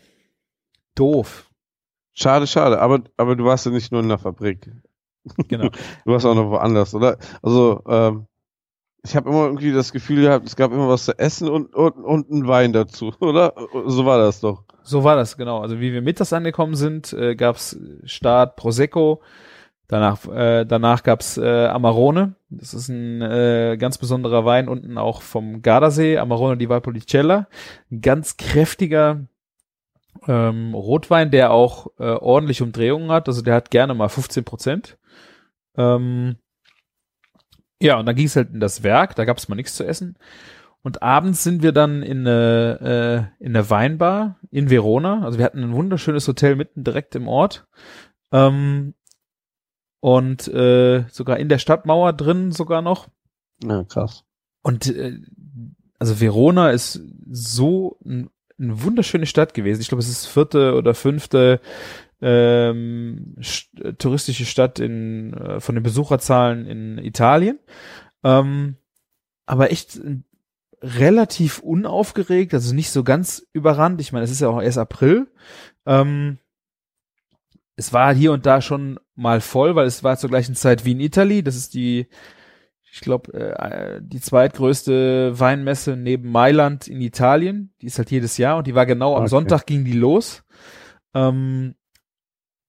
doof. 0.96 1.50
schade, 2.14 2.48
schade. 2.48 2.80
Aber, 2.80 3.02
aber 3.18 3.36
du 3.36 3.44
warst 3.46 3.66
ja 3.66 3.72
nicht 3.72 3.92
nur 3.92 4.02
in 4.02 4.10
der 4.10 4.20
Fabrik. 4.20 4.72
Genau. 5.48 5.70
Du 6.06 6.12
warst 6.12 6.26
auch 6.26 6.36
noch 6.36 6.50
woanders, 6.52 6.94
oder? 6.94 7.18
Also, 7.42 7.82
ähm, 7.88 8.28
ich 9.06 9.16
habe 9.16 9.30
immer 9.30 9.45
irgendwie 9.45 9.74
das 9.74 9.91
Gefühl 9.91 10.22
gehabt, 10.22 10.47
es 10.47 10.56
gab 10.56 10.72
immer 10.72 10.88
was 10.88 11.06
zu 11.06 11.18
essen 11.20 11.49
und, 11.49 11.76
und, 11.76 11.93
und 11.93 12.32
einen 12.32 12.47
Wein 12.47 12.72
dazu, 12.74 13.14
oder? 13.20 13.54
So 13.86 14.06
war 14.06 14.18
das 14.18 14.39
doch. 14.39 14.64
So 14.82 15.04
war 15.04 15.16
das, 15.16 15.38
genau. 15.38 15.60
Also 15.62 15.80
wie 15.80 15.93
wir 15.93 16.01
mittags 16.01 16.34
angekommen 16.34 16.76
sind, 16.76 17.14
äh, 17.14 17.36
gab's 17.36 17.78
Start 18.06 18.56
Prosecco, 18.56 19.22
danach, 19.88 20.26
äh, 20.28 20.66
danach 20.66 21.04
gab's 21.04 21.38
äh, 21.38 21.66
Amarone. 21.68 22.36
Das 22.49 22.74
ist 22.74 22.89
ein 22.89 23.22
äh, 23.22 23.78
ganz 23.78 23.97
besonderer 23.97 24.45
Wein 24.45 24.70
unten 24.70 24.97
auch 24.97 25.22
vom 25.22 25.62
Gardasee, 25.62 26.18
Amarone 26.18 26.58
di 26.58 26.70
Valpolicella. 26.70 27.47
Ein 27.91 28.01
ganz 28.01 28.38
kräftiger 28.38 29.26
ähm, 30.28 30.74
Rotwein, 30.74 31.32
der 31.32 31.51
auch 31.51 31.88
äh, 31.99 32.04
ordentlich 32.04 32.62
Umdrehungen 32.62 33.12
hat. 33.12 33.28
Also 33.28 33.41
der 33.41 33.56
hat 33.56 33.72
gerne 33.72 33.93
mal 33.93 34.10
15 34.10 34.43
Prozent. 34.45 34.97
Ähm, 35.76 36.38
ja, 37.82 38.00
und 38.00 38.06
dann 38.06 38.16
ging's 38.16 38.36
halt 38.36 38.52
in 38.52 38.60
das 38.60 38.84
Werk, 38.84 39.16
da 39.16 39.26
gab's 39.26 39.48
mal 39.50 39.56
nichts 39.56 39.76
zu 39.76 39.86
essen. 39.86 40.16
Und 40.84 41.02
abends 41.02 41.44
sind 41.44 41.64
wir 41.64 41.72
dann 41.72 42.04
in 42.04 42.28
eine, 42.28 43.32
äh, 43.40 43.44
in 43.44 43.54
der 43.54 43.70
Weinbar 43.70 44.38
in 44.52 44.70
Verona. 44.70 45.24
Also 45.24 45.38
wir 45.38 45.46
hatten 45.46 45.64
ein 45.64 45.74
wunderschönes 45.74 46.28
Hotel 46.28 46.58
mitten 46.58 46.84
direkt 46.84 47.16
im 47.16 47.30
Ort. 47.30 47.66
Ähm, 48.34 48.94
und 50.02 50.50
äh, 50.50 51.06
sogar 51.10 51.38
in 51.38 51.48
der 51.48 51.60
Stadtmauer 51.60 52.12
drin 52.12 52.52
sogar 52.52 52.82
noch. 52.82 53.08
Ja, 53.64 53.86
krass. 53.86 54.26
Und 54.62 54.88
äh, 54.88 55.22
also 56.00 56.20
Verona 56.20 56.72
ist 56.72 57.02
so 57.32 57.98
ein, 58.04 58.30
eine 58.60 58.84
wunderschöne 58.84 59.26
Stadt 59.26 59.54
gewesen. 59.54 59.80
Ich 59.80 59.88
glaube, 59.88 60.02
es 60.02 60.10
ist 60.10 60.26
vierte 60.26 60.76
oder 60.76 60.94
fünfte 60.94 61.62
ähm, 62.24 63.36
st 63.42 63.70
touristische 64.00 64.46
Stadt 64.46 64.80
in 64.80 65.34
äh, 65.34 65.60
von 65.60 65.76
den 65.76 65.84
Besucherzahlen 65.84 66.66
in 66.66 66.98
Italien. 66.98 67.60
Ähm, 68.24 68.78
aber 69.46 69.72
echt 69.72 69.98
äh, 69.98 70.20
relativ 70.82 71.60
unaufgeregt, 71.60 72.54
also 72.54 72.74
nicht 72.74 72.92
so 72.92 73.04
ganz 73.04 73.46
überrannt. 73.52 74.00
Ich 74.00 74.14
meine, 74.14 74.24
es 74.24 74.32
ist 74.32 74.40
ja 74.40 74.48
auch 74.48 74.62
erst 74.62 74.78
April. 74.78 75.28
Ähm, 75.86 76.38
es 77.76 77.92
war 77.92 78.14
hier 78.16 78.32
und 78.32 78.46
da 78.46 78.62
schon 78.62 79.00
mal 79.16 79.42
voll, 79.42 79.76
weil 79.76 79.86
es 79.86 80.04
war 80.04 80.16
zur 80.18 80.30
gleichen 80.30 80.56
Zeit 80.56 80.86
wie 80.86 80.92
in 80.92 81.02
Italy. 81.02 81.44
Das 81.44 81.58
ist 81.58 81.74
die, 81.74 82.08
ich 82.90 83.02
glaube, 83.02 83.34
äh, 83.34 84.00
die 84.02 84.22
zweitgrößte 84.22 85.38
Weinmesse 85.38 85.98
neben 85.98 86.32
Mailand 86.32 86.88
in 86.88 87.02
Italien. 87.02 87.74
Die 87.82 87.88
ist 87.88 87.98
halt 87.98 88.12
jedes 88.12 88.38
Jahr 88.38 88.58
und 88.58 88.68
die 88.68 88.76
war 88.76 88.86
genau 88.86 89.16
am 89.16 89.24
Okay. 89.24 89.30
Sonntag 89.30 89.66
ging 89.66 89.84
die 89.84 89.94
los. 89.94 90.44
Ähm, 91.14 91.76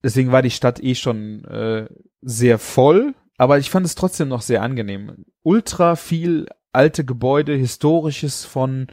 deswegen 0.05 0.31
war 0.31 0.43
die 0.43 0.51
Stadt 0.51 0.83
eh 0.83 0.95
schon 0.95 1.45
äh, 1.47 1.89
sehr 2.23 2.59
voll, 2.59 3.15
aber 3.37 3.59
ich 3.59 3.71
fand 3.71 3.85
es 3.85 3.97
trotzdem 3.97 4.29
noch 4.29 4.43
sehr 4.43 4.63
angenehm. 4.63 5.25
Ultra 5.43 5.97
viel 5.97 6.47
alte 6.73 7.05
Gebäude, 7.05 7.55
historisches 7.55 8.45
von 8.45 8.87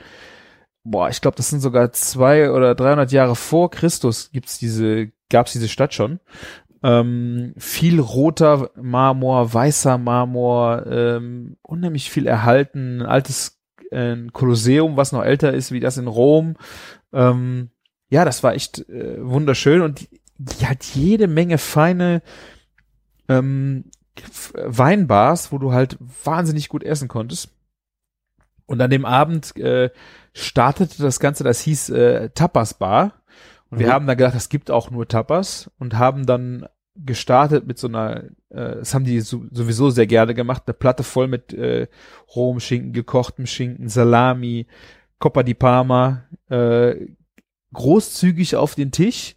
boah, 0.84 1.10
ich 1.10 1.22
glaube, 1.22 1.38
das 1.38 1.50
sind 1.50 1.60
sogar 1.60 1.92
zwei 1.92 2.52
oder 2.52 2.76
300 2.76 3.12
Jahre 3.12 3.36
vor 3.36 3.70
Christus 3.70 4.32
gibt's 4.32 4.58
diese, 4.58 5.12
gab's 5.30 5.54
diese 5.54 5.70
Stadt 5.70 5.94
schon. 5.94 6.20
Ähm, 6.84 7.54
viel 7.58 8.00
roter 8.00 8.72
Marmor, 8.76 9.54
weißer 9.54 9.98
Marmor, 10.00 10.88
ähm, 10.88 11.58
unheimlich 11.62 12.10
viel 12.10 12.26
erhalten, 12.26 13.02
ein 13.02 13.06
altes 13.06 13.62
äh, 13.92 14.16
Kolosseum, 14.34 14.98
was 14.98 15.12
noch 15.12 15.24
älter 15.24 15.54
ist 15.54 15.72
wie 15.72 15.80
das 15.80 15.98
in 15.98 16.08
Rom. 16.08 16.56
Ähm, 17.14 17.70
ja, 18.10 18.26
das 18.26 18.42
war 18.44 18.56
echt 18.56 18.90
äh, 18.90 19.18
wunderschön 19.20 19.82
und 19.82 20.02
die, 20.02 20.21
die 20.44 20.66
hat 20.66 20.84
jede 20.84 21.28
Menge 21.28 21.58
feine 21.58 22.22
ähm, 23.28 23.86
Weinbars, 24.54 25.52
wo 25.52 25.58
du 25.58 25.72
halt 25.72 25.98
wahnsinnig 26.24 26.70
gut 26.70 26.84
essen 26.84 27.08
konntest. 27.08 27.50
Und 28.66 28.82
an 28.82 28.90
dem 28.90 29.06
Abend 29.06 29.56
äh, 29.58 29.90
startete 30.34 31.02
das 31.02 31.20
Ganze, 31.20 31.44
das 31.44 31.62
hieß 31.62 31.90
äh, 31.90 32.30
Tapas 32.30 32.74
Bar. 32.76 33.14
Und 33.70 33.80
wir 33.80 33.88
Mhm. 33.88 33.92
haben 33.92 34.08
dann 34.08 34.18
gedacht, 34.18 34.36
es 34.36 34.50
gibt 34.50 34.72
auch 34.72 34.92
nur 34.92 35.08
Tapas 35.08 35.70
und 35.80 35.98
haben 35.98 36.26
dann 36.26 36.66
gestartet 36.96 37.66
mit 37.68 37.78
so 37.80 37.88
einer, 37.88 38.24
äh, 38.50 38.76
das 38.80 38.94
haben 38.94 39.06
die 39.06 39.20
so, 39.22 39.44
sowieso 39.52 39.90
sehr 39.90 40.08
gerne 40.08 40.34
gemacht, 40.34 40.64
eine 40.66 40.74
Platte 40.74 41.04
voll 41.04 41.28
mit 41.28 41.54
äh, 41.54 41.88
rohem 42.36 42.60
Schinken, 42.60 42.94
gekochtem 42.94 43.46
Schinken, 43.46 43.88
Salami, 43.90 44.68
Coppa 45.20 45.44
di 45.44 45.54
Parma, 45.54 46.24
äh, 46.50 46.96
großzügig 47.74 48.56
auf 48.58 48.76
den 48.76 48.92
Tisch, 48.92 49.36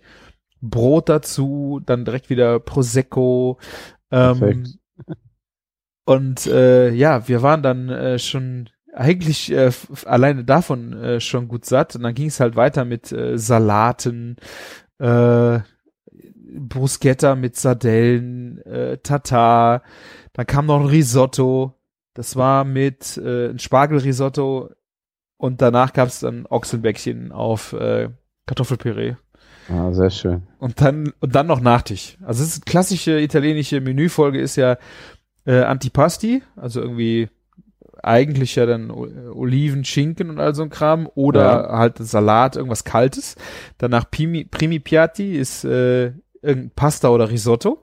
Brot 0.70 1.08
dazu, 1.08 1.80
dann 1.84 2.04
direkt 2.04 2.30
wieder 2.30 2.60
Prosecco. 2.60 3.58
Ähm, 4.10 4.38
Perfekt. 4.38 4.68
und 6.04 6.46
äh, 6.46 6.90
ja, 6.90 7.28
wir 7.28 7.42
waren 7.42 7.62
dann 7.62 7.88
äh, 7.88 8.18
schon 8.18 8.68
eigentlich 8.94 9.52
äh, 9.52 9.70
alleine 10.04 10.44
davon 10.44 10.92
äh, 10.92 11.20
schon 11.20 11.48
gut 11.48 11.64
satt. 11.64 11.96
Und 11.96 12.02
dann 12.02 12.14
ging 12.14 12.28
es 12.28 12.40
halt 12.40 12.56
weiter 12.56 12.84
mit 12.84 13.12
äh, 13.12 13.36
Salaten, 13.36 14.36
äh, 14.98 15.60
Bruschetta 16.56 17.34
mit 17.34 17.56
Sardellen, 17.56 18.58
äh, 18.62 18.98
Tatar. 18.98 19.82
Dann 20.32 20.46
kam 20.46 20.66
noch 20.66 20.80
ein 20.80 20.86
Risotto. 20.86 21.74
Das 22.14 22.36
war 22.36 22.64
mit 22.64 23.16
äh, 23.16 23.50
ein 23.50 23.58
Spargelrisotto. 23.58 24.70
Und 25.36 25.60
danach 25.60 25.92
gab 25.92 26.08
es 26.08 26.20
dann 26.20 26.46
Ochsenbäckchen 26.46 27.32
auf 27.32 27.72
äh, 27.72 28.10
Kartoffelpüree. 28.46 29.16
Ah, 29.68 29.92
sehr 29.92 30.10
schön. 30.10 30.42
Und 30.58 30.80
dann, 30.80 31.12
und 31.20 31.34
dann 31.34 31.46
noch 31.46 31.60
Nachtisch. 31.60 32.18
Also 32.22 32.42
es 32.42 32.50
ist 32.56 32.66
klassische 32.66 33.18
italienische 33.20 33.80
Menüfolge 33.80 34.40
ist 34.40 34.56
ja 34.56 34.76
äh, 35.46 35.60
Antipasti, 35.62 36.42
also 36.56 36.80
irgendwie 36.80 37.28
eigentlich 38.02 38.56
ja 38.56 38.66
dann 38.66 38.90
äh, 38.90 38.92
Oliven, 38.92 39.84
Schinken 39.84 40.28
und 40.30 40.38
all 40.38 40.54
so 40.54 40.62
ein 40.62 40.70
Kram 40.70 41.08
oder 41.14 41.68
Ja. 41.70 41.78
halt 41.78 41.98
Salat, 41.98 42.56
irgendwas 42.56 42.84
Kaltes. 42.84 43.36
Danach 43.78 44.10
Primi, 44.10 44.44
Primi 44.44 44.78
Piatti 44.80 45.34
ist 45.36 45.64
äh, 45.64 46.12
irgendein 46.42 46.70
Pasta 46.76 47.08
oder 47.08 47.30
Risotto. 47.30 47.78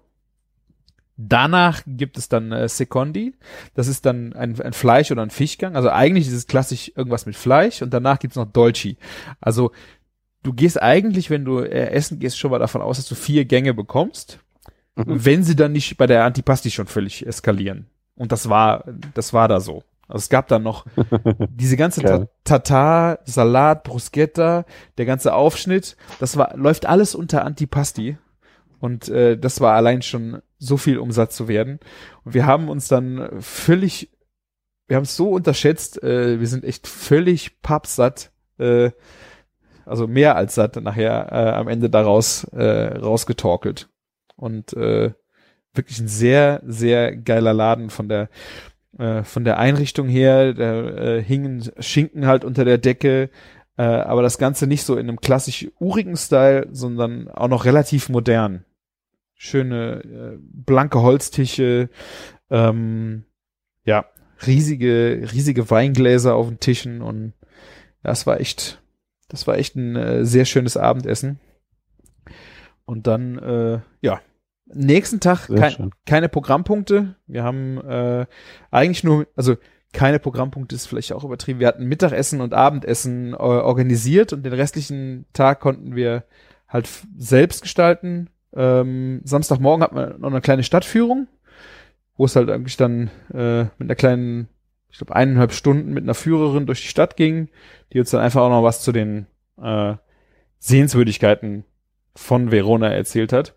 Danach 1.18 1.82
gibt 1.86 2.18
es 2.18 2.30
dann 2.30 2.52
äh, 2.52 2.68
Secondi. 2.68 3.34
Das 3.76 3.88
ist 3.88 4.06
dann 4.06 4.34
ein, 4.34 4.60
ein 4.60 4.74
Fleisch 4.74 5.12
oder 5.12 5.22
ein 5.22 5.30
Fischgang. 5.30 5.76
Also 5.76 5.90
eigentlich 5.90 6.28
ist 6.28 6.34
es 6.34 6.48
klassisch 6.48 6.92
irgendwas 6.96 7.26
mit 7.26 7.36
Fleisch 7.36 7.82
und 7.82 7.92
danach 7.94 8.20
gibt's 8.20 8.38
noch 8.38 8.52
Dolci. 8.52 8.98
Also 9.40 9.72
du 10.44 10.54
gehst 10.54 10.82
eigentlich, 10.82 11.30
wenn 11.30 11.46
du 11.46 11.60
äh, 11.60 11.90
essen 11.90 12.20
gehst, 12.20 12.38
schon 12.38 12.52
mal 12.52 12.60
davon 12.60 12.82
aus, 12.82 12.98
dass 12.98 13.08
du 13.08 13.16
vier 13.16 13.46
Gänge 13.46 13.74
bekommst, 13.74 14.40
Mhm. 14.96 15.26
wenn 15.26 15.44
sie 15.44 15.56
dann 15.56 15.72
nicht 15.72 15.96
bei 15.96 16.06
der 16.06 16.26
Antipasti 16.26 16.70
schon 16.70 16.86
völlig 16.88 17.26
eskalieren. 17.26 17.88
Und 18.16 18.34
das 18.34 18.50
war, 18.50 18.84
das 19.14 19.32
war 19.32 19.48
da 19.48 19.62
so. 19.62 19.84
Also 20.10 20.24
es 20.24 20.30
gab 20.30 20.50
dann 20.50 20.64
noch 20.64 20.86
diese 21.50 21.78
ganze 21.78 22.02
Geil. 22.02 22.28
Tatar, 22.44 23.20
Salat, 23.24 23.84
Bruschetta, 23.84 24.66
der 24.98 25.06
ganze 25.06 25.34
Aufschnitt, 25.34 25.96
das 26.20 26.36
war, 26.36 26.58
läuft 26.58 26.86
alles 26.88 27.16
unter 27.16 27.46
Antipasti. 27.46 28.18
Und 28.80 29.08
äh, 29.08 29.38
das 29.38 29.62
war 29.62 29.76
allein 29.76 30.02
schon 30.02 30.42
so 30.58 30.76
viel, 30.76 30.98
um 30.98 31.12
satt 31.12 31.32
zu 31.32 31.48
werden. 31.48 31.80
Und 32.26 32.34
wir 32.34 32.46
haben 32.46 32.68
uns 32.68 32.90
dann 32.90 33.30
völlig, 33.42 34.12
wir 34.88 34.98
haben 34.98 35.04
es 35.04 35.16
so 35.16 35.30
unterschätzt, 35.30 36.04
äh, 36.04 36.40
wir 36.42 36.48
sind 36.48 36.66
echt 36.66 36.86
völlig 36.86 37.62
pappsatt, 37.62 38.32
äh, 38.60 38.92
also 39.86 40.08
mehr 40.08 40.36
als 40.36 40.56
satt 40.56 40.76
nachher 40.78 41.32
äh, 41.32 41.52
am 41.52 41.68
Ende 41.68 41.90
daraus 41.90 42.44
äh, 42.54 42.98
rausgetorkelt. 42.98 43.90
Und 44.36 44.74
äh, 44.74 45.12
wirklich 45.74 46.00
ein 46.00 46.08
sehr, 46.08 46.62
sehr 46.66 47.16
geiler 47.16 47.54
Laden 47.54 47.90
von 47.90 48.10
der 48.10 48.30
äh, 48.98 49.24
von 49.24 49.46
der 49.46 49.58
Einrichtung 49.58 50.08
her, 50.08 50.54
da 50.54 50.84
äh, 50.90 51.24
hingen 51.24 51.72
Schinken 51.80 52.28
halt 52.28 52.44
unter 52.44 52.66
der 52.66 52.78
Decke, 52.78 53.30
Äh, 53.78 53.84
aber 53.84 54.22
das 54.22 54.38
Ganze 54.38 54.68
nicht 54.68 54.84
so 54.84 54.98
in 54.98 55.08
einem 55.08 55.22
klassisch 55.22 55.72
urigen 55.80 56.18
Style, 56.18 56.68
sondern 56.72 57.30
auch 57.30 57.48
noch 57.48 57.64
relativ 57.64 58.10
modern. 58.10 58.66
Schöne 59.34 60.02
äh, 60.04 60.38
blanke 60.42 61.02
Holztische, 61.02 61.90
ähm, 62.50 63.24
ja, 63.86 64.06
riesige, 64.46 65.26
riesige 65.34 65.70
Weingläser 65.70 66.36
auf 66.36 66.50
den 66.50 66.60
Tischen 66.60 67.02
und 67.02 67.34
das 68.04 68.28
war 68.28 68.42
echt, 68.42 68.81
das 69.32 69.48
war 69.48 69.58
echt 69.58 69.76
ein 69.76 69.96
äh, 69.96 70.26
sehr 70.26 70.46
schönes 70.46 70.76
Abendessen. 70.76 71.40
Und 72.86 73.08
dann, 73.08 73.38
äh, 73.40 73.80
ja, 74.02 74.20
nächsten 74.66 75.20
Tag 75.20 75.48
kein, 75.48 75.92
keine 76.06 76.30
Programmpunkte. 76.30 77.16
Wir 77.28 77.44
haben 77.44 77.78
äh, 77.80 78.26
eigentlich 78.70 79.04
nur, 79.04 79.28
also 79.36 79.56
keine 79.94 80.20
Programmpunkte 80.20 80.76
ist 80.76 80.88
vielleicht 80.88 81.14
auch 81.14 81.24
übertrieben. 81.24 81.60
Wir 81.60 81.68
hatten 81.68 81.86
Mittagessen 81.86 82.42
und 82.42 82.54
Abendessen 82.54 83.34
äh, 83.34 83.38
organisiert 83.38 84.34
und 84.34 84.44
den 84.44 84.54
restlichen 84.54 85.26
Tag 85.34 85.60
konnten 85.60 85.96
wir 85.96 86.26
halt 86.68 86.90
selbst 87.18 87.62
gestalten. 87.62 88.30
Ähm, 88.54 89.22
Samstagmorgen 89.24 89.84
hatten 89.84 89.96
wir 89.96 90.18
noch 90.18 90.30
eine 90.30 90.42
kleine 90.42 90.64
Stadtführung, 90.64 91.28
wo 92.18 92.26
es 92.26 92.36
halt 92.36 92.50
eigentlich 92.50 92.78
dann 92.78 93.10
äh, 93.34 93.64
mit 93.64 93.82
einer 93.82 93.96
kleinen, 93.96 94.48
ich 94.92 94.98
glaube 94.98 95.16
eineinhalb 95.16 95.54
Stunden 95.54 95.94
mit 95.94 96.04
einer 96.04 96.14
Führerin 96.14 96.66
durch 96.66 96.82
die 96.82 96.88
Stadt 96.88 97.16
ging, 97.16 97.50
die 97.94 98.00
uns 98.00 98.12
dann 98.12 98.22
einfach 98.22 98.42
auch 98.42 98.50
noch 98.50 98.64
was 98.64 98.82
zu 98.82 98.92
den 98.92 99.28
äh, 99.62 99.96
Sehenswürdigkeiten 100.60 101.64
von 102.16 102.52
Verona 102.52 102.90
erzählt 102.90 103.34
hat. 103.34 103.56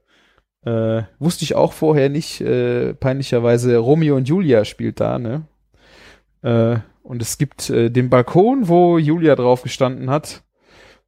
Äh, 0.65 1.02
wusste 1.19 1.44
ich 1.44 1.55
auch 1.55 1.73
vorher 1.73 2.09
nicht, 2.09 2.40
äh, 2.40 2.94
peinlicherweise 2.94 3.77
Romeo 3.77 4.16
und 4.16 4.28
Julia 4.28 4.65
spielt 4.65 5.01
da, 5.01 5.19
ne? 5.19 5.47
Äh, 6.43 6.78
und 7.02 7.20
es 7.20 7.36
gibt 7.36 7.69
äh, 7.69 7.90
den 7.90 8.09
Balkon, 8.09 8.69
wo 8.69 8.97
Julia 8.97 9.36
drauf 9.36 9.62
gestanden 9.62 10.09
hat. 10.09 10.43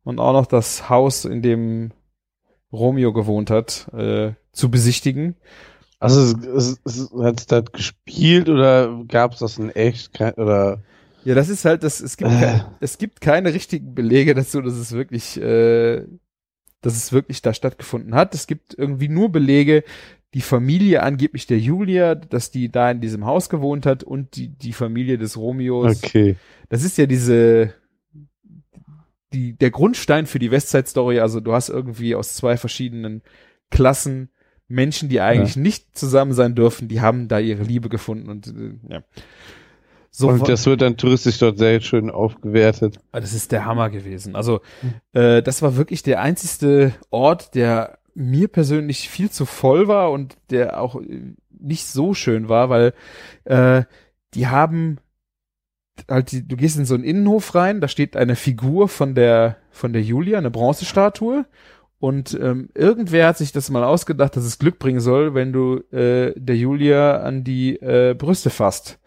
Und 0.04 0.20
auch 0.20 0.34
noch 0.34 0.46
das 0.46 0.90
Haus, 0.90 1.24
in 1.24 1.40
dem 1.40 1.92
Romeo 2.70 3.12
gewohnt 3.12 3.50
hat, 3.50 3.88
äh, 3.94 4.32
zu 4.52 4.70
besichtigen. 4.70 5.36
Also 5.98 6.36
es, 6.54 6.80
es, 6.84 7.10
hat 7.12 7.40
es 7.40 7.46
da 7.46 7.60
gespielt 7.60 8.48
oder 8.48 9.04
gab 9.08 9.32
es 9.32 9.38
das 9.38 9.58
in 9.58 9.70
echt 9.70 10.20
oder? 10.20 10.82
Ja, 11.24 11.34
das 11.34 11.48
ist 11.48 11.64
halt, 11.64 11.82
das, 11.82 12.00
es 12.00 12.16
gibt, 12.16 12.30
äh. 12.30 12.34
kein, 12.40 12.64
es 12.80 12.98
gibt 12.98 13.20
keine 13.20 13.52
richtigen 13.54 13.94
Belege 13.94 14.34
dazu, 14.34 14.60
dass 14.60 14.74
es 14.74 14.92
wirklich, 14.92 15.40
äh, 15.40 16.04
dass 16.82 16.96
es 16.96 17.12
wirklich 17.12 17.42
da 17.42 17.54
stattgefunden 17.54 18.14
hat. 18.14 18.34
Es 18.34 18.46
gibt 18.46 18.74
irgendwie 18.78 19.08
nur 19.08 19.32
Belege, 19.32 19.82
die 20.34 20.42
Familie 20.42 21.02
angeblich 21.02 21.46
der 21.46 21.58
Julia, 21.58 22.14
dass 22.14 22.50
die 22.50 22.70
da 22.70 22.90
in 22.90 23.00
diesem 23.00 23.24
Haus 23.24 23.48
gewohnt 23.48 23.86
hat 23.86 24.04
und 24.04 24.36
die, 24.36 24.48
die 24.48 24.74
Familie 24.74 25.16
des 25.16 25.36
Romeos. 25.36 26.04
Okay. 26.04 26.36
Das 26.68 26.84
ist 26.84 26.98
ja 26.98 27.06
diese, 27.06 27.72
die, 29.32 29.54
der 29.54 29.70
Grundstein 29.70 30.26
für 30.26 30.38
die 30.38 30.50
Westside 30.50 30.86
Story. 30.86 31.20
Also 31.20 31.40
du 31.40 31.54
hast 31.54 31.70
irgendwie 31.70 32.14
aus 32.14 32.34
zwei 32.34 32.56
verschiedenen 32.56 33.22
Klassen 33.70 34.30
Menschen, 34.68 35.08
die 35.08 35.20
eigentlich 35.20 35.56
ja. 35.56 35.62
nicht 35.62 35.96
zusammen 35.96 36.32
sein 36.32 36.54
dürfen, 36.54 36.88
die 36.88 37.00
haben 37.00 37.28
da 37.28 37.38
ihre 37.38 37.62
Liebe 37.62 37.88
gefunden 37.88 38.28
und 38.28 38.46
äh, 38.48 38.92
ja. 38.92 39.02
So 40.10 40.28
und 40.28 40.48
das 40.48 40.64
wird 40.64 40.80
dann 40.80 40.96
touristisch 40.96 41.38
dort 41.38 41.58
sehr 41.58 41.78
schön 41.82 42.10
aufgewertet. 42.10 42.98
Ah, 43.12 43.20
das 43.20 43.34
ist 43.34 43.52
der 43.52 43.66
Hammer 43.66 43.90
gewesen. 43.90 44.34
Also 44.34 44.62
äh, 45.12 45.42
das 45.42 45.60
war 45.60 45.76
wirklich 45.76 46.02
der 46.02 46.22
einzigste 46.22 46.94
Ort, 47.10 47.54
der 47.54 47.98
mir 48.14 48.48
persönlich 48.48 49.10
viel 49.10 49.30
zu 49.30 49.44
voll 49.44 49.88
war 49.88 50.10
und 50.10 50.38
der 50.48 50.80
auch 50.80 50.98
äh, 51.02 51.34
nicht 51.50 51.84
so 51.86 52.14
schön 52.14 52.48
war, 52.48 52.70
weil 52.70 52.94
äh, 53.44 53.82
die 54.32 54.46
haben 54.46 54.98
halt, 56.08 56.32
die, 56.32 56.48
du 56.48 56.56
gehst 56.56 56.78
in 56.78 56.86
so 56.86 56.94
einen 56.94 57.04
Innenhof 57.04 57.54
rein, 57.54 57.82
da 57.82 57.88
steht 57.88 58.16
eine 58.16 58.36
Figur 58.36 58.88
von 58.88 59.14
der 59.14 59.58
von 59.70 59.92
der 59.92 60.02
Julia, 60.02 60.38
eine 60.38 60.50
Bronzestatue 60.50 61.44
und 61.98 62.38
ähm, 62.40 62.68
irgendwer 62.74 63.28
hat 63.28 63.38
sich 63.38 63.52
das 63.52 63.70
mal 63.70 63.84
ausgedacht, 63.84 64.36
dass 64.36 64.44
es 64.44 64.58
Glück 64.58 64.78
bringen 64.78 65.00
soll, 65.00 65.34
wenn 65.34 65.52
du 65.52 65.78
äh, 65.90 66.34
der 66.36 66.56
Julia 66.56 67.22
an 67.22 67.42
die 67.42 67.76
äh, 67.76 68.14
Brüste 68.14 68.50
fasst. 68.50 68.98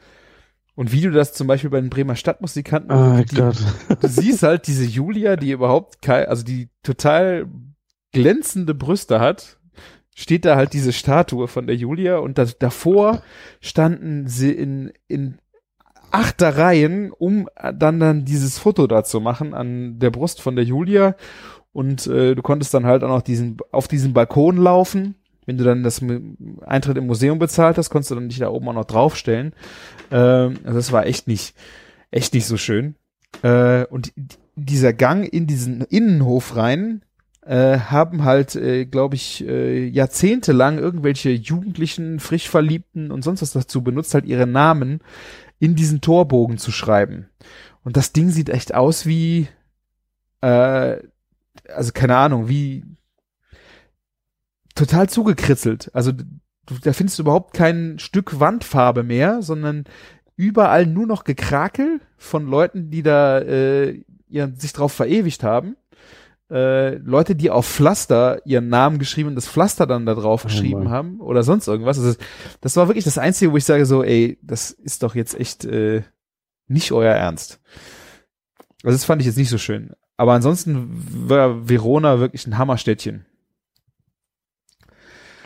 Und 0.76 0.92
wie 0.92 1.02
du 1.02 1.12
das 1.12 1.34
zum 1.34 1.46
Beispiel 1.46 1.70
bei 1.70 1.82
den 1.82 1.90
Bremer 1.90 2.16
Stadtmusikanten, 2.16 2.92
oh 2.92 3.22
die, 3.24 3.36
du 3.36 4.08
siehst 4.08 4.44
halt 4.44 4.66
diese 4.66 4.86
Julia, 4.86 5.36
die 5.36 5.52
überhaupt 5.52 6.02
kein, 6.02 6.28
also 6.28 6.44
die 6.44 6.70
total 6.84 7.48
glänzende 8.12 8.74
Brüste 8.74 9.20
hat, 9.20 9.60
steht 10.16 10.46
da 10.46 10.56
halt 10.56 10.74
diese 10.74 10.94
Statue 10.94 11.48
von 11.48 11.68
der 11.68 11.76
Julia 11.76 12.18
und 12.18 12.38
das, 12.38 12.58
davor 12.58 13.22
standen 13.62 14.28
sie 14.28 14.52
in, 14.52 14.92
in 15.08 15.38
achter 16.12 16.58
Reihen, 16.58 17.12
um 17.12 17.48
dann 17.56 18.00
dann 18.00 18.26
dieses 18.26 18.58
Foto 18.58 18.88
da 18.88 19.04
zu 19.04 19.20
machen 19.20 19.54
an 19.54 20.00
der 20.00 20.10
Brust 20.10 20.42
von 20.42 20.56
der 20.56 20.66
Julia 20.66 21.16
und 21.74 22.08
äh, 22.08 22.36
du 22.36 22.42
konntest 22.42 22.74
dann 22.74 22.86
halt 22.86 23.04
auch 23.04 23.10
noch 23.10 23.22
diesen 23.22 23.58
auf 23.72 23.88
diesen 23.88 24.14
Balkon 24.14 24.58
laufen. 24.58 25.16
Wenn 25.46 25.58
du 25.58 25.64
dann 25.64 25.84
das 25.84 26.02
Eintritt 26.66 26.98
im 26.98 27.08
Museum 27.08 27.40
bezahlt 27.40 27.78
hast, 27.78 27.90
konntest 27.90 28.12
du 28.12 28.16
dann 28.16 28.30
dich 28.30 28.40
da 28.40 28.50
oben 28.50 28.70
auch 28.70 28.74
noch 28.74 28.86
draufstellen. 28.86 29.54
Ähm, 30.12 30.58
also 30.64 30.78
das 30.78 30.92
war 30.92 31.06
echt 31.06 31.28
nicht 31.28 31.56
echt 32.12 32.34
nicht 32.34 32.46
so 32.46 32.58
schön. 32.58 32.96
Äh, 33.42 33.86
und 33.86 34.14
dieser 34.56 34.94
Gang 34.94 35.32
in 35.32 35.48
diesen 35.48 35.82
Innenhof 35.82 36.56
rein, 36.56 37.02
äh, 37.50 37.80
haben 37.80 38.26
halt, 38.26 38.56
äh, 38.56 38.86
glaube 38.86 39.16
ich, 39.16 39.44
äh, 39.48 39.88
jahrzehntelang 39.88 40.78
irgendwelche 40.78 41.32
Jugendlichen, 41.32 42.20
frisch 42.20 42.48
Verliebten 42.48 43.12
und 43.12 43.24
sonst 43.24 43.42
was 43.42 43.54
dazu 43.54 43.82
benutzt, 43.82 44.14
halt 44.14 44.26
ihre 44.26 44.46
Namen 44.46 45.00
in 45.58 45.76
diesen 45.76 46.00
Torbogen 46.00 46.58
zu 46.58 46.72
schreiben. 46.72 47.28
Und 47.84 47.98
das 47.98 48.14
Ding 48.14 48.30
sieht 48.30 48.50
echt 48.50 48.76
aus 48.76 49.06
wie, 49.08 49.48
äh, 50.42 50.98
also 51.76 51.92
keine 51.94 52.18
Ahnung, 52.18 52.48
wie 52.48 52.84
total 54.76 55.10
zugekritzelt. 55.10 55.90
Also 55.94 56.12
du, 56.12 56.26
da 56.82 56.94
findest 56.94 57.20
du 57.20 57.24
überhaupt 57.24 57.54
kein 57.54 58.00
Stück 58.00 58.40
Wandfarbe 58.40 59.04
mehr, 59.04 59.42
sondern 59.42 59.86
überall 60.36 60.86
nur 60.86 61.08
noch 61.08 61.24
Gekrakel 61.24 62.00
von 62.18 62.48
Leuten, 62.48 62.92
die 62.92 63.04
da 63.04 63.40
äh, 63.40 64.04
ihren, 64.28 64.56
sich 64.56 64.74
drauf 64.74 64.94
verewigt 64.94 65.44
haben 65.44 65.76
äh, 66.52 66.96
Leute, 66.96 67.36
die 67.36 67.50
auf 67.50 67.68
Pflaster 67.68 68.42
ihren 68.46 68.70
Namen 68.70 69.00
geschrieben 69.00 69.30
und 69.30 69.36
das 69.36 69.48
Pflaster 69.48 69.86
dann 69.86 70.06
da 70.06 70.16
drauf 70.16 70.46
oh 70.46 70.48
geschrieben 70.48 70.88
oh 70.88 70.90
haben 70.90 71.20
oder 71.20 71.44
sonst 71.44 71.68
irgendwas. 71.68 72.00
Also, 72.00 72.18
das 72.62 72.76
war 72.76 72.88
wirklich 72.88 73.06
das 73.06 73.18
Einzige, 73.18 73.52
wo 73.52 73.58
ich 73.58 73.66
sage 73.66 73.86
so, 73.86 74.04
ey, 74.04 74.40
das 74.42 74.72
ist 74.72 75.04
doch 75.04 75.16
jetzt 75.16 75.40
echt 75.40 75.66
äh, 75.66 76.04
nicht 76.68 76.92
euer 76.92 77.14
Ernst. 77.14 77.60
Also 78.84 78.96
das 78.96 79.06
fand 79.06 79.22
ich 79.22 79.28
jetzt 79.28 79.38
nicht 79.38 79.50
so 79.50 79.58
schön. 79.58 79.92
Aber 80.20 80.34
ansonsten 80.34 80.90
war 81.30 81.70
Verona 81.70 82.20
wirklich 82.20 82.46
ein 82.46 82.58
Hammerstädtchen. 82.58 83.26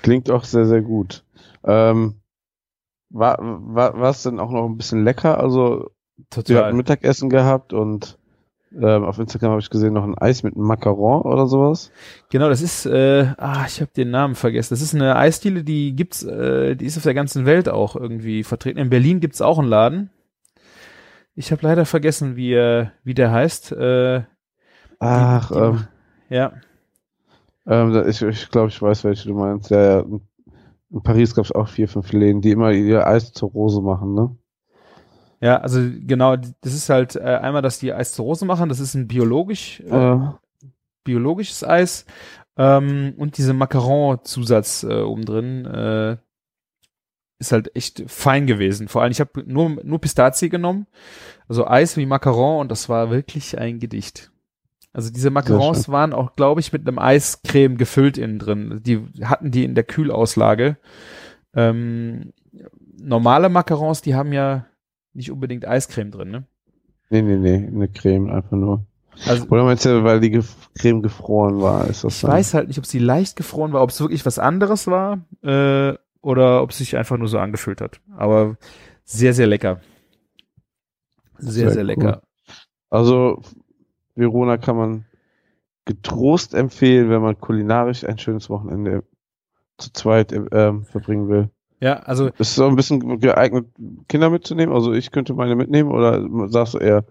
Klingt 0.01 0.31
auch 0.31 0.45
sehr, 0.45 0.65
sehr 0.65 0.81
gut. 0.81 1.23
Ähm, 1.63 2.15
war, 3.11 3.37
war, 3.39 3.99
war 3.99 4.09
es 4.09 4.23
denn 4.23 4.39
auch 4.39 4.49
noch 4.49 4.65
ein 4.65 4.75
bisschen 4.75 5.03
lecker? 5.03 5.39
Also, 5.39 5.91
Total. 6.31 6.55
wir 6.55 6.65
hatten 6.65 6.77
Mittagessen 6.77 7.29
gehabt 7.29 7.71
und 7.71 8.17
ähm, 8.75 9.03
auf 9.03 9.19
Instagram 9.19 9.51
habe 9.51 9.61
ich 9.61 9.69
gesehen 9.69 9.93
noch 9.93 10.05
ein 10.05 10.17
Eis 10.17 10.41
mit 10.41 10.55
Macaron 10.55 11.21
oder 11.21 11.45
sowas. 11.45 11.91
Genau, 12.31 12.49
das 12.49 12.63
ist, 12.63 12.87
äh, 12.87 13.27
ah, 13.37 13.65
ich 13.67 13.79
habe 13.79 13.91
den 13.95 14.09
Namen 14.09 14.33
vergessen. 14.33 14.73
Das 14.73 14.81
ist 14.81 14.95
eine 14.95 15.15
Eisdiele, 15.17 15.63
die 15.63 15.95
gibt's, 15.95 16.23
äh, 16.23 16.75
die 16.75 16.87
ist 16.87 16.97
auf 16.97 17.03
der 17.03 17.13
ganzen 17.13 17.45
Welt 17.45 17.69
auch 17.69 17.95
irgendwie 17.95 18.43
vertreten. 18.43 18.79
In 18.79 18.89
Berlin 18.89 19.19
gibt's 19.19 19.39
auch 19.39 19.59
einen 19.59 19.67
Laden. 19.67 20.09
Ich 21.35 21.51
habe 21.51 21.61
leider 21.61 21.85
vergessen, 21.85 22.35
wie 22.35 22.55
wie 23.03 23.13
der 23.13 23.31
heißt. 23.31 23.71
Äh, 23.73 24.23
Ach, 25.03 25.47
die, 25.49 25.53
die, 25.53 25.59
ähm, 25.59 25.87
ja. 26.29 26.53
Ähm, 27.65 28.07
ich 28.07 28.21
ich 28.21 28.49
glaube, 28.49 28.69
ich 28.69 28.81
weiß, 28.81 29.03
welche 29.03 29.27
du 29.27 29.35
meinst. 29.35 29.69
Ja, 29.69 29.99
ja. 29.99 30.05
In 30.91 31.01
Paris 31.01 31.33
gab's 31.33 31.51
auch 31.51 31.67
vier, 31.67 31.87
fünf 31.87 32.11
Läden, 32.11 32.41
die 32.41 32.51
immer 32.51 32.71
ihr 32.71 33.07
Eis 33.07 33.31
zur 33.31 33.49
Rose 33.49 33.81
machen, 33.81 34.13
ne? 34.13 34.35
Ja, 35.41 35.57
also 35.57 35.81
genau, 35.81 36.37
das 36.37 36.73
ist 36.73 36.87
halt 36.89 37.15
äh, 37.15 37.19
einmal, 37.19 37.61
dass 37.61 37.79
die 37.79 37.91
Eis 37.91 38.13
zur 38.13 38.25
Rose 38.25 38.45
machen, 38.45 38.69
das 38.69 38.79
ist 38.79 38.93
ein 38.93 39.07
biologisch, 39.07 39.81
äh, 39.81 40.17
biologisches 41.03 41.65
Eis 41.65 42.05
ähm, 42.55 43.13
und 43.17 43.37
diese 43.37 43.53
Macaron-Zusatz 43.53 44.83
äh, 44.83 45.01
oben 45.01 45.25
drin 45.25 45.65
äh, 45.65 46.17
ist 47.39 47.51
halt 47.51 47.75
echt 47.75 48.03
fein 48.07 48.47
gewesen. 48.47 48.87
Vor 48.87 49.01
allem, 49.01 49.11
ich 49.11 49.19
habe 49.19 49.43
nur, 49.45 49.81
nur 49.83 49.99
Pistazie 49.99 50.47
genommen, 50.47 50.87
also 51.49 51.67
Eis 51.67 51.97
wie 51.97 52.05
Macaron 52.05 52.61
und 52.61 52.71
das 52.71 52.87
war 52.87 53.09
wirklich 53.11 53.57
ein 53.57 53.79
Gedicht. 53.79 54.31
Also 54.93 55.09
diese 55.11 55.31
Macarons 55.31 55.89
waren 55.89 56.13
auch, 56.13 56.35
glaube 56.35 56.61
ich, 56.61 56.71
mit 56.71 56.87
einem 56.87 56.99
Eiscreme 56.99 57.77
gefüllt 57.77 58.19
innen 58.19 58.37
drin. 58.37 58.81
Die 58.85 59.01
hatten 59.23 59.49
die 59.49 59.63
in 59.63 59.73
der 59.73 59.83
Kühlauslage. 59.83 60.77
Ähm, 61.55 62.31
normale 62.99 63.49
Macarons, 63.49 64.03
die 64.03 64.13
haben 64.13 64.33
ja 64.33 64.67
nicht 65.13 65.31
unbedingt 65.31 65.67
Eiscreme 65.67 66.11
drin, 66.11 66.29
ne? 66.29 66.43
Nee, 67.09 67.23
nee, 67.23 67.37
nee, 67.37 67.67
eine 67.67 67.87
Creme 67.87 68.29
einfach 68.29 68.57
nur. 68.57 68.85
Also, 69.27 69.45
Oder 69.49 69.63
meinst 69.63 69.85
du, 69.85 70.03
weil 70.03 70.19
die 70.19 70.31
Gef 70.31 70.55
Creme 70.75 71.01
gefroren 71.01 71.61
war? 71.61 71.87
Ist 71.87 72.03
das 72.03 72.15
ich 72.15 72.21
dann? 72.21 72.31
weiß 72.31 72.53
halt 72.53 72.67
nicht, 72.67 72.79
ob 72.79 72.85
sie 72.85 72.99
leicht 72.99 73.35
gefroren 73.35 73.73
war, 73.73 73.83
ob 73.83 73.89
es 73.89 73.99
wirklich 73.99 74.25
was 74.25 74.39
anderes 74.39 74.87
war 74.87 75.19
äh, 75.43 75.93
oder 76.21 76.63
ob 76.63 76.71
es 76.71 76.77
sich 76.79 76.97
einfach 76.97 77.17
nur 77.17 77.27
so 77.27 77.37
angefühlt 77.39 77.81
hat. 77.81 77.99
Aber 78.15 78.57
sehr, 79.03 79.33
sehr 79.33 79.47
lecker. 79.47 79.81
Sehr, 81.37 81.51
sehr, 81.51 81.71
sehr 81.71 81.83
lecker. 81.83 82.21
Also 82.89 83.41
Verona 84.15 84.57
kann 84.57 84.75
man 84.75 85.05
getrost 85.85 86.53
empfehlen, 86.53 87.09
wenn 87.09 87.21
man 87.21 87.39
kulinarisch 87.39 88.05
ein 88.05 88.17
schönes 88.17 88.49
Wochenende 88.49 89.03
zu 89.77 89.91
zweit 89.91 90.31
ähm, 90.31 90.85
verbringen 90.85 91.27
will. 91.27 91.49
Ja, 91.79 91.97
also. 91.97 92.29
Ist 92.37 92.55
so 92.55 92.65
ein 92.65 92.77
bisschen 92.77 93.19
geeignet, 93.19 93.65
Kinder 94.07 94.29
mitzunehmen? 94.29 94.73
Also 94.73 94.93
ich 94.93 95.11
könnte 95.11 95.33
meine 95.33 95.55
mitnehmen 95.55 95.91
oder 95.91 96.25
sagst 96.49 96.75
du 96.75 96.77
eher, 96.77 97.03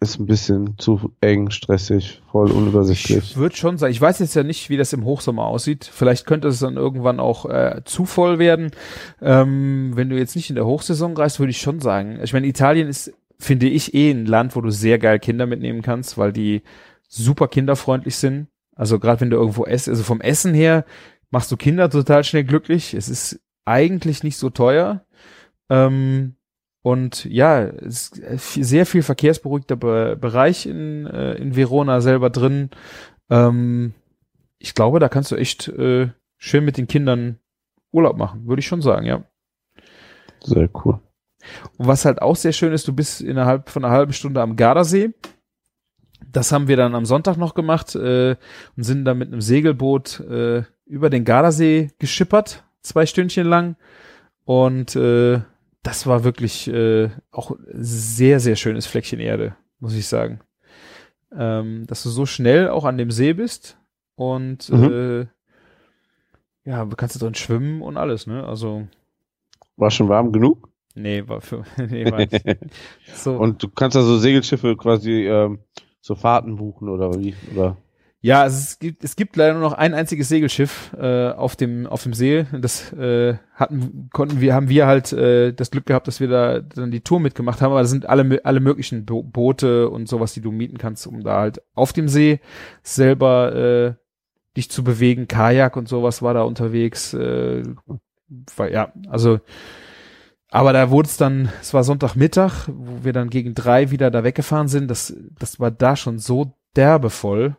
ist 0.00 0.18
ein 0.18 0.26
bisschen 0.26 0.78
zu 0.78 1.12
eng, 1.20 1.50
stressig, 1.50 2.22
voll 2.32 2.50
unübersichtlich. 2.50 3.18
Ich 3.32 3.36
würde 3.36 3.54
schon 3.54 3.76
sagen, 3.76 3.92
ich 3.92 4.00
weiß 4.00 4.18
jetzt 4.20 4.34
ja 4.34 4.42
nicht, 4.42 4.70
wie 4.70 4.78
das 4.78 4.94
im 4.94 5.04
Hochsommer 5.04 5.44
aussieht. 5.44 5.84
Vielleicht 5.84 6.26
könnte 6.26 6.48
es 6.48 6.58
dann 6.58 6.76
irgendwann 6.76 7.20
auch 7.20 7.44
äh, 7.44 7.82
zu 7.84 8.06
voll 8.06 8.38
werden. 8.38 8.70
Ähm, 9.20 9.92
wenn 9.94 10.08
du 10.08 10.16
jetzt 10.16 10.36
nicht 10.36 10.48
in 10.48 10.56
der 10.56 10.64
Hochsaison 10.64 11.14
reist, 11.14 11.38
würde 11.38 11.50
ich 11.50 11.60
schon 11.60 11.80
sagen. 11.80 12.18
Ich 12.22 12.32
meine, 12.32 12.46
Italien 12.46 12.88
ist, 12.88 13.12
finde 13.40 13.68
ich, 13.68 13.94
eh 13.94 14.10
ein 14.10 14.26
Land, 14.26 14.54
wo 14.54 14.60
du 14.60 14.70
sehr 14.70 14.98
geil 14.98 15.18
Kinder 15.18 15.46
mitnehmen 15.46 15.82
kannst, 15.82 16.18
weil 16.18 16.32
die 16.32 16.62
super 17.08 17.48
kinderfreundlich 17.48 18.16
sind. 18.16 18.48
Also 18.76 18.98
gerade 18.98 19.20
wenn 19.20 19.30
du 19.30 19.36
irgendwo 19.36 19.64
esst, 19.64 19.88
also 19.88 20.02
vom 20.02 20.20
Essen 20.20 20.54
her 20.54 20.84
machst 21.30 21.50
du 21.50 21.56
Kinder 21.56 21.90
total 21.90 22.24
schnell 22.24 22.44
glücklich. 22.44 22.94
Es 22.94 23.08
ist 23.08 23.40
eigentlich 23.64 24.22
nicht 24.22 24.36
so 24.36 24.50
teuer. 24.50 25.04
Ähm, 25.68 26.36
und 26.82 27.24
ja, 27.26 27.62
es 27.62 28.08
ist 28.08 28.54
sehr 28.54 28.86
viel 28.86 29.02
verkehrsberuhigter 29.02 29.76
Be 29.76 30.16
Bereich 30.20 30.66
in, 30.66 31.06
äh, 31.06 31.34
in 31.34 31.56
Verona 31.56 32.00
selber 32.00 32.30
drin. 32.30 32.70
Ähm, 33.28 33.92
ich 34.58 34.74
glaube, 34.74 34.98
da 34.98 35.08
kannst 35.08 35.30
du 35.30 35.36
echt 35.36 35.68
äh, 35.68 36.08
schön 36.38 36.64
mit 36.64 36.76
den 36.76 36.86
Kindern 36.86 37.38
Urlaub 37.92 38.16
machen, 38.16 38.46
würde 38.46 38.60
ich 38.60 38.66
schon 38.66 38.82
sagen, 38.82 39.06
ja. 39.06 39.24
Sehr 40.42 40.70
cool. 40.84 41.00
Und 41.76 41.86
was 41.86 42.04
halt 42.04 42.22
auch 42.22 42.36
sehr 42.36 42.52
schön 42.52 42.72
ist, 42.72 42.86
du 42.88 42.92
bist 42.92 43.20
innerhalb 43.20 43.70
von 43.70 43.84
einer 43.84 43.94
halben 43.94 44.12
Stunde 44.12 44.40
am 44.42 44.56
Gardasee. 44.56 45.14
Das 46.30 46.52
haben 46.52 46.68
wir 46.68 46.76
dann 46.76 46.94
am 46.94 47.06
Sonntag 47.06 47.36
noch 47.36 47.54
gemacht 47.54 47.94
äh, 47.94 48.36
und 48.76 48.82
sind 48.82 49.04
dann 49.04 49.18
mit 49.18 49.28
einem 49.28 49.40
Segelboot 49.40 50.20
äh, 50.20 50.64
über 50.86 51.10
den 51.10 51.24
Gardasee 51.24 51.90
geschippert, 51.98 52.64
zwei 52.82 53.06
Stündchen 53.06 53.46
lang. 53.46 53.76
Und 54.44 54.96
äh, 54.96 55.40
das 55.82 56.06
war 56.06 56.24
wirklich 56.24 56.68
äh, 56.68 57.10
auch 57.30 57.52
sehr, 57.72 58.40
sehr 58.40 58.56
schönes 58.56 58.86
Fleckchen 58.86 59.20
Erde, 59.20 59.56
muss 59.78 59.94
ich 59.94 60.06
sagen. 60.06 60.40
Ähm, 61.36 61.86
dass 61.86 62.02
du 62.02 62.10
so 62.10 62.26
schnell 62.26 62.68
auch 62.68 62.84
an 62.84 62.98
dem 62.98 63.10
See 63.10 63.32
bist 63.32 63.78
und 64.16 64.68
mhm. 64.68 64.92
äh, 64.92 65.26
ja, 66.68 66.86
kannst 66.96 67.14
du 67.14 67.20
drin 67.20 67.34
schwimmen 67.34 67.82
und 67.82 67.96
alles, 67.96 68.26
ne? 68.26 68.44
Also. 68.46 68.86
War 69.76 69.90
schon 69.90 70.08
warm 70.08 70.32
genug? 70.32 70.69
Nee, 70.94 71.24
war 71.26 71.40
für. 71.40 71.64
nee, 71.88 72.10
war 72.10 72.18
nicht. 72.18 72.44
so. 73.14 73.36
Und 73.36 73.62
du 73.62 73.68
kannst 73.68 73.96
also 73.96 74.18
Segelschiffe 74.18 74.76
quasi 74.76 75.26
ähm, 75.26 75.60
so 76.00 76.14
Fahrten 76.14 76.56
buchen 76.56 76.88
oder 76.88 77.14
wie? 77.14 77.34
Oder? 77.54 77.76
Ja, 78.22 78.44
es 78.44 78.78
gibt, 78.78 79.02
es 79.02 79.16
gibt 79.16 79.36
leider 79.36 79.54
nur 79.54 79.62
noch 79.62 79.72
ein 79.72 79.94
einziges 79.94 80.28
Segelschiff 80.28 80.94
äh, 81.00 81.30
auf 81.30 81.56
dem 81.56 81.86
auf 81.86 82.02
dem 82.02 82.12
See. 82.12 82.44
Das 82.52 82.92
äh, 82.92 83.38
hatten 83.54 84.10
konnten 84.12 84.42
wir 84.42 84.52
haben 84.52 84.68
wir 84.68 84.86
halt 84.86 85.12
äh, 85.14 85.54
das 85.54 85.70
Glück 85.70 85.86
gehabt, 85.86 86.06
dass 86.06 86.20
wir 86.20 86.28
da 86.28 86.60
dann 86.60 86.90
die 86.90 87.00
Tour 87.00 87.18
mitgemacht 87.18 87.62
haben. 87.62 87.72
Aber 87.72 87.80
das 87.80 87.90
sind 87.90 88.06
alle 88.06 88.40
alle 88.44 88.60
möglichen 88.60 89.06
Bo 89.06 89.22
Boote 89.22 89.88
und 89.88 90.06
sowas, 90.06 90.34
die 90.34 90.42
du 90.42 90.52
mieten 90.52 90.76
kannst, 90.76 91.06
um 91.06 91.22
da 91.22 91.40
halt 91.40 91.62
auf 91.74 91.94
dem 91.94 92.08
See 92.08 92.40
selber 92.82 93.54
äh, 93.54 93.94
dich 94.54 94.70
zu 94.70 94.84
bewegen. 94.84 95.26
Kajak 95.26 95.76
und 95.78 95.88
sowas 95.88 96.20
war 96.20 96.34
da 96.34 96.42
unterwegs. 96.42 97.14
Äh, 97.14 97.62
war, 98.54 98.70
ja, 98.70 98.92
also 99.08 99.40
aber 100.50 100.72
da 100.72 100.90
wurde 100.90 101.08
es 101.08 101.16
dann, 101.16 101.50
es 101.60 101.72
war 101.74 101.84
Sonntagmittag, 101.84 102.68
wo 102.68 103.04
wir 103.04 103.12
dann 103.12 103.30
gegen 103.30 103.54
drei 103.54 103.90
wieder 103.90 104.10
da 104.10 104.24
weggefahren 104.24 104.68
sind. 104.68 104.88
Das 104.88 105.14
das 105.38 105.60
war 105.60 105.70
da 105.70 105.96
schon 105.96 106.18
so 106.18 106.54
derbe 106.76 107.10
voll 107.10 107.56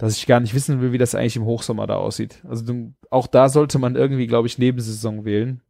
dass 0.00 0.16
ich 0.16 0.26
gar 0.26 0.40
nicht 0.40 0.54
wissen 0.54 0.80
will, 0.80 0.92
wie 0.92 0.98
das 0.98 1.14
eigentlich 1.14 1.36
im 1.36 1.44
Hochsommer 1.44 1.86
da 1.86 1.96
aussieht. 1.96 2.42
Also 2.48 2.64
du, 2.64 2.94
auch 3.10 3.26
da 3.26 3.50
sollte 3.50 3.78
man 3.78 3.96
irgendwie, 3.96 4.26
glaube 4.26 4.48
ich, 4.48 4.56
Nebensaison 4.56 5.26
wählen. 5.26 5.60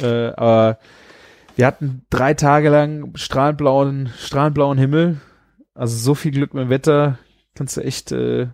Äh, 0.00 0.28
aber 0.36 0.78
wir 1.56 1.66
hatten 1.66 2.06
drei 2.08 2.34
Tage 2.34 2.68
lang 2.68 3.16
strahlendblauen, 3.16 4.12
strahlendblauen 4.18 4.78
Himmel. 4.78 5.20
Also 5.74 5.96
so 5.96 6.14
viel 6.14 6.30
Glück 6.30 6.54
mit 6.54 6.62
dem 6.62 6.70
Wetter 6.70 7.18
kannst 7.56 7.76
du 7.76 7.80
echt 7.80 8.12
äh, 8.12 8.46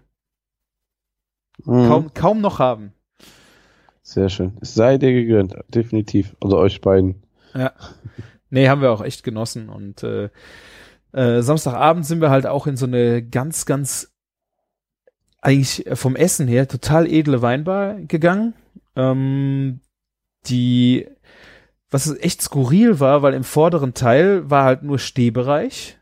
mhm. 1.63 1.89
kaum, 1.89 2.15
kaum 2.15 2.41
noch 2.41 2.59
haben. 2.59 2.95
Sehr 4.01 4.31
schön. 4.31 4.57
Es 4.63 4.75
sei 4.75 4.97
dir 4.97 5.13
gegönnt, 5.13 5.55
definitiv. 5.69 6.35
Also 6.41 6.57
euch 6.57 6.81
beiden. 6.81 7.23
Ja. 7.55 7.73
Nee, 8.51 8.69
haben 8.69 8.83
wir 8.83 8.91
auch 8.91 9.03
echt 9.03 9.25
genossen. 9.25 9.69
Und 9.69 10.03
äh, 10.03 10.29
äh, 11.13 11.43
Samstagabend 11.43 12.07
sind 12.07 12.21
wir 12.21 12.31
halt 12.31 12.47
auch 12.47 12.67
in 12.67 12.77
so 12.77 12.87
eine 12.87 13.23
ganz, 13.23 13.67
ganz 13.67 14.13
eigentlich 15.41 15.85
vom 15.95 16.17
Essen 16.17 16.49
her 16.49 16.69
total 16.69 17.07
edle 17.07 17.43
Weinbar 17.43 17.95
gegangen. 18.01 18.55
Ähm, 18.95 19.81
die, 20.47 21.09
was 21.91 22.15
echt 22.19 22.43
skurril 22.43 23.01
war, 23.01 23.23
weil 23.23 23.35
im 23.35 23.45
vorderen 23.45 23.95
Teil 23.95 24.49
war 24.51 24.65
halt 24.65 24.83
nur 24.83 24.99
Stehbereich. 24.99 25.99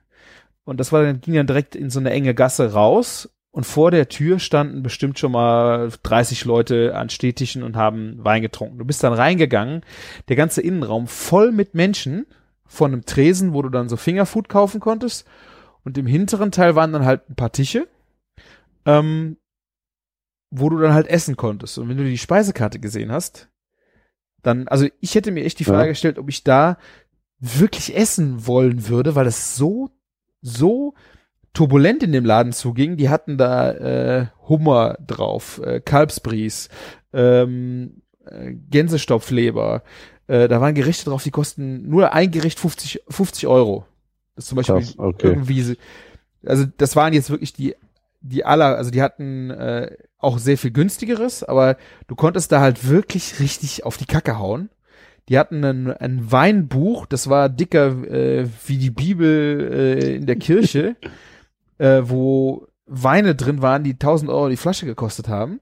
Und 0.65 0.79
das 0.79 0.93
war 0.93 1.03
dann, 1.03 1.21
ging 1.21 1.35
dann 1.35 1.47
direkt 1.47 1.75
in 1.75 1.91
so 1.91 1.99
eine 2.01 2.11
enge 2.11 2.35
Gasse 2.35 2.73
raus. 2.73 3.31
Und 3.53 3.65
vor 3.65 3.91
der 3.91 4.09
Tür 4.09 4.39
standen 4.39 4.83
bestimmt 4.83 5.19
schon 5.19 5.33
mal 5.33 5.91
30 6.05 6.45
Leute 6.45 6.95
an 6.95 7.11
Stehtischen 7.11 7.63
und 7.65 7.77
haben 7.77 8.25
Wein 8.25 8.43
getrunken. 8.43 8.79
Du 8.79 8.85
bist 8.85 9.03
dann 9.03 9.13
reingegangen, 9.13 9.83
der 10.29 10.37
ganze 10.37 10.63
Innenraum 10.63 11.09
voll 11.09 11.51
mit 11.51 11.75
Menschen 11.75 12.27
von 12.65 12.93
einem 12.93 13.05
Tresen, 13.05 13.53
wo 13.53 13.63
du 13.63 13.69
dann 13.69 13.89
so 13.89 13.97
Fingerfood 13.97 14.49
kaufen 14.49 14.79
konntest. 14.81 15.27
Und 15.83 15.99
im 15.99 16.07
hinteren 16.07 16.53
Teil 16.53 16.77
waren 16.77 16.93
dann 16.93 17.05
halt 17.05 17.29
ein 17.29 17.35
paar 17.35 17.51
Tische 17.51 17.89
ähm, 18.87 19.37
wo 20.51 20.69
du 20.69 20.79
dann 20.79 20.95
halt 20.95 21.07
essen 21.07 21.37
konntest. 21.37 21.79
Und 21.79 21.89
wenn 21.89 21.97
du 21.97 22.05
die 22.05 22.19
Speisekarte 22.19 22.81
gesehen 22.81 23.13
hast, 23.13 23.49
dann, 24.43 24.69
also 24.69 24.87
ich 25.01 25.15
hätte 25.15 25.31
mir 25.31 25.45
echt 25.45 25.59
die 25.59 25.65
Frage 25.65 25.85
ja. 25.85 25.89
gestellt, 25.89 26.19
ob 26.19 26.29
ich 26.29 26.45
da 26.45 26.79
wirklich 27.39 27.97
essen 27.97 28.47
wollen 28.47 28.89
würde, 28.89 29.15
weil 29.15 29.27
es 29.27 29.57
so, 29.57 29.91
so 30.43 30.95
turbulent 31.53 32.03
in 32.03 32.13
dem 32.13 32.25
Laden 32.25 32.53
zuging. 32.53 32.97
Die 32.97 33.09
hatten 33.09 33.39
da 33.39 33.73
äh, 33.73 34.27
Hummer 34.49 34.97
drauf, 35.05 35.61
äh, 35.65 35.81
Kalbsbries, 35.81 36.69
ähm, 37.13 38.03
äh, 38.25 38.53
Gänsestopfleber. 38.53 39.83
Äh, 40.27 40.49
da 40.49 40.61
waren 40.61 40.75
Gerichte 40.75 41.07
drauf, 41.07 41.23
die 41.23 41.31
kosten 41.31 41.89
nur 41.89 42.13
ein 42.13 42.31
Gericht 42.31 42.61
50, 42.61 43.03
50 43.09 43.47
Euro. 43.47 43.87
Das 44.37 44.45
ist 44.45 44.49
zum 44.49 44.57
Beispiel 44.57 44.77
Krass, 44.77 44.99
okay. 44.99 45.27
irgendwie, 45.27 45.77
also 46.47 46.65
das 46.77 46.97
waren 46.97 47.13
jetzt 47.13 47.31
wirklich 47.31 47.53
die 47.53 47.75
die 48.21 48.45
aller, 48.45 48.77
also 48.77 48.91
die 48.91 49.03
hatten 49.03 49.51
äh, 49.51 49.97
auch 50.19 50.39
sehr 50.39 50.59
viel 50.59 50.71
günstigeres, 50.71 51.43
aber 51.43 51.77
du 52.07 52.15
konntest 52.15 52.53
da 52.53 52.61
halt 52.61 52.89
wirklich 52.89 53.41
richtig 53.41 53.85
auf 53.85 53.97
die 53.97 54.05
Kacke 54.05 54.39
hauen. 54.39 54.69
Die 55.29 55.39
hatten 55.39 55.65
ein, 55.65 55.93
ein 55.93 56.31
Weinbuch, 56.31 57.07
das 57.07 57.31
war 57.31 57.49
dicker 57.49 57.89
äh, 58.11 58.47
wie 58.67 58.79
die 58.79 58.91
Bibel 58.91 59.71
äh, 59.73 60.17
in 60.17 60.27
der 60.27 60.37
Kirche, 60.37 60.97
äh, 61.81 62.09
wo 62.09 62.69
Weine 62.87 63.35
drin 63.35 63.63
waren, 63.63 63.85
die 63.85 63.93
1000 63.93 64.31
Euro 64.31 64.49
die 64.49 64.57
Flasche 64.57 64.87
gekostet 64.87 65.29
haben. 65.29 65.61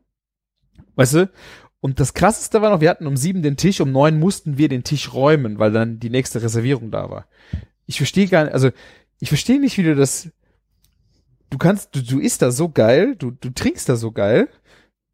Weißt 0.97 1.15
du? 1.15 1.31
Und 1.81 2.01
das 2.01 2.13
krasseste 2.13 2.61
war 2.61 2.71
noch, 2.71 2.81
wir 2.81 2.91
hatten 2.91 3.07
um 3.07 3.17
sieben 3.17 3.43
den 3.43 3.57
Tisch, 3.57 3.81
um 3.81 3.93
neun 3.93 4.19
mussten 4.19 4.59
wir 4.59 4.69
den 4.69 4.83
Tisch 4.83 5.13
räumen, 5.13 5.59
weil 5.59 5.71
dann 5.71 6.01
die 6.01 6.11
nächste 6.11 6.43
Reservierung 6.43 6.91
da 6.91 7.09
war. 7.09 7.27
Ich 7.87 7.99
verstehe 7.99 8.27
gar 8.27 8.45
nicht, 8.45 8.53
also 8.53 8.71
ich 9.21 9.29
verstehe 9.29 9.61
nicht, 9.61 9.79
wie 9.79 9.85
du 9.85 9.95
das 9.95 10.31
du 11.51 11.59
kannst, 11.59 11.95
du, 11.95 12.03
du 12.03 12.19
isst 12.19 12.43
da 12.43 12.51
so 12.51 12.69
geil, 12.69 13.17
du, 13.17 13.31
du 13.31 13.51
trinkst 13.51 13.89
da 13.89 13.97
so 13.97 14.13
geil, 14.13 14.49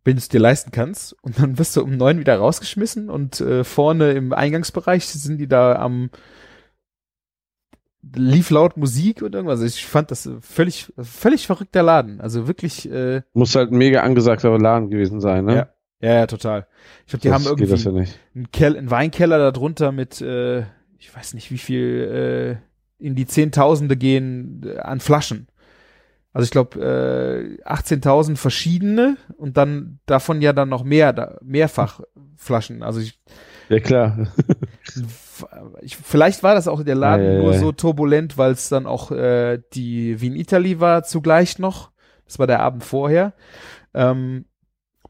wenn 0.04 0.16
du 0.16 0.18
es 0.18 0.28
dir 0.28 0.40
leisten 0.40 0.70
kannst, 0.70 1.14
und 1.22 1.38
dann 1.38 1.58
wirst 1.58 1.76
du 1.76 1.82
um 1.82 1.96
neun 1.96 2.18
wieder 2.18 2.36
rausgeschmissen 2.36 3.08
und 3.08 3.40
äh, 3.40 3.64
vorne 3.64 4.12
im 4.12 4.32
Eingangsbereich 4.32 5.06
sind 5.06 5.38
die 5.38 5.48
da 5.48 5.76
am 5.76 6.10
lief 8.14 8.50
laut 8.50 8.76
Musik 8.76 9.22
und 9.22 9.34
irgendwas. 9.34 9.62
Ich 9.62 9.86
fand 9.86 10.10
das 10.10 10.28
völlig, 10.40 10.92
völlig 10.98 11.46
verrückter 11.46 11.82
Laden. 11.82 12.20
Also 12.20 12.46
wirklich. 12.46 12.90
Äh, 12.90 13.22
Muss 13.32 13.54
halt 13.54 13.72
ein 13.72 13.78
mega 13.78 14.02
angesagter 14.02 14.56
Laden 14.58 14.90
gewesen 14.90 15.20
sein, 15.20 15.44
ne? 15.44 15.54
Ja, 15.54 15.68
ja, 16.00 16.14
ja 16.20 16.26
total. 16.26 16.66
Ich 17.06 17.10
glaube, 17.10 17.22
die 17.22 17.28
das 17.28 17.34
haben 17.34 17.58
irgendwie 17.58 17.74
ja 17.74 18.06
einen, 18.34 18.52
Kell, 18.52 18.76
einen 18.76 18.90
Weinkeller 18.90 19.38
da 19.38 19.50
drunter 19.50 19.92
mit, 19.92 20.20
äh, 20.20 20.60
ich 20.98 21.14
weiß 21.14 21.34
nicht, 21.34 21.50
wie 21.50 21.58
viel 21.58 22.60
äh, 23.00 23.04
in 23.04 23.14
die 23.14 23.26
Zehntausende 23.26 23.96
gehen 23.96 24.62
äh, 24.64 24.78
an 24.78 25.00
Flaschen. 25.00 25.48
Also 26.32 26.44
ich 26.44 26.50
glaube 26.50 26.80
äh, 26.80 27.62
18.000 27.64 28.36
verschiedene 28.36 29.16
und 29.36 29.56
dann 29.56 30.00
davon 30.06 30.42
ja 30.42 30.52
dann 30.52 30.68
noch 30.68 30.82
mehr, 30.82 31.12
da, 31.12 31.38
mehrfach 31.42 32.00
Flaschen. 32.36 32.82
Also 32.82 33.00
ich, 33.00 33.20
ja 33.68 33.80
klar. 33.80 34.28
ich, 35.82 35.96
vielleicht 35.96 36.42
war 36.42 36.54
das 36.54 36.68
auch 36.68 36.82
der 36.82 36.94
Laden 36.94 37.26
ja, 37.26 37.32
ja, 37.32 37.38
nur 37.42 37.54
so 37.54 37.72
turbulent, 37.72 38.38
weil 38.38 38.52
es 38.52 38.68
dann 38.68 38.86
auch 38.86 39.10
äh, 39.10 39.60
die 39.72 40.20
Wien 40.20 40.36
Italy 40.36 40.80
war 40.80 41.02
zugleich 41.02 41.58
noch. 41.58 41.90
Das 42.26 42.38
war 42.38 42.46
der 42.46 42.60
Abend 42.60 42.84
vorher. 42.84 43.34
Ähm, 43.92 44.46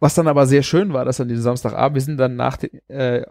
was 0.00 0.14
dann 0.14 0.28
aber 0.28 0.46
sehr 0.46 0.62
schön 0.62 0.92
war, 0.92 1.04
dass 1.04 1.20
an 1.20 1.28
diesem 1.28 1.42
Samstagabend, 1.42 1.94
wir 1.94 2.02
sind 2.02 2.18
dann 2.18 2.36
nach 2.36 2.56
den, 2.56 2.70
äh, 2.88 3.24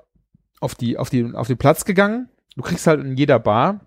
auf 0.60 0.76
die 0.76 0.98
auf 0.98 1.10
die 1.10 1.34
auf 1.34 1.48
den 1.48 1.58
Platz 1.58 1.86
gegangen. 1.86 2.30
Du 2.56 2.62
kriegst 2.62 2.88
halt 2.88 3.02
in 3.02 3.18
jeder 3.18 3.40
Bar 3.40 3.82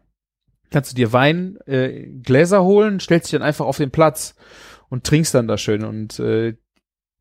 kannst 0.71 0.93
du 0.93 0.97
dir 0.97 1.13
Wein, 1.13 1.59
äh, 1.67 2.07
Gläser 2.23 2.65
holen, 2.65 3.01
stellst 3.01 3.27
dich 3.27 3.39
dann 3.39 3.47
einfach 3.47 3.67
auf 3.67 3.77
den 3.77 3.91
Platz 3.91 4.35
und 4.89 5.05
trinkst 5.05 5.35
dann 5.35 5.49
da 5.49 5.59
schön 5.59 5.85
und 5.85 6.19
äh, 6.19 6.57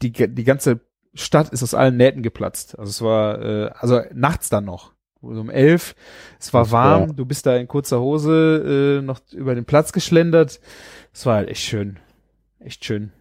die, 0.02 0.12
die 0.12 0.44
ganze 0.44 0.82
Stadt 1.16 1.50
ist 1.50 1.64
aus 1.64 1.74
allen 1.74 1.98
Nähten 1.98 2.22
geplatzt. 2.22 2.78
Also 2.78 2.90
es 2.90 3.02
war, 3.02 3.42
äh, 3.42 3.72
also 3.80 4.02
nachts 4.14 4.50
dann 4.50 4.66
noch, 4.66 4.94
um 5.22 5.50
elf, 5.50 5.96
es 6.40 6.54
war 6.54 6.70
warm, 6.72 7.16
du 7.16 7.26
bist 7.26 7.46
da 7.46 7.56
in 7.56 7.68
kurzer 7.68 8.00
Hose 8.00 9.00
äh, 9.00 9.02
noch 9.02 9.22
über 9.32 9.56
den 9.56 9.66
Platz 9.66 9.92
geschlendert. 9.94 10.60
Es 11.14 11.26
war 11.26 11.36
halt 11.36 11.50
echt 11.50 11.64
schön. 11.64 12.00
Echt 12.60 12.86
schön. 12.86 13.12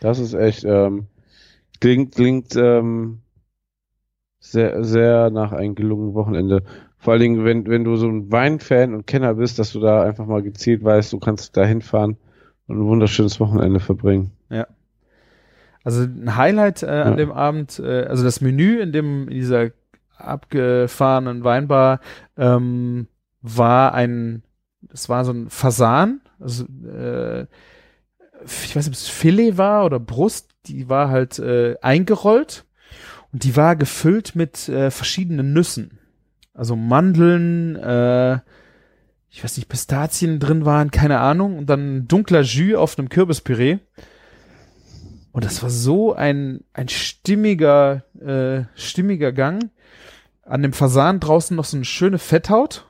Das 0.00 0.18
ist 0.18 0.34
echt, 0.34 0.64
ähm, 0.64 1.06
klingt, 1.80 2.14
klingt 2.14 2.56
ähm, 2.56 3.20
sehr, 4.38 4.84
sehr 4.84 5.30
nach 5.30 5.52
einem 5.52 5.74
gelungenen 5.74 6.14
Wochenende. 6.14 6.62
Vor 6.98 7.12
allen 7.12 7.22
Dingen, 7.22 7.44
wenn, 7.44 7.66
wenn 7.66 7.84
du 7.84 7.96
so 7.96 8.08
ein 8.08 8.32
Weinfan 8.32 8.94
und 8.94 9.06
Kenner 9.06 9.34
bist, 9.34 9.58
dass 9.58 9.72
du 9.72 9.80
da 9.80 10.02
einfach 10.02 10.26
mal 10.26 10.42
gezielt 10.42 10.82
weißt, 10.82 11.12
du 11.12 11.18
kannst 11.18 11.56
da 11.56 11.64
hinfahren 11.64 12.16
und 12.66 12.78
ein 12.78 12.86
wunderschönes 12.86 13.38
Wochenende 13.40 13.80
verbringen. 13.80 14.32
Ja. 14.50 14.66
Also 15.86 16.02
ein 16.02 16.34
Highlight 16.34 16.82
äh, 16.82 16.86
an 16.86 17.10
ja. 17.10 17.14
dem 17.14 17.30
Abend, 17.30 17.78
äh, 17.78 18.06
also 18.06 18.24
das 18.24 18.40
Menü 18.40 18.80
in 18.80 18.90
dem 18.90 19.28
in 19.28 19.34
dieser 19.34 19.70
abgefahrenen 20.16 21.44
Weinbar 21.44 22.00
ähm, 22.36 23.06
war 23.40 23.94
ein, 23.94 24.42
es 24.92 25.08
war 25.08 25.24
so 25.24 25.30
ein 25.30 25.48
Fasan, 25.48 26.22
also 26.40 26.64
äh, 26.64 27.42
ich 28.44 28.74
weiß 28.74 28.88
nicht, 28.88 28.88
ob 28.88 28.94
es 28.94 29.06
Filet 29.06 29.58
war 29.58 29.84
oder 29.84 30.00
Brust, 30.00 30.48
die 30.66 30.88
war 30.88 31.08
halt 31.08 31.38
äh, 31.38 31.76
eingerollt 31.82 32.64
und 33.32 33.44
die 33.44 33.54
war 33.54 33.76
gefüllt 33.76 34.34
mit 34.34 34.68
äh, 34.68 34.90
verschiedenen 34.90 35.52
Nüssen. 35.52 36.00
Also 36.52 36.74
Mandeln, 36.74 37.76
äh, 37.76 38.40
ich 39.30 39.44
weiß 39.44 39.56
nicht, 39.56 39.68
Pistazien 39.68 40.40
drin 40.40 40.64
waren, 40.64 40.90
keine 40.90 41.20
Ahnung, 41.20 41.58
und 41.58 41.70
dann 41.70 42.08
dunkler 42.08 42.40
Jus 42.40 42.74
auf 42.74 42.98
einem 42.98 43.08
Kürbispüree. 43.08 43.78
Und 45.36 45.44
das 45.44 45.62
war 45.62 45.68
so 45.68 46.14
ein, 46.14 46.64
ein 46.72 46.88
stimmiger, 46.88 48.04
äh, 48.18 48.64
stimmiger 48.74 49.32
Gang. 49.32 49.70
An 50.40 50.62
dem 50.62 50.72
Fasan 50.72 51.20
draußen 51.20 51.54
noch 51.54 51.66
so 51.66 51.76
eine 51.76 51.84
schöne 51.84 52.18
Fetthaut, 52.18 52.86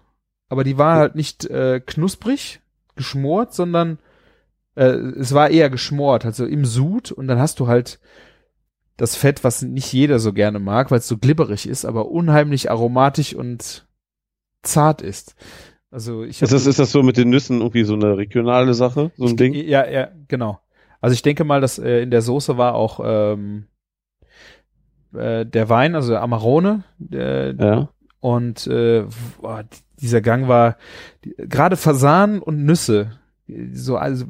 aber 0.49 0.63
die 0.63 0.79
war 0.79 0.95
halt 0.95 1.17
nicht 1.17 1.45
äh, 1.47 1.81
knusprig, 1.85 2.61
geschmort, 2.95 3.53
sondern 3.53 3.99
äh, 4.77 4.85
es 4.85 5.35
war 5.35 5.51
eher 5.51 5.71
geschmort, 5.71 6.25
also 6.25 6.47
im 6.47 6.65
Sud 6.65 7.11
und 7.11 7.27
dann 7.27 7.41
hast 7.41 7.59
du 7.59 7.67
halt 7.67 7.99
das 8.97 9.17
Fett, 9.17 9.43
was 9.43 9.63
nicht 9.63 9.93
jeder 9.93 10.21
so 10.21 10.33
gerne 10.33 10.61
mag, 10.61 10.93
weil 10.93 11.01
es 11.01 11.09
so 11.09 11.19
glibberig 11.19 11.69
ist, 11.69 11.85
aber 11.85 12.13
unheimlich 12.13 12.71
aromatisch 12.71 13.35
und 13.35 13.89
zart 14.63 15.03
ist. 15.03 15.35
Also 15.91 16.23
ich 16.23 16.41
ist 16.43 16.53
das, 16.53 16.67
ist 16.67 16.79
das 16.79 16.93
so 16.93 17.03
mit 17.03 17.17
den 17.17 17.29
Nüssen 17.29 17.59
irgendwie 17.59 17.83
so 17.83 17.95
eine 17.95 18.17
regionale 18.17 18.75
Sache, 18.75 19.11
so 19.17 19.25
ein 19.25 19.31
ich, 19.31 19.37
Ding? 19.37 19.53
Ja, 19.53 19.85
ja, 19.91 20.11
genau. 20.29 20.61
Also 21.07 21.15
ich 21.15 21.23
denke 21.23 21.45
mal, 21.45 21.61
dass 21.61 21.79
äh, 21.79 22.03
in 22.03 22.11
der 22.11 22.23
Soße 22.23 22.59
war 22.59 22.75
auch 22.75 23.01
ähm, 23.05 23.67
äh, 25.15 25.47
der 25.47 25.69
Wein, 25.69 25.95
also 25.95 26.17
Amarone. 26.17 26.83
Äh, 27.13 27.55
ja. 27.55 27.89
Und 28.21 28.67
äh, 28.67 29.05
boah, 29.41 29.65
dieser 30.01 30.21
Gang 30.21 30.49
war 30.49 30.77
gerade 31.37 31.77
Fasan 31.77 32.41
und 32.41 32.65
Nüsse 32.65 33.13
so, 33.73 33.97
also, 33.97 34.27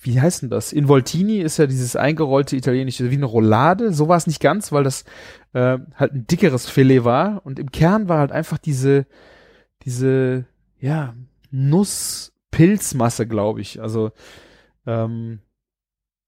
wie 0.00 0.20
heißt 0.20 0.42
denn 0.42 0.50
das? 0.50 0.72
Involtini 0.72 1.38
ist 1.40 1.58
ja 1.58 1.66
dieses 1.66 1.94
eingerollte 1.94 2.56
italienische, 2.56 3.10
wie 3.10 3.16
eine 3.16 3.26
Roulade. 3.26 3.92
So 3.92 4.08
war 4.08 4.16
es 4.16 4.26
nicht 4.26 4.40
ganz, 4.40 4.72
weil 4.72 4.82
das 4.82 5.04
äh, 5.52 5.78
halt 5.94 6.14
ein 6.14 6.26
dickeres 6.26 6.66
Filet 6.68 7.04
war. 7.04 7.44
Und 7.44 7.58
im 7.58 7.70
Kern 7.70 8.08
war 8.08 8.18
halt 8.18 8.32
einfach 8.32 8.56
diese, 8.56 9.06
diese, 9.82 10.46
ja, 10.80 11.14
Nusspilzmasse, 11.50 13.26
glaube 13.26 13.60
ich. 13.60 13.82
Also, 13.82 14.12
ähm, 14.86 15.40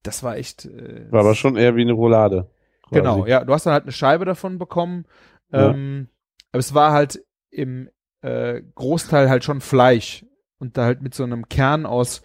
das 0.02 0.22
war 0.22 0.36
echt. 0.36 0.64
Äh, 0.64 1.10
war 1.10 1.20
aber 1.20 1.34
schon 1.34 1.56
eher 1.56 1.76
wie 1.76 1.82
eine 1.82 1.92
Roulade. 1.92 2.50
Quasi. 2.82 3.00
Genau, 3.00 3.26
ja. 3.26 3.44
Du 3.44 3.52
hast 3.52 3.66
dann 3.66 3.72
halt 3.72 3.84
eine 3.84 3.92
Scheibe 3.92 4.24
davon 4.24 4.58
bekommen. 4.58 5.06
Ähm, 5.52 6.08
Aber 6.52 6.60
es 6.60 6.74
war 6.74 6.92
halt 6.92 7.24
im 7.50 7.90
äh, 8.22 8.62
Großteil 8.74 9.28
halt 9.28 9.44
schon 9.44 9.60
Fleisch 9.60 10.24
und 10.58 10.76
da 10.76 10.84
halt 10.84 11.02
mit 11.02 11.14
so 11.14 11.24
einem 11.24 11.48
Kern 11.48 11.86
aus, 11.86 12.22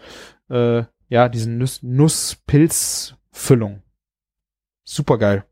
äh, 0.49 0.83
ja, 1.09 1.29
diesen 1.29 1.57
Nuss, 1.57 1.83
Nusspilzfüllung. 1.83 3.83
Super 4.83 5.17
geil. 5.17 5.45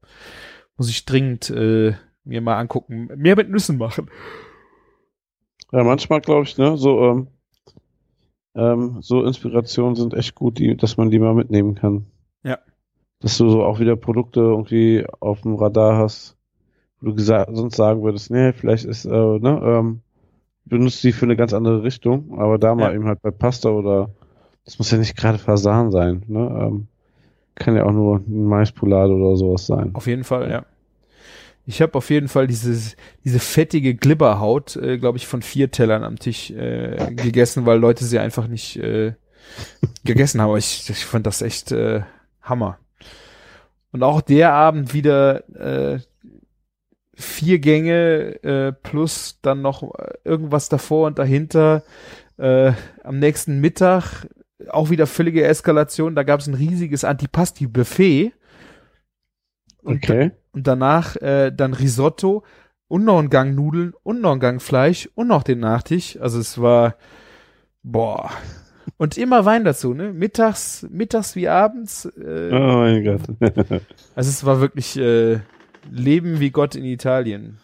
Muss 0.78 0.90
ich 0.90 1.06
dringend 1.06 1.50
äh, 1.50 1.94
mir 2.24 2.42
mal 2.42 2.58
angucken. 2.58 3.10
Mehr 3.16 3.36
mit 3.36 3.50
Nüssen 3.50 3.78
machen. 3.78 4.10
Ja, 5.72 5.84
manchmal 5.84 6.22
glaube 6.22 6.44
ich, 6.44 6.58
ne, 6.58 6.78
so, 6.78 7.06
ähm, 7.06 7.28
ähm, 8.56 8.98
so 9.02 9.24
Inspirationen 9.24 9.96
sind 9.96 10.14
echt 10.14 10.36
gut, 10.36 10.58
die, 10.58 10.76
dass 10.76 10.98
man 10.98 11.12
die 11.12 11.20
mal 11.20 11.34
mitnehmen 11.34 11.76
kann. 11.76 12.11
Dass 13.22 13.38
du 13.38 13.50
so 13.50 13.64
auch 13.64 13.80
wieder 13.80 13.96
Produkte 13.96 14.40
irgendwie 14.40 15.06
auf 15.20 15.42
dem 15.42 15.56
Radar 15.56 15.98
hast, 15.98 16.38
wo 17.02 17.12
du 17.12 17.22
sonst 17.22 17.76
sagen 17.76 18.04
würdest, 18.04 18.32
nee, 18.32 18.52
vielleicht 18.54 18.86
ist, 18.86 19.06
äh, 19.06 19.10
ne, 19.10 19.62
ähm, 19.64 20.02
benutzt 20.66 21.04
die 21.04 21.12
für 21.12 21.26
eine 21.26 21.36
ganz 21.36 21.54
andere 21.54 21.84
Richtung, 21.84 22.40
aber 22.40 22.58
da 22.58 22.76
mal 22.76 22.90
ja. 22.90 22.96
eben 22.96 23.06
halt 23.06 23.22
bei 23.22 23.32
Pasta 23.32 23.70
oder 23.70 24.10
das 24.66 24.78
muss 24.78 24.92
ja 24.92 24.98
nicht 24.98 25.18
gerade 25.18 25.38
Fasan 25.38 25.92
sein, 25.92 26.24
ne? 26.28 26.40
Ähm, 26.40 26.88
kann 27.56 27.76
ja 27.76 27.84
auch 27.84 27.92
nur 27.92 28.18
ein 28.18 28.46
Maispolade 28.46 29.14
oder 29.14 29.36
sowas 29.36 29.66
sein. 29.66 29.92
Auf 29.94 30.08
jeden 30.08 30.24
Fall, 30.24 30.50
ja. 30.50 30.66
Ich 31.66 31.82
habe 31.82 31.96
auf 31.96 32.10
jeden 32.10 32.28
Fall 32.28 32.48
dieses, 32.48 32.96
diese 33.24 33.40
fettige 33.40 33.94
Glibberhaut, 33.94 34.76
äh, 34.78 34.98
glaube 34.98 35.18
ich, 35.18 35.28
von 35.28 35.42
vier 35.42 35.70
Tellern 35.70 36.04
am 36.04 36.18
Tisch 36.18 36.50
äh, 36.52 37.14
gegessen, 37.14 37.66
weil 37.66 37.80
Leute 37.80 38.04
sie 38.04 38.20
einfach 38.20 38.48
nicht 38.48 38.78
äh, 38.78 39.14
gegessen 40.04 40.42
haben. 40.42 40.58
Ich, 40.58 40.90
ich 40.90 41.06
fand 41.06 41.28
das 41.28 41.42
echt 41.42 41.72
äh, 41.72 42.02
Hammer. 42.42 42.80
Und 43.92 44.04
auch 44.04 44.22
der 44.22 44.54
Abend 44.54 44.94
wieder 44.94 45.50
äh, 45.50 46.00
vier 47.14 47.60
Gänge 47.60 48.44
äh, 48.44 48.72
plus 48.72 49.40
dann 49.42 49.62
noch 49.62 49.94
irgendwas 50.24 50.70
davor 50.70 51.08
und 51.08 51.20
dahinter. 51.20 51.84
Äh, 52.38 52.74
am 53.04 53.20
nächsten 53.20 53.60
Mittag 53.60 54.28
auch 54.70 54.90
wieder 54.90 55.08
völlige 55.08 55.46
Eskalation. 55.46 56.16
Da 56.16 56.24
gab 56.24 56.40
es 56.40 56.48
ein 56.48 56.54
riesiges 56.54 57.04
Antipasti-Buffet. 57.04 58.34
Und, 59.84 60.04
okay. 60.04 60.32
und 60.52 60.68
danach 60.68 61.16
äh, 61.18 61.52
dann 61.52 61.74
Risotto 61.74 62.44
und 62.88 63.04
noch 63.04 63.20
ein 63.20 63.30
Gang 63.30 63.56
Nudeln 63.56 63.94
und 64.04 64.22
noch 64.22 64.34
ein 64.34 64.40
Gang 64.40 64.62
Fleisch 64.62 65.10
und 65.16 65.28
noch 65.28 65.44
den 65.44 65.60
Nachtisch. 65.60 66.20
Also 66.22 66.40
es 66.40 66.62
war 66.62 66.96
boah. 67.84 68.30
Und 68.98 69.18
immer 69.18 69.46
Wein 69.46 69.64
dazu, 69.64 69.94
ne? 69.94 70.14
Mittags, 70.14 70.86
mittags 70.90 71.36
wie 71.36 71.48
abends. 71.48 72.06
Äh, 72.06 72.50
oh 72.52 72.78
mein 72.78 73.04
Gott. 73.04 73.22
also 74.16 74.30
es 74.30 74.46
war 74.46 74.62
wirklich 74.62 74.98
äh, 74.98 75.40
Leben 75.90 76.40
wie 76.40 76.52
Gott 76.52 76.76
in 76.76 76.86
Italien. 76.86 77.58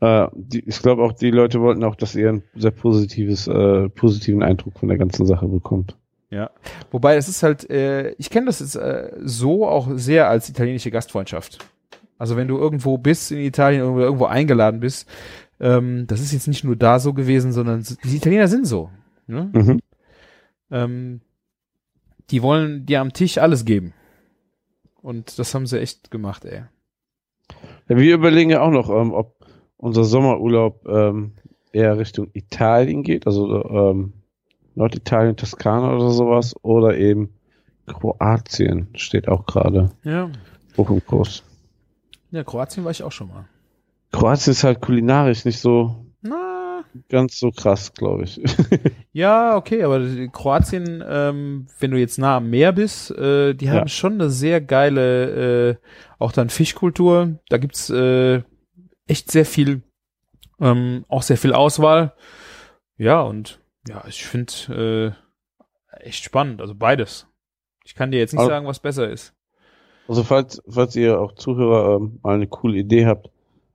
Äh, 0.00 0.28
die, 0.34 0.60
ich 0.60 0.80
glaube 0.80 1.02
auch, 1.02 1.12
die 1.12 1.30
Leute 1.30 1.60
wollten 1.60 1.84
auch, 1.84 1.96
dass 1.96 2.14
ihr 2.14 2.30
ein 2.30 2.42
sehr 2.54 2.70
positives, 2.70 3.46
äh, 3.46 3.88
positiven 3.88 4.42
Eindruck 4.42 4.78
von 4.78 4.88
der 4.88 4.98
ganzen 4.98 5.26
Sache 5.26 5.46
bekommt. 5.46 5.96
Ja, 6.30 6.50
wobei 6.92 7.16
es 7.16 7.28
ist 7.28 7.42
halt, 7.42 7.68
äh, 7.70 8.12
ich 8.12 8.30
kenne 8.30 8.46
das 8.46 8.60
jetzt 8.60 8.76
äh, 8.76 9.10
so 9.20 9.66
auch 9.66 9.88
sehr 9.94 10.28
als 10.28 10.48
italienische 10.48 10.90
Gastfreundschaft. 10.90 11.58
Also 12.18 12.36
wenn 12.36 12.48
du 12.48 12.56
irgendwo 12.56 12.98
bist 12.98 13.32
in 13.32 13.38
Italien 13.38 13.82
oder 13.82 14.04
irgendwo 14.04 14.26
eingeladen 14.26 14.80
bist, 14.80 15.08
ähm, 15.58 16.06
das 16.06 16.20
ist 16.20 16.32
jetzt 16.32 16.46
nicht 16.46 16.64
nur 16.64 16.76
da 16.76 17.00
so 17.00 17.14
gewesen, 17.14 17.52
sondern 17.52 17.84
die 18.04 18.16
Italiener 18.16 18.46
sind 18.46 18.66
so. 18.66 18.90
Ne? 19.30 19.50
Mhm. 19.52 19.80
Ähm, 20.70 21.20
die 22.30 22.42
wollen 22.42 22.86
dir 22.86 23.00
am 23.00 23.12
Tisch 23.12 23.38
alles 23.38 23.64
geben. 23.64 23.92
Und 25.02 25.38
das 25.38 25.54
haben 25.54 25.66
sie 25.66 25.80
echt 25.80 26.10
gemacht, 26.10 26.44
ey. 26.44 26.64
Ja, 27.88 27.96
wir 27.96 28.14
überlegen 28.14 28.50
ja 28.50 28.60
auch 28.60 28.70
noch, 28.70 28.90
ähm, 28.90 29.12
ob 29.12 29.46
unser 29.76 30.04
Sommerurlaub 30.04 30.86
ähm, 30.86 31.32
eher 31.72 31.98
Richtung 31.98 32.28
Italien 32.34 33.02
geht, 33.02 33.26
also 33.26 33.64
ähm, 33.64 34.12
Norditalien, 34.74 35.36
Toskana 35.36 35.94
oder 35.94 36.10
sowas, 36.10 36.54
oder 36.62 36.96
eben 36.96 37.30
Kroatien 37.86 38.88
steht 38.94 39.26
auch 39.26 39.46
gerade 39.46 39.90
ja. 40.04 40.30
hoch 40.76 40.90
im 40.90 41.04
Kurs. 41.04 41.42
Ja, 42.30 42.44
Kroatien 42.44 42.84
war 42.84 42.92
ich 42.92 43.02
auch 43.02 43.12
schon 43.12 43.28
mal. 43.28 43.46
Kroatien 44.12 44.52
ist 44.52 44.64
halt 44.64 44.80
kulinarisch 44.80 45.44
nicht 45.44 45.58
so 45.58 46.04
ganz 47.08 47.38
so 47.38 47.50
krass, 47.50 47.92
glaube 47.92 48.24
ich. 48.24 48.40
ja, 49.12 49.56
okay, 49.56 49.82
aber 49.82 50.00
Kroatien, 50.28 51.02
ähm, 51.06 51.66
wenn 51.78 51.90
du 51.90 51.98
jetzt 51.98 52.18
nah 52.18 52.36
am 52.36 52.50
Meer 52.50 52.72
bist, 52.72 53.10
äh, 53.10 53.54
die 53.54 53.70
haben 53.70 53.88
schon 53.88 54.14
eine 54.14 54.30
sehr 54.30 54.60
geile, 54.60 55.70
äh, 55.70 55.76
auch 56.18 56.32
dann 56.32 56.50
Fischkultur. 56.50 57.38
Da 57.48 57.58
gibt's 57.58 57.90
äh, 57.90 58.42
echt 59.06 59.30
sehr 59.30 59.44
viel, 59.44 59.82
ähm, 60.60 61.04
auch 61.08 61.22
sehr 61.22 61.36
viel 61.36 61.52
Auswahl. 61.52 62.14
Ja, 62.96 63.22
und 63.22 63.60
ja, 63.88 64.04
ich 64.08 64.26
finde 64.26 65.16
äh, 65.92 66.04
echt 66.04 66.24
spannend, 66.24 66.60
also 66.60 66.74
beides. 66.74 67.26
Ich 67.84 67.94
kann 67.94 68.10
dir 68.10 68.18
jetzt 68.18 68.32
nicht 68.32 68.40
also, 68.40 68.50
sagen, 68.50 68.66
was 68.66 68.80
besser 68.80 69.08
ist. 69.10 69.34
Also 70.06 70.22
falls, 70.22 70.62
falls 70.68 70.96
ihr 70.96 71.20
auch 71.20 71.34
Zuhörer 71.34 71.96
ähm, 71.96 72.18
mal 72.22 72.34
eine 72.34 72.46
coole 72.46 72.78
Idee 72.78 73.06
habt, 73.06 73.30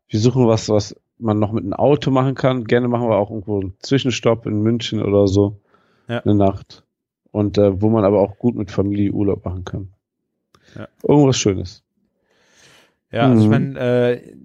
wir 0.07 0.19
suchen 0.19 0.48
was, 0.48 0.69
was 0.69 0.95
man 1.18 1.40
noch 1.40 1.52
mit 1.52 1.64
einem 1.64 1.74
Auto 1.74 2.12
machen 2.12 2.36
kann. 2.36 2.66
Gerne 2.66 2.88
machen 2.88 3.08
wir 3.10 3.16
auch 3.18 3.30
irgendwo 3.30 3.60
einen 3.62 3.74
Zwischenstopp 3.80 4.46
in 4.46 4.62
München 4.62 5.02
oder 5.02 5.28
so. 5.28 5.60
Ja. 6.08 6.20
Eine 6.20 6.36
Nacht. 6.36 6.84
Und 7.32 7.58
äh, 7.58 7.82
wo 7.82 7.90
man 7.90 8.06
aber 8.06 8.20
auch 8.22 8.38
gut 8.38 8.56
mit 8.56 8.72
Familie 8.72 9.12
Urlaub 9.12 9.44
machen 9.46 9.66
kann. 9.66 9.90
Ja. 10.76 10.88
Irgendwas 11.04 11.38
Schönes. 11.38 11.84
Ja, 13.12 13.30
also 13.30 13.42
ich 13.42 13.46
Mhm. 13.46 13.52
meine, 13.52 13.80
äh, 13.80 14.36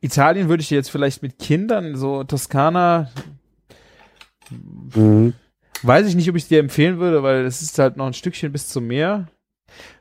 Italien 0.00 0.48
würde 0.48 0.62
ich 0.62 0.70
jetzt 0.70 0.90
vielleicht 0.90 1.22
mit 1.22 1.38
Kindern, 1.38 1.96
so 1.96 2.24
Toskana, 2.24 3.10
Mhm. 4.94 5.34
weiß 5.82 6.06
ich 6.08 6.14
nicht, 6.16 6.28
ob 6.30 6.36
ich 6.36 6.48
dir 6.48 6.58
empfehlen 6.60 6.98
würde, 6.98 7.22
weil 7.22 7.44
es 7.44 7.62
ist 7.62 7.78
halt 7.78 7.96
noch 7.96 8.06
ein 8.06 8.12
Stückchen 8.14 8.52
bis 8.52 8.68
zum 8.68 8.86
Meer. 8.86 9.28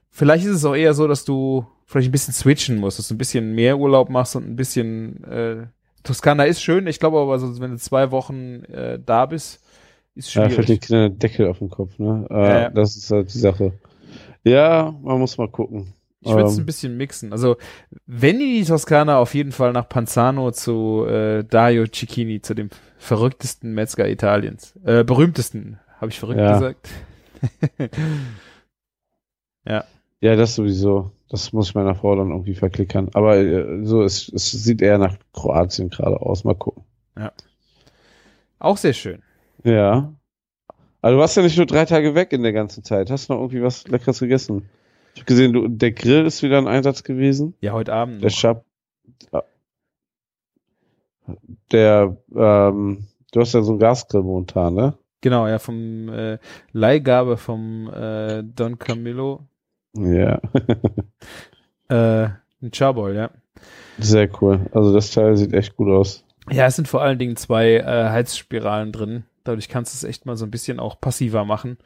Vielleicht 0.10 0.45
ist 0.45 0.56
es 0.56 0.66
auch 0.66 0.76
eher 0.76 0.94
so, 0.94 1.07
dass 1.07 1.26
du 1.26 1.66
vielleicht 1.86 2.10
ein 2.10 2.11
bisschen 2.11 2.34
switchen 2.34 2.78
musst, 2.78 2.99
dass 2.99 3.07
du 3.07 3.16
ein 3.16 3.20
bisschen 3.20 3.53
mehr 3.56 3.78
Urlaub 3.78 4.10
machst 4.10 4.36
und 4.36 4.48
ein 4.48 4.56
bisschen 4.56 5.24
äh, 5.24 5.68
Toskana 6.03 6.45
ist 6.45 6.61
schön, 6.61 6.88
ich 6.88 6.99
glaube 6.99 7.19
aber, 7.19 7.39
so, 7.39 7.59
wenn 7.59 7.71
du 7.71 7.77
zwei 7.77 8.11
Wochen 8.11 8.63
äh, 8.65 8.99
da 9.03 9.26
bist, 9.26 9.63
ist 10.15 10.34
Ja, 10.34 10.49
fällt 10.49 10.69
den 10.69 10.76
schwierig. 10.76 10.81
Kindern 10.81 11.11
der 11.11 11.30
Deckel 11.30 11.47
auf 11.47 11.59
den 11.59 11.69
Kopf, 11.69 11.97
ne? 11.99 12.27
Äh, 12.30 12.34
Ja, 12.47 12.59
ja. 12.61 12.69
Das 12.69 12.95
ist 12.95 13.11
halt 13.11 13.34
die 13.34 13.39
Sache. 13.39 13.73
Ja, 14.43 14.95
man 15.01 15.19
muss 15.19 15.38
mal 15.38 15.49
gucken. 15.49 15.93
Ich 16.21 16.31
würde 16.31 16.43
es 16.49 16.57
Ähm, 16.57 16.63
ein 16.63 16.65
bisschen 16.65 16.97
mixen. 16.97 17.31
Also, 17.31 17.57
wenn 18.05 18.39
die 18.39 18.63
Toskana 18.65 19.19
auf 19.19 19.34
jeden 19.35 19.51
Fall 19.53 19.71
nach 19.71 19.88
Panzano 19.88 20.51
zu 20.51 21.05
äh, 21.07 21.43
Dario 21.45 21.85
Cicchini, 21.88 22.41
zu 22.41 22.53
dem 22.53 22.69
verrücktesten 22.97 23.73
Metzger 23.73 24.07
Italiens. 24.09 24.73
Äh, 24.84 25.03
berühmtesten, 25.05 25.80
habe 25.99 26.11
ich 26.11 26.19
verrückt 26.19 26.39
Ja. 26.39 26.53
gesagt. 26.53 26.89
Ja, 30.21 30.35
das 30.35 30.55
sowieso. 30.55 31.11
Das 31.30 31.53
muss 31.53 31.69
ich 31.69 31.76
meiner 31.76 31.95
Frau 31.95 32.15
dann 32.15 32.31
irgendwie 32.31 32.56
verklickern. 32.56 33.10
Aber 33.14 33.38
äh, 33.38 33.85
so, 33.85 34.03
es, 34.03 34.30
es 34.30 34.51
sieht 34.51 34.81
eher 34.81 34.97
nach 34.97 35.15
Kroatien 35.34 35.89
gerade 35.89 36.19
aus. 36.22 36.43
Mal 36.43 36.56
gucken. 36.56 36.84
Auch 38.60 38.77
sehr 38.77 38.93
schön. 38.93 39.22
Ja. 39.64 40.14
Aber 41.01 41.14
du 41.14 41.18
warst 41.18 41.38
ja 41.38 41.43
nicht 41.43 41.57
nur 41.57 41.65
drei 41.65 41.85
Tage 41.85 42.14
weg 42.14 42.34
in 42.34 42.43
der 42.43 42.51
ganzen 42.51 42.84
Zeit. 42.84 43.10
Hast 43.10 43.30
du 43.30 43.34
noch 43.34 43.39
irgendwie 43.39 43.64
was 43.64 43.88
Leckeres 43.88 44.19
gegessen? 44.19 44.69
Ich 45.14 45.22
habe 45.22 45.27
gesehen, 45.27 45.53
du, 45.53 45.68
der 45.68 45.91
Grill 45.91 46.26
ist 46.26 46.43
wieder 46.43 46.60
in 46.60 46.68
Einsatz 46.68 47.03
gewesen. 47.03 47.56
Ja, 47.61 47.72
heute 47.72 47.93
Abend. 47.93 48.23
Der. 48.23 48.30
Schab. 48.30 48.65
Der, 51.72 52.18
ähm, 52.35 53.07
du 53.31 53.39
hast 53.39 53.53
ja 53.53 53.61
so 53.61 53.72
einen 53.72 53.80
Gasgrill 53.80 54.23
momentan, 54.23 54.73
ne? 54.73 54.97
Genau, 55.22 55.47
ja, 55.47 55.60
vom 55.60 56.10
äh, 56.10 56.39
Leihgabe 56.72 57.38
vom 57.38 57.88
äh, 57.93 58.41
Don 58.43 58.80
Camillo. 58.80 59.45
Ja. 59.94 60.40
Äh, 61.90 62.30
ein 62.61 62.72
Charboil, 62.72 63.16
ja. 63.16 63.32
Sehr 63.98 64.30
cool. 64.41 64.68
Also 64.74 64.94
das 64.94 65.10
Teil 65.11 65.36
sieht 65.38 65.53
echt 65.53 65.76
gut 65.76 65.90
aus. 65.90 66.24
Ja, 66.52 66.68
es 66.68 66.76
sind 66.76 66.88
vor 66.88 67.02
allen 67.02 67.18
Dingen 67.18 67.36
zwei 67.36 67.78
äh, 67.78 68.10
Heizspiralen 68.10 68.91
drin. 68.91 69.24
Dadurch 69.44 69.70
kannst 69.70 69.94
du 69.94 69.95
es 69.95 70.03
echt 70.10 70.26
mal 70.26 70.36
so 70.36 70.45
ein 70.45 70.52
bisschen 70.52 70.80
auch 70.80 71.02
passiver 71.02 71.45
machen. 71.45 71.78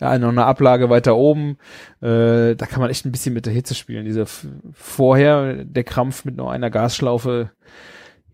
Ja, 0.00 0.16
noch 0.18 0.28
eine 0.28 0.44
Ablage 0.44 0.90
weiter 0.90 1.16
oben. 1.16 1.58
Äh, 2.00 2.54
da 2.54 2.66
kann 2.66 2.80
man 2.80 2.90
echt 2.90 3.04
ein 3.04 3.10
bisschen 3.12 3.34
mit 3.34 3.46
der 3.46 3.52
Hitze 3.52 3.74
spielen. 3.74 4.04
Diese 4.04 4.26
vorher 4.72 5.64
der 5.64 5.84
Krampf 5.84 6.24
mit 6.24 6.36
nur 6.36 6.52
einer 6.52 6.70
Gasschlaufe. 6.70 7.50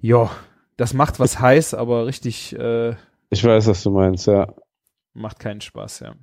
Ja, 0.01 0.31
das 0.77 0.93
macht 0.93 1.19
was 1.21 1.41
heiß, 1.41 1.73
aber 1.73 2.07
richtig 2.07 2.55
äh, 2.59 2.95
Ich 3.31 3.43
weiß, 3.45 3.67
was 3.67 3.83
du 3.83 3.91
meinst, 3.91 4.27
ja. 4.27 4.53
macht 5.15 5.39
keinen 5.39 5.61
Spaß, 5.63 6.01
ja. 6.01 6.15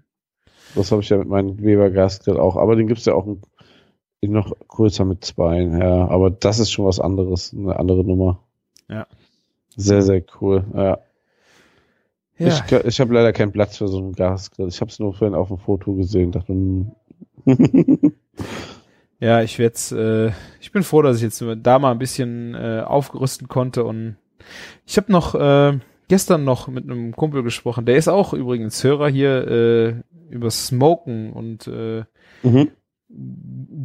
Das 0.76 0.92
habe 0.92 1.02
ich 1.02 1.10
ja 1.10 1.18
mit 1.18 1.28
meinem 1.28 1.62
Weber 1.62 1.90
Gasgrill 1.90 2.38
auch. 2.38 2.56
Aber 2.56 2.76
den 2.76 2.88
gibt's 2.88 3.06
ja 3.06 3.14
auch 3.14 3.28
in, 3.28 3.42
in 4.22 4.32
noch 4.32 4.54
größer 4.68 5.06
mit 5.06 5.24
zwei. 5.26 5.62
Ja, 5.62 6.08
aber 6.08 6.30
das 6.30 6.60
ist 6.60 6.72
schon 6.72 6.86
was 6.86 7.00
anderes, 7.00 7.54
eine 7.54 7.78
andere 7.78 8.04
Nummer. 8.04 8.40
Ja. 8.90 9.08
Sehr, 9.76 10.02
sehr 10.02 10.24
cool. 10.42 10.66
Ja. 10.74 11.00
Ja, 12.38 12.48
Ich, 12.66 12.72
ich 12.72 13.00
habe 13.00 13.14
leider 13.14 13.34
keinen 13.34 13.52
Platz 13.52 13.78
für 13.78 13.88
so 13.88 14.00
einen 14.00 14.14
Gasgrill. 14.14 14.68
Ich 14.68 14.82
habe 14.82 14.90
es 14.90 15.00
nur 15.00 15.14
vorhin 15.14 15.36
auf 15.36 15.50
dem 15.50 15.60
Foto 15.60 15.94
gesehen. 15.94 16.32
Dachte, 16.32 16.54
hm. 16.54 16.92
ja 19.20 19.42
ich 19.42 19.60
werde 19.60 20.32
äh, 20.32 20.60
ich 20.60 20.72
bin 20.72 20.84
froh, 20.84 21.02
dass 21.02 21.18
ich 21.18 21.24
jetzt 21.24 21.44
da 21.58 21.80
mal 21.80 21.92
ein 21.92 22.00
bisschen 22.00 22.56
äh, 22.56 22.84
aufgerüsten 22.86 23.48
konnte 23.48 23.84
und 23.84 24.18
ich 24.86 24.98
habe 24.98 25.12
noch 25.12 25.36
äh, 25.36 25.80
gestern 26.12 26.44
noch 26.44 26.68
mit 26.68 26.84
einem 26.84 27.16
Kumpel 27.16 27.42
gesprochen. 27.42 27.86
Der 27.86 27.96
ist 27.96 28.10
auch 28.10 28.34
übrigens 28.34 28.84
Hörer 28.84 29.08
hier 29.08 29.48
äh, 29.48 29.94
über 30.30 30.52
Smoken 30.52 31.32
und 31.32 31.68
äh, 31.68 32.04
mhm. 32.44 32.70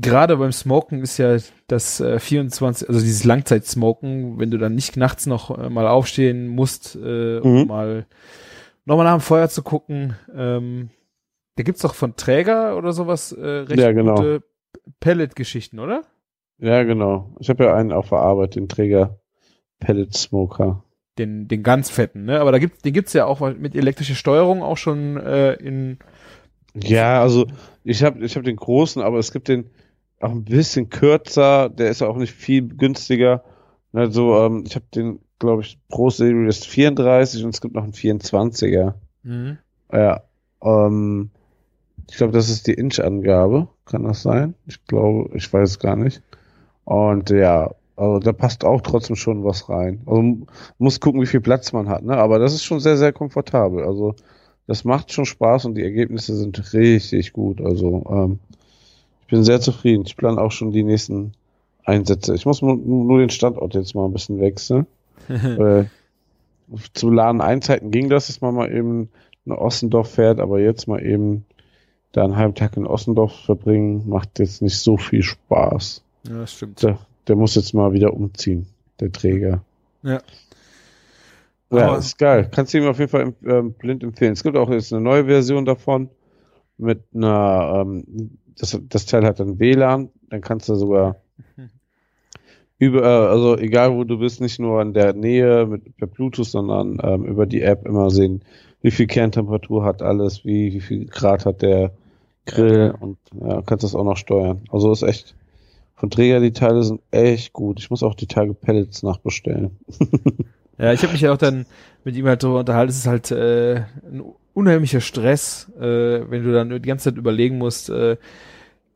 gerade 0.00 0.36
beim 0.36 0.50
Smoken 0.50 1.02
ist 1.02 1.18
ja 1.18 1.36
das 1.68 2.00
äh, 2.00 2.18
24, 2.18 2.88
also 2.88 3.00
dieses 3.00 3.22
Langzeitsmoken, 3.22 4.40
wenn 4.40 4.50
du 4.50 4.58
dann 4.58 4.74
nicht 4.74 4.96
nachts 4.96 5.26
noch 5.26 5.56
äh, 5.56 5.70
mal 5.70 5.86
aufstehen 5.86 6.48
musst, 6.48 6.96
äh, 6.96 7.38
um 7.38 7.60
Mhm. 7.60 7.68
mal 7.68 8.06
nochmal 8.86 9.04
nach 9.04 9.18
dem 9.18 9.20
Feuer 9.20 9.48
zu 9.48 9.62
gucken. 9.62 10.16
Ähm, 10.34 10.90
da 11.54 11.62
gibt's 11.62 11.82
doch 11.82 11.94
von 11.94 12.16
Träger 12.16 12.76
oder 12.76 12.92
sowas 12.92 13.30
äh, 13.30 13.46
recht 13.46 13.80
Ja, 13.80 13.92
genau. 13.92 14.16
gute 14.16 14.42
Pellet-Geschichten, 14.98 15.78
oder? 15.78 16.02
Ja, 16.58 16.82
genau. 16.82 17.36
Ich 17.38 17.48
habe 17.50 17.62
ja 17.62 17.74
einen 17.76 17.92
auf 17.92 18.08
der 18.08 18.18
Arbeit, 18.18 18.56
den 18.56 18.68
Träger 18.68 19.20
Pellet 19.78 20.12
Smoker. 20.12 20.82
Den, 21.18 21.48
den 21.48 21.62
ganz 21.62 21.90
fetten, 21.90 22.24
ne? 22.26 22.40
Aber 22.40 22.52
da 22.52 22.58
gibt, 22.58 22.84
den 22.84 22.92
gibt's 22.92 23.14
ja 23.14 23.24
auch 23.24 23.40
mit 23.56 23.74
elektrischer 23.74 24.14
Steuerung 24.14 24.62
auch 24.62 24.76
schon 24.76 25.16
äh, 25.16 25.54
in 25.54 25.98
Ja, 26.74 27.22
also 27.22 27.46
ich 27.84 28.02
habe 28.02 28.24
ich 28.24 28.36
hab 28.36 28.42
den 28.42 28.56
großen, 28.56 29.00
aber 29.00 29.18
es 29.18 29.32
gibt 29.32 29.48
den 29.48 29.70
auch 30.20 30.30
ein 30.30 30.44
bisschen 30.44 30.90
kürzer, 30.90 31.68
der 31.68 31.90
ist 31.90 32.02
auch 32.02 32.16
nicht 32.16 32.34
viel 32.34 32.68
günstiger. 32.68 33.44
Also 33.92 34.36
ähm, 34.38 34.64
ich 34.66 34.74
habe 34.74 34.86
den, 34.94 35.20
glaube 35.38 35.62
ich, 35.62 35.78
Pro 35.88 36.10
Series 36.10 36.64
34 36.64 37.44
und 37.44 37.54
es 37.54 37.60
gibt 37.60 37.74
noch 37.74 37.84
einen 37.84 37.92
24er. 37.92 38.94
mhm. 39.22 39.58
Ja, 39.92 40.22
ähm, 40.62 41.30
ich 42.10 42.16
glaube, 42.16 42.32
das 42.32 42.48
ist 42.48 42.66
die 42.66 42.74
Inch-Angabe. 42.74 43.68
Kann 43.84 44.04
das 44.04 44.22
sein? 44.22 44.54
Ich 44.66 44.84
glaube, 44.86 45.30
ich 45.36 45.52
weiß 45.52 45.70
es 45.70 45.78
gar 45.78 45.96
nicht. 45.96 46.22
Und 46.84 47.30
ja, 47.30 47.74
also 47.96 48.18
da 48.18 48.32
passt 48.32 48.64
auch 48.64 48.82
trotzdem 48.82 49.16
schon 49.16 49.44
was 49.44 49.68
rein. 49.68 50.02
Also 50.06 50.38
muss 50.78 51.00
gucken, 51.00 51.22
wie 51.22 51.26
viel 51.26 51.40
Platz 51.40 51.72
man 51.72 51.88
hat, 51.88 52.04
ne? 52.04 52.16
Aber 52.16 52.38
das 52.38 52.54
ist 52.54 52.64
schon 52.64 52.80
sehr, 52.80 52.96
sehr 52.96 53.12
komfortabel. 53.12 53.84
Also 53.84 54.14
das 54.66 54.84
macht 54.84 55.12
schon 55.12 55.24
Spaß 55.24 55.64
und 55.64 55.76
die 55.76 55.82
Ergebnisse 55.82 56.36
sind 56.36 56.72
richtig 56.74 57.32
gut. 57.32 57.60
Also 57.60 58.04
ähm, 58.10 58.38
ich 59.22 59.28
bin 59.28 59.44
sehr 59.44 59.60
zufrieden. 59.60 60.04
Ich 60.06 60.16
plane 60.16 60.40
auch 60.40 60.52
schon 60.52 60.72
die 60.72 60.82
nächsten 60.82 61.32
Einsätze. 61.84 62.34
Ich 62.34 62.46
muss 62.46 62.62
nur, 62.62 63.18
den 63.18 63.30
Standort 63.30 63.74
jetzt 63.74 63.94
mal 63.94 64.04
ein 64.04 64.12
bisschen 64.12 64.40
wechseln. 64.40 64.86
äh, 65.28 65.84
zu 66.92 67.10
Laden-Einzeiten 67.10 67.90
ging 67.90 68.10
das, 68.10 68.26
dass 68.26 68.40
man 68.40 68.54
mal 68.54 68.72
eben 68.72 69.08
nach 69.44 69.58
Ossendorf 69.58 70.10
fährt, 70.10 70.40
aber 70.40 70.60
jetzt 70.60 70.88
mal 70.88 71.02
eben 71.04 71.46
da 72.12 72.24
einen 72.24 72.36
halben 72.36 72.54
Tag 72.54 72.76
in 72.76 72.86
Ossendorf 72.86 73.32
verbringen, 73.32 74.08
macht 74.08 74.38
jetzt 74.38 74.62
nicht 74.62 74.78
so 74.78 74.96
viel 74.96 75.22
Spaß. 75.22 76.02
Ja, 76.28 76.38
das 76.38 76.52
stimmt. 76.52 76.82
Der, 76.82 76.98
der 77.28 77.36
muss 77.36 77.54
jetzt 77.54 77.74
mal 77.74 77.92
wieder 77.92 78.12
umziehen, 78.14 78.66
der 79.00 79.12
Träger. 79.12 79.62
Ja. 80.02 80.20
Ja, 81.70 81.88
Aber- 81.88 81.98
ist 81.98 82.18
geil. 82.18 82.48
Kannst 82.52 82.72
du 82.72 82.78
ihm 82.78 82.86
auf 82.86 82.98
jeden 82.98 83.10
Fall 83.10 83.34
ähm, 83.44 83.72
blind 83.72 84.02
empfehlen. 84.04 84.32
Es 84.34 84.42
gibt 84.44 84.56
auch 84.56 84.70
jetzt 84.70 84.92
eine 84.92 85.02
neue 85.02 85.24
Version 85.24 85.64
davon 85.64 86.08
mit 86.78 87.02
einer, 87.14 87.82
ähm, 87.84 88.38
das, 88.58 88.78
das 88.88 89.06
Teil 89.06 89.24
hat 89.24 89.40
dann 89.40 89.58
WLAN, 89.58 90.10
dann 90.30 90.40
kannst 90.42 90.68
du 90.68 90.76
sogar 90.76 91.16
über, 92.78 93.02
äh, 93.02 93.28
also 93.28 93.56
egal 93.58 93.94
wo 93.94 94.04
du 94.04 94.18
bist, 94.18 94.40
nicht 94.40 94.60
nur 94.60 94.80
in 94.80 94.92
der 94.92 95.12
Nähe 95.12 95.66
mit 95.66 95.96
per 95.96 96.06
Bluetooth, 96.06 96.46
sondern 96.46 96.98
ähm, 97.02 97.24
über 97.24 97.46
die 97.46 97.62
App 97.62 97.86
immer 97.86 98.10
sehen, 98.10 98.42
wie 98.82 98.90
viel 98.92 99.06
Kerntemperatur 99.08 99.84
hat 99.84 100.02
alles, 100.02 100.44
wie, 100.44 100.72
wie 100.72 100.80
viel 100.80 101.06
Grad 101.06 101.46
hat 101.46 101.62
der 101.62 101.90
Grill 102.44 102.94
und 103.00 103.18
ja, 103.40 103.60
kannst 103.62 103.82
das 103.82 103.96
auch 103.96 104.04
noch 104.04 104.16
steuern. 104.16 104.60
Also 104.70 104.92
ist 104.92 105.02
echt 105.02 105.34
von 105.96 106.10
Träger 106.10 106.40
die 106.40 106.52
Teile 106.52 106.82
sind 106.84 107.00
echt 107.10 107.52
gut. 107.52 107.80
Ich 107.80 107.90
muss 107.90 108.02
auch 108.02 108.14
die 108.14 108.26
Tage 108.26 108.54
Pellets 108.54 109.02
nachbestellen. 109.02 109.76
Ja, 110.78 110.92
ich 110.92 111.02
habe 111.02 111.12
mich 111.12 111.22
ja 111.22 111.32
auch 111.32 111.38
dann 111.38 111.64
mit 112.04 112.16
ihm 112.16 112.26
halt 112.26 112.42
darüber 112.42 112.60
unterhalten. 112.60 112.90
Es 112.90 112.98
ist 112.98 113.06
halt 113.06 113.30
äh, 113.30 113.76
ein 113.76 114.22
unheimlicher 114.52 115.00
Stress, 115.00 115.72
äh, 115.78 116.30
wenn 116.30 116.44
du 116.44 116.52
dann 116.52 116.68
die 116.68 116.80
ganze 116.80 117.04
Zeit 117.04 117.16
überlegen 117.16 117.56
musst, 117.56 117.88
äh, 117.88 118.18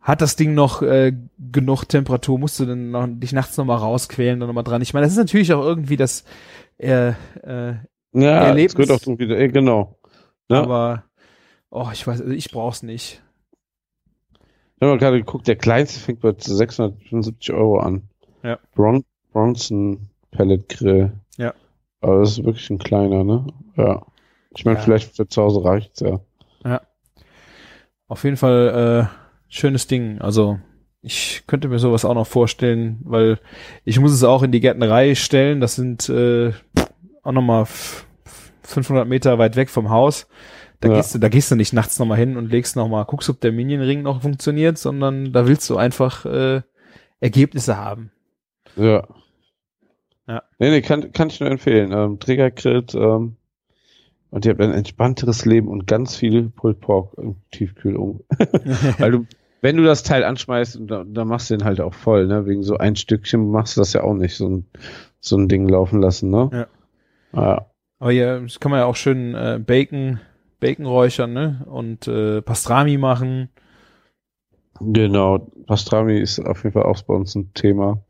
hat 0.03 0.21
das 0.21 0.37
Ding 0.37 0.53
noch 0.55 0.83
äh, 0.83 1.15
genug 1.39 1.85
Temperatur? 1.85 2.39
Musst 2.39 2.61
du 2.61 2.67
dann 2.67 2.91
noch, 2.91 3.07
dich 3.09 3.33
nachts 3.33 3.57
nochmal 3.57 3.79
rausquälen 3.79 4.43
und 4.43 4.49
nochmal 4.49 4.65
dran? 4.65 4.83
Ich 4.83 4.93
meine, 4.93 5.07
das 5.07 5.13
ist 5.13 5.19
natürlich 5.19 5.53
auch 5.55 5.65
irgendwie 5.65 5.97
das 5.97 6.25
äh, 6.77 7.13
äh, 7.43 7.75
Ja, 8.13 8.31
Erlebnis. 8.45 8.73
es 8.73 8.77
gehört 8.77 8.91
auch 9.03 9.07
irgendwie, 9.07 9.33
äh, 9.33 9.49
genau. 9.49 9.99
Ja. 10.51 10.63
aber 10.63 11.05
oh, 11.71 11.89
ich 11.93 12.07
weiß, 12.07 12.21
also 12.21 12.33
ich 12.33 12.51
brauch's 12.51 12.83
nicht. 12.83 13.23
Ich 14.81 14.86
habe 14.86 14.93
mal 14.94 14.98
gerade 14.98 15.19
geguckt, 15.19 15.47
der 15.47 15.57
kleinste 15.57 16.01
fängt 16.01 16.20
bei 16.20 16.32
675 16.39 17.52
Euro 17.52 17.81
an. 17.81 18.09
Ja. 18.43 18.59
Bron 18.74 19.05
Bronson 19.31 20.09
Pellet 20.31 20.70
Grill. 20.70 21.12
Ja. 21.36 21.52
Aber 22.01 22.20
das 22.20 22.31
ist 22.39 22.44
wirklich 22.44 22.70
ein 22.70 22.78
kleiner, 22.78 23.23
ne? 23.23 23.47
Ja. 23.77 24.07
Ich 24.57 24.65
meine, 24.65 24.78
Ja. 24.78 24.82
vielleicht 24.85 25.15
für 25.15 25.28
zu 25.28 25.43
Hause 25.43 25.62
reicht's 25.65 26.01
ja. 26.01 26.20
Auf 28.09 28.24
jeden 28.24 28.36
Fall 28.39 29.09
äh, 29.12 29.15
schönes 29.48 29.86
Ding. 29.86 30.19
Also 30.19 30.59
ich 31.02 31.44
könnte 31.47 31.69
mir 31.69 31.78
sowas 31.78 32.05
auch 32.05 32.15
noch 32.15 32.27
vorstellen, 32.27 32.98
weil 33.05 33.39
ich 33.85 34.01
muss 34.01 34.12
es 34.12 34.24
auch 34.24 34.43
in 34.43 34.51
die 34.51 34.61
Gärtnerei 34.61 35.15
stellen. 35.15 35.61
Das 35.61 35.77
sind 35.77 36.09
äh, 36.09 36.52
auch 37.23 37.32
nochmal 37.32 37.66
500 38.62 39.07
Meter 39.07 39.39
weit 39.39 39.55
weg 39.57 39.69
vom 39.70 39.90
Haus. 39.90 40.27
Da 40.81 40.89
ja. 40.89 40.97
gehst 40.97 41.15
du, 41.15 41.19
da 41.19 41.28
gehst 41.28 41.51
du 41.51 41.57
nicht 41.57 41.73
nachts 41.73 41.98
nochmal 41.98 42.19
hin 42.19 42.36
und 42.36 42.51
legst 42.51 42.74
nochmal, 42.77 43.05
guckst, 43.05 43.28
ob 43.28 43.40
der 43.40 43.52
Minion-Ring 43.52 44.02
noch 44.02 44.23
funktioniert, 44.23 44.78
sondern 44.78 45.32
da 45.32 45.47
willst 45.47 45.69
du 45.69 45.77
einfach 45.77 46.24
äh, 46.24 46.62
Ergebnisse 47.20 47.77
haben. 47.77 48.11
Ja. 48.77 49.07
Ja. 50.27 50.43
Nee, 50.59 50.70
nee, 50.70 50.81
kann, 50.81 51.12
kann 51.12 51.28
ich 51.28 51.40
nur 51.40 51.51
empfehlen. 51.51 51.93
Ähm, 51.93 52.19
Triggergrid, 52.19 52.94
ähm, 52.94 53.36
und 54.31 54.44
ihr 54.44 54.52
habt 54.52 54.61
ein 54.61 54.73
entspannteres 54.73 55.44
Leben 55.44 55.69
und 55.69 55.86
ganz 55.86 56.16
viel 56.16 56.51
Pulled 56.51 56.81
Pork 56.81 57.15
im 57.19 57.36
Tiefkühl. 57.51 57.97
Weil 58.98 59.11
du, 59.11 59.27
wenn 59.61 59.77
du 59.77 59.82
das 59.82 60.05
Teil 60.05 60.24
anschmeißt, 60.24 60.81
dann, 60.86 61.12
dann 61.12 61.28
machst 61.28 61.51
du 61.51 61.57
den 61.57 61.65
halt 61.65 61.81
auch 61.81 61.94
voll, 61.94 62.27
ne? 62.28 62.47
Wegen 62.47 62.62
so 62.62 62.78
ein 62.78 62.97
Stückchen 62.97 63.51
machst 63.51 63.77
du 63.77 63.81
das 63.81 63.93
ja 63.93 64.02
auch 64.02 64.15
nicht, 64.15 64.36
so 64.36 64.48
ein, 64.48 64.66
so 65.19 65.36
ein 65.36 65.48
Ding 65.48 65.69
laufen 65.69 66.01
lassen, 66.01 66.31
ne? 66.31 66.48
Ja. 66.52 67.40
ja. 67.43 67.66
Aber 67.98 68.12
hier 68.12 68.40
das 68.40 68.61
kann 68.61 68.70
man 68.70 68.81
ja 68.81 68.86
auch 68.86 68.97
schön 68.97 69.35
äh, 69.35 69.61
Bacon, 69.65 70.20
Bacon 70.61 70.87
räuchern, 70.87 71.32
ne? 71.32 71.66
Und 71.66 72.07
äh, 72.07 72.43
Pastrami 72.43 72.99
machen. 72.99 73.49
Genau, 74.81 75.51
Pastrami 75.66 76.19
ist 76.19 76.39
auf 76.41 76.65
jeden 76.65 76.74
Fall 76.74 76.85
auch 76.85 77.03
bei 77.03 77.15
uns 77.15 77.35
ein 77.35 77.53
Thema, 77.55 78.03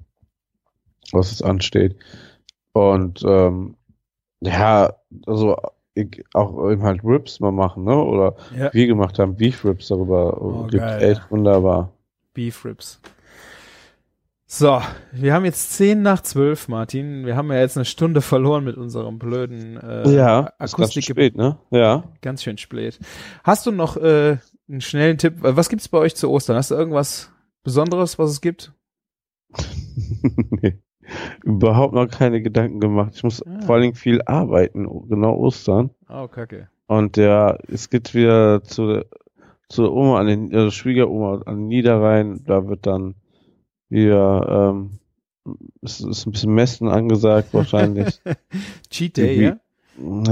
was 1.13 1.33
es 1.33 1.43
ansteht. 1.43 1.97
Und 2.73 3.23
ähm, 3.27 3.77
ja, 4.41 4.95
also 5.27 5.57
ich, 5.95 6.25
auch 6.35 6.71
eben 6.71 6.83
halt 6.83 7.03
Rips 7.05 7.41
mal 7.41 7.51
machen, 7.51 7.85
ne? 7.85 7.97
Oder 7.97 8.37
ja. 8.57 8.73
wir 8.73 8.87
gemacht 8.87 9.19
haben, 9.19 9.37
Beef 9.37 9.65
Rips 9.65 9.89
darüber. 9.89 10.41
Oh, 10.41 10.63
Gibt 10.65 10.83
geil, 10.83 11.03
echt 11.03 11.31
wunderbar. 11.31 11.93
Beef 12.35 12.65
Rips. 12.65 13.01
So, 14.53 14.83
wir 15.13 15.33
haben 15.33 15.45
jetzt 15.45 15.75
zehn 15.75 16.03
nach 16.03 16.23
zwölf, 16.23 16.67
Martin. 16.67 17.25
Wir 17.25 17.37
haben 17.37 17.53
ja 17.53 17.61
jetzt 17.61 17.77
eine 17.77 17.85
Stunde 17.85 18.21
verloren 18.21 18.65
mit 18.65 18.77
unserem 18.77 19.21
blöden 19.21 19.77
äh, 19.77 20.11
ja, 20.11 20.53
Akustik. 20.59 21.05
Ganz 21.05 21.05
spät, 21.05 21.37
ne? 21.37 21.57
Ja. 21.71 22.03
Ganz 22.21 22.43
schön 22.43 22.59
spät. 22.59 22.99
Hast 23.45 23.67
du 23.67 23.71
noch 23.71 23.97
äh, 23.97 24.39
einen 24.69 24.81
schnellen 24.81 25.19
Tipp? 25.19 25.35
Was 25.39 25.69
gibt's 25.69 25.89
bei 25.89 25.99
euch 25.99 26.17
zu 26.17 26.29
Ostern? 26.29 26.57
Hast 26.57 26.73
du 26.73 26.75
irgendwas 26.75 27.31
Besonderes, 27.63 28.19
was 28.19 28.31
es 28.31 28.41
gibt? 28.41 28.73
nee 30.51 30.81
überhaupt 31.45 31.95
noch 31.95 32.09
keine 32.09 32.43
Gedanken 32.43 32.81
gemacht. 32.81 33.13
Ich 33.15 33.23
muss 33.23 33.47
ah. 33.47 33.61
vor 33.63 33.75
allen 33.75 33.83
Dingen 33.83 33.95
viel 33.95 34.23
arbeiten, 34.23 34.89
genau 35.09 35.37
Ostern. 35.37 35.91
Oh, 36.09 36.29
kacke. 36.29 36.69
Und 36.87 37.17
ja, 37.17 37.57
es 37.69 37.89
geht 37.89 38.15
wieder 38.15 38.63
zu, 38.63 39.05
zu 39.69 39.93
Oma 39.93 40.19
an 40.19 40.27
den, 40.27 40.55
also 40.55 40.71
Schwiegeroma 40.71 41.43
an 41.47 41.57
den 41.57 41.67
Niederrhein. 41.67 42.43
Da 42.47 42.69
wird 42.69 42.87
dann 42.87 43.15
wieder, 43.91 44.71
ähm, 44.71 44.99
es 45.83 46.01
ist 46.01 46.27
ein 46.27 46.33
bisschen 46.33 46.55
Messen 46.55 46.89
angesagt 46.89 47.53
wahrscheinlich. 47.53 48.21
Cheat 48.91 49.17
Day, 49.17 49.39
wie, 49.39 49.45
ja? 49.45 49.61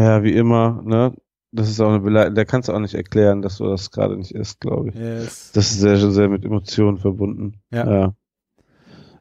Ja, 0.00 0.22
wie 0.22 0.32
immer, 0.32 0.82
ne? 0.84 1.14
Das 1.50 1.70
ist 1.70 1.80
auch 1.80 1.88
eine 1.88 2.00
Beleidigung, 2.00 2.34
da 2.34 2.44
kannst 2.44 2.68
du 2.68 2.72
auch 2.74 2.78
nicht 2.78 2.94
erklären, 2.94 3.40
dass 3.40 3.56
du 3.56 3.64
das 3.64 3.90
gerade 3.90 4.16
nicht 4.16 4.32
isst, 4.32 4.60
glaube 4.60 4.90
ich. 4.90 4.94
Yes. 4.94 5.52
Das 5.52 5.70
ist 5.70 5.80
sehr, 5.80 5.96
sehr 5.96 6.28
mit 6.28 6.44
Emotionen 6.44 6.98
verbunden. 6.98 7.60
Ja. 7.70 7.90
ja. 7.90 8.14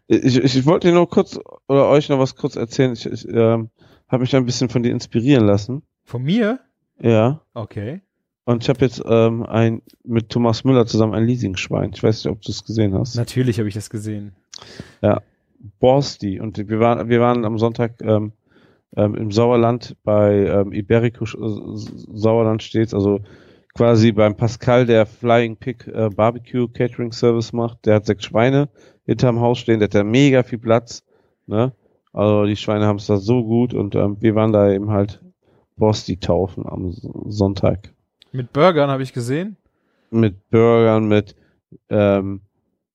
Ich, 0.08 0.38
ich, 0.38 0.56
ich 0.58 0.66
wollte 0.66 0.88
dir 0.88 0.94
nur 0.94 1.10
kurz 1.10 1.40
oder 1.68 1.88
euch 1.88 2.10
noch 2.10 2.20
was 2.20 2.36
kurz 2.36 2.56
erzählen. 2.56 2.94
Ich, 2.94 3.06
ich 3.06 3.28
ähm, 3.28 3.70
habe 4.08 4.22
mich 4.22 4.36
ein 4.36 4.46
bisschen 4.46 4.70
von 4.70 4.84
dir 4.84 4.92
inspirieren 4.92 5.46
lassen. 5.46 5.84
Von 6.04 6.24
mir? 6.24 6.60
Ja. 7.00 7.42
Okay. 7.54 8.02
Und 8.48 8.64
ich 8.64 8.70
habe 8.70 8.80
jetzt 8.80 9.04
ähm, 9.06 9.44
ein 9.44 9.82
mit 10.06 10.30
Thomas 10.30 10.64
Müller 10.64 10.86
zusammen 10.86 11.14
ein 11.14 11.26
Leasing-Schwein. 11.26 11.92
Ich 11.94 12.02
weiß 12.02 12.24
nicht, 12.24 12.32
ob 12.32 12.42
du 12.42 12.54
es 12.54 12.64
gesehen 12.64 12.94
hast. 12.94 13.18
Natürlich 13.18 13.60
habe 13.60 13.68
ich 13.68 13.76
das 13.76 13.90
gesehen. 13.90 14.32
Ja. 15.02 15.22
Borsti. 15.82 16.40
Und 16.40 16.58
wir 16.58 16.80
waren, 16.80 17.10
wir 17.10 17.20
waren 17.20 17.44
am 17.44 17.58
Sonntag 17.58 18.02
ähm, 18.02 18.32
ähm, 18.96 19.16
im 19.16 19.32
Sauerland 19.32 19.98
bei 20.06 20.46
ähm, 20.46 20.72
Iberico 20.72 21.26
Sauerland 21.26 22.64
stets, 22.64 22.94
also 22.94 23.20
quasi 23.76 24.14
beim 24.14 24.38
Pascal, 24.38 24.86
der 24.86 25.06
Flying 25.06 25.58
Pig 25.58 25.86
äh, 25.86 26.08
Barbecue 26.08 26.70
Catering 26.70 27.12
Service 27.12 27.52
macht. 27.52 27.86
Der 27.86 27.96
hat 27.96 28.06
sechs 28.06 28.24
Schweine 28.24 28.70
hinterm 29.06 29.42
Haus 29.42 29.60
stehen, 29.60 29.80
der 29.80 29.88
hat 29.88 29.96
da 29.96 30.06
mega 30.06 30.44
viel 30.44 30.60
Platz. 30.60 31.04
Ne? 31.48 31.74
Also 32.14 32.46
die 32.46 32.56
Schweine 32.56 32.86
haben 32.86 32.96
es 32.96 33.08
da 33.08 33.18
so 33.18 33.44
gut 33.44 33.74
und 33.74 33.94
ähm, 33.96 34.16
wir 34.22 34.36
waren 34.36 34.54
da 34.54 34.72
eben 34.72 34.90
halt 34.90 35.22
Bosti 35.76 36.16
taufen 36.16 36.66
am 36.66 36.94
Sonntag. 37.26 37.94
Mit 38.38 38.54
Burgern 38.54 38.92
habe 38.92 39.02
ich 39.02 39.14
gesehen. 39.14 39.58
Mit 40.12 40.52
Burgern, 40.52 41.08
mit 41.08 41.36
ähm, 41.90 42.42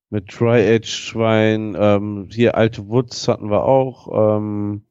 mit 0.09 0.29
Tri-Edge-Schwein, 0.29 1.77
ähm, 1.77 2.29
hier 2.31 2.57
alte 2.57 2.87
Woods 2.89 3.27
hatten 3.27 3.51
wir 3.51 3.65
auch, 3.65 4.37
ähm, 4.37 4.83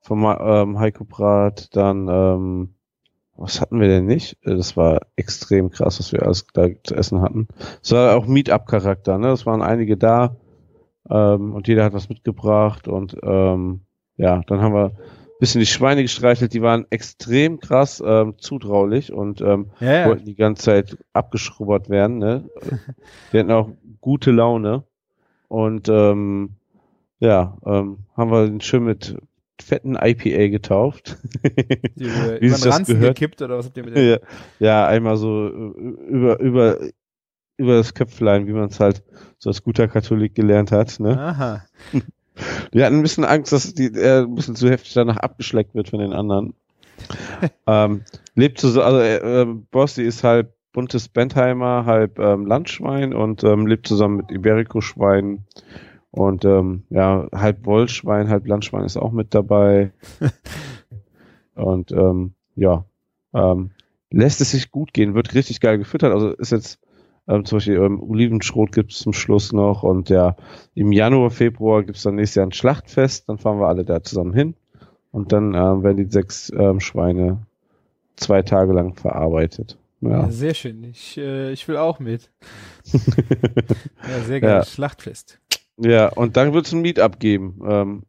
vom 0.00 0.24
ähm, 0.24 0.80
Heiko 0.80 1.04
Brat, 1.04 1.76
dann 1.76 2.08
ähm, 2.08 2.74
was 3.36 3.60
hatten 3.60 3.78
wir 3.80 3.86
denn 3.86 4.06
nicht? 4.06 4.36
Äh, 4.44 4.56
das 4.56 4.76
war 4.76 5.02
extrem 5.14 5.70
krass, 5.70 6.00
was 6.00 6.12
wir 6.12 6.24
alles 6.24 6.44
da 6.52 6.66
zu 6.82 6.96
essen 6.96 7.20
hatten. 7.20 7.46
Es 7.80 7.92
war 7.92 8.16
auch 8.16 8.26
Meetup-Charakter, 8.26 9.16
ne? 9.16 9.28
Es 9.28 9.46
waren 9.46 9.62
einige 9.62 9.96
da 9.96 10.34
ähm, 11.08 11.54
und 11.54 11.68
jeder 11.68 11.84
hat 11.84 11.92
was 11.92 12.08
mitgebracht 12.08 12.88
und 12.88 13.16
ähm, 13.22 13.82
ja, 14.16 14.42
dann 14.48 14.60
haben 14.60 14.74
wir 14.74 14.92
bisschen 15.38 15.60
die 15.60 15.66
Schweine 15.66 16.02
gestreichelt, 16.02 16.52
die 16.52 16.62
waren 16.62 16.86
extrem 16.90 17.60
krass 17.60 18.02
ähm, 18.04 18.34
zutraulich 18.38 19.12
und 19.12 19.40
ähm, 19.40 19.70
ja, 19.80 19.92
ja. 19.92 20.06
wollten 20.08 20.24
die 20.24 20.34
ganze 20.34 20.64
Zeit 20.64 20.98
abgeschrubbert 21.12 21.88
werden, 21.88 22.18
ne? 22.18 22.48
die 23.32 23.38
hatten 23.38 23.50
auch 23.50 23.70
gute 24.00 24.30
Laune 24.30 24.84
und 25.48 25.88
ähm, 25.88 26.56
ja, 27.20 27.56
ähm, 27.64 27.98
haben 28.16 28.30
wir 28.30 28.46
den 28.46 28.60
schön 28.60 28.84
mit 28.84 29.16
fetten 29.60 29.96
IPA 29.96 30.48
getauft. 30.48 31.18
Die 31.96 32.04
über, 32.04 32.40
Wie 32.40 32.46
über 32.46 32.56
den 32.56 32.72
Ranzen 32.72 32.94
gehört. 32.94 33.16
gekippt 33.16 33.42
oder 33.42 33.58
was 33.58 33.66
habt 33.66 33.76
ihr 33.76 33.84
mit 33.84 33.96
dem? 33.96 34.08
Ja, 34.08 34.18
ja, 34.58 34.86
einmal 34.86 35.16
so 35.16 35.48
über, 35.48 36.38
über, 36.38 36.78
über 37.56 37.76
das 37.76 37.94
Köpflein, 37.94 38.46
wie 38.46 38.52
man 38.52 38.68
es 38.68 38.78
halt 38.80 39.02
so 39.38 39.50
als 39.50 39.62
guter 39.62 39.88
Katholik 39.88 40.34
gelernt 40.34 40.72
hat. 40.72 41.00
Ne? 41.00 41.18
Aha. 41.18 41.64
Wir 42.72 42.84
hatten 42.84 42.96
ein 42.96 43.02
bisschen 43.02 43.24
Angst, 43.24 43.52
dass 43.52 43.74
die, 43.74 43.92
er 43.94 44.22
ein 44.22 44.34
bisschen 44.34 44.56
zu 44.56 44.70
heftig 44.70 44.94
danach 44.94 45.16
abgeschleckt 45.16 45.74
wird 45.74 45.88
von 45.90 46.00
den 46.00 46.12
anderen. 46.12 46.54
ähm, 47.66 48.02
lebt 48.34 48.60
so, 48.60 48.82
also 48.82 48.98
äh, 48.98 49.46
Bossi 49.70 50.02
ist 50.02 50.24
halb 50.24 50.52
buntes 50.72 51.08
Bentheimer, 51.08 51.86
halb 51.86 52.18
ähm, 52.18 52.46
Landschwein 52.46 53.14
und 53.14 53.44
ähm, 53.44 53.66
lebt 53.66 53.86
zusammen 53.86 54.18
mit 54.18 54.30
Iberico-Schweinen 54.30 55.44
und 56.10 56.44
ähm, 56.44 56.84
ja, 56.90 57.28
halb 57.32 57.66
Wollschwein, 57.66 58.28
halb 58.28 58.46
Landschwein 58.46 58.84
ist 58.84 58.96
auch 58.96 59.12
mit 59.12 59.34
dabei. 59.34 59.92
und 61.54 61.92
ähm, 61.92 62.34
ja, 62.54 62.84
ähm, 63.34 63.70
lässt 64.10 64.40
es 64.40 64.52
sich 64.52 64.70
gut 64.70 64.92
gehen, 64.94 65.14
wird 65.14 65.34
richtig 65.34 65.60
geil 65.60 65.78
gefüttert. 65.78 66.12
Also 66.12 66.30
ist 66.30 66.52
jetzt 66.52 66.80
ähm, 67.28 67.44
zum 67.44 67.56
Beispiel 67.58 67.76
ähm, 67.76 68.02
Olivenschrot 68.02 68.72
gibt's 68.72 68.98
zum 68.98 69.12
Schluss 69.12 69.52
noch 69.52 69.82
und 69.82 70.08
ja, 70.08 70.36
im 70.74 70.92
Januar, 70.92 71.30
Februar 71.30 71.82
gibt's 71.84 72.02
dann 72.02 72.16
nächstes 72.16 72.36
Jahr 72.36 72.46
ein 72.46 72.52
Schlachtfest, 72.52 73.28
dann 73.28 73.38
fahren 73.38 73.60
wir 73.60 73.68
alle 73.68 73.84
da 73.84 74.02
zusammen 74.02 74.32
hin 74.32 74.54
und 75.12 75.32
dann 75.32 75.54
ähm, 75.54 75.82
werden 75.82 75.96
die 75.98 76.10
sechs 76.10 76.50
ähm, 76.56 76.80
Schweine 76.80 77.46
zwei 78.16 78.42
Tage 78.42 78.72
lang 78.72 78.94
verarbeitet. 78.94 79.78
Ja. 80.00 80.10
ja 80.22 80.30
sehr 80.30 80.54
schön. 80.54 80.84
Ich, 80.84 81.18
äh, 81.18 81.52
ich 81.52 81.66
will 81.68 81.76
auch 81.76 81.98
mit. 81.98 82.30
ja, 82.92 84.20
sehr 84.26 84.40
geil. 84.40 84.50
Ja. 84.50 84.64
Schlachtfest. 84.64 85.40
Ja, 85.76 86.08
und 86.08 86.36
dann 86.36 86.52
wird 86.54 86.66
es 86.66 86.72
ein 86.72 86.80
Meetup 86.82 87.20
geben. 87.20 87.60
Ähm, 87.64 88.02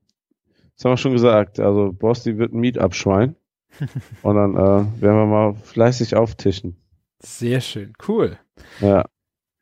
das 0.76 0.86
haben 0.86 0.94
wir 0.94 0.98
schon 0.98 1.14
gesagt. 1.14 1.60
Also 1.60 1.92
Bosti 1.92 2.38
wird 2.38 2.54
ein 2.54 2.60
Meetup-Schwein. 2.60 3.36
und 4.24 4.36
dann 4.36 4.56
äh, 4.56 5.02
werden 5.02 5.18
wir 5.18 5.26
mal 5.26 5.54
fleißig 5.56 6.16
auftischen. 6.16 6.76
Sehr 7.20 7.62
schön, 7.62 7.94
cool. 8.08 8.38
Ja. 8.80 9.06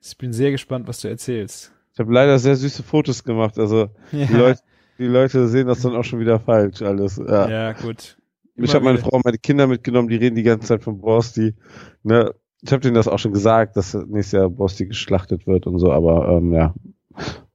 Ich 0.01 0.17
bin 0.17 0.31
sehr 0.33 0.51
gespannt, 0.51 0.87
was 0.87 1.01
du 1.01 1.07
erzählst. 1.07 1.73
Ich 1.93 1.99
habe 1.99 2.13
leider 2.13 2.37
sehr 2.39 2.55
süße 2.55 2.83
Fotos 2.83 3.23
gemacht. 3.23 3.57
Also 3.57 3.89
ja. 4.11 4.25
die, 4.25 4.33
Leute, 4.33 4.61
die 4.99 5.05
Leute 5.05 5.47
sehen 5.47 5.67
das 5.67 5.81
dann 5.81 5.95
auch 5.95 6.03
schon 6.03 6.19
wieder 6.19 6.39
falsch 6.39 6.81
alles. 6.81 7.17
Ja, 7.17 7.49
ja 7.49 7.73
gut. 7.73 8.17
Immer 8.55 8.65
ich 8.65 8.73
habe 8.73 8.85
meine 8.85 8.97
Frau 8.99 9.09
und 9.09 9.25
meine 9.25 9.37
Kinder 9.37 9.67
mitgenommen, 9.67 10.07
die 10.07 10.15
reden 10.15 10.35
die 10.35 10.43
ganze 10.43 10.67
Zeit 10.67 10.83
von 10.83 10.99
Borsti. 10.99 11.55
Ne? 12.03 12.33
Ich 12.61 12.71
habe 12.71 12.81
denen 12.81 12.95
das 12.95 13.07
auch 13.07 13.19
schon 13.19 13.33
gesagt, 13.33 13.77
dass 13.77 13.93
nächstes 13.93 14.33
Jahr 14.33 14.49
Borsti 14.49 14.87
geschlachtet 14.87 15.45
wird 15.45 15.67
und 15.67 15.79
so, 15.79 15.91
aber 15.91 16.27
ähm, 16.29 16.53
ja, 16.53 16.73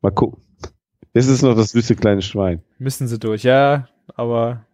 Mal 0.00 0.10
gucken. 0.10 0.42
Jetzt 1.14 1.28
ist 1.28 1.42
noch 1.42 1.54
das 1.54 1.72
süße 1.72 1.94
kleine 1.94 2.22
Schwein. 2.22 2.62
Müssen 2.78 3.06
sie 3.06 3.18
durch, 3.18 3.42
ja, 3.42 3.88
aber 4.14 4.64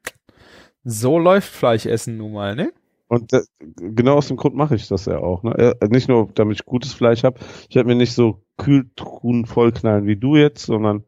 so 0.85 1.19
läuft 1.19 1.49
Fleischessen 1.53 2.17
nun 2.17 2.33
mal, 2.33 2.55
ne? 2.55 2.73
Und 3.09 3.32
das, 3.32 3.51
genau 3.59 4.16
aus 4.16 4.28
dem 4.28 4.36
Grund 4.36 4.55
mache 4.55 4.74
ich 4.74 4.86
das 4.89 5.06
ja 5.06 5.18
auch. 5.18 5.43
Ne? 5.43 5.74
Nicht 5.89 6.09
nur, 6.09 6.28
damit 6.35 6.59
ich 6.59 6.66
gutes 6.66 6.93
Fleisch 6.93 7.24
habe. 7.24 7.40
Ich 7.68 7.74
werde 7.76 7.89
mir 7.89 7.97
nicht 7.97 8.12
so 8.12 8.43
Kühltruhen 8.59 9.47
vollknallen 9.47 10.06
wie 10.06 10.16
du 10.16 10.36
jetzt, 10.36 10.66
sondern 10.66 11.05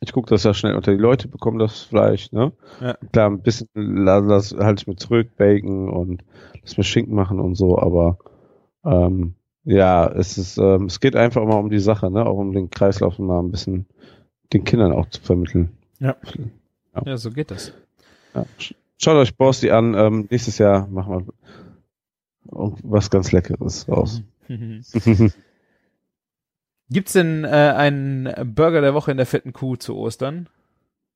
ich 0.00 0.12
gucke, 0.12 0.30
dass 0.30 0.44
ja 0.44 0.54
schnell 0.54 0.76
unter 0.76 0.92
die 0.92 0.98
Leute 0.98 1.28
bekommen 1.28 1.58
das 1.58 1.82
Fleisch. 1.82 2.32
Ne? 2.32 2.52
Ja. 2.80 2.96
Klar, 3.12 3.30
ein 3.30 3.42
bisschen 3.42 3.68
lass, 3.74 4.54
halte 4.58 4.82
ich 4.82 4.86
mir 4.86 4.96
zurück, 4.96 5.36
Bacon 5.36 5.90
und 5.90 6.24
lass 6.62 6.78
mir 6.78 6.84
Schinken 6.84 7.14
machen 7.14 7.38
und 7.38 7.54
so, 7.54 7.78
aber 7.78 8.18
ähm, 8.84 9.34
ja, 9.64 10.10
es 10.10 10.38
ist, 10.38 10.56
ähm, 10.56 10.86
es 10.86 11.00
geht 11.00 11.16
einfach 11.16 11.42
immer 11.42 11.58
um 11.58 11.68
die 11.68 11.80
Sache, 11.80 12.10
ne? 12.10 12.24
Auch 12.24 12.38
um 12.38 12.52
den 12.52 12.70
Kreislauf 12.70 13.18
mal 13.18 13.40
ein 13.40 13.50
bisschen 13.50 13.84
den 14.54 14.64
Kindern 14.64 14.92
auch 14.92 15.08
zu 15.10 15.20
vermitteln. 15.20 15.76
Ja. 15.98 16.16
Ja, 16.94 17.02
ja 17.04 17.16
so 17.18 17.30
geht 17.30 17.50
das. 17.50 17.74
Ja. 18.34 18.46
Schaut 19.02 19.16
euch 19.16 19.34
Borsty 19.34 19.70
an. 19.70 19.94
Ähm, 19.94 20.28
nächstes 20.30 20.58
Jahr 20.58 20.86
machen 20.88 21.26
wir 21.26 21.32
was 22.82 23.08
ganz 23.08 23.32
Leckeres 23.32 23.88
raus. 23.88 24.22
Gibt's 26.90 27.12
denn 27.14 27.44
äh, 27.44 27.48
einen 27.48 28.54
Burger 28.54 28.82
der 28.82 28.92
Woche 28.92 29.10
in 29.10 29.16
der 29.16 29.24
fetten 29.24 29.54
Kuh 29.54 29.76
zu 29.76 29.96
Ostern? 29.96 30.50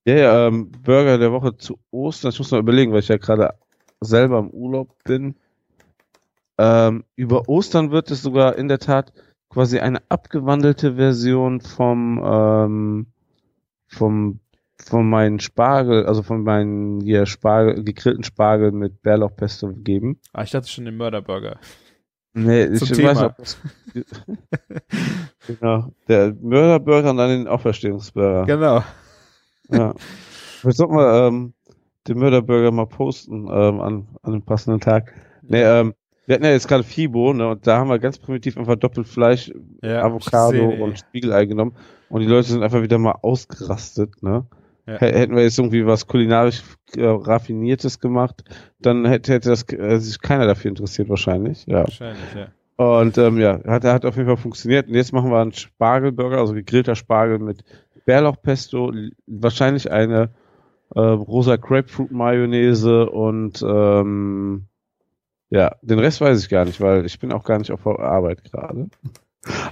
Ja, 0.07 0.15
ja, 0.15 0.47
ähm, 0.47 0.71
Burger 0.71 1.19
der 1.19 1.33
Woche 1.33 1.59
zu 1.59 1.79
Ostern. 1.91 2.31
Ich 2.31 2.39
muss 2.39 2.51
noch 2.51 2.59
überlegen, 2.59 2.93
weil 2.93 3.01
ich 3.01 3.09
ja 3.09 3.19
gerade 3.19 3.53
selber 4.01 4.39
im 4.39 4.49
Urlaub 4.49 4.97
bin. 5.05 5.35
Ähm, 6.57 7.05
über 7.17 7.51
Ostern 7.51 7.91
wird 7.91 8.11
es 8.11 8.23
sogar 8.23 8.57
in 8.57 8.69
der 8.69 8.79
Tat 8.79 9.13
quasi 9.51 9.79
eine 9.81 10.01
abgewandelte 10.09 10.95
Version 10.95 11.61
vom 11.61 12.23
ähm, 12.25 13.07
vom 13.89 14.41
von 14.89 15.09
meinen 15.09 15.41
Spargel, 15.41 16.07
also 16.07 16.23
von 16.23 16.43
meinen 16.43 17.01
hier 17.01 17.27
Spargel, 17.27 17.85
gegrillten 17.85 18.25
Spargel 18.25 18.73
mit 18.73 19.03
Bärlauchpesto 19.03 19.73
geben. 19.75 20.21
Ah, 20.33 20.43
ich 20.43 20.51
dachte 20.51 20.69
schon 20.69 20.85
den 20.85 20.97
Mörderburger. 20.97 21.59
Nee, 22.35 22.73
Zum 22.73 22.89
ich 22.89 22.93
Thema. 22.93 23.11
weiß 23.11 23.23
ob 23.23 23.37
das, 23.37 23.59
genau, 25.47 25.93
der 26.09 26.35
Mörderburger 26.41 27.11
und 27.11 27.17
dann 27.17 27.31
den 27.31 27.49
Auferstehungsburger. 27.49 28.45
Genau. 28.45 28.83
Ja. 29.71 29.95
Ich 30.67 30.77
soll 30.77 30.89
mal 30.89 31.29
ähm, 31.29 31.55
den 32.09 32.19
Mörderburger 32.19 32.73
mal 32.73 32.87
posten 32.87 33.47
ähm, 33.51 33.81
an, 33.81 34.09
an 34.23 34.33
dem 34.33 34.43
passenden 34.43 34.81
Tag. 34.81 35.13
Nee, 35.43 35.63
ähm, 35.63 35.95
wir 36.27 36.35
hatten 36.35 36.45
ja 36.45 36.51
jetzt 36.51 36.69
gerade 36.69 36.83
Fibo, 36.83 37.33
ne, 37.33 37.49
und 37.49 37.67
da 37.67 37.79
haben 37.79 37.89
wir 37.89 37.99
ganz 37.99 38.19
primitiv 38.19 38.57
einfach 38.57 38.77
Doppelfleisch, 38.77 39.53
Ja, 39.83 40.03
Avocado 40.03 40.71
und 40.71 40.99
Spiegelei 40.99 41.45
genommen 41.45 41.77
und 42.09 42.23
die 42.23 42.27
Leute 42.27 42.49
sind 42.49 42.63
einfach 42.63 42.83
wieder 42.83 42.99
mal 42.99 43.17
ausgerastet, 43.23 44.23
ne. 44.23 44.47
Ja. 44.87 44.99
Hätten 44.99 45.35
wir 45.35 45.43
jetzt 45.43 45.59
irgendwie 45.59 45.87
was 45.87 46.07
kulinarisch 46.07 46.63
äh, 46.97 47.07
raffiniertes 47.07 48.01
gemacht, 48.01 48.45
dann 48.81 49.07
hätte, 49.07 49.33
hätte 49.33 49.49
das 49.49 49.65
äh, 49.73 49.99
sich 49.99 50.21
keiner 50.21 50.47
dafür 50.47 50.69
interessiert 50.69 51.09
wahrscheinlich, 51.09 51.65
ja. 51.67 51.85
Wahrscheinlich, 51.85 52.35
ja. 52.35 52.49
Und 52.77 53.17
ähm, 53.19 53.39
ja, 53.39 53.61
hat, 53.65 53.85
hat 53.85 54.05
auf 54.05 54.17
jeden 54.17 54.27
Fall 54.27 54.37
funktioniert. 54.37 54.89
Und 54.89 54.95
jetzt 54.95 55.13
machen 55.13 55.31
wir 55.31 55.41
einen 55.41 55.53
Spargelburger, 55.53 56.39
also 56.39 56.55
gegrillter 56.55 56.97
Spargel 56.97 57.39
mit 57.39 57.65
Bärlauchpesto, 58.05 58.93
wahrscheinlich 59.27 59.91
eine 59.91 60.31
äh, 60.95 61.01
rosa 61.01 61.57
Grapefruit 61.57 62.11
Mayonnaise 62.11 63.09
und 63.09 63.65
ähm, 63.67 64.67
ja, 65.51 65.77
den 65.83 65.99
Rest 65.99 66.21
weiß 66.21 66.43
ich 66.43 66.49
gar 66.49 66.65
nicht, 66.65 66.81
weil 66.81 67.07
ich 67.07 67.19
bin 67.19 67.33
auch 67.33 67.45
gar 67.45 67.59
nicht 67.59 67.71
auf 67.71 67.85
der 67.85 68.01
Arbeit 68.01 68.45
gerade. 68.45 68.89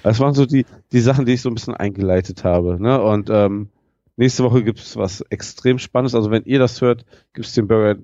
Das 0.03 0.21
waren 0.21 0.35
so 0.35 0.47
die, 0.47 0.65
die 0.93 1.01
Sachen, 1.01 1.27
die 1.27 1.33
ich 1.33 1.43
so 1.43 1.51
ein 1.51 1.55
bisschen 1.55 1.75
eingeleitet 1.75 2.45
habe. 2.45 2.81
Ne? 2.81 3.03
Und 3.03 3.31
ähm, 3.31 3.71
nächste 4.17 4.45
Woche 4.45 4.63
gibt's 4.63 4.97
was 4.97 5.21
extrem 5.23 5.79
Spannendes. 5.79 6.15
Also 6.15 6.31
wenn 6.31 6.45
ihr 6.45 6.59
das 6.59 6.81
hört, 6.81 7.05
gibt's 7.33 7.55
den 7.55 7.69
Burger 7.69 7.97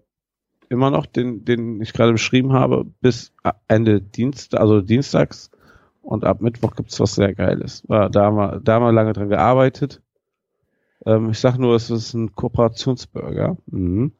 immer 0.69 0.91
noch, 0.91 1.07
den, 1.07 1.45
den 1.45 1.81
ich 1.81 1.93
gerade 1.93 2.13
beschrieben 2.13 2.53
habe, 2.53 2.85
bis 3.01 3.33
Ende 3.69 4.01
Dienstag, 4.01 4.61
also 4.61 4.81
dienstags. 4.81 5.51
Und 6.03 6.25
ab 6.25 6.41
Mittwoch 6.41 6.75
gibt's 6.75 6.99
was 7.01 7.15
sehr 7.15 7.35
Geiles. 7.35 7.83
Ja, 7.89 8.09
da, 8.09 8.25
haben 8.25 8.37
wir, 8.37 8.61
da 8.63 8.75
haben 8.75 8.85
wir 8.85 8.93
lange 8.93 9.13
dran 9.13 9.29
gearbeitet. 9.29 10.01
Ähm, 11.05 11.31
ich 11.31 11.39
sag 11.39 11.59
nur, 11.59 11.77
es 11.77 11.91
ist 11.91 12.15
ein 12.15 12.35
Kooperationsburger. 12.35 13.57
Mhm. 13.67 14.13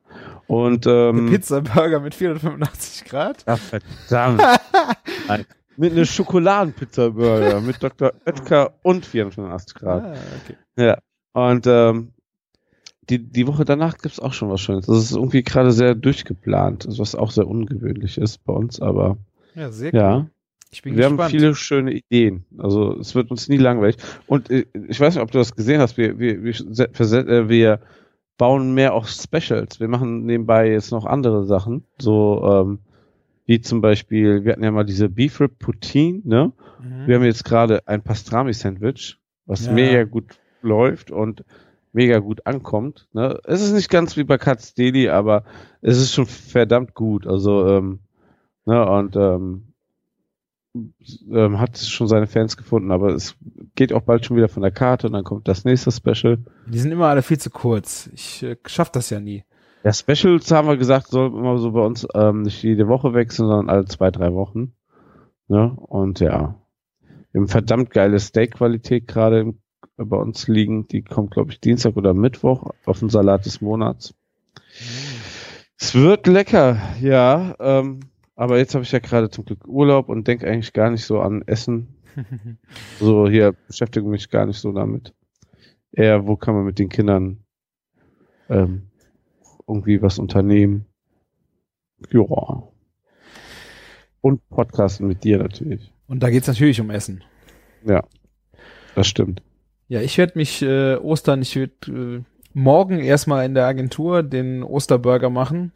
Und 0.47 0.87
ähm, 0.87 1.27
Der 1.27 1.33
Pizza-Burger 1.33 2.01
mit 2.01 2.15
485 2.15 3.05
Grad? 3.05 3.43
Ach, 3.47 3.59
verdammt. 3.59 4.43
Nein. 5.29 5.47
Mit 5.77 5.93
einer 5.93 6.05
Schokoladenpizza-Burger 6.05 7.61
mit 7.61 7.83
Dr. 7.83 8.13
Oetker 8.27 8.75
und 8.83 9.07
480 9.07 9.75
Grad. 9.77 10.03
Ah, 10.03 10.15
okay. 10.43 10.57
Ja. 10.77 10.99
Und 11.47 11.67
ähm, 11.67 12.09
die, 13.11 13.19
die 13.19 13.47
Woche 13.47 13.65
danach 13.65 13.99
gibt's 13.99 14.21
auch 14.21 14.33
schon 14.33 14.51
was 14.51 14.61
Schönes. 14.61 14.87
Das 14.87 14.99
ist 14.99 15.13
irgendwie 15.13 15.43
gerade 15.43 15.73
sehr 15.73 15.95
durchgeplant, 15.95 16.87
was 16.99 17.15
auch 17.15 17.31
sehr 17.31 17.47
ungewöhnlich 17.49 18.19
ist 18.19 18.45
bei 18.45 18.53
uns, 18.53 18.81
aber 18.81 19.17
Ja, 19.55 19.71
sehr 19.71 19.93
cool. 19.95 19.99
ja. 20.01 20.27
Ich 20.71 20.83
bin 20.83 20.93
Wir 20.97 21.05
gespannt. 21.09 21.21
haben 21.21 21.31
viele 21.31 21.55
schöne 21.55 21.93
Ideen. 21.95 22.45
Also 22.59 22.99
es 22.99 23.15
wird 23.15 23.31
uns 23.31 23.49
nie 23.49 23.57
langweilig. 23.57 23.97
Und 24.27 24.51
äh, 24.51 24.67
ich 24.89 25.01
weiß 25.01 25.15
nicht, 25.15 25.23
ob 25.23 25.31
du 25.31 25.39
das 25.39 25.55
gesehen 25.57 25.81
hast. 25.81 25.97
Wir, 25.97 26.19
wir, 26.19 26.43
wir, 26.43 26.51
äh, 26.53 27.49
wir 27.49 27.81
bauen 28.37 28.75
mehr 28.75 28.93
auf 28.93 29.09
Specials. 29.09 29.81
Wir 29.81 29.89
machen 29.89 30.27
nebenbei 30.27 30.71
jetzt 30.71 30.91
noch 30.93 31.07
andere 31.07 31.47
Sachen. 31.47 31.85
So 31.99 32.43
ähm, 32.45 32.79
wie 33.47 33.63
zum 33.63 33.81
Beispiel, 33.81 34.45
wir 34.45 34.53
hatten 34.53 34.63
ja 34.63 34.71
mal 34.71 34.85
diese 34.85 35.09
Beef 35.09 35.41
Rib 35.41 35.59
Poutine, 35.59 36.21
ne? 36.25 36.53
Mhm. 36.83 37.07
Wir 37.07 37.15
haben 37.17 37.25
jetzt 37.25 37.47
gerade 37.47 37.81
ein 37.89 38.03
Pastrami-Sandwich, 38.03 39.17
was 39.47 39.65
Ja. 39.67 39.73
mega 39.73 40.05
gut 40.05 40.39
läuft 40.63 41.11
und 41.11 41.45
mega 41.93 42.19
gut 42.19 42.47
ankommt. 42.47 43.09
Ne? 43.13 43.39
Es 43.45 43.63
ist 43.63 43.73
nicht 43.73 43.91
ganz 43.91 44.17
wie 44.17 44.25
bei 44.25 44.39
Katz 44.39 44.75
Deli, 44.75 45.09
aber 45.09 45.45
es 45.81 45.99
ist 45.99 46.13
schon 46.15 46.27
verdammt 46.27 46.95
gut. 46.95 47.27
Also, 47.27 47.67
ähm, 47.69 48.01
ne, 48.67 48.89
und 48.89 49.17
ähm, 49.17 49.65
ähm, 51.31 51.59
hat 51.59 51.79
schon 51.79 52.07
seine 52.09 52.27
Fans 52.27 52.57
gefunden, 52.57 52.93
aber 52.93 53.09
es 53.15 53.35
geht 53.75 53.93
auch 53.93 54.03
bald 54.03 54.25
schon 54.27 54.37
wieder 54.37 54.49
von 54.49 54.63
der 54.63 54.71
Karte 54.71 55.07
und 55.07 55.15
dann 55.15 55.25
kommt 55.25 55.49
das 55.49 55.65
nächste 55.65 55.91
Special. 55.91 56.39
Die 56.67 56.79
sind 56.79 56.93
immer 56.93 57.07
alle 57.07 57.23
viel 57.23 57.39
zu 57.39 57.51
kurz. 57.51 58.09
Ich 58.15 58.43
äh, 58.43 58.57
schaff 58.67 58.91
das 58.93 59.11
ja 59.11 59.19
nie. 59.19 59.45
Ja, 59.85 59.93
Specials 59.93 60.51
haben 60.51 60.69
wir 60.69 60.77
gesagt, 60.77 61.09
soll 61.09 61.29
immer 61.29 61.59
so 61.59 61.73
bei 61.73 61.81
uns 61.81 62.07
ähm, 62.15 62.43
nicht 62.43 62.63
jede 62.63 62.87
Woche 62.89 63.15
wechseln, 63.15 63.49
sondern 63.49 63.71
alle 63.71 63.87
zwei, 63.87 64.11
drei 64.11 64.35
Wochen. 64.35 64.73
Ne? 65.49 65.71
Und 65.73 66.21
ja, 66.21 66.57
wir 67.33 67.41
haben 67.41 67.49
verdammt 67.49 67.91
geile 67.91 68.19
Steak-Qualität 68.21 69.09
gerade 69.09 69.41
im- 69.41 69.59
bei 70.05 70.17
uns 70.17 70.49
liegen. 70.49 70.87
Die 70.89 71.03
kommt, 71.03 71.33
glaube 71.33 71.53
ich, 71.53 71.61
Dienstag 71.61 71.97
oder 71.97 72.15
Mittwoch 72.15 72.71
auf 72.85 73.01
den 73.01 73.09
Salat 73.09 73.47
des 73.47 73.61
Monats. 73.61 74.15
Es 75.79 75.95
wird 75.95 76.27
lecker, 76.27 76.81
ja. 77.01 77.55
Ähm, 77.59 78.01
aber 78.35 78.59
jetzt 78.59 78.75
habe 78.75 78.85
ich 78.85 78.93
ja 78.93 78.99
gerade 79.01 79.31
zum 79.31 79.45
Glück 79.45 79.67
Urlaub 79.67 80.09
und 80.09 80.27
denke 80.29 80.47
eigentlich 80.47 80.73
gar 80.73 80.91
nicht 80.91 81.05
so 81.05 81.21
an 81.21 81.43
Essen. 81.47 81.95
So 82.99 83.29
hier 83.29 83.55
beschäftige 83.69 84.09
mich 84.09 84.29
gar 84.29 84.45
nicht 84.45 84.59
so 84.59 84.73
damit. 84.73 85.15
Eher, 85.93 86.27
wo 86.27 86.37
kann 86.37 86.55
man 86.55 86.65
mit 86.65 86.81
den 86.81 86.89
Kindern 86.89 87.45
ähm, 88.49 88.89
irgendwie 89.69 90.03
was 90.03 90.19
unternehmen? 90.19 90.87
Ja. 92.11 92.63
Und 94.21 94.49
Podcasten 94.49 95.07
mit 95.07 95.23
dir 95.23 95.39
natürlich. 95.39 95.93
Und 96.09 96.23
da 96.23 96.31
geht's 96.31 96.49
natürlich 96.49 96.81
um 96.81 96.91
Essen. 96.91 97.23
Ja, 97.85 98.05
das 98.95 99.07
stimmt. 99.07 99.43
Ja, 99.89 100.01
ich 100.01 100.19
werde 100.19 100.33
mich 100.37 100.63
äh, 100.63 100.97
Ostern, 100.97 101.43
ich 101.43 101.57
werde 101.57 101.73
äh, 101.89 102.23
morgen 102.53 103.01
erstmal 103.01 103.47
in 103.47 103.55
der 103.55 103.67
Agentur 103.67 104.23
den 104.23 104.63
Osterburger 104.63 105.31
machen. 105.31 105.73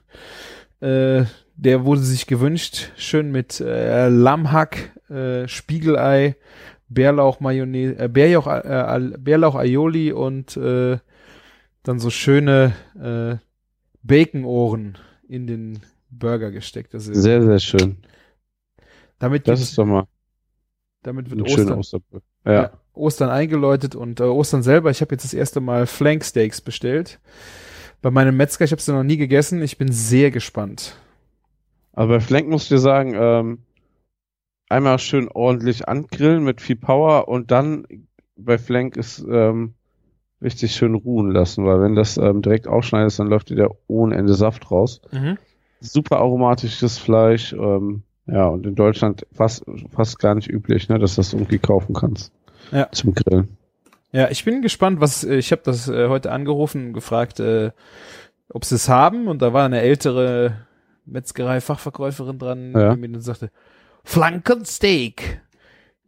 Äh, 0.81 1.25
der 1.57 1.85
wurde 1.85 2.03
sich 2.03 2.27
gewünscht, 2.27 2.91
schön 2.97 3.31
mit 3.31 3.61
äh, 3.61 4.09
Lammhack, 4.09 4.99
äh, 5.09 5.49
Spiegelei, 5.49 6.37
Bärlauch 6.89 7.41
Mayonnaise, 7.41 7.99
äh, 7.99 8.09
Bärlauch, 8.09 8.47
äh, 8.47 9.11
Bärlauch 9.19 9.55
Aioli 9.55 10.13
und 10.13 10.57
äh, 10.57 10.99
dann 11.83 11.99
so 11.99 12.11
schöne 12.11 12.73
äh, 13.01 13.37
Bacon-Ohren 14.03 14.99
in 15.29 15.47
den 15.47 15.81
Burger 16.11 16.51
gesteckt. 16.51 16.95
Das 16.95 17.09
ist, 17.09 17.23
Sehr, 17.23 17.43
sehr 17.43 17.59
schön. 17.61 17.99
damit, 19.19 19.49
Das 19.49 19.61
ist 19.61 19.79
doch 19.79 19.87
mal 19.87 20.07
damit 21.03 21.31
wird 21.31 21.41
ein 21.41 21.49
schöner 21.49 21.79
Ostern, 21.79 21.79
Osterbrück. 21.79 22.23
Ja. 22.45 22.73
Ostern 22.95 23.31
eingeläutet 23.31 23.95
und 23.95 24.21
äh, 24.21 24.25
Ostern 24.25 24.63
selber, 24.63 24.91
ich 24.91 25.01
habe 25.01 25.15
jetzt 25.15 25.25
das 25.25 25.35
erste 25.35 25.61
Mal 25.61 25.87
Flanksteaks 25.87 26.61
bestellt. 26.61 27.21
Bei 28.03 28.11
meinem 28.11 28.37
Metzger, 28.37 28.65
ich 28.65 28.73
habe 28.73 28.83
sie 28.83 28.93
noch 28.93 29.05
nie 29.05 29.17
gegessen. 29.17 29.63
Ich 29.63 29.79
bin 29.79 29.93
sehr 29.93 30.31
gespannt. 30.31 30.97
Aber 31.93 32.15
bei 32.15 32.21
Flank 32.21 32.49
muss 32.49 32.65
ich 32.65 32.69
dir 32.69 32.79
sagen, 32.79 33.15
ähm, 33.15 33.59
einmal 34.69 34.99
schön 34.99 35.29
ordentlich 35.29 35.89
angrillen 35.89 36.43
mit 36.43 36.61
viel 36.61 36.77
Power 36.77 37.29
und 37.29 37.51
dann 37.51 37.87
bei 38.37 38.59
Flank 38.59 38.97
ist 38.97 39.25
ähm, 39.31 39.75
richtig 40.41 40.75
schön 40.75 40.95
ruhen 40.95 41.31
lassen, 41.31 41.65
weil 41.65 41.81
wenn 41.81 41.95
das 41.95 42.17
ähm, 42.17 42.43
direkt 42.43 42.67
ausschneidest, 42.67 43.19
dann 43.19 43.29
läuft 43.29 43.51
dir 43.51 43.57
der 43.57 43.71
ohne 43.87 44.17
Ende 44.17 44.35
Saft 44.35 44.71
raus. 44.71 45.01
Super 45.81 46.19
aromatisches 46.19 46.99
Fleisch, 46.99 47.53
ähm, 47.53 48.03
ja, 48.27 48.47
und 48.47 48.67
in 48.67 48.75
Deutschland 48.75 49.27
fast, 49.33 49.65
fast 49.91 50.19
gar 50.19 50.35
nicht 50.35 50.49
üblich, 50.49 50.89
ne, 50.89 50.99
dass 50.99 51.15
du 51.15 51.21
das 51.21 51.33
irgendwie 51.33 51.59
kaufen 51.59 51.95
kannst. 51.95 52.33
Ja. 52.73 52.91
Zum 52.93 53.15
Grillen. 53.15 53.57
Ja, 54.13 54.29
ich 54.31 54.45
bin 54.45 54.61
gespannt, 54.63 55.01
was 55.01 55.25
äh, 55.25 55.37
ich 55.37 55.53
habe 55.53 55.63
das 55.65 55.89
äh, 55.89 56.09
heute 56.09 56.33
angerufen 56.33 56.89
und 56.89 56.93
gefragt, 56.93 57.39
äh, 57.41 57.71
ob 58.49 58.65
sie 58.65 58.75
es 58.75 58.89
haben 58.89 59.29
und 59.29 59.41
da 59.41 59.53
war 59.53 59.65
eine 59.65 59.81
ältere 59.81 60.67
Metzgerei-Fachverkäuferin 61.07 62.39
dran, 62.39 62.73
Ja. 62.73 62.95
die 62.95 63.01
mir 63.01 63.09
dann 63.09 63.21
sagte, 63.23 63.51
Flankensteak. 64.05 65.41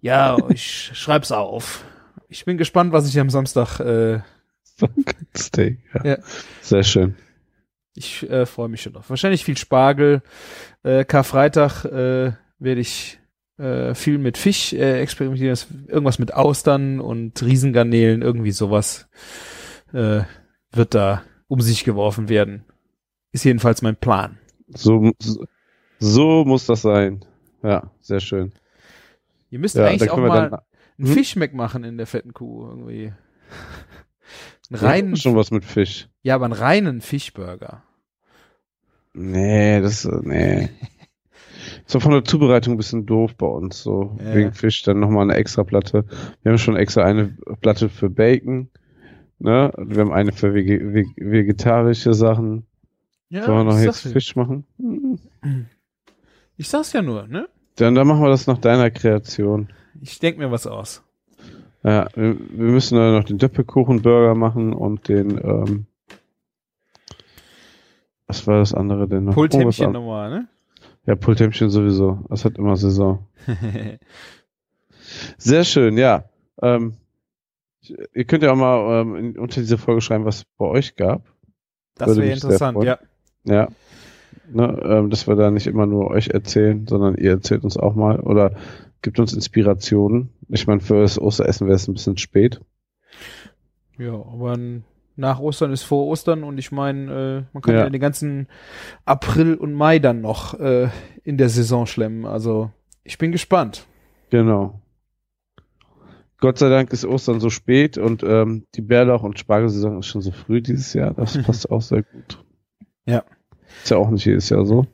Ja, 0.01 0.37
ich 0.51 0.91
schreib's 0.95 1.33
auf. 1.33 1.85
Ich 2.29 2.45
bin 2.45 2.59
gespannt, 2.59 2.93
was 2.93 3.09
ich 3.09 3.19
am 3.19 3.31
Samstag 3.31 3.81
äh, 3.81 4.21
Steak, 5.37 5.79
ja. 5.95 6.05
Ja. 6.05 6.19
Sehr 6.61 6.83
schön. 6.83 7.17
Ich 7.95 8.29
äh, 8.29 8.45
freue 8.45 8.69
mich 8.69 8.83
schon 8.83 8.93
drauf. 8.93 9.09
Wahrscheinlich 9.09 9.45
viel 9.45 9.57
Spargel. 9.57 10.23
Äh, 10.83 11.05
Karfreitag 11.05 11.85
äh, 11.85 12.33
werde 12.59 12.81
ich 12.81 13.19
äh, 13.59 13.95
viel 13.95 14.19
mit 14.19 14.37
Fisch 14.39 14.73
äh, 14.73 15.01
experimentieren, 15.01 15.87
irgendwas 15.89 16.19
mit 16.19 16.35
Austern 16.35 17.01
und 17.01 17.41
Riesengarnelen, 17.43 18.23
irgendwie 18.23 18.51
sowas 18.53 19.09
äh, 19.93 20.23
wird 20.73 20.95
da 20.95 21.23
um 21.49 21.61
sich 21.61 21.85
geworfen 21.85 22.29
werden. 22.29 22.65
Ist 23.33 23.45
jedenfalls 23.45 23.83
mein 23.83 23.97
Plan. 23.97 24.39
So, 24.69 25.13
so, 25.21 25.45
so 25.99 26.45
muss 26.45 26.67
das 26.67 26.83
sein. 26.83 27.25
Ja, 27.63 27.91
sehr 28.01 28.21
schön. 28.21 28.53
Ihr 29.51 29.59
müsst 29.59 29.77
Ja, 29.77 29.87
eigentlich 29.87 30.11
auch 30.11 30.19
mal 30.19 30.29
dann- 30.51 30.61
einen 30.99 31.09
Hm? 31.09 31.15
Fischmeck 31.15 31.55
machen 31.55 31.83
in 31.85 31.97
der 31.97 32.07
fetten 32.07 32.33
Kuh 32.35 32.67
irgendwie. 32.69 33.13
Einen 34.71 34.81
reinen, 34.81 35.17
schon 35.17 35.37
was 35.37 35.51
mit 35.51 35.65
Fisch. 35.65 36.09
ja, 36.23 36.35
aber 36.37 36.47
einen 36.47 36.55
reinen 36.55 37.01
Fischburger. 37.03 37.83
Nee, 39.13 39.81
das, 39.81 40.05
äh, 40.07 40.69
nee. 41.77 41.83
So 41.87 42.01
von 42.01 42.13
der 42.13 42.25
Zubereitung 42.25 42.75
ein 42.75 42.77
bisschen 42.77 43.07
doof 43.07 43.35
bei 43.37 43.47
uns, 43.47 43.83
so 43.83 44.17
Ja. 44.19 44.35
wegen 44.35 44.53
Fisch, 44.53 44.83
dann 44.83 45.01
nochmal 45.01 45.23
eine 45.23 45.35
extra 45.35 45.65
Platte. 45.65 46.05
Wir 46.43 46.53
haben 46.53 46.59
schon 46.59 46.77
extra 46.77 47.03
eine 47.05 47.37
Platte 47.61 47.89
für 47.89 48.11
Bacon, 48.11 48.69
ne? 49.39 49.73
Wir 49.79 50.01
haben 50.03 50.13
eine 50.13 50.33
für 50.33 50.55
vege 50.55 50.95
veg 50.95 51.07
vegetarische 51.17 52.15
Sachen. 52.15 52.67
Ja, 53.31 53.45
Sollen 53.45 53.67
wir 53.67 53.73
noch 53.73 53.81
jetzt 53.81 54.03
Fisch 54.03 54.37
machen? 54.37 54.65
Ich 56.57 56.69
sag's 56.69 56.93
ja 56.93 57.03
nur, 57.03 57.27
ne? 57.27 57.49
Dann, 57.77 57.95
dann 57.97 58.07
machen 58.07 58.23
wir 58.23 58.29
das 58.29 58.47
nach 58.47 58.59
deiner 58.59 58.91
Kreation. 58.91 59.69
Ich 60.01 60.19
denk 60.21 60.39
mir 60.39 60.51
was 60.51 60.67
aus. 60.67 61.03
Ja, 61.83 62.07
wir, 62.15 62.37
wir 62.39 62.71
müssen 62.71 62.97
dann 62.97 63.15
noch 63.15 63.25
den 63.25 63.39
Doppelkuchenburger 63.39 64.35
machen 64.35 64.73
und 64.73 65.09
den, 65.09 65.31
ähm, 65.43 65.87
was 68.27 68.47
war 68.47 68.59
das 68.59 68.73
andere 68.73 69.09
denn 69.09 69.25
noch? 69.25 69.35
Pulthämmchen 69.35 69.89
Oh, 69.89 69.91
nochmal, 69.91 70.31
ne? 70.31 70.49
Ja, 71.07 71.15
Pulthämmchen 71.17 71.69
sowieso. 71.71 72.25
Das 72.29 72.45
hat 72.45 72.57
immer 72.59 72.77
Saison. 72.77 73.27
Sehr 75.39 75.65
schön, 75.65 75.99
ja. 75.99 76.25
Ähm, 76.63 76.95
ihr 78.15 78.25
könnt 78.25 78.43
ja 78.43 78.53
auch 78.53 78.57
mal 78.57 79.01
ähm, 79.03 79.35
unter 79.39 79.61
diese 79.61 79.77
Folge 79.79 80.01
schreiben, 80.01 80.25
was 80.25 80.39
es 80.39 80.45
bei 80.57 80.65
euch 80.67 80.97
gab. 80.97 81.23
das 81.97 82.09
wäre 82.17 82.29
interessant, 82.45 82.77
ja. 82.87 82.99
Ja. 83.45 83.69
Ne, 84.51 84.83
ähm, 84.85 85.11
dass 85.11 85.27
wir 85.27 85.37
da 85.37 85.51
nicht 85.51 85.67
immer 85.67 85.87
nur 85.87 86.11
euch 86.11 86.29
erzählen, 86.29 86.87
sondern 86.87 87.17
ihr 87.17 87.31
erzählt 87.33 87.65
uns 87.65 87.77
auch 87.77 87.95
mal 87.95 88.21
oder 88.21 88.57
gibt 89.03 89.19
uns 89.19 89.33
Inspirationen. 89.33 90.31
Ich 90.49 90.67
meine, 90.67 90.81
für 90.81 91.01
das 91.03 91.19
Osteressen 91.19 91.67
wäre 91.67 91.77
es 91.77 91.87
ein 91.89 91.95
bisschen 91.95 92.17
spät. 92.19 92.61
Ja, 93.99 94.13
aber 94.15 94.55
n- 94.55 94.85
nach 95.17 95.39
Ostern 95.39 95.73
ist 95.73 95.83
vor 95.83 96.07
Ostern 96.07 96.45
und 96.45 96.59
ich 96.59 96.73
meine, 96.73 97.13
äh, 97.13 97.45
man 97.53 97.63
kann 97.63 97.75
ja. 97.75 97.81
Ja. 97.83 97.91
den 97.91 98.01
ganzen 98.01 98.49
April 99.05 99.55
und 99.55 99.75
Mai 99.75 99.99
dann 99.99 100.21
noch 100.21 100.59
äh, 100.59 100.89
in 101.23 101.39
der 101.39 101.49
Saison 101.49 101.87
schlemmen. 101.87 102.27
Also 102.27 102.71
ich 103.05 103.19
bin 103.19 103.33
gespannt. 103.33 103.87
Genau. 104.31 104.81
Gott 106.39 106.59
sei 106.59 106.69
Dank 106.69 106.93
ist 106.93 107.05
Ostern 107.05 107.41
so 107.41 107.49
spät 107.49 107.97
und 107.97 108.23
ähm, 108.23 108.67
die 108.75 108.83
Bärlauch- 108.83 109.23
und 109.23 109.39
Spargelsaison 109.39 110.01
ist 110.01 110.07
schon 110.07 110.21
so 110.21 110.33
früh 110.33 110.61
dieses 110.61 110.93
Jahr. 110.93 111.15
Das 111.15 111.41
passt 111.43 111.71
auch 111.71 111.83
sehr 111.83 112.03
gut. 112.03 112.45
Ja. 113.07 113.25
Ist 113.83 113.91
ja 113.91 113.97
auch 113.97 114.11
nicht 114.11 114.25
jedes 114.25 114.49
Jahr 114.51 114.67
so. 114.67 114.87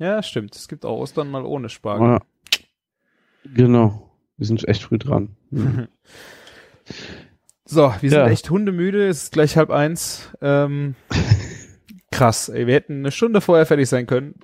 Ja, 0.00 0.22
stimmt. 0.22 0.56
Es 0.56 0.66
gibt 0.66 0.86
auch 0.86 0.98
Ostern 0.98 1.30
mal 1.30 1.44
ohne 1.44 1.68
Spargel. 1.68 2.08
Ja. 2.08 2.20
Genau. 3.44 4.10
Wir 4.38 4.46
sind 4.46 4.66
echt 4.66 4.82
früh 4.82 4.98
dran. 4.98 5.36
Hm. 5.50 5.88
So, 7.70 7.94
wir 8.00 8.10
sind 8.10 8.18
Ja. 8.18 8.28
echt 8.28 8.50
hundemüde. 8.50 9.06
Es 9.08 9.24
ist 9.24 9.32
gleich 9.32 9.56
halb 9.56 9.70
eins. 9.70 10.28
Ähm, 10.42 10.96
krass. 12.10 12.48
Ey, 12.48 12.66
wir 12.66 12.74
hätten 12.74 12.98
eine 12.98 13.12
Stunde 13.12 13.40
vorher 13.40 13.64
fertig 13.66 13.88
sein 13.88 14.06
können, 14.06 14.34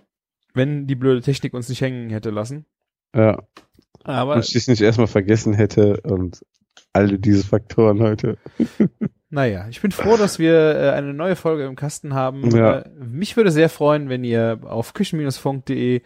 wenn 0.55 0.87
die 0.87 0.95
blöde 0.95 1.23
Technik 1.23 1.53
uns 1.53 1.69
nicht 1.69 1.81
hängen 1.81 2.11
hätte 2.11 2.31
lassen. 2.31 2.67
Ja. 3.15 3.43
Aber 4.05 4.35
Und 4.35 4.45
ich 4.45 4.53
dich 4.53 4.69
nicht 4.69 4.81
erstmal 4.81 5.09
vergessen 5.09 5.53
hätte 5.55 6.01
und 6.03 6.45
alle 6.93 7.19
diese 7.19 7.45
Faktoren 7.47 8.01
heute. 8.01 8.39
Naja, 9.29 9.67
ich 9.69 9.81
bin 9.83 9.91
froh, 9.91 10.17
dass 10.17 10.39
wir 10.39 10.55
äh, 10.77 10.91
eine 10.91 11.13
neue 11.13 11.35
Folge 11.35 11.65
im 11.65 11.75
Kasten 11.75 12.15
haben. 12.15 12.49
Ja. 12.57 12.79
Äh, 12.79 12.91
mich 13.05 13.37
würde 13.37 13.51
sehr 13.51 13.69
freuen, 13.69 14.09
wenn 14.09 14.23
ihr 14.23 14.61
auf 14.63 14.95
küchen-funk.de 14.95 16.03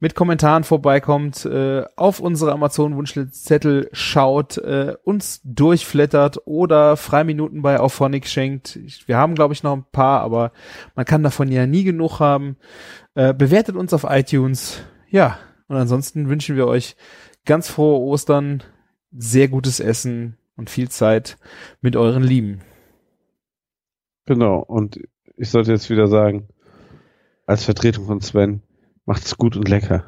mit 0.00 0.14
Kommentaren 0.14 0.62
vorbeikommt, 0.62 1.44
äh, 1.44 1.84
auf 1.96 2.20
unsere 2.20 2.52
Amazon-Wunschzettel 2.52 3.88
schaut, 3.92 4.56
äh, 4.58 4.94
uns 5.02 5.40
durchflattert 5.42 6.38
oder 6.44 6.96
Freiminuten 6.96 7.62
bei 7.62 7.80
Auphonic 7.80 8.28
schenkt. 8.28 8.78
Wir 9.06 9.16
haben, 9.16 9.34
glaube 9.34 9.54
ich, 9.54 9.62
noch 9.62 9.76
ein 9.76 9.86
paar, 9.90 10.20
aber 10.20 10.52
man 10.94 11.04
kann 11.04 11.24
davon 11.24 11.50
ja 11.50 11.66
nie 11.66 11.82
genug 11.82 12.20
haben. 12.20 12.56
Äh, 13.14 13.34
bewertet 13.34 13.74
uns 13.74 13.92
auf 13.92 14.06
iTunes. 14.08 14.80
Ja, 15.10 15.38
und 15.66 15.76
ansonsten 15.76 16.28
wünschen 16.28 16.54
wir 16.54 16.68
euch 16.68 16.96
ganz 17.44 17.68
frohe 17.68 17.98
Ostern, 17.98 18.62
sehr 19.10 19.48
gutes 19.48 19.80
Essen 19.80 20.36
und 20.56 20.70
viel 20.70 20.88
Zeit 20.90 21.38
mit 21.80 21.96
euren 21.96 22.22
Lieben. 22.22 22.60
Genau. 24.26 24.58
Und 24.58 25.00
ich 25.36 25.50
sollte 25.50 25.72
jetzt 25.72 25.90
wieder 25.90 26.06
sagen, 26.06 26.48
als 27.46 27.64
Vertretung 27.64 28.06
von 28.06 28.20
Sven, 28.20 28.62
macht's 29.08 29.36
gut 29.36 29.56
und 29.56 29.68
lecker. 29.68 30.04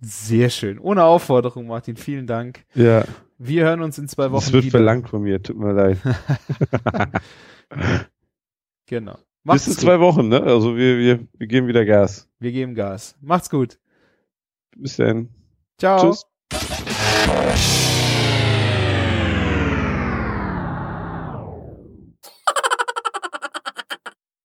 Sehr 0.00 0.48
schön. 0.50 0.78
Ohne 0.78 1.04
Aufforderung, 1.04 1.66
Martin. 1.66 1.96
Vielen 1.96 2.26
Dank. 2.26 2.64
Ja. 2.74 3.04
Wir 3.38 3.64
hören 3.64 3.82
uns 3.82 3.98
in 3.98 4.08
zwei 4.08 4.30
Wochen 4.32 4.40
Das 4.44 4.52
wird 4.52 4.64
wieder. 4.64 4.78
verlangt 4.78 5.08
von 5.08 5.22
mir, 5.22 5.42
tut 5.42 5.56
mir 5.58 5.72
leid. 5.72 5.98
Genau. 8.86 9.12
Bis 9.14 9.20
Macht's 9.44 9.66
in 9.68 9.72
gut. 9.74 9.80
zwei 9.82 10.00
Wochen, 10.00 10.28
ne? 10.28 10.42
Also 10.42 10.76
wir, 10.76 10.98
wir, 10.98 11.28
wir 11.38 11.46
geben 11.46 11.68
wieder 11.68 11.84
Gas. 11.84 12.28
Wir 12.40 12.50
geben 12.50 12.74
Gas. 12.74 13.14
Macht's 13.20 13.48
gut. 13.48 13.78
Bis 14.76 14.96
dann. 14.96 15.28
Ciao. 15.78 16.12
Tschüss. 16.50 17.89